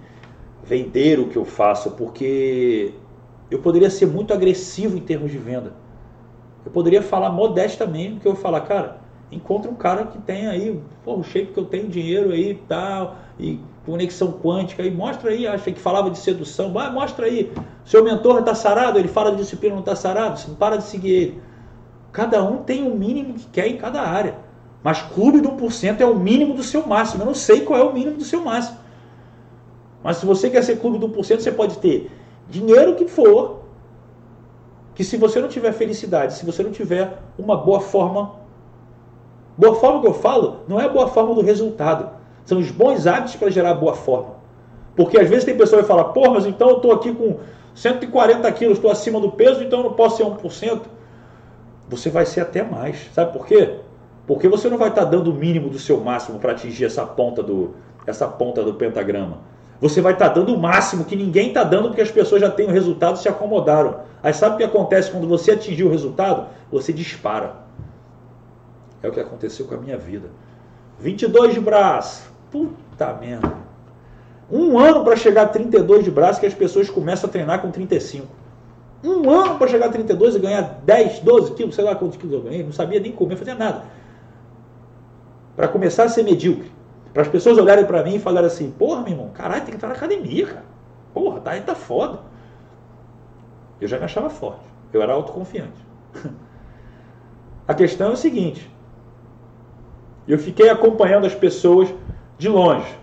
vender 0.63 1.19
o 1.19 1.29
que 1.29 1.37
eu 1.37 1.45
faço, 1.45 1.93
porque 1.93 2.95
eu 3.51 3.59
poderia 3.59 3.91
ser 3.91 4.07
muito 4.07 4.33
agressivo 4.33 4.97
em 4.97 5.01
termos 5.01 5.31
de 5.31 5.39
venda. 5.39 5.75
Eu 6.65 6.71
poderia 6.71 7.03
falar 7.03 7.31
modestamente, 7.31 8.15
porque 8.15 8.29
eu 8.29 8.37
falar, 8.37 8.61
cara, 8.63 9.01
encontra 9.31 9.71
um 9.71 9.75
cara 9.75 10.07
que 10.07 10.19
tem 10.19 10.47
aí, 10.47 10.81
pô, 11.05 11.17
o 11.17 11.25
shape 11.25 11.53
que 11.53 11.59
eu 11.59 11.65
tenho, 11.65 11.89
dinheiro 11.89 12.31
aí 12.31 12.51
e 12.51 12.55
tal, 12.55 13.17
e 13.39 13.59
conexão 13.85 14.33
quântica, 14.33 14.83
e 14.83 14.91
mostra 14.91 15.31
aí, 15.31 15.47
achei 15.47 15.73
que 15.73 15.81
falava 15.81 16.11
de 16.11 16.19
sedução, 16.19 16.73
vai, 16.73 16.91
mostra 16.91 17.27
aí, 17.27 17.53
seu 17.85 18.05
mentor 18.05 18.39
está 18.39 18.55
sarado, 18.55 18.99
ele 18.99 19.09
fala 19.09 19.33
de 19.33 19.39
disciplina, 19.39 19.75
não 19.75 19.81
está 19.81 19.97
sarado, 19.97 20.39
você 20.39 20.49
não 20.49 20.55
para 20.55 20.77
de 20.77 20.85
seguir 20.85 21.11
ele. 21.11 21.43
Cada 22.13 22.43
um 22.45 22.59
tem 22.59 22.87
o 22.87 22.95
mínimo 22.95 23.35
que 23.35 23.47
quer 23.47 23.67
em 23.67 23.77
cada 23.77 24.03
área. 24.03 24.37
Mas 24.83 25.01
clube 25.01 25.41
do 25.41 25.51
1% 25.51 26.01
é 26.01 26.07
o 26.07 26.15
mínimo 26.15 26.55
do 26.55 26.63
seu 26.63 26.87
máximo. 26.87 27.23
Eu 27.23 27.27
não 27.27 27.35
sei 27.35 27.63
qual 27.63 27.79
é 27.79 27.83
o 27.83 27.93
mínimo 27.93 28.17
do 28.17 28.25
seu 28.25 28.43
máximo. 28.43 28.79
Mas 30.03 30.17
se 30.19 30.27
você 30.27 30.51
quer 30.51 30.63
ser 30.63 30.79
clube 30.79 30.99
do 30.99 31.09
1%, 31.09 31.41
você 31.41 31.53
pode 31.53 31.79
ter 31.79 32.11
dinheiro 32.49 32.97
que 32.97 33.07
for, 33.07 33.63
que 34.95 35.05
se 35.05 35.17
você 35.17 35.41
não 35.41 35.49
tiver 35.49 35.73
felicidade, 35.73 36.35
se 36.35 36.45
você 36.45 36.63
não 36.63 36.71
tiver 36.71 37.19
uma 37.39 37.57
boa 37.57 37.81
forma, 37.81 38.33
boa 39.57 39.77
forma 39.77 40.01
que 40.01 40.07
eu 40.07 40.15
falo, 40.15 40.61
não 40.69 40.81
é 40.81 40.85
a 40.85 40.89
boa 40.89 41.09
forma 41.09 41.35
do 41.35 41.41
resultado. 41.41 42.22
São 42.45 42.59
os 42.59 42.71
bons 42.71 43.07
hábitos 43.07 43.37
para 43.37 43.51
gerar 43.51 43.75
boa 43.75 43.95
forma. 43.95 44.37
Porque 44.97 45.19
às 45.19 45.29
vezes 45.29 45.45
tem 45.45 45.57
pessoa 45.57 45.83
que 45.83 45.89
fala, 45.89 46.13
pô, 46.13 46.31
mas 46.31 46.47
então 46.47 46.69
eu 46.71 46.77
estou 46.77 46.93
aqui 46.93 47.15
com 47.15 47.39
140 47.75 48.51
quilos, 48.53 48.79
estou 48.79 48.91
acima 48.91 49.21
do 49.21 49.31
peso, 49.31 49.63
então 49.63 49.81
eu 49.81 49.85
não 49.85 49.93
posso 49.95 50.19
ser 50.19 50.25
1%. 50.25 50.83
Você 51.89 52.11
vai 52.11 52.27
ser 52.27 52.41
até 52.41 52.63
mais. 52.63 53.11
Sabe 53.15 53.33
por 53.33 53.47
quê? 53.47 53.77
Porque 54.27 54.49
você 54.49 54.69
não 54.69 54.79
vai 54.79 54.89
estar 54.89 55.05
dando 55.05 55.31
o 55.31 55.35
mínimo 55.35 55.69
do 55.69 55.79
seu 55.79 56.01
máximo 56.01 56.39
para 56.39 56.53
atingir 56.53 56.85
essa 56.85 57.05
ponta 57.05 57.43
do, 57.43 57.75
essa 58.07 58.27
ponta 58.27 58.63
do 58.63 58.75
pentagrama. 58.75 59.39
Você 59.81 60.01
vai 60.01 60.13
estar 60.13 60.29
dando 60.29 60.55
o 60.55 60.59
máximo 60.59 61.05
que 61.05 61.17
ninguém 61.17 61.49
está 61.49 61.65
dando 61.65 61.89
porque 61.89 62.03
as 62.03 62.11
pessoas 62.11 62.41
já 62.41 62.49
têm 62.49 62.67
o 62.67 62.71
resultado 62.71 63.17
e 63.17 63.19
se 63.19 63.29
acomodaram. 63.29 64.01
Aí 64.23 64.33
sabe 64.33 64.55
o 64.55 64.59
que 64.59 64.65
acontece 64.65 65.11
quando 65.11 65.27
você 65.27 65.53
atingir 65.53 65.83
o 65.83 65.91
resultado? 65.91 66.47
Você 66.71 66.93
dispara. 66.93 67.57
É 69.03 69.09
o 69.09 69.13
que 69.13 69.19
aconteceu 69.19 69.67
com 69.67 69.75
a 69.75 69.79
minha 69.79 69.99
vida. 69.99 70.31
22 71.01 71.55
de 71.55 71.61
braço, 71.61 72.32
puta 72.53 73.13
merda. 73.15 73.55
Um 74.51 74.79
ano 74.79 75.03
para 75.03 75.17
chegar 75.17 75.45
a 75.45 75.49
32 75.49 76.05
de 76.05 76.11
braço 76.11 76.39
que 76.39 76.47
as 76.47 76.53
pessoas 76.53 76.91
começam 76.91 77.29
a 77.29 77.33
treinar 77.33 77.63
com 77.63 77.71
35. 77.71 78.27
Um 79.03 79.29
ano 79.31 79.59
para 79.59 79.67
chegar 79.67 79.87
a 79.87 79.89
32 79.89 80.37
e 80.37 80.39
ganhar 80.39 80.81
10, 80.85 81.21
12 81.21 81.55
quilos, 81.55 81.75
sei 81.75 81.83
lá 81.83 81.97
quantos 81.97 82.19
quilos 82.19 82.35
eu 82.35 82.43
ganhei, 82.43 82.63
não 82.63 82.73
sabia 82.73 83.01
nem 83.01 83.11
comer, 83.11 83.37
fazia 83.37 83.55
nada. 83.55 83.85
Para 85.57 85.67
começar 85.69 86.05
a 86.05 86.09
ser 86.09 86.23
medíocre. 86.23 86.71
Para 87.13 87.23
as 87.23 87.29
pessoas 87.29 87.59
olharem 87.59 87.85
para 87.85 88.03
mim 88.03 88.17
e 88.17 88.19
falarem 88.19 88.47
assim, 88.47 88.71
porra, 88.71 89.03
meu 89.03 89.13
irmão, 89.13 89.31
caralho, 89.31 89.63
tem 89.63 89.71
que 89.71 89.77
estar 89.77 89.89
na 89.89 89.95
academia, 89.95 90.47
cara. 90.47 90.65
Porra, 91.13 91.41
tá 91.41 91.59
tá 91.61 91.75
foda. 91.75 92.21
Eu 93.81 93.89
já 93.89 93.99
me 93.99 94.05
achava 94.05 94.31
forte. 94.31 94.65
Eu 94.93 95.03
era 95.03 95.13
autoconfiante. 95.13 95.73
A 97.67 97.75
questão 97.75 98.11
é 98.11 98.13
o 98.13 98.17
seguinte. 98.17 98.71
Eu 100.27 100.39
fiquei 100.39 100.69
acompanhando 100.69 101.27
as 101.27 101.35
pessoas 101.35 101.93
de 102.39 102.49
longe, 102.49 102.99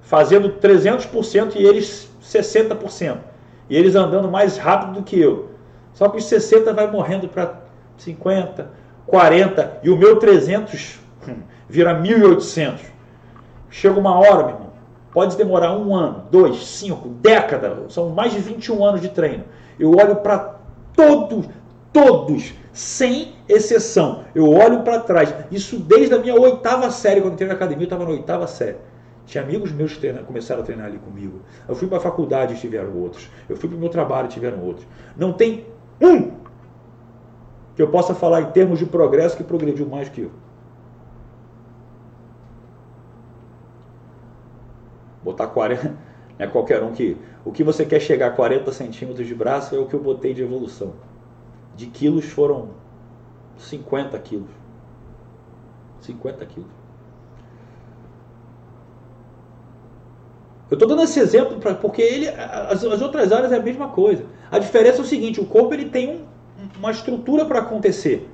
fazendo 0.00 0.50
300% 0.50 1.56
e 1.56 1.64
eles 1.64 2.10
60%. 2.22 3.18
E 3.68 3.76
eles 3.76 3.94
andando 3.94 4.30
mais 4.30 4.56
rápido 4.56 4.94
do 4.94 5.02
que 5.02 5.18
eu. 5.18 5.50
Só 5.94 6.08
que 6.08 6.18
os 6.18 6.24
60 6.24 6.72
vai 6.72 6.90
morrendo 6.90 7.28
para 7.28 7.60
50, 7.96 8.70
40 9.06 9.80
e 9.82 9.90
o 9.90 9.96
meu 9.96 10.16
300 10.16 11.00
hum, 11.28 11.36
vira 11.68 11.94
1800. 11.94 12.82
Chega 13.70 13.98
uma 13.98 14.18
hora, 14.18 14.44
meu 14.44 14.54
irmão. 14.54 14.72
Pode 15.12 15.36
demorar 15.36 15.76
um 15.76 15.94
ano, 15.94 16.24
dois, 16.30 16.66
cinco, 16.66 17.08
década. 17.08 17.84
São 17.88 18.10
mais 18.10 18.32
de 18.32 18.38
21 18.38 18.84
anos 18.84 19.00
de 19.00 19.10
treino. 19.10 19.44
Eu 19.78 19.90
olho 19.90 20.16
para 20.16 20.56
todos, 20.94 21.46
todos, 21.92 22.54
sem 22.72 23.34
exceção. 23.48 24.24
Eu 24.34 24.50
olho 24.50 24.82
para 24.82 25.00
trás. 25.00 25.34
Isso 25.50 25.78
desde 25.78 26.14
a 26.14 26.18
minha 26.18 26.34
oitava 26.34 26.90
série, 26.90 27.20
quando 27.20 27.34
entrei 27.34 27.48
na 27.48 27.54
academia, 27.54 27.84
eu 27.84 27.86
estava 27.86 28.04
na 28.04 28.10
oitava 28.10 28.46
série. 28.46 28.78
Tinha 29.26 29.44
amigos 29.44 29.70
meus 29.72 29.96
que 29.96 30.12
começaram 30.24 30.62
a 30.62 30.64
treinar 30.64 30.86
ali 30.86 30.98
comigo. 30.98 31.40
Eu 31.68 31.74
fui 31.74 31.86
para 31.86 31.98
a 31.98 32.00
faculdade 32.00 32.54
e 32.54 32.56
tiveram 32.56 32.96
outros. 32.96 33.30
Eu 33.48 33.56
fui 33.56 33.68
para 33.68 33.76
o 33.76 33.80
meu 33.80 33.88
trabalho 33.88 34.26
e 34.26 34.30
tiveram 34.30 34.60
outros. 34.62 34.86
Não 35.16 35.32
tem 35.32 35.66
um 36.00 36.32
que 37.74 37.80
eu 37.80 37.88
possa 37.88 38.14
falar 38.14 38.42
em 38.42 38.50
termos 38.50 38.78
de 38.78 38.86
progresso 38.86 39.36
que 39.36 39.44
progrediu 39.44 39.86
mais 39.86 40.08
que 40.08 40.22
eu. 40.22 40.30
Botar 45.22 45.46
40, 45.46 45.88
não 45.88 45.96
é 46.38 46.46
qualquer 46.46 46.82
um 46.82 46.92
que. 46.92 47.16
O 47.44 47.52
que 47.52 47.62
você 47.62 47.84
quer 47.84 48.00
chegar 48.00 48.28
a 48.28 48.30
40 48.30 48.72
centímetros 48.72 49.26
de 49.26 49.34
braço 49.34 49.74
é 49.74 49.78
o 49.78 49.86
que 49.86 49.94
eu 49.94 50.00
botei 50.00 50.34
de 50.34 50.42
evolução. 50.42 50.94
De 51.76 51.86
quilos 51.86 52.26
foram 52.26 52.70
50 53.58 54.18
quilos. 54.18 54.50
50 56.00 56.44
quilos. 56.46 56.70
Eu 60.70 60.74
estou 60.74 60.88
dando 60.88 61.02
esse 61.02 61.20
exemplo 61.20 61.58
pra, 61.58 61.74
porque 61.74 62.00
ele, 62.00 62.28
as, 62.28 62.82
as, 62.82 63.02
outras 63.02 63.30
áreas 63.30 63.52
é 63.52 63.56
a 63.56 63.62
mesma 63.62 63.88
coisa. 63.88 64.24
A 64.50 64.58
diferença 64.58 64.98
é 64.98 65.00
o 65.02 65.04
seguinte: 65.04 65.38
o 65.38 65.44
corpo 65.44 65.74
ele 65.74 65.90
tem 65.90 66.08
um, 66.10 66.24
uma 66.78 66.90
estrutura 66.90 67.44
para 67.44 67.58
acontecer. 67.58 68.30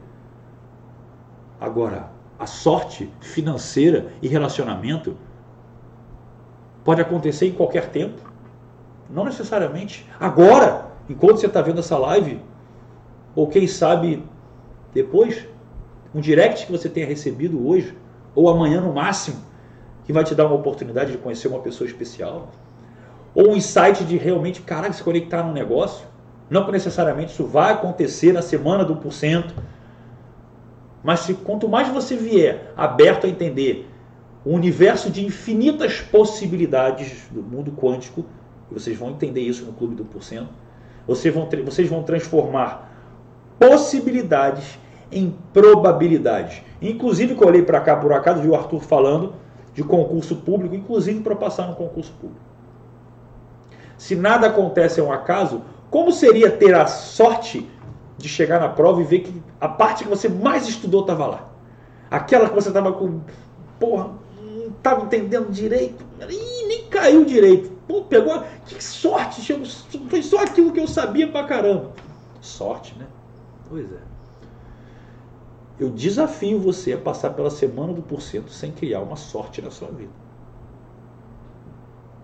Agora, 1.61 2.11
a 2.39 2.47
sorte 2.47 3.11
financeira 3.21 4.13
e 4.23 4.29
relacionamento 4.29 5.17
pode 6.85 7.01
acontecer 7.01 7.49
em 7.49 7.53
qualquer 7.53 7.89
tempo. 7.89 8.21
Não 9.11 9.25
necessariamente 9.25 10.09
agora, 10.21 10.87
enquanto 11.09 11.39
você 11.39 11.47
está 11.47 11.61
vendo 11.61 11.81
essa 11.81 11.99
live, 11.99 12.41
ou 13.35 13.47
quem 13.47 13.67
sabe 13.67 14.23
depois, 14.93 15.47
um 16.15 16.21
direct 16.21 16.67
que 16.67 16.73
você 16.73 16.89
tenha 16.89 17.07
recebido 17.07 17.67
hoje, 17.67 17.95
ou 18.35 18.49
amanhã 18.49 18.81
no 18.81 18.93
máximo, 18.93 19.37
que 20.05 20.13
vai 20.13 20.25
te 20.25 20.35
dar 20.35 20.47
uma 20.47 20.55
oportunidade 20.55 21.13
de 21.13 21.19
conhecer 21.19 21.49
uma 21.49 21.61
pessoa 21.61 21.87
especial, 21.87 22.51
ou 23.35 23.51
um 23.51 23.57
insight 23.57 24.05
de 24.05 24.17
realmente, 24.17 24.63
caraca, 24.63 24.93
se 24.93 25.03
conectar 25.03 25.43
num 25.43 25.53
negócio. 25.53 26.07
Não 26.49 26.65
que 26.65 26.73
necessariamente 26.73 27.33
isso 27.33 27.47
vai 27.47 27.73
acontecer 27.73 28.33
na 28.33 28.41
semana 28.41 28.85
do 28.85 28.97
porcento, 28.97 29.55
mas 31.05 31.21
se, 31.21 31.35
quanto 31.35 31.69
mais 31.69 31.89
você 31.89 32.17
vier 32.17 32.73
aberto 32.77 33.27
a 33.27 33.29
entender 33.29 33.89
o 34.45 34.53
universo 34.55 35.11
de 35.11 35.25
infinitas 35.25 36.01
possibilidades 36.01 37.29
do 37.31 37.43
mundo 37.43 37.71
quântico, 37.73 38.25
vocês 38.71 38.97
vão 38.97 39.11
entender 39.11 39.43
isso 39.43 39.65
no 39.65 39.73
Clube 39.73 39.95
do 39.95 40.05
Porcento, 40.05 40.49
vocês 41.07 41.33
vão, 41.35 41.49
vocês 41.65 41.89
vão 41.89 42.03
transformar 42.03 42.88
possibilidades 43.59 44.79
em 45.11 45.35
probabilidades. 45.53 46.63
Inclusive, 46.81 47.35
que 47.35 47.43
eu 47.43 47.49
olhei 47.49 47.63
para 47.63 47.81
cá 47.81 47.97
por 47.97 48.13
acaso, 48.13 48.41
vi 48.41 48.49
o 48.49 48.55
Arthur 48.55 48.81
falando 48.81 49.35
de 49.75 49.83
concurso 49.83 50.37
público, 50.37 50.75
inclusive 50.75 51.21
para 51.21 51.37
passar 51.37 51.67
no 51.67 51.75
concurso 51.75 52.13
público. 52.13 52.41
Se 53.97 54.15
nada 54.15 54.47
acontece 54.47 55.01
a 55.01 55.05
um 55.05 55.13
acaso, 55.13 55.63
como 55.91 56.13
seria 56.13 56.51
ter 56.51 56.75
a 56.75 56.87
sorte 56.87 57.69
de 58.17 58.29
chegar 58.29 58.61
na 58.61 58.69
prova 58.69 59.01
e 59.01 59.05
ver 59.05 59.21
que 59.21 59.43
a 59.61 59.69
parte 59.69 60.05
que 60.05 60.11
você 60.11 60.29
mais 60.29 60.69
estudou 60.69 61.01
estava 61.03 61.27
lá? 61.27 61.49
Aquela 62.11 62.49
que 62.49 62.55
você 62.55 62.69
estava 62.69 62.93
com. 62.93 63.21
Porra, 63.79 64.11
não 64.41 64.69
estava 64.69 65.05
entendendo 65.05 65.51
direito. 65.51 66.05
Ih, 66.29 66.67
nem 66.67 66.85
caiu 66.87 67.25
direito. 67.25 67.71
Pô, 67.87 68.03
pegou. 68.03 68.43
Que 68.67 68.83
sorte! 68.83 69.53
Foi 70.09 70.23
só 70.23 70.43
aquilo 70.43 70.73
que 70.73 70.81
eu 70.81 70.87
sabia 70.87 71.29
pra 71.29 71.45
caramba. 71.45 71.93
Sorte, 72.41 72.97
né? 72.99 73.07
Pois 73.69 73.93
é. 73.93 74.01
Eu 75.79 75.91
desafio 75.91 76.59
você 76.59 76.95
a 76.95 76.99
passar 76.99 77.31
pela 77.31 77.51
semana 77.51 77.93
do 77.93 78.03
porcento 78.03 78.51
sem 78.51 78.73
criar 78.73 79.01
uma 79.01 79.17
sorte 79.17 79.63
na 79.63 79.71
sua 79.71 79.89
vida. 79.89 80.13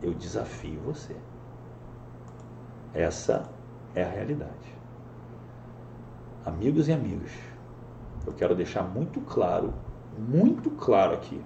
Eu 0.02 0.12
desafio 0.12 0.80
você. 0.80 1.14
Essa 2.92 3.48
é 3.94 4.02
a 4.02 4.08
realidade. 4.08 4.74
Amigos 6.44 6.88
e 6.88 6.92
amigas, 6.92 7.30
eu 8.26 8.32
quero 8.32 8.54
deixar 8.54 8.82
muito 8.82 9.20
claro, 9.20 9.72
muito 10.18 10.70
claro 10.70 11.14
aqui. 11.14 11.40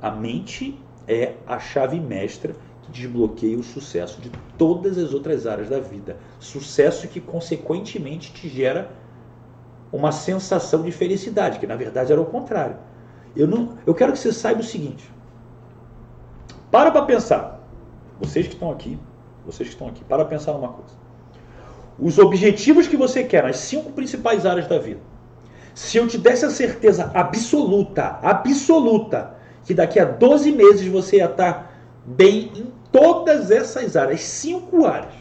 A 0.00 0.10
mente 0.10 0.80
é 1.06 1.34
a 1.46 1.58
chave 1.58 2.00
mestra 2.00 2.54
desbloqueia 2.90 3.58
o 3.58 3.62
sucesso 3.62 4.20
de 4.20 4.30
todas 4.58 4.98
as 4.98 5.14
outras 5.14 5.46
áreas 5.46 5.68
da 5.68 5.80
vida. 5.80 6.16
Sucesso 6.38 7.08
que, 7.08 7.20
consequentemente, 7.20 8.32
te 8.32 8.48
gera 8.48 8.90
uma 9.92 10.12
sensação 10.12 10.82
de 10.82 10.92
felicidade, 10.92 11.58
que 11.58 11.66
na 11.66 11.76
verdade 11.76 12.12
era 12.12 12.20
o 12.20 12.26
contrário. 12.26 12.76
Eu, 13.34 13.46
não, 13.46 13.76
eu 13.86 13.94
quero 13.94 14.12
que 14.12 14.18
você 14.18 14.32
saiba 14.32 14.60
o 14.60 14.64
seguinte. 14.64 15.10
Para 16.70 16.90
para 16.90 17.02
pensar. 17.02 17.60
Vocês 18.20 18.46
que 18.46 18.54
estão 18.54 18.70
aqui, 18.70 18.98
vocês 19.46 19.68
que 19.68 19.74
estão 19.74 19.88
aqui, 19.88 20.04
para 20.04 20.24
pensar 20.24 20.52
numa 20.52 20.68
coisa. 20.68 20.94
Os 21.98 22.18
objetivos 22.18 22.86
que 22.86 22.96
você 22.96 23.24
quer 23.24 23.42
nas 23.42 23.56
cinco 23.56 23.92
principais 23.92 24.46
áreas 24.46 24.66
da 24.66 24.78
vida. 24.78 25.00
Se 25.74 25.96
eu 25.98 26.06
te 26.06 26.18
desse 26.18 26.44
a 26.44 26.50
certeza 26.50 27.10
absoluta, 27.14 28.18
absoluta, 28.22 29.34
que 29.64 29.74
daqui 29.74 29.98
a 29.98 30.04
12 30.04 30.52
meses 30.52 30.86
você 30.86 31.16
ia 31.16 31.26
estar 31.26 31.72
bem 32.04 32.50
em 32.54 32.79
todas 32.92 33.50
essas 33.50 33.96
áreas, 33.96 34.20
cinco 34.22 34.86
áreas. 34.86 35.14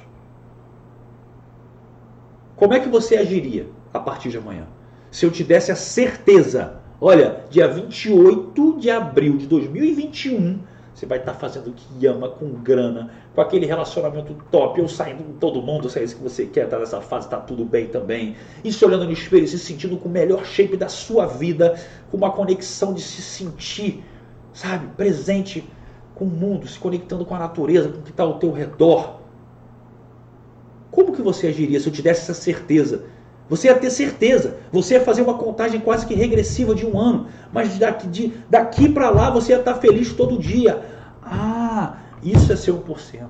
Como 2.55 2.73
é 2.73 2.79
que 2.79 2.89
você 2.89 3.15
agiria? 3.15 3.67
a 3.93 3.99
partir 3.99 4.29
de 4.29 4.37
amanhã. 4.37 4.67
Se 5.11 5.25
eu 5.25 5.31
te 5.31 5.43
desse 5.43 5.71
a 5.71 5.75
certeza, 5.75 6.75
olha, 7.01 7.43
dia 7.49 7.67
28 7.67 8.77
de 8.77 8.89
abril 8.89 9.37
de 9.37 9.47
2021, 9.47 10.59
você 10.93 11.05
vai 11.05 11.17
estar 11.17 11.33
fazendo 11.33 11.69
o 11.69 11.73
que 11.73 12.05
ama, 12.05 12.29
com 12.29 12.49
grana, 12.51 13.09
com 13.33 13.41
aquele 13.41 13.65
relacionamento 13.65 14.35
top, 14.51 14.81
ou 14.81 14.87
saindo 14.87 15.23
com 15.23 15.33
todo 15.33 15.61
mundo, 15.61 15.89
se 15.89 15.97
é 15.97 16.03
isso 16.03 16.17
que 16.17 16.23
você 16.23 16.45
quer, 16.45 16.67
tá 16.67 16.77
nessa 16.77 16.99
fase, 17.01 17.29
tá 17.29 17.37
tudo 17.37 17.63
bem 17.63 17.87
também. 17.87 18.35
E 18.63 18.71
se 18.71 18.83
olhando 18.83 19.05
no 19.05 19.11
espelho, 19.11 19.47
se 19.47 19.57
sentindo 19.57 19.97
com 19.97 20.09
o 20.09 20.11
melhor 20.11 20.45
shape 20.45 20.75
da 20.75 20.89
sua 20.89 21.25
vida, 21.25 21.79
com 22.11 22.17
uma 22.17 22.31
conexão 22.31 22.93
de 22.93 23.01
se 23.01 23.21
sentir, 23.21 24.03
sabe, 24.53 24.87
presente 24.97 25.63
com 26.19 26.25
o 26.25 26.29
mundo, 26.29 26.67
se 26.67 26.77
conectando 26.77 27.25
com 27.25 27.33
a 27.33 27.39
natureza, 27.39 27.89
com 27.89 27.99
o 27.99 28.01
que 28.03 28.11
está 28.11 28.23
ao 28.23 28.37
teu 28.37 28.51
redor. 28.51 29.21
Como 30.91 31.13
que 31.13 31.21
você 31.21 31.47
agiria 31.47 31.79
se 31.79 31.87
eu 31.87 31.93
te 31.93 32.01
desse 32.01 32.21
essa 32.21 32.33
certeza 32.33 33.05
você 33.49 33.67
ia 33.67 33.75
ter 33.75 33.89
certeza. 33.89 34.57
Você 34.71 34.93
ia 34.93 35.01
fazer 35.01 35.23
uma 35.23 35.33
contagem 35.33 35.81
quase 35.81 36.05
que 36.05 36.13
regressiva 36.13 36.75
de 36.75 36.85
um 36.85 36.97
ano. 36.99 37.27
Mas 37.51 37.79
daqui, 37.79 38.33
daqui 38.47 38.87
para 38.87 39.09
lá 39.09 39.31
você 39.31 39.53
ia 39.53 39.59
estar 39.59 39.73
feliz 39.75 40.13
todo 40.13 40.37
dia. 40.37 40.85
Ah, 41.23 41.97
isso 42.21 42.53
é 42.53 42.55
ser 42.55 42.71
1%. 42.71 43.27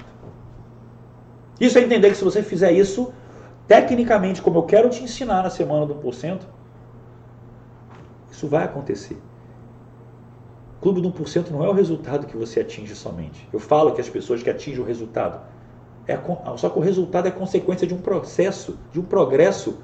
Isso 1.59 1.77
é 1.77 1.81
entender 1.81 2.09
que 2.09 2.17
se 2.17 2.23
você 2.23 2.43
fizer 2.43 2.73
isso, 2.73 3.13
tecnicamente, 3.65 4.41
como 4.41 4.59
eu 4.59 4.63
quero 4.63 4.89
te 4.89 5.01
ensinar 5.01 5.43
na 5.43 5.49
semana 5.49 5.85
do 5.85 5.95
1%, 5.95 6.41
isso 8.29 8.47
vai 8.47 8.65
acontecer. 8.65 9.17
Clube 10.81 11.01
do 11.01 11.11
1% 11.11 11.49
não 11.49 11.63
é 11.63 11.69
o 11.69 11.73
resultado 11.73 12.25
que 12.25 12.37
você 12.37 12.61
atinge 12.61 12.95
somente. 12.95 13.47
Eu 13.51 13.59
falo 13.59 13.91
que 13.91 14.01
as 14.01 14.09
pessoas 14.09 14.41
que 14.41 14.49
atingem 14.49 14.81
o 14.81 14.85
resultado. 14.85 15.41
É, 16.07 16.17
só 16.57 16.69
que 16.69 16.79
o 16.79 16.81
resultado 16.81 17.27
é 17.27 17.31
consequência 17.31 17.85
de 17.85 17.93
um 17.93 17.99
processo, 17.99 18.77
de 18.91 18.99
um 18.99 19.03
progresso 19.03 19.77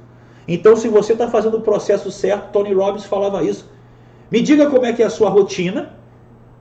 então, 0.48 0.76
se 0.76 0.88
você 0.88 1.14
está 1.14 1.28
fazendo 1.28 1.58
o 1.58 1.62
processo 1.62 2.12
certo, 2.12 2.52
Tony 2.52 2.74
Robbins 2.74 3.06
falava 3.06 3.44
isso. 3.44 3.68
Me 4.30 4.42
diga 4.42 4.70
como 4.70 4.86
é 4.86 4.94
que 4.94 5.02
é 5.02 5.06
a 5.06 5.10
sua 5.10 5.30
rotina, 5.30 5.94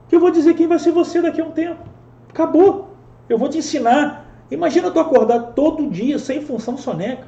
Que 0.07 0.15
eu 0.15 0.19
vou 0.19 0.29
dizer 0.29 0.53
quem 0.53 0.67
vai 0.67 0.77
ser 0.77 0.91
você 0.91 1.21
daqui 1.21 1.41
a 1.41 1.45
um 1.45 1.51
tempo. 1.51 1.83
Acabou. 2.29 2.89
Eu 3.27 3.37
vou 3.37 3.49
te 3.49 3.57
ensinar. 3.57 4.25
Imagina 4.51 4.91
tu 4.91 4.99
acordar 4.99 5.53
todo 5.53 5.89
dia 5.89 6.19
sem 6.19 6.41
função 6.41 6.77
soneca. 6.77 7.27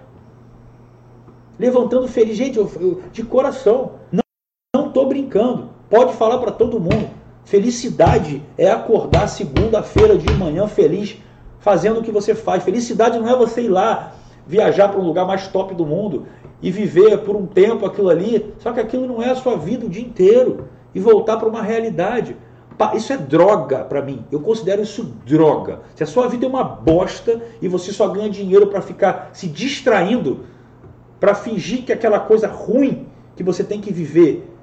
Levantando 1.57 2.07
feliz. 2.07 2.37
Gente, 2.37 2.57
eu, 2.57 2.71
eu, 2.79 3.01
de 3.11 3.23
coração. 3.23 3.93
Não, 4.11 4.91
tô 4.91 5.05
brincando. 5.05 5.69
Pode 5.89 6.13
falar 6.13 6.37
para 6.39 6.51
todo 6.51 6.79
mundo. 6.79 7.09
Felicidade 7.45 8.43
é 8.57 8.69
acordar 8.69 9.27
segunda-feira 9.27 10.17
de 10.17 10.29
manhã 10.33 10.67
feliz, 10.67 11.17
fazendo 11.59 12.01
o 12.01 12.03
que 12.03 12.11
você 12.11 12.35
faz. 12.35 12.63
Felicidade 12.63 13.17
não 13.17 13.29
é 13.29 13.35
você 13.35 13.61
ir 13.61 13.69
lá 13.69 14.13
viajar 14.45 14.89
para 14.89 14.99
um 14.99 15.05
lugar 15.05 15.25
mais 15.25 15.47
top 15.47 15.73
do 15.73 15.85
mundo 15.85 16.25
e 16.61 16.71
viver 16.71 17.19
por 17.19 17.35
um 17.35 17.45
tempo 17.45 17.85
aquilo 17.85 18.09
ali, 18.09 18.53
só 18.59 18.71
que 18.71 18.79
aquilo 18.79 19.07
não 19.07 19.21
é 19.21 19.29
a 19.29 19.35
sua 19.35 19.55
vida 19.55 19.85
o 19.85 19.89
dia 19.89 20.01
inteiro 20.01 20.67
e 20.93 20.99
voltar 20.99 21.37
para 21.37 21.47
uma 21.47 21.61
realidade. 21.61 22.35
Isso 22.93 23.13
é 23.13 23.17
droga 23.17 23.79
para 23.79 24.01
mim. 24.01 24.25
Eu 24.31 24.39
considero 24.41 24.81
isso 24.81 25.15
droga. 25.25 25.81
Se 25.95 26.03
a 26.03 26.07
sua 26.07 26.27
vida 26.27 26.45
é 26.45 26.49
uma 26.49 26.63
bosta 26.63 27.41
e 27.61 27.67
você 27.67 27.91
só 27.91 28.07
ganha 28.09 28.29
dinheiro 28.29 28.67
para 28.67 28.81
ficar 28.81 29.29
se 29.33 29.47
distraindo, 29.47 30.41
para 31.19 31.33
fingir 31.33 31.83
que 31.83 31.93
aquela 31.93 32.19
coisa 32.19 32.47
ruim 32.47 33.07
que 33.35 33.43
você 33.43 33.63
tem 33.63 33.81
que 33.81 33.91
viver 33.91 34.56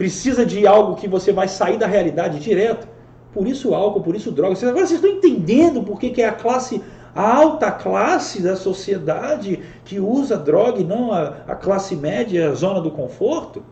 precisa 0.00 0.46
de 0.46 0.66
algo 0.66 0.96
que 0.96 1.06
você 1.06 1.30
vai 1.30 1.46
sair 1.46 1.76
da 1.76 1.86
realidade 1.86 2.40
direto. 2.40 2.88
Por 3.34 3.46
isso 3.46 3.74
álcool, 3.74 4.00
por 4.00 4.16
isso 4.16 4.32
droga. 4.32 4.56
Agora 4.66 4.86
vocês 4.86 4.92
estão 4.92 5.10
entendendo 5.10 5.82
por 5.82 6.00
que, 6.00 6.22
é 6.22 6.26
a 6.26 6.32
classe 6.32 6.82
a 7.14 7.36
alta 7.36 7.70
classe 7.70 8.40
da 8.40 8.56
sociedade 8.56 9.62
que 9.84 10.00
usa 10.00 10.38
droga 10.38 10.80
e 10.80 10.84
não 10.84 11.12
a, 11.12 11.34
a 11.46 11.54
classe 11.54 11.94
média, 11.96 12.48
a 12.48 12.54
zona 12.54 12.80
do 12.80 12.90
conforto? 12.90 13.62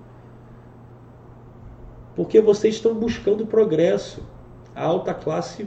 Porque 2.14 2.42
vocês 2.42 2.74
estão 2.74 2.92
buscando 2.92 3.46
progresso. 3.46 4.22
A 4.76 4.84
alta 4.84 5.14
classe 5.14 5.66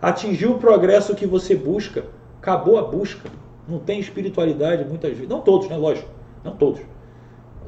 atingiu 0.00 0.52
o 0.52 0.58
progresso 0.58 1.14
que 1.14 1.26
você 1.26 1.54
busca, 1.54 2.06
acabou 2.38 2.78
a 2.78 2.82
busca. 2.84 3.28
Não 3.68 3.78
tem 3.78 4.00
espiritualidade 4.00 4.82
muitas 4.82 5.10
vezes. 5.10 5.28
Não 5.28 5.42
todos, 5.42 5.68
né? 5.68 5.76
Lógico. 5.76 6.08
Não 6.42 6.56
todos. 6.56 6.80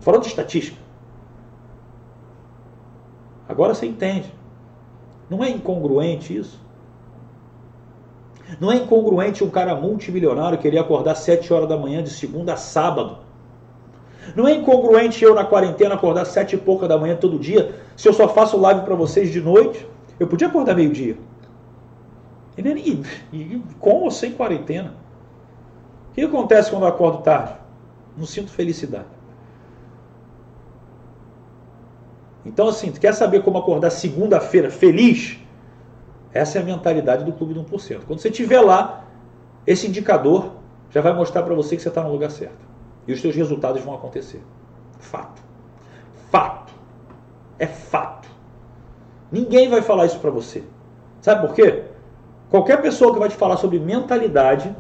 Falando 0.01 0.23
de 0.23 0.29
estatística. 0.29 0.82
Agora 3.53 3.75
você 3.75 3.87
entende. 3.87 4.33
Não 5.31 5.43
é 5.43 5.51
incongruente 5.51 6.37
isso? 6.37 6.61
Não 8.61 8.71
é 8.71 8.77
incongruente 8.77 9.45
um 9.45 9.51
cara 9.51 9.75
multimilionário 9.75 10.59
querer 10.59 10.79
acordar 10.79 11.15
7 11.15 11.53
horas 11.53 11.69
da 11.69 11.77
manhã 11.77 12.03
de 12.03 12.11
segunda 12.11 12.55
a 12.55 12.57
sábado. 12.57 13.19
Não 14.37 14.47
é 14.47 14.55
incongruente 14.55 15.23
eu 15.25 15.35
na 15.35 15.45
quarentena 15.45 15.95
acordar 15.95 16.25
sete 16.25 16.55
e 16.55 16.59
pouca 16.59 16.87
da 16.87 16.97
manhã 16.97 17.17
todo 17.17 17.39
dia, 17.39 17.75
se 17.97 18.09
eu 18.09 18.13
só 18.13 18.29
faço 18.29 18.57
live 18.57 18.83
para 18.83 18.95
vocês 18.95 19.31
de 19.31 19.41
noite. 19.41 19.87
Eu 20.19 20.27
podia 20.27 20.47
acordar 20.47 20.75
meio-dia. 20.75 21.17
E, 22.57 22.61
e, 23.33 23.63
com 23.81 24.03
ou 24.03 24.11
sem 24.11 24.33
quarentena. 24.33 24.95
O 26.11 26.15
que 26.15 26.23
acontece 26.23 26.71
quando 26.71 26.83
eu 26.83 26.89
acordo 26.89 27.23
tarde? 27.23 27.55
Não 28.17 28.27
sinto 28.27 28.51
felicidade. 28.51 29.07
Então, 32.45 32.69
assim, 32.69 32.91
quer 32.91 33.15
saber 33.15 33.43
como 33.43 33.59
acordar 33.59 33.91
segunda-feira 33.91 34.71
feliz? 34.71 35.39
Essa 36.33 36.59
é 36.59 36.63
a 36.63 36.65
mentalidade 36.65 37.25
do 37.25 37.33
Clube 37.33 37.55
do 37.55 37.63
1%. 37.65 38.01
Quando 38.07 38.21
você 38.21 38.29
estiver 38.29 38.61
lá, 38.61 39.05
esse 39.67 39.87
indicador 39.87 40.53
já 40.91 41.01
vai 41.01 41.13
mostrar 41.13 41.43
para 41.43 41.55
você 41.55 41.77
que 41.77 41.83
você 41.83 41.89
está 41.89 42.03
no 42.03 42.11
lugar 42.11 42.31
certo. 42.31 42.67
E 43.07 43.13
os 43.13 43.21
seus 43.21 43.35
resultados 43.35 43.83
vão 43.83 43.95
acontecer. 43.95 44.43
Fato. 44.99 45.43
Fato. 46.31 46.73
É 47.59 47.67
fato. 47.67 48.29
Ninguém 49.31 49.69
vai 49.69 49.83
falar 49.83 50.07
isso 50.07 50.19
para 50.19 50.31
você. 50.31 50.65
Sabe 51.21 51.47
por 51.47 51.55
quê? 51.55 51.85
Qualquer 52.51 52.83
pessoa 52.83 53.13
que 53.13 53.19
vai 53.19 53.29
te 53.29 53.37
falar 53.37 53.57
sobre 53.57 53.79
mentalidade, 53.79 54.75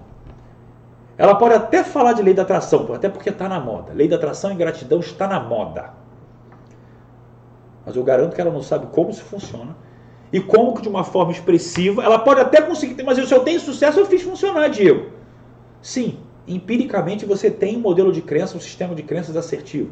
ela 1.17 1.35
pode 1.35 1.55
até 1.55 1.85
falar 1.85 2.13
de 2.13 2.23
lei 2.23 2.35
da 2.35 2.43
atração, 2.43 2.93
até 2.93 3.09
porque 3.09 3.31
está 3.31 3.49
na 3.49 3.61
moda. 3.61 3.93
Lei 3.93 4.09
da 4.09 4.17
atração 4.17 4.53
e 4.53 4.55
gratidão 4.55 5.01
está 5.01 5.27
na 5.27 5.41
moda. 5.41 6.02
Mas 7.85 7.97
eu 7.97 8.05
garanto 8.05 8.35
que 8.35 8.41
ela 8.41 8.51
não 8.51 8.63
sabe 8.63 8.87
como 8.93 9.11
isso 9.11 9.25
funciona 9.25 9.77
e 10.33 10.41
como 10.41 10.75
que 10.75 10.83
de 10.83 10.89
uma 10.89 11.05
forma 11.05 11.31
expressiva, 11.31 12.03
ela 12.03 12.19
pode 12.19 12.41
até 12.41 12.63
conseguir 12.63 13.03
mas 13.03 13.19
se 13.19 13.35
eu 13.35 13.41
tenho 13.41 13.61
sucesso, 13.61 14.01
eu 14.01 14.07
fiz 14.07 14.23
funcionar, 14.23 14.69
Diego. 14.69 15.11
Sim, 15.83 16.19
empiricamente 16.49 17.27
você 17.27 17.51
tem 17.51 17.77
um 17.77 17.81
modelo 17.81 18.11
de 18.11 18.23
crença, 18.23 18.57
um 18.57 18.61
sistema 18.61 18.95
de 18.95 19.03
crenças 19.03 19.37
assertivo. 19.37 19.91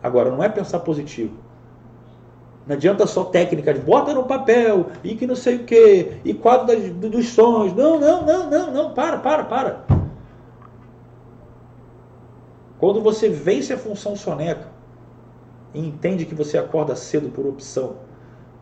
Agora, 0.00 0.30
não 0.30 0.42
é 0.44 0.48
pensar 0.48 0.78
positivo. 0.80 1.34
Não 2.64 2.76
adianta 2.76 3.06
só 3.06 3.24
técnica 3.24 3.74
de 3.74 3.80
bota 3.80 4.12
no 4.12 4.24
papel 4.24 4.86
e 5.02 5.16
que 5.16 5.26
não 5.26 5.34
sei 5.34 5.56
o 5.56 5.64
que, 5.64 6.20
e 6.24 6.34
quadro 6.34 6.66
das, 6.66 6.88
dos 6.90 7.30
sonhos. 7.30 7.74
Não, 7.74 7.98
não, 7.98 8.24
não, 8.24 8.50
não, 8.50 8.70
não, 8.70 8.94
para, 8.94 9.16
para, 9.16 9.44
para. 9.44 9.84
Quando 12.78 13.00
você 13.00 13.28
vence 13.28 13.72
a 13.72 13.78
função 13.78 14.14
soneca 14.14 14.77
e 15.78 15.86
entende 15.86 16.24
que 16.24 16.34
você 16.34 16.58
acorda 16.58 16.96
cedo 16.96 17.28
por 17.28 17.46
opção, 17.46 17.98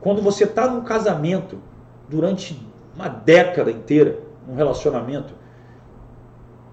quando 0.01 0.21
você 0.21 0.45
está 0.45 0.69
num 0.69 0.83
casamento 0.83 1.59
durante 2.09 2.61
uma 2.95 3.09
década 3.09 3.71
inteira, 3.71 4.19
num 4.47 4.55
relacionamento, 4.55 5.33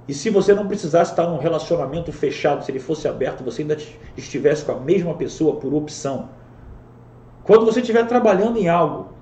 e 0.05 0.13
se 0.13 0.29
você 0.29 0.53
não 0.53 0.67
precisasse 0.67 1.11
estar 1.11 1.25
num 1.27 1.37
relacionamento 1.37 2.11
fechado, 2.11 2.63
se 2.63 2.69
ele 2.69 2.79
fosse 2.79 3.07
aberto, 3.07 3.41
você 3.41 3.61
ainda 3.61 3.77
estivesse 4.17 4.65
com 4.65 4.73
a 4.73 4.79
mesma 4.79 5.13
pessoa 5.13 5.55
por 5.55 5.73
opção. 5.73 6.27
Quando 7.45 7.65
você 7.65 7.79
estiver 7.79 8.05
trabalhando 8.05 8.57
em 8.57 8.67
algo, 8.67 9.13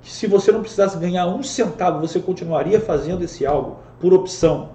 se 0.00 0.26
você 0.26 0.50
não 0.50 0.60
precisasse 0.60 0.96
ganhar 0.96 1.26
um 1.26 1.42
centavo, 1.42 2.00
você 2.00 2.20
continuaria 2.20 2.80
fazendo 2.80 3.22
esse 3.22 3.44
algo 3.44 3.80
por 4.00 4.14
opção. 4.14 4.70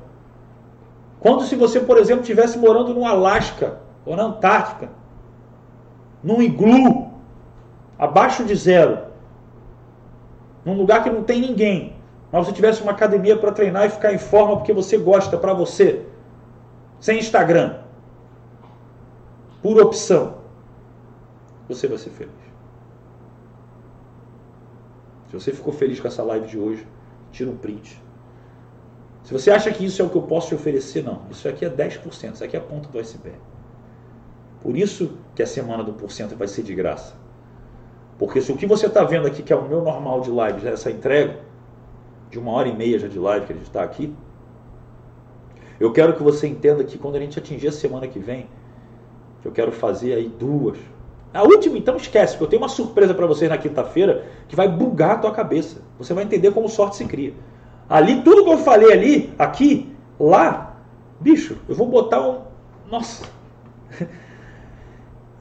Quando 1.19 1.45
se 1.45 1.55
você, 1.55 1.79
por 1.79 1.97
exemplo, 1.97 2.21
estivesse 2.21 2.59
morando 2.59 2.93
no 2.93 3.05
Alasca 3.05 3.79
ou 4.05 4.15
na 4.15 4.23
Antártica, 4.23 4.89
num 6.23 6.41
iglu, 6.41 7.11
abaixo 7.97 8.43
de 8.43 8.55
zero, 8.55 8.99
num 10.65 10.75
lugar 10.75 11.03
que 11.03 11.09
não 11.09 11.23
tem 11.23 11.41
ninguém, 11.41 11.95
mas 12.31 12.45
você 12.45 12.53
tivesse 12.53 12.81
uma 12.81 12.91
academia 12.91 13.37
para 13.37 13.51
treinar 13.51 13.85
e 13.85 13.89
ficar 13.89 14.13
em 14.13 14.17
forma 14.17 14.57
porque 14.57 14.73
você 14.73 14.97
gosta, 14.97 15.37
para 15.37 15.53
você, 15.53 16.05
sem 16.99 17.19
Instagram, 17.19 17.79
por 19.61 19.79
opção, 19.79 20.37
você 21.67 21.87
vai 21.87 21.97
ser 21.97 22.09
feliz. 22.11 22.41
Se 25.29 25.33
você 25.33 25.53
ficou 25.53 25.71
feliz 25.71 25.99
com 25.99 26.07
essa 26.07 26.23
live 26.23 26.47
de 26.47 26.57
hoje, 26.57 26.85
tira 27.31 27.49
um 27.49 27.57
print. 27.57 28.01
Se 29.23 29.31
você 29.31 29.51
acha 29.51 29.71
que 29.71 29.85
isso 29.85 30.01
é 30.01 30.05
o 30.05 30.09
que 30.09 30.17
eu 30.17 30.23
posso 30.23 30.49
te 30.49 30.55
oferecer, 30.55 31.03
não. 31.03 31.21
Isso 31.29 31.47
aqui 31.47 31.63
é 31.63 31.69
10%, 31.69 32.33
isso 32.33 32.43
aqui 32.43 32.55
é 32.55 32.59
a 32.59 32.63
ponta 32.63 32.89
do 32.89 32.99
iceberg. 32.99 33.37
Por 34.61 34.77
isso 34.77 35.17
que 35.35 35.41
a 35.41 35.47
semana 35.47 35.83
do 35.83 35.93
porcento 35.93 36.35
vai 36.35 36.47
ser 36.47 36.63
de 36.63 36.75
graça. 36.75 37.15
Porque 38.17 38.39
se 38.39 38.51
o 38.51 38.57
que 38.57 38.67
você 38.67 38.85
está 38.85 39.03
vendo 39.03 39.25
aqui, 39.25 39.41
que 39.41 39.51
é 39.51 39.55
o 39.55 39.67
meu 39.67 39.81
normal 39.81 40.21
de 40.21 40.29
live, 40.29 40.67
essa 40.67 40.91
entrega, 40.91 41.39
de 42.29 42.37
uma 42.37 42.51
hora 42.51 42.67
e 42.67 42.75
meia 42.75 42.99
já 42.99 43.07
de 43.07 43.17
live 43.17 43.47
que 43.47 43.53
a 43.53 43.55
gente 43.55 43.65
está 43.65 43.83
aqui, 43.83 44.13
eu 45.79 45.91
quero 45.91 46.13
que 46.13 46.21
você 46.21 46.47
entenda 46.47 46.83
que 46.83 46.99
quando 46.99 47.15
a 47.15 47.19
gente 47.19 47.39
atingir 47.39 47.69
a 47.69 47.71
semana 47.71 48.07
que 48.07 48.19
vem, 48.19 48.47
que 49.41 49.47
eu 49.47 49.51
quero 49.51 49.71
fazer 49.71 50.13
aí 50.13 50.27
duas. 50.27 50.77
A 51.33 51.41
última, 51.41 51.77
então, 51.77 51.95
esquece, 51.95 52.33
porque 52.33 52.43
eu 52.43 52.49
tenho 52.49 52.61
uma 52.61 52.69
surpresa 52.69 53.13
para 53.15 53.25
vocês 53.25 53.49
na 53.49 53.57
quinta-feira 53.57 54.25
que 54.47 54.55
vai 54.55 54.67
bugar 54.67 55.11
a 55.11 55.17
tua 55.17 55.31
cabeça. 55.31 55.81
Você 55.97 56.13
vai 56.13 56.23
entender 56.23 56.51
como 56.51 56.69
sorte 56.69 56.97
se 56.97 57.05
cria. 57.05 57.33
Ali, 57.89 58.21
tudo 58.21 58.43
que 58.43 58.51
eu 58.51 58.59
falei 58.59 58.91
ali, 58.91 59.33
aqui, 59.39 59.91
lá, 60.19 60.77
bicho, 61.19 61.57
eu 61.67 61.73
vou 61.73 61.87
botar 61.87 62.21
um. 62.21 62.41
Nossa! 62.89 63.25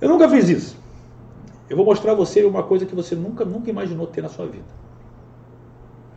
Eu 0.01 0.09
nunca 0.09 0.29
fiz 0.29 0.49
isso. 0.49 0.77
Eu 1.69 1.77
vou 1.77 1.85
mostrar 1.85 2.13
a 2.13 2.15
você 2.15 2.43
uma 2.45 2.63
coisa 2.63 2.87
que 2.87 2.95
você 2.95 3.15
nunca, 3.15 3.45
nunca 3.45 3.71
imaginou 3.71 4.07
ter 4.07 4.23
na 4.23 4.29
sua 4.29 4.47
vida. 4.47 4.65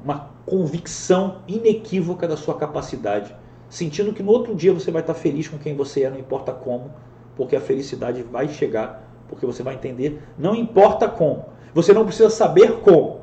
Uma 0.04 0.30
convicção 0.46 1.42
inequívoca 1.48 2.28
da 2.28 2.36
sua 2.36 2.56
capacidade, 2.56 3.36
sentindo 3.70 4.14
que 4.14 4.24
no 4.24 4.32
outro 4.32 4.56
dia 4.56 4.74
você 4.74 4.90
vai 4.90 5.02
estar 5.02 5.14
feliz 5.14 5.48
com 5.48 5.58
quem 5.58 5.76
você 5.76 6.04
é, 6.04 6.10
não 6.10 6.18
importa 6.18 6.52
como, 6.52 6.92
porque 7.36 7.56
a 7.56 7.62
felicidade 7.62 8.24
vai 8.24 8.48
chegar, 8.48 9.08
porque 9.28 9.46
você 9.46 9.62
vai 9.62 9.76
entender, 9.76 10.24
não 10.38 10.56
importa 10.56 11.08
como. 11.08 11.46
Você 11.74 11.94
não 11.94 12.06
precisa 12.06 12.30
saber 12.30 12.80
como. 12.82 13.22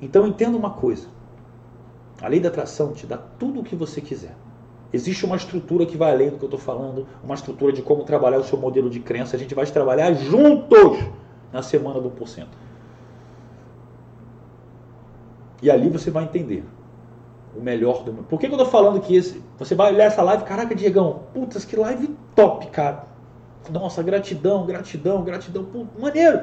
Então 0.00 0.26
entenda 0.26 0.56
uma 0.56 0.70
coisa. 0.70 1.08
A 2.20 2.28
lei 2.28 2.40
da 2.40 2.48
atração 2.48 2.92
te 2.92 3.06
dá 3.06 3.18
tudo 3.18 3.60
o 3.60 3.64
que 3.64 3.76
você 3.76 4.00
quiser. 4.00 4.34
Existe 4.92 5.24
uma 5.26 5.36
estrutura 5.36 5.84
que 5.84 5.96
vai 5.96 6.12
além 6.12 6.30
do 6.30 6.38
que 6.38 6.44
eu 6.44 6.48
estou 6.48 6.60
falando, 6.60 7.06
uma 7.22 7.34
estrutura 7.34 7.72
de 7.72 7.82
como 7.82 8.04
trabalhar 8.04 8.38
o 8.38 8.44
seu 8.44 8.58
modelo 8.58 8.88
de 8.88 9.00
crença. 9.00 9.36
A 9.36 9.38
gente 9.38 9.54
vai 9.54 9.66
trabalhar 9.66 10.12
juntos 10.14 10.98
na 11.52 11.62
semana 11.62 12.00
do 12.00 12.10
porcento. 12.10 12.56
E 15.62 15.70
ali 15.70 15.88
você 15.88 16.10
vai 16.10 16.24
entender 16.24 16.64
o 17.56 17.60
melhor 17.60 18.04
do 18.04 18.12
Por 18.12 18.38
que, 18.38 18.46
que 18.46 18.54
eu 18.54 18.58
estou 18.58 18.70
falando 18.70 19.00
que 19.00 19.16
esse, 19.16 19.42
você 19.58 19.74
vai 19.74 19.92
olhar 19.92 20.04
essa 20.04 20.22
live, 20.22 20.44
caraca, 20.44 20.74
Diegão, 20.74 21.22
putz, 21.32 21.64
que 21.64 21.76
live 21.76 22.14
top, 22.34 22.66
cara. 22.68 23.04
Nossa, 23.70 24.02
gratidão, 24.02 24.66
gratidão, 24.66 25.22
gratidão. 25.22 25.64
Pô, 25.64 25.86
maneiro. 25.98 26.40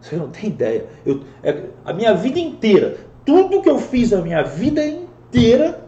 Você 0.00 0.16
não 0.16 0.28
tem 0.28 0.50
ideia. 0.50 0.86
Eu, 1.06 1.22
é, 1.42 1.66
a 1.84 1.92
minha 1.92 2.14
vida 2.14 2.38
inteira, 2.38 2.96
tudo 3.24 3.62
que 3.62 3.70
eu 3.70 3.78
fiz 3.78 4.12
a 4.12 4.20
minha 4.20 4.42
vida 4.42 4.84
inteira, 4.84 5.83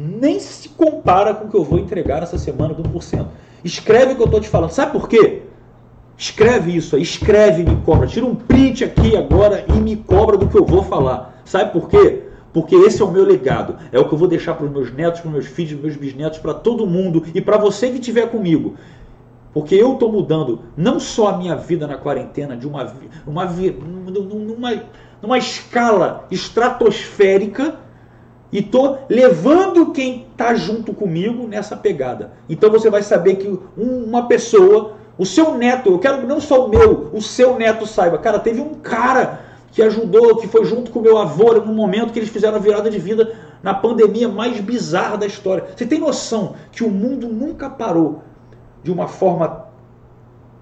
nem 0.00 0.40
se 0.40 0.68
compara 0.70 1.34
com 1.34 1.46
o 1.46 1.50
que 1.50 1.56
eu 1.56 1.64
vou 1.64 1.78
entregar 1.78 2.22
essa 2.22 2.38
semana 2.38 2.72
do 2.72 2.82
1%. 2.82 3.26
Escreve 3.62 4.12
o 4.12 4.16
que 4.16 4.22
eu 4.22 4.26
estou 4.26 4.40
te 4.40 4.48
falando. 4.48 4.70
Sabe 4.70 4.92
por 4.92 5.08
quê? 5.08 5.42
Escreve 6.16 6.76
isso 6.76 6.96
aí, 6.96 7.02
escreve 7.02 7.62
e 7.62 7.64
me 7.64 7.76
cobra. 7.82 8.06
Tira 8.06 8.24
um 8.24 8.34
print 8.34 8.84
aqui 8.84 9.16
agora 9.16 9.64
e 9.68 9.72
me 9.72 9.96
cobra 9.96 10.36
do 10.36 10.48
que 10.48 10.56
eu 10.56 10.64
vou 10.64 10.82
falar. 10.82 11.42
Sabe 11.44 11.72
por 11.72 11.88
quê? 11.88 12.22
Porque 12.52 12.74
esse 12.74 13.00
é 13.00 13.04
o 13.04 13.10
meu 13.10 13.24
legado. 13.24 13.76
É 13.92 13.98
o 13.98 14.08
que 14.08 14.14
eu 14.14 14.18
vou 14.18 14.28
deixar 14.28 14.54
para 14.54 14.66
os 14.66 14.72
meus 14.72 14.92
netos, 14.92 15.20
para 15.20 15.28
os 15.28 15.32
meus 15.32 15.46
filhos, 15.46 15.74
para 15.74 15.82
meus 15.82 15.96
bisnetos, 15.96 16.38
para 16.38 16.54
todo 16.54 16.86
mundo 16.86 17.24
e 17.34 17.40
para 17.40 17.56
você 17.56 17.88
que 17.88 17.98
estiver 17.98 18.28
comigo. 18.30 18.76
Porque 19.52 19.74
eu 19.74 19.94
estou 19.94 20.10
mudando 20.10 20.60
não 20.76 21.00
só 21.00 21.28
a 21.28 21.36
minha 21.36 21.56
vida 21.56 21.86
na 21.86 21.96
quarentena, 21.96 22.56
de 22.56 22.66
uma, 22.66 22.92
uma, 23.26 23.44
numa, 23.44 24.82
numa 25.20 25.38
escala 25.38 26.26
estratosférica, 26.30 27.76
e 28.52 28.58
estou 28.58 28.98
levando 29.08 29.92
quem 29.92 30.26
está 30.30 30.54
junto 30.54 30.92
comigo 30.92 31.46
nessa 31.46 31.76
pegada. 31.76 32.32
Então 32.48 32.70
você 32.70 32.90
vai 32.90 33.02
saber 33.02 33.36
que 33.36 33.58
uma 33.76 34.26
pessoa, 34.26 34.94
o 35.16 35.24
seu 35.24 35.56
neto, 35.56 35.90
eu 35.90 35.98
quero 35.98 36.26
não 36.26 36.40
só 36.40 36.66
o 36.66 36.68
meu, 36.68 37.10
o 37.12 37.22
seu 37.22 37.56
neto 37.56 37.86
saiba. 37.86 38.18
Cara, 38.18 38.38
teve 38.38 38.60
um 38.60 38.74
cara 38.74 39.40
que 39.72 39.82
ajudou, 39.82 40.36
que 40.36 40.48
foi 40.48 40.64
junto 40.64 40.90
com 40.90 40.98
o 40.98 41.02
meu 41.02 41.16
avô 41.16 41.52
no 41.54 41.72
momento 41.72 42.12
que 42.12 42.18
eles 42.18 42.28
fizeram 42.28 42.56
a 42.56 42.60
virada 42.60 42.90
de 42.90 42.98
vida 42.98 43.32
na 43.62 43.72
pandemia 43.72 44.28
mais 44.28 44.58
bizarra 44.60 45.16
da 45.16 45.26
história. 45.26 45.64
Você 45.76 45.86
tem 45.86 46.00
noção 46.00 46.54
que 46.72 46.82
o 46.82 46.90
mundo 46.90 47.28
nunca 47.28 47.70
parou 47.70 48.22
de 48.82 48.90
uma 48.90 49.06
forma 49.06 49.66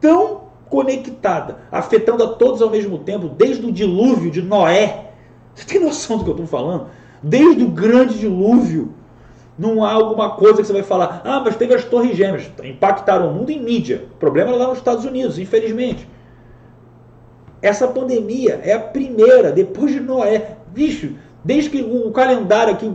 tão 0.01 0.49
conectada, 0.69 1.61
afetando 1.73 2.23
a 2.23 2.29
todos 2.29 2.61
ao 2.61 2.69
mesmo 2.69 2.99
tempo, 2.99 3.29
desde 3.29 3.65
o 3.65 3.73
dilúvio 3.73 4.31
de 4.31 4.43
Noé. 4.43 5.13
Você 5.55 5.65
tem 5.65 5.81
noção 5.81 6.19
do 6.19 6.25
que 6.25 6.31
eu 6.31 6.35
estou 6.35 6.47
falando? 6.47 6.89
Desde 7.23 7.65
o 7.65 7.69
grande 7.69 8.19
dilúvio, 8.19 8.95
não 9.59 9.85
há 9.85 9.93
alguma 9.93 10.31
coisa 10.31 10.61
que 10.61 10.67
você 10.67 10.73
vai 10.73 10.83
falar, 10.83 11.21
ah, 11.25 11.41
mas 11.45 11.57
teve 11.57 11.75
as 11.75 11.85
torres 11.85 12.17
gêmeas, 12.17 12.49
impactaram 12.63 13.31
o 13.31 13.35
mundo 13.35 13.51
em 13.51 13.61
mídia. 13.61 14.05
O 14.15 14.17
problema 14.17 14.53
é 14.53 14.57
lá 14.57 14.69
nos 14.69 14.79
Estados 14.79 15.05
Unidos, 15.05 15.39
infelizmente. 15.39 16.09
Essa 17.61 17.89
pandemia 17.89 18.61
é 18.63 18.73
a 18.73 18.79
primeira, 18.79 19.51
depois 19.51 19.93
de 19.93 19.99
Noé. 19.99 20.57
Bicho, 20.69 21.15
desde 21.43 21.71
que 21.71 21.83
o 21.83 22.11
calendário 22.13 22.73
aqui, 22.73 22.91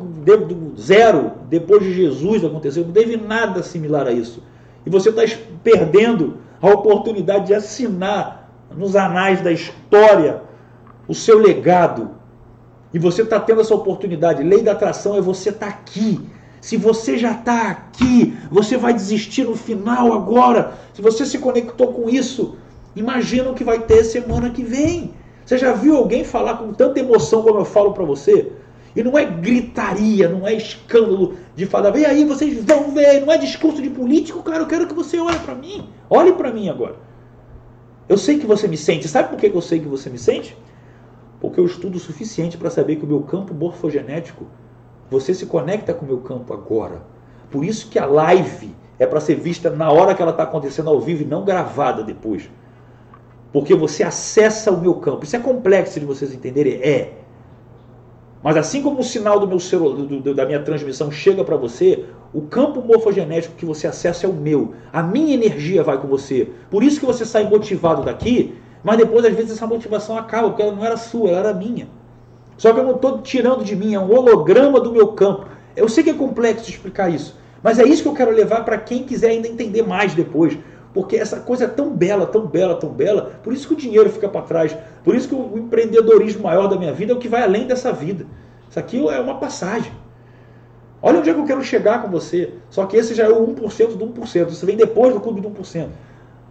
zero, 0.80 1.34
depois 1.50 1.84
de 1.84 1.94
Jesus 1.94 2.46
aconteceu, 2.46 2.86
não 2.86 2.94
teve 2.94 3.18
nada 3.18 3.62
similar 3.62 4.08
a 4.08 4.12
isso. 4.12 4.42
E 4.86 4.90
você 4.90 5.10
está 5.10 5.24
perdendo 5.62 6.38
a 6.62 6.70
oportunidade 6.70 7.48
de 7.48 7.54
assinar 7.54 8.50
nos 8.76 8.96
anais 8.96 9.42
da 9.42 9.52
história 9.52 10.42
o 11.08 11.14
seu 11.14 11.40
legado. 11.40 12.12
E 12.94 13.00
você 13.00 13.24
está 13.24 13.40
tendo 13.40 13.62
essa 13.62 13.74
oportunidade. 13.74 14.44
Lei 14.44 14.62
da 14.62 14.74
atração 14.74 15.16
é 15.18 15.22
você 15.22 15.50
estar 15.50 15.68
tá 15.68 15.72
aqui. 15.72 16.20
Se 16.62 16.78
você 16.78 17.18
já 17.18 17.32
está 17.32 17.70
aqui, 17.70 18.38
você 18.50 18.78
vai 18.78 18.94
desistir 18.94 19.44
no 19.44 19.56
final 19.56 20.14
agora. 20.14 20.74
Se 20.94 21.02
você 21.02 21.26
se 21.26 21.40
conectou 21.40 21.92
com 21.92 22.10
isso, 22.10 22.56
Imagina 22.96 23.50
o 23.50 23.54
que 23.54 23.64
vai 23.64 23.80
ter 23.80 24.04
semana 24.04 24.50
que 24.50 24.64
vem. 24.64 25.14
Você 25.46 25.58
já 25.58 25.74
viu 25.74 25.98
alguém 25.98 26.24
falar 26.24 26.58
com 26.58 26.72
tanta 26.74 27.00
emoção 27.00 27.42
como 27.42 27.60
eu 27.60 27.66
falo 27.66 27.92
para 27.92 28.04
você? 28.04 28.52
E 28.96 29.04
não 29.04 29.18
é 29.18 29.26
gritaria, 29.26 30.30
não 30.30 30.48
é 30.48 30.54
escândalo 30.54 31.34
de 31.56 31.66
falar, 31.66 31.90
vem 31.90 32.06
aí, 32.06 32.24
vocês 32.26 32.64
vão 32.64 32.92
ver, 32.92 33.22
não 33.22 33.34
é 33.34 33.38
discurso 33.38 33.82
de 33.82 33.90
político, 33.90 34.44
cara, 34.44 34.60
eu 34.60 34.68
quero 34.68 34.86
que 34.86 34.94
você 34.94 35.18
olhe 35.18 35.40
para 35.40 35.56
mim. 35.56 35.90
Olhe 36.10 36.32
para 36.34 36.52
mim 36.52 36.70
agora. 36.70 36.96
Eu 38.08 38.18
sei 38.18 38.38
que 38.38 38.46
você 38.46 38.68
me 38.68 38.78
sente. 38.78 39.08
Sabe 39.08 39.30
por 39.30 39.40
que 39.40 39.48
eu 39.48 39.62
sei 39.62 39.80
que 39.80 39.88
você 39.88 40.10
me 40.10 40.20
sente? 40.20 40.56
Porque 41.44 41.60
eu 41.60 41.66
estudo 41.66 41.98
o 41.98 42.00
suficiente 42.00 42.58
para 42.58 42.70
saber 42.70 42.96
que 42.96 43.04
o 43.04 43.08
meu 43.08 43.20
campo 43.20 43.54
morfogenético, 43.54 44.46
você 45.12 45.34
se 45.34 45.46
conecta 45.46 45.94
com 45.94 46.06
o 46.06 46.08
meu 46.08 46.20
campo 46.20 46.54
agora. 46.54 47.02
Por 47.52 47.66
isso 47.66 47.90
que 47.90 48.00
a 48.00 48.06
live 48.06 48.74
é 48.98 49.06
para 49.06 49.20
ser 49.20 49.36
vista 49.36 49.70
na 49.70 49.92
hora 49.92 50.16
que 50.16 50.22
ela 50.22 50.32
está 50.32 50.44
acontecendo 50.44 50.90
ao 50.90 51.02
vivo 51.02 51.24
e 51.24 51.26
não 51.26 51.44
gravada 51.44 52.02
depois. 52.02 52.50
Porque 53.52 53.76
você 53.76 54.04
acessa 54.04 54.72
o 54.72 54.80
meu 54.80 54.94
campo. 54.94 55.26
Isso 55.26 55.36
é 55.36 55.40
complexo 55.40 56.00
de 56.00 56.06
vocês 56.06 56.34
entenderem? 56.34 56.76
É. 56.76 57.12
Mas 58.42 58.56
assim 58.56 58.82
como 58.82 59.02
o 59.02 59.04
sinal 59.04 59.38
do 59.38 59.46
meu 59.46 59.60
celular, 59.60 59.98
do, 59.98 60.34
da 60.34 60.46
minha 60.46 60.64
transmissão 60.64 61.12
chega 61.12 61.44
para 61.44 61.58
você, 61.58 62.06
o 62.34 62.44
campo 62.44 62.82
morfogenético 62.82 63.56
que 63.56 63.66
você 63.66 63.86
acessa 63.86 64.26
é 64.26 64.30
o 64.30 64.34
meu. 64.34 64.76
A 64.94 65.04
minha 65.04 65.34
energia 65.34 65.84
vai 65.84 66.00
com 66.00 66.08
você. 66.08 66.50
Por 66.72 66.84
isso 66.84 67.02
que 67.02 67.06
você 67.06 67.26
sai 67.26 67.50
motivado 67.50 68.02
daqui, 68.02 68.56
mas 68.84 68.98
depois 68.98 69.26
às 69.26 69.34
vezes 69.34 69.52
essa 69.52 69.66
motivação 69.66 70.18
acaba, 70.18 70.50
porque 70.50 70.62
ela 70.62 70.76
não 70.76 70.86
era 70.86 70.98
sua, 70.98 71.30
ela 71.30 71.40
era 71.40 71.54
minha. 71.54 71.88
Só 72.58 72.74
que 72.74 72.80
eu 72.80 72.84
não 72.84 72.96
estou 72.96 73.22
tirando 73.22 73.64
de 73.64 73.76
mim, 73.76 73.94
é 73.94 74.00
um 74.00 74.12
holograma 74.12 74.80
do 74.80 74.92
meu 74.92 75.10
campo. 75.10 75.48
Eu 75.76 75.88
sei 75.90 76.04
que 76.04 76.10
é 76.10 76.14
complexo 76.14 76.70
explicar 76.70 77.10
isso, 77.10 77.36
mas 77.62 77.80
é 77.80 77.84
isso 77.84 78.04
que 78.04 78.10
eu 78.10 78.14
quero 78.14 78.32
levar 78.32 78.64
para 78.64 78.78
quem 78.78 79.04
quiser 79.04 79.30
ainda 79.30 79.48
entender 79.48 79.82
mais 79.82 80.14
depois. 80.14 80.58
Porque 80.94 81.16
essa 81.16 81.40
coisa 81.40 81.64
é 81.64 81.68
tão 81.68 81.90
bela, 81.90 82.28
tão 82.28 82.46
bela, 82.46 82.76
tão 82.76 82.90
bela, 82.90 83.40
por 83.44 83.52
isso 83.52 83.68
que 83.68 83.74
o 83.74 83.78
dinheiro 83.78 84.10
fica 84.12 84.30
para 84.30 84.42
trás. 84.42 84.78
Por 85.04 85.16
isso 85.16 85.28
que 85.28 85.34
o 85.34 85.58
empreendedorismo 85.58 86.44
maior 86.44 86.68
da 86.68 86.78
minha 86.78 86.94
vida 86.94 87.12
é 87.14 87.16
o 87.16 87.20
que 87.20 87.28
vai 87.28 87.42
além 87.42 87.66
dessa 87.66 87.92
vida. 87.92 88.28
Isso 88.70 88.78
aqui 88.78 88.98
é 89.10 89.20
uma 89.20 89.40
passagem. 89.40 89.92
Olha 91.02 91.20
onde 91.20 91.30
é 91.30 91.34
que 91.34 91.40
eu 91.40 91.46
quero 91.46 91.64
chegar 91.64 92.02
com 92.02 92.10
você. 92.10 92.54
Só 92.70 92.86
que 92.86 92.96
esse 92.96 93.14
já 93.14 93.26
é 93.26 93.30
o 93.30 93.46
1% 93.48 93.98
do 93.98 94.08
1%. 94.08 94.50
Isso 94.50 94.66
vem 94.66 94.78
depois 94.78 95.14
do 95.14 95.20
clube 95.20 95.42
do 95.42 95.50
1%. 95.50 95.88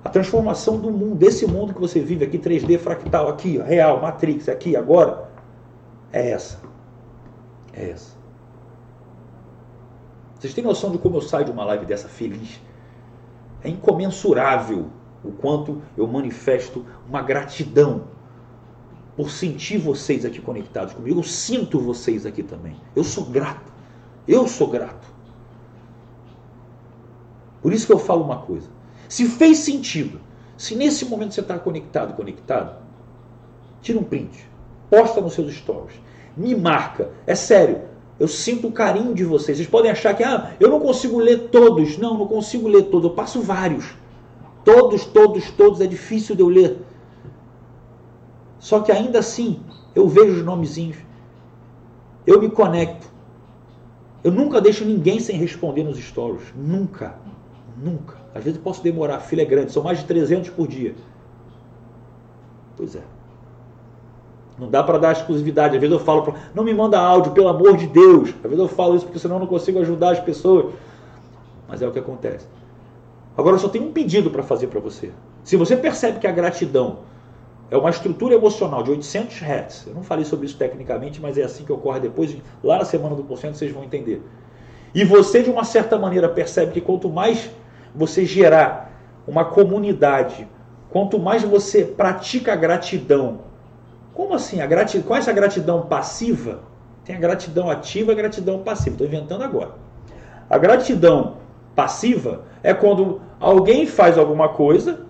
A 0.05 0.09
transformação 0.09 0.79
do 0.79 0.91
mundo, 0.91 1.15
desse 1.15 1.47
mundo 1.47 1.73
que 1.73 1.81
você 1.81 2.01
vive 2.01 2.25
aqui, 2.25 2.39
3D, 2.39 2.79
fractal, 2.79 3.29
aqui, 3.29 3.59
real, 3.59 4.01
Matrix, 4.01 4.49
aqui, 4.49 4.75
agora, 4.77 5.31
é 6.13 6.31
essa. 6.31 6.61
É 7.73 7.91
essa. 7.91 8.17
Vocês 10.39 10.55
têm 10.55 10.65
noção 10.65 10.91
de 10.91 10.99
como 10.99 11.17
eu 11.17 11.23
saio 11.23 11.45
de 11.45 11.53
uma 11.53 11.65
live 11.65 11.87
dessa 11.87 12.09
feliz? 12.09 12.61
É 13.63 13.69
incomensurável 13.69 14.89
o 15.23 15.31
quanto 15.31 15.81
eu 15.97 16.07
manifesto 16.07 16.85
uma 17.09 17.23
gratidão 17.23 18.09
por 19.17 19.31
sentir 19.31 19.79
vocês 19.79 20.25
aqui 20.25 20.41
conectados 20.41 20.95
comigo. 20.95 21.21
Eu 21.21 21.25
sinto 21.25 21.79
vocês 21.79 22.27
aqui 22.27 22.43
também. 22.43 22.77
Eu 22.97 23.05
sou 23.05 23.27
grato. 23.27 23.71
Eu 24.27 24.49
sou 24.49 24.69
grato. 24.69 25.07
Por 27.61 27.73
isso 27.73 27.87
que 27.87 27.93
eu 27.93 27.99
falo 27.99 28.25
uma 28.25 28.39
coisa. 28.39 28.69
Se 29.13 29.27
fez 29.27 29.59
sentido, 29.59 30.19
se 30.57 30.75
nesse 30.75 31.05
momento 31.05 31.35
você 31.35 31.43
está 31.43 31.59
conectado, 31.59 32.15
conectado, 32.15 32.83
tira 33.83 33.99
um 33.99 34.03
print, 34.03 34.49
posta 34.89 35.21
nos 35.21 35.35
seus 35.35 35.53
stories, 35.53 36.01
me 36.35 36.55
marca. 36.55 37.11
É 37.27 37.35
sério, 37.35 37.83
eu 38.19 38.27
sinto 38.27 38.69
o 38.69 38.73
carinho 38.73 39.15
de 39.15 39.23
vocês. 39.23 39.59
Vocês 39.59 39.69
podem 39.69 39.91
achar 39.91 40.15
que 40.15 40.25
ah, 40.25 40.55
eu 40.59 40.71
não 40.71 40.81
consigo 40.81 41.19
ler 41.19 41.51
todos. 41.51 41.99
Não, 41.99 42.17
não 42.17 42.27
consigo 42.27 42.67
ler 42.67 42.85
todos. 42.85 43.11
Eu 43.11 43.15
passo 43.15 43.43
vários. 43.43 43.85
Todos, 44.65 45.05
todos, 45.05 45.51
todos. 45.51 45.83
É 45.83 45.87
difícil 45.87 46.35
de 46.35 46.41
eu 46.41 46.49
ler. 46.49 46.79
Só 48.59 48.81
que 48.81 48.91
ainda 48.91 49.19
assim, 49.19 49.61
eu 49.95 50.09
vejo 50.09 50.39
os 50.39 50.43
nomezinhos. 50.43 50.97
Eu 52.27 52.41
me 52.41 52.49
conecto. 52.49 53.07
Eu 54.25 54.33
nunca 54.33 54.59
deixo 54.59 54.87
ninguém 54.87 55.21
sem 55.21 55.37
responder 55.37 55.85
nos 55.85 55.99
stories. 55.99 56.51
Nunca. 56.57 57.17
Nunca. 57.77 58.22
Às 58.35 58.45
vezes 58.45 58.59
eu 58.59 58.63
posso 58.63 58.83
demorar. 58.83 59.17
A 59.17 59.21
fila 59.21 59.43
é 59.43 59.45
grande. 59.45 59.73
São 59.73 59.83
mais 59.83 59.99
de 59.99 60.05
300 60.05 60.51
por 60.51 60.67
dia. 60.67 60.95
Pois 62.77 62.97
é. 62.97 63.03
Não 64.59 64.71
dá 64.71 64.83
para 64.83 64.99
dar 64.99 65.13
exclusividade. 65.13 65.75
Às 65.75 65.81
vezes 65.81 65.97
eu 65.97 66.05
falo, 66.05 66.35
não 66.55 66.65
me 66.65 66.75
manda 66.75 66.99
áudio, 66.99 67.33
pelo 67.33 67.49
amor 67.49 67.77
de 67.77 67.87
Deus. 67.87 68.31
Às 68.31 68.43
vezes 68.43 68.59
eu 68.59 68.69
falo 68.69 68.97
isso 68.97 69.05
porque 69.05 69.19
senão 69.19 69.37
eu 69.37 69.41
não 69.41 69.47
consigo 69.47 69.79
ajudar 69.81 70.13
as 70.13 70.21
pessoas. 70.21 70.73
Mas 71.69 71.83
é 71.83 71.89
o 71.89 71.93
que 71.93 71.99
acontece. 71.99 72.47
Agora 73.37 73.57
eu 73.57 73.61
só 73.61 73.69
tenho 73.69 73.87
um 73.87 73.93
pedido 73.93 74.31
para 74.31 74.43
fazer 74.43 74.67
para 74.67 74.81
você. 74.81 75.11
Se 75.43 75.57
você 75.57 75.77
percebe 75.77 76.19
que 76.19 76.27
a 76.27 76.33
gratidão 76.33 76.99
é 77.71 77.77
uma 77.77 77.89
estrutura 77.89 78.35
emocional 78.35 78.83
de 78.83 78.91
800 78.91 79.41
Hz, 79.41 79.87
eu 79.87 79.95
não 79.95 80.03
falei 80.03 80.27
sobre 80.27 80.45
isso 80.45 80.57
tecnicamente, 80.59 81.21
mas 81.21 81.39
é 81.39 81.43
assim 81.43 81.65
que 81.65 81.73
ocorre 81.73 82.01
depois, 82.01 82.37
lá 82.63 82.79
na 82.79 82.85
semana 82.85 83.17
do 83.17 83.25
porcento 83.25 83.57
vocês 83.57 83.73
vão 83.73 83.83
entender. 83.83 84.23
E 84.95 85.05
você, 85.05 85.43
de 85.43 85.49
uma 85.49 85.65
certa 85.65 85.99
maneira, 85.99 86.29
percebe 86.29 86.73
que 86.73 86.81
quanto 86.83 87.09
mais 87.09 87.51
você 87.95 88.25
gerar 88.25 88.93
uma 89.27 89.45
comunidade, 89.45 90.49
quanto 90.91 91.19
mais 91.19 91.43
você 91.43 91.85
pratica 91.85 92.53
a 92.53 92.57
gratidão, 92.57 93.41
como 94.15 94.35
assim? 94.35 94.61
A 94.61 94.67
gratidão, 94.67 95.07
qual 95.07 95.17
é 95.17 95.21
essa 95.21 95.33
gratidão 95.33 95.83
passiva? 95.83 96.61
Tem 97.05 97.17
a 97.17 97.19
gratidão 97.19 97.71
ativa 97.71 98.13
e 98.13 98.15
a 98.15 98.17
gratidão 98.17 98.59
passiva. 98.63 98.95
Estou 98.95 99.07
inventando 99.07 99.43
agora. 99.43 99.73
A 100.49 100.59
gratidão 100.59 101.39
passiva 101.75 102.43
é 102.63 102.75
quando 102.75 103.21
alguém 103.41 103.87
faz 103.87 104.19
alguma 104.19 104.51
coisa 104.51 105.01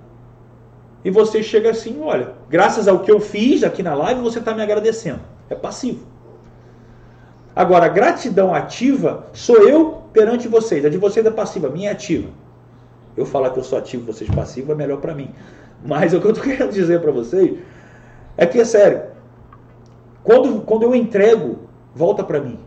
e 1.04 1.10
você 1.10 1.42
chega 1.42 1.70
assim, 1.70 2.00
olha, 2.00 2.34
graças 2.48 2.86
ao 2.86 3.00
que 3.00 3.10
eu 3.10 3.18
fiz 3.18 3.64
aqui 3.64 3.82
na 3.82 3.94
live, 3.94 4.20
você 4.20 4.38
está 4.38 4.54
me 4.54 4.62
agradecendo. 4.62 5.20
É 5.50 5.54
passivo. 5.54 6.06
Agora, 7.54 7.86
a 7.86 7.88
gratidão 7.88 8.54
ativa 8.54 9.26
sou 9.32 9.68
eu 9.68 10.02
perante 10.12 10.48
vocês. 10.48 10.84
A 10.84 10.88
de 10.88 10.96
vocês 10.96 11.26
é 11.26 11.30
passiva, 11.30 11.66
a 11.66 11.70
minha 11.70 11.90
é 11.90 11.92
ativa. 11.92 12.28
Eu 13.16 13.26
falar 13.26 13.50
que 13.50 13.58
eu 13.58 13.64
sou 13.64 13.78
ativo 13.78 14.10
vocês 14.10 14.30
passivos 14.30 14.70
é 14.70 14.74
melhor 14.74 15.00
para 15.00 15.14
mim. 15.14 15.30
Mas 15.84 16.14
o 16.14 16.20
que 16.20 16.26
eu 16.26 16.30
estou 16.32 16.44
querendo 16.48 16.72
dizer 16.72 17.00
para 17.00 17.12
vocês 17.12 17.58
é 18.36 18.46
que 18.46 18.58
é 18.58 18.64
sério. 18.64 19.10
Quando, 20.22 20.62
quando 20.62 20.84
eu 20.84 20.94
entrego, 20.94 21.68
volta 21.94 22.22
para 22.22 22.40
mim. 22.40 22.58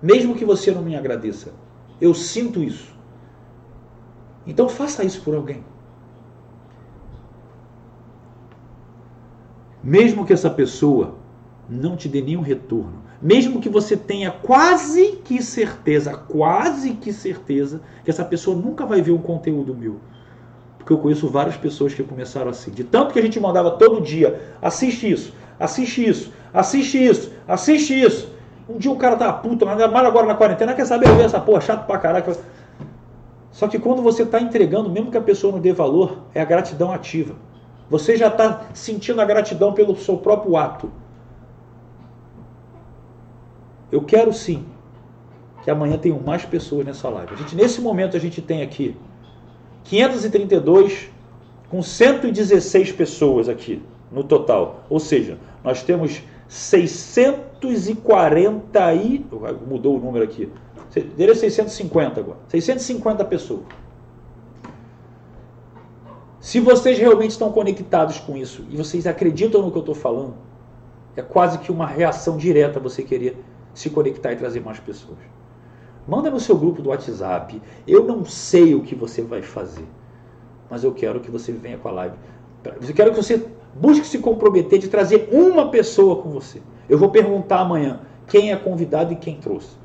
Mesmo 0.00 0.34
que 0.34 0.44
você 0.44 0.70
não 0.70 0.82
me 0.82 0.96
agradeça. 0.96 1.52
Eu 2.00 2.14
sinto 2.14 2.62
isso. 2.62 2.92
Então 4.46 4.68
faça 4.68 5.04
isso 5.04 5.22
por 5.22 5.34
alguém. 5.34 5.64
Mesmo 9.82 10.24
que 10.24 10.32
essa 10.32 10.50
pessoa 10.50 11.16
não 11.68 11.96
te 11.96 12.08
dê 12.08 12.20
nenhum 12.20 12.40
retorno, 12.40 13.01
mesmo 13.22 13.60
que 13.60 13.68
você 13.68 13.96
tenha 13.96 14.32
quase 14.32 15.20
que 15.24 15.40
certeza, 15.40 16.12
quase 16.14 16.90
que 16.94 17.12
certeza, 17.12 17.80
que 18.04 18.10
essa 18.10 18.24
pessoa 18.24 18.56
nunca 18.56 18.84
vai 18.84 19.00
ver 19.00 19.12
um 19.12 19.18
conteúdo 19.18 19.74
meu. 19.74 20.00
Porque 20.76 20.92
eu 20.92 20.98
conheço 20.98 21.28
várias 21.28 21.56
pessoas 21.56 21.94
que 21.94 22.02
começaram 22.02 22.50
assim. 22.50 22.72
De 22.72 22.82
tanto 22.82 23.12
que 23.12 23.18
a 23.20 23.22
gente 23.22 23.38
mandava 23.38 23.70
todo 23.70 24.00
dia, 24.00 24.40
assiste 24.60 25.08
isso, 25.08 25.32
assiste 25.60 26.04
isso, 26.04 26.32
assiste 26.52 27.06
isso, 27.06 27.32
assiste 27.46 28.02
isso. 28.02 28.28
Um 28.68 28.76
dia 28.76 28.90
o 28.90 28.96
cara 28.96 29.14
tá 29.14 29.32
puto, 29.32 29.64
mas 29.64 29.80
agora 29.80 30.26
na 30.26 30.34
quarentena, 30.34 30.74
quer 30.74 30.84
saber 30.84 31.08
ver 31.14 31.24
essa 31.24 31.38
porra 31.38 31.60
chato 31.60 31.86
pra 31.86 31.98
caraca. 31.98 32.36
Só 33.52 33.68
que 33.68 33.78
quando 33.78 34.02
você 34.02 34.24
está 34.24 34.40
entregando, 34.40 34.90
mesmo 34.90 35.12
que 35.12 35.18
a 35.18 35.22
pessoa 35.22 35.52
não 35.52 35.60
dê 35.60 35.72
valor, 35.72 36.22
é 36.34 36.40
a 36.40 36.44
gratidão 36.44 36.90
ativa. 36.90 37.36
Você 37.88 38.16
já 38.16 38.26
está 38.26 38.62
sentindo 38.74 39.20
a 39.20 39.24
gratidão 39.24 39.72
pelo 39.72 39.94
seu 39.94 40.16
próprio 40.16 40.56
ato. 40.56 40.90
Eu 43.92 44.02
quero 44.02 44.32
sim 44.32 44.64
que 45.62 45.70
amanhã 45.70 45.96
tenham 45.98 46.18
mais 46.18 46.44
pessoas 46.44 46.84
nessa 46.84 47.08
live. 47.10 47.34
A 47.34 47.36
gente, 47.36 47.54
nesse 47.54 47.80
momento 47.80 48.16
a 48.16 48.20
gente 48.20 48.42
tem 48.42 48.62
aqui 48.62 48.96
532 49.84 51.08
com 51.68 51.80
116 51.82 52.90
pessoas 52.92 53.48
aqui 53.48 53.80
no 54.10 54.24
total. 54.24 54.84
Ou 54.88 54.98
seja, 54.98 55.38
nós 55.62 55.82
temos 55.82 56.22
640 56.48 58.94
e 58.94 59.24
mudou 59.66 59.98
o 59.98 60.00
número 60.00 60.24
aqui. 60.24 60.50
Dele 61.16 61.32
é 61.32 61.34
650 61.34 62.20
agora. 62.20 62.38
650 62.48 63.24
pessoas. 63.26 63.64
Se 66.40 66.60
vocês 66.60 66.98
realmente 66.98 67.30
estão 67.30 67.50
conectados 67.52 68.18
com 68.18 68.36
isso 68.36 68.66
e 68.68 68.76
vocês 68.76 69.06
acreditam 69.06 69.62
no 69.62 69.70
que 69.70 69.78
eu 69.78 69.82
estou 69.82 69.94
falando, 69.94 70.34
é 71.16 71.22
quase 71.22 71.58
que 71.58 71.70
uma 71.70 71.86
reação 71.86 72.36
direta 72.36 72.80
você 72.80 73.00
querer 73.02 73.36
se 73.74 73.90
conectar 73.90 74.32
e 74.32 74.36
trazer 74.36 74.60
mais 74.60 74.78
pessoas. 74.78 75.18
Manda 76.06 76.30
no 76.30 76.40
seu 76.40 76.56
grupo 76.56 76.82
do 76.82 76.90
WhatsApp. 76.90 77.60
Eu 77.86 78.04
não 78.04 78.24
sei 78.24 78.74
o 78.74 78.82
que 78.82 78.94
você 78.94 79.22
vai 79.22 79.42
fazer, 79.42 79.86
mas 80.68 80.82
eu 80.84 80.92
quero 80.92 81.20
que 81.20 81.30
você 81.30 81.52
venha 81.52 81.78
com 81.78 81.88
a 81.88 81.92
live. 81.92 82.16
Eu 82.64 82.94
quero 82.94 83.10
que 83.10 83.16
você 83.16 83.44
busque 83.74 84.06
se 84.06 84.18
comprometer 84.18 84.78
de 84.78 84.88
trazer 84.88 85.28
uma 85.32 85.70
pessoa 85.70 86.16
com 86.16 86.30
você. 86.30 86.60
Eu 86.88 86.98
vou 86.98 87.10
perguntar 87.10 87.60
amanhã 87.60 88.00
quem 88.26 88.52
é 88.52 88.56
convidado 88.56 89.12
e 89.12 89.16
quem 89.16 89.36
trouxe. 89.36 89.76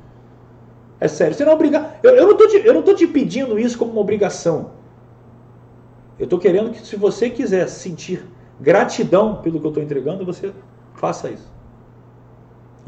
É 1.00 1.06
sério, 1.06 1.34
você 1.34 1.44
não 1.44 1.52
é. 1.52 1.98
Eu, 2.02 2.16
eu 2.16 2.24
não 2.24 2.80
estou 2.80 2.94
te, 2.94 3.06
te 3.06 3.06
pedindo 3.06 3.58
isso 3.58 3.78
como 3.78 3.92
uma 3.92 4.00
obrigação. 4.00 4.72
Eu 6.18 6.24
estou 6.24 6.38
querendo 6.38 6.72
que, 6.72 6.84
se 6.84 6.96
você 6.96 7.30
quiser 7.30 7.68
sentir 7.68 8.26
gratidão 8.60 9.36
pelo 9.36 9.60
que 9.60 9.66
eu 9.66 9.70
estou 9.70 9.82
entregando, 9.82 10.24
você 10.24 10.52
faça 10.94 11.30
isso. 11.30 11.57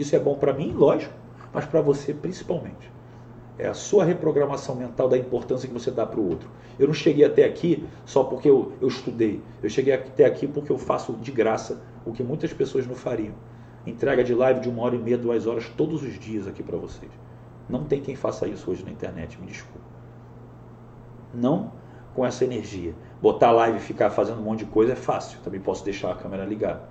Isso 0.01 0.17
é 0.17 0.19
bom 0.19 0.35
para 0.35 0.55
mim, 0.55 0.73
lógico, 0.73 1.13
mas 1.53 1.67
para 1.67 1.83
você 1.83 2.15
principalmente. 2.15 2.91
É 3.59 3.69
a 3.69 3.75
sua 3.75 4.03
reprogramação 4.03 4.75
mental 4.75 5.07
da 5.11 5.19
importância 5.19 5.69
que 5.69 5.75
você 5.75 5.91
dá 5.91 6.07
para 6.07 6.19
o 6.19 6.27
outro. 6.27 6.49
Eu 6.79 6.87
não 6.87 6.95
cheguei 6.95 7.23
até 7.23 7.45
aqui 7.45 7.87
só 8.07 8.25
porque 8.25 8.49
eu, 8.49 8.73
eu 8.81 8.89
estudei. 8.89 9.43
Eu 9.63 9.69
cheguei 9.69 9.93
até 9.93 10.25
aqui 10.25 10.47
porque 10.47 10.73
eu 10.73 10.79
faço 10.79 11.13
de 11.13 11.31
graça 11.31 11.83
o 12.07 12.13
que 12.13 12.23
muitas 12.23 12.51
pessoas 12.55 12.87
não 12.87 12.95
fariam. 12.95 13.35
Entrega 13.87 14.25
de 14.25 14.35
live 14.35 14.61
de 14.61 14.71
uma 14.71 14.83
hora 14.83 14.97
e 14.97 14.99
meia, 14.99 15.19
duas 15.19 15.47
horas 15.47 15.69
todos 15.77 16.03
os 16.03 16.19
dias 16.19 16.47
aqui 16.47 16.63
para 16.63 16.79
vocês. 16.79 17.13
Não 17.69 17.85
tem 17.85 18.01
quem 18.01 18.17
faça 18.17 18.49
isso 18.49 18.71
hoje 18.71 18.83
na 18.83 18.91
internet, 18.91 19.39
me 19.39 19.47
desculpe. 19.47 19.85
Não 21.35 21.73
com 22.15 22.25
essa 22.25 22.43
energia. 22.43 22.95
Botar 23.21 23.51
live 23.51 23.77
e 23.77 23.81
ficar 23.81 24.09
fazendo 24.09 24.41
um 24.41 24.45
monte 24.45 24.61
de 24.61 24.71
coisa 24.71 24.95
é 24.95 24.97
fácil. 24.97 25.39
Também 25.45 25.61
posso 25.61 25.85
deixar 25.85 26.11
a 26.11 26.15
câmera 26.15 26.47
ligada. 26.47 26.89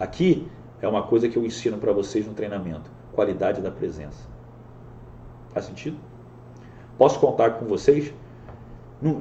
Aqui 0.00 0.48
é 0.84 0.88
uma 0.88 1.02
coisa 1.02 1.28
que 1.28 1.36
eu 1.36 1.44
ensino 1.44 1.78
para 1.78 1.92
vocês 1.92 2.26
no 2.26 2.34
treinamento: 2.34 2.90
qualidade 3.12 3.60
da 3.60 3.70
presença. 3.70 4.28
Faz 5.52 5.66
sentido? 5.66 5.96
Posso 6.98 7.18
contar 7.18 7.50
com 7.52 7.66
vocês? 7.66 8.12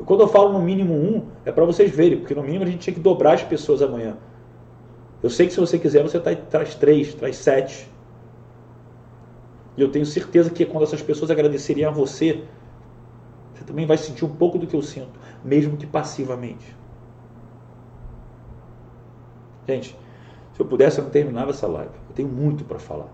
Quando 0.05 0.21
eu 0.21 0.27
falo 0.27 0.53
no 0.53 0.61
mínimo 0.61 0.93
um, 0.93 1.25
é 1.45 1.51
para 1.51 1.65
vocês 1.65 1.91
verem, 1.91 2.19
porque 2.19 2.35
no 2.35 2.43
mínimo 2.43 2.63
a 2.63 2.67
gente 2.67 2.79
tinha 2.79 2.93
que 2.93 2.99
dobrar 2.99 3.33
as 3.33 3.43
pessoas 3.43 3.81
amanhã. 3.81 4.17
Eu 5.21 5.29
sei 5.29 5.47
que 5.47 5.53
se 5.53 5.59
você 5.59 5.79
quiser, 5.79 6.03
você 6.03 6.19
tá, 6.19 6.35
traz 6.35 6.75
três, 6.75 7.13
traz 7.13 7.37
sete. 7.37 7.89
E 9.75 9.81
eu 9.81 9.89
tenho 9.89 10.05
certeza 10.05 10.49
que 10.49 10.65
quando 10.65 10.83
essas 10.83 11.01
pessoas 11.01 11.31
agradeceriam 11.31 11.89
a 11.89 11.93
você, 11.93 12.43
você 13.53 13.63
também 13.63 13.85
vai 13.85 13.97
sentir 13.97 14.25
um 14.25 14.35
pouco 14.35 14.57
do 14.57 14.67
que 14.67 14.75
eu 14.75 14.81
sinto, 14.81 15.19
mesmo 15.43 15.77
que 15.77 15.87
passivamente. 15.87 16.75
Gente, 19.67 19.97
se 20.53 20.59
eu 20.59 20.65
pudesse, 20.65 20.99
eu 20.99 21.03
não 21.03 21.11
terminava 21.11 21.49
essa 21.49 21.67
live. 21.67 21.91
Eu 22.09 22.15
tenho 22.15 22.29
muito 22.29 22.63
para 22.63 22.79
falar. 22.79 23.07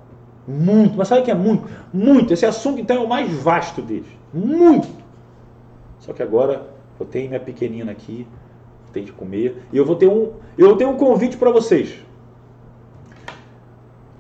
Muito. 0.48 0.98
Mas 0.98 1.08
sabe 1.08 1.22
o 1.22 1.24
que 1.24 1.32
é 1.32 1.36
muito? 1.36 1.68
Muito. 1.94 2.34
Esse 2.34 2.46
assunto, 2.46 2.80
então, 2.82 2.98
é 2.98 3.00
o 3.00 3.08
mais 3.08 3.32
vasto 3.32 3.82
deles. 3.82 4.08
Muito. 4.34 4.88
Só 6.00 6.12
que 6.12 6.22
agora 6.22 6.68
eu 7.00 7.06
tenho 7.06 7.30
minha 7.30 7.40
pequenina 7.40 7.92
aqui, 7.92 8.28
tem 8.92 9.06
que 9.06 9.12
comer. 9.12 9.64
E 9.72 9.78
eu 9.78 9.86
vou 9.86 9.96
ter 9.96 10.08
um, 10.08 10.34
eu 10.58 10.76
ter 10.76 10.86
um 10.86 10.98
convite 10.98 11.38
para 11.38 11.52
vocês. 11.52 11.96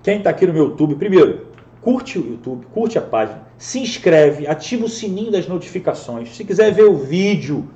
Quem 0.02 0.20
está 0.20 0.30
aqui 0.30 0.48
no 0.48 0.54
meu 0.54 0.70
YouTube, 0.70 0.96
primeiro, 0.96 1.48
curte 1.82 2.18
o 2.18 2.26
YouTube, 2.26 2.66
curte 2.68 2.98
a 2.98 3.02
página, 3.02 3.44
se 3.58 3.80
inscreve, 3.80 4.48
ativa 4.48 4.86
o 4.86 4.90
sininho 4.90 5.32
das 5.32 5.48
notificações. 5.48 6.36
Se 6.36 6.46
quiser 6.46 6.72
ver 6.72 6.86
o 6.86 6.96
vídeo 6.96 7.68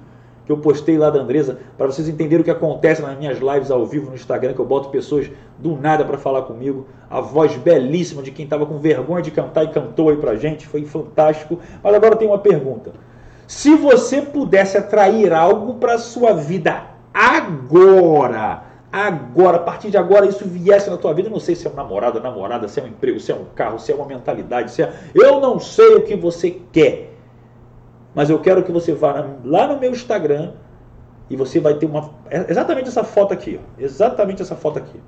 que 0.46 0.52
eu 0.52 0.58
postei 0.58 0.98
lá 0.98 1.10
da 1.10 1.20
Andresa, 1.20 1.58
para 1.78 1.88
vocês 1.88 2.08
entenderem 2.08 2.42
o 2.42 2.44
que 2.44 2.52
acontece 2.52 3.02
nas 3.02 3.18
minhas 3.18 3.40
lives 3.40 3.72
ao 3.72 3.86
vivo 3.86 4.10
no 4.10 4.16
Instagram, 4.16 4.54
que 4.54 4.60
eu 4.60 4.66
boto 4.66 4.90
pessoas 4.90 5.30
do 5.58 5.78
nada 5.78 6.04
para 6.04 6.18
falar 6.18 6.44
comigo, 6.44 6.86
a 7.10 7.22
voz 7.22 7.56
belíssima 7.56 8.22
de 8.22 8.32
quem 8.32 8.46
estava 8.46 8.66
com 8.66 8.78
vergonha 8.78 9.22
de 9.22 9.32
cantar 9.32 9.64
e 9.64 9.70
cantou 9.70 10.10
aí 10.10 10.18
pra 10.18 10.36
gente, 10.36 10.68
foi 10.68 10.84
fantástico. 10.86 11.60
Mas 11.82 11.94
agora 11.94 12.16
tem 12.16 12.28
uma 12.28 12.40
pergunta. 12.40 12.92
Se 13.48 13.76
você 13.76 14.22
pudesse 14.22 14.78
atrair 14.78 15.32
algo 15.34 15.76
para 15.76 15.98
sua 15.98 16.34
vida 16.34 16.84
agora, 17.14 18.64
agora, 18.92 19.58
a 19.58 19.60
partir 19.60 19.90
de 19.90 19.98
agora, 19.98 20.26
isso 20.26 20.46
viesse 20.46 20.90
na 20.90 20.98
tua 20.98 21.14
vida, 21.14 21.28
eu 21.28 21.32
não 21.32 21.40
sei 21.40 21.56
se 21.56 21.68
é 21.68 21.70
um 21.70 21.74
namorado, 21.74 22.20
namorada, 22.20 22.68
se 22.68 22.80
é 22.80 22.84
um 22.84 22.88
emprego, 22.88 23.20
se 23.20 23.32
é 23.32 23.36
um 23.36 23.46
carro, 23.56 23.80
se 23.80 23.92
é 23.92 23.96
uma 23.96 24.06
mentalidade, 24.06 24.72
se 24.72 24.82
é... 24.82 24.94
Eu 25.14 25.40
não 25.40 25.60
sei 25.60 25.96
o 25.96 26.02
que 26.02 26.16
você 26.16 26.60
quer. 26.72 27.13
Mas 28.14 28.30
eu 28.30 28.40
quero 28.40 28.64
que 28.64 28.72
você 28.72 28.94
vá 28.94 29.26
lá 29.44 29.68
no 29.68 29.80
meu 29.80 29.92
Instagram 29.92 30.54
e 31.30 31.36
você 31.36 31.60
vai 31.60 31.76
ter 31.76 31.86
uma. 31.86 32.12
É 32.30 32.50
exatamente 32.50 32.90
essa 32.90 33.04
foto 33.04 33.34
aqui. 33.34 33.60
Ó, 33.62 33.82
exatamente 33.82 34.42
essa 34.42 34.56
foto 34.56 34.78
aqui. 34.80 35.00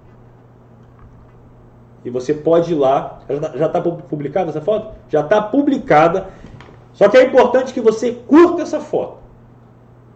E 2.04 2.10
você 2.10 2.34
pode 2.34 2.74
ir 2.74 2.76
lá. 2.76 3.20
Já 3.56 3.68
está 3.68 3.82
publicada 3.82 4.50
essa 4.50 4.62
foto? 4.62 4.96
Já 5.10 5.22
está 5.22 5.42
publicada. 5.42 6.30
Só 6.94 7.10
que 7.10 7.18
é 7.18 7.26
importante 7.26 7.74
que 7.74 7.82
você 7.82 8.14
curta 8.14 8.62
essa 8.62 8.80
foto. 8.80 9.18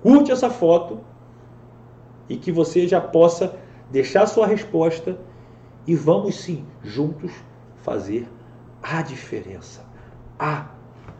Curte 0.01 0.31
essa 0.31 0.49
foto 0.49 1.01
e 2.29 2.37
que 2.37 2.51
você 2.51 2.87
já 2.87 3.01
possa 3.01 3.55
deixar 3.91 4.25
sua 4.27 4.47
resposta 4.47 5.17
e 5.85 5.95
vamos 5.95 6.35
sim, 6.35 6.65
juntos, 6.83 7.31
fazer 7.77 8.29
a 8.81 9.01
diferença, 9.01 9.83
a 10.37 10.67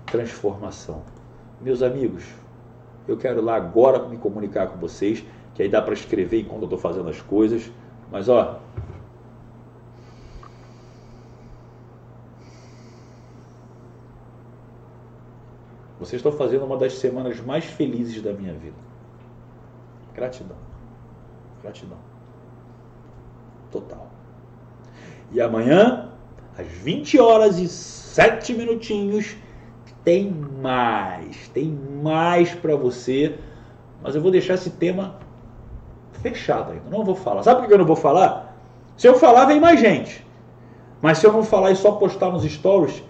transformação. 0.06 1.02
Meus 1.62 1.82
amigos, 1.82 2.24
eu 3.08 3.18
quero 3.18 3.42
lá 3.42 3.56
agora 3.56 4.08
me 4.08 4.18
comunicar 4.18 4.68
com 4.68 4.78
vocês, 4.78 5.26
que 5.54 5.62
aí 5.62 5.68
dá 5.68 5.82
para 5.82 5.94
escrever 5.94 6.42
enquanto 6.42 6.62
eu 6.62 6.66
estou 6.66 6.80
fazendo 6.80 7.10
as 7.10 7.22
coisas, 7.22 7.70
mas 8.10 8.30
ó. 8.30 8.60
Vocês 16.00 16.20
estão 16.20 16.32
fazendo 16.32 16.64
uma 16.64 16.78
das 16.78 16.94
semanas 16.94 17.42
mais 17.42 17.66
felizes 17.66 18.22
da 18.22 18.32
minha 18.32 18.54
vida. 18.54 18.78
Gratidão. 20.16 20.56
Gratidão. 21.62 21.98
Total. 23.70 24.10
E 25.32 25.42
amanhã, 25.42 26.10
às 26.58 26.68
20 26.68 27.20
horas 27.20 27.60
e 27.60 27.68
7 27.68 28.54
minutinhos, 28.54 29.36
tem 30.10 30.36
mais, 30.60 31.50
tem 31.50 31.78
mais 32.02 32.52
para 32.56 32.76
você, 32.76 33.36
mas 34.02 34.16
eu 34.16 34.22
vou 34.24 34.32
deixar 34.32 34.56
esse 34.56 34.72
tema 34.72 35.18
fechado 36.14 36.72
ainda. 36.72 36.90
Não 36.90 37.06
vou 37.06 37.14
falar. 37.14 37.44
Sabe 37.44 37.60
por 37.60 37.68
que 37.68 37.74
eu 37.76 37.78
não 37.78 37.86
vou 37.86 37.96
falar? 37.96 38.58
Se 38.98 39.08
eu 39.08 39.20
falar, 39.20 39.46
vem 39.46 39.60
mais 39.60 39.80
gente. 39.80 40.26
Mas 41.00 41.20
se 41.20 41.28
eu 41.28 41.32
não 41.32 41.44
falar 41.44 41.70
e 41.70 41.76
só 41.76 41.92
postar 41.92 42.32
nos 42.32 42.44
stories 42.44 43.04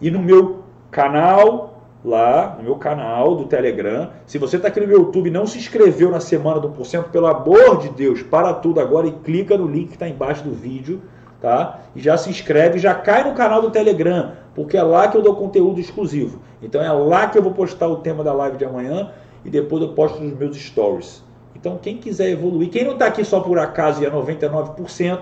e 0.00 0.08
no 0.08 0.20
meu 0.20 0.62
canal, 0.88 1.80
lá 2.04 2.54
no 2.56 2.62
meu 2.62 2.76
canal 2.76 3.34
do 3.34 3.46
Telegram. 3.46 4.10
Se 4.24 4.38
você 4.38 4.54
está 4.54 4.68
aqui 4.68 4.78
no 4.78 4.86
meu 4.86 5.00
YouTube 5.00 5.26
e 5.26 5.32
não 5.32 5.48
se 5.48 5.58
inscreveu 5.58 6.12
na 6.12 6.20
semana 6.20 6.60
do 6.60 6.70
porcento, 6.70 7.10
pelo 7.10 7.26
amor 7.26 7.78
de 7.78 7.88
Deus, 7.88 8.22
para 8.22 8.54
tudo 8.54 8.78
agora 8.78 9.08
e 9.08 9.12
clica 9.12 9.58
no 9.58 9.66
link 9.66 9.88
que 9.88 9.94
está 9.94 10.08
embaixo 10.08 10.44
do 10.44 10.52
vídeo, 10.52 11.02
tá? 11.40 11.80
E 11.94 12.00
já 12.00 12.16
se 12.16 12.30
inscreve, 12.30 12.78
já 12.78 12.94
cai 12.94 13.24
no 13.24 13.34
canal 13.34 13.60
do 13.60 13.70
Telegram, 13.70 14.32
porque 14.54 14.76
é 14.76 14.82
lá 14.82 15.08
que 15.08 15.16
eu 15.16 15.22
dou 15.22 15.36
conteúdo 15.36 15.80
exclusivo. 15.80 16.40
Então 16.62 16.82
é 16.82 16.90
lá 16.90 17.26
que 17.26 17.38
eu 17.38 17.42
vou 17.42 17.52
postar 17.52 17.88
o 17.88 17.96
tema 17.96 18.24
da 18.24 18.32
live 18.32 18.56
de 18.56 18.64
amanhã 18.64 19.10
e 19.44 19.50
depois 19.50 19.82
eu 19.82 19.88
posto 19.90 20.22
nos 20.22 20.36
meus 20.36 20.56
stories. 20.56 21.22
Então 21.54 21.78
quem 21.80 21.98
quiser 21.98 22.30
evoluir, 22.30 22.70
quem 22.70 22.84
não 22.84 22.92
está 22.92 23.06
aqui 23.06 23.24
só 23.24 23.40
por 23.40 23.58
acaso 23.58 24.02
e 24.02 24.06
é 24.06 24.10
99%, 24.10 25.18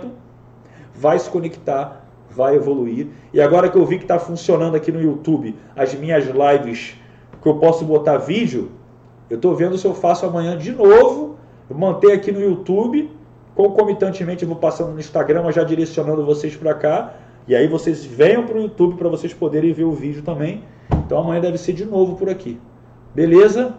vai 0.95 1.19
se 1.19 1.29
conectar 1.29 2.05
vai 2.35 2.57
evoluir. 2.57 3.09
E 3.33 3.41
agora 3.41 3.69
que 3.69 3.79
eu 3.79 3.87
vi 3.87 3.97
que 3.99 4.05
está 4.05 4.19
funcionando 4.19 4.75
aqui 4.75 4.91
no 4.91 5.01
YouTube 5.01 5.57
as 5.77 5.95
minhas 5.95 6.25
lives, 6.27 6.95
que 7.41 7.49
eu 7.49 7.57
posso 7.57 7.85
botar 7.85 8.19
vídeo, 8.19 8.73
eu 9.31 9.37
estou 9.37 9.55
vendo 9.55 9.79
se 9.79 9.87
eu 9.87 9.95
faço 9.95 10.27
amanhã 10.27 10.57
de 10.57 10.73
novo, 10.73 11.37
manter 11.71 12.13
aqui 12.13 12.33
no 12.33 12.41
YouTube, 12.41 13.11
concomitantemente 13.55 14.43
eu 14.43 14.49
vou 14.49 14.59
passando 14.59 14.93
no 14.93 15.01
Instagram, 15.01 15.51
já 15.53 15.65
direcionando 15.65 16.25
vocês 16.25 16.57
para 16.57 16.75
cá, 16.75 17.15
e 17.47 17.55
aí 17.55 17.69
vocês 17.69 18.05
venham 18.05 18.47
para 18.47 18.57
o 18.57 18.63
YouTube 18.63 18.97
para 18.97 19.09
vocês 19.09 19.35
poderem 19.35 19.73
ver 19.73 19.85
o 19.85 19.93
vídeo 19.93 20.23
também. 20.23 20.65
Então 21.05 21.19
amanhã 21.19 21.41
deve 21.41 21.59
ser 21.59 21.73
de 21.73 21.85
novo 21.85 22.17
por 22.17 22.29
aqui. 22.29 22.59
Beleza? 23.15 23.75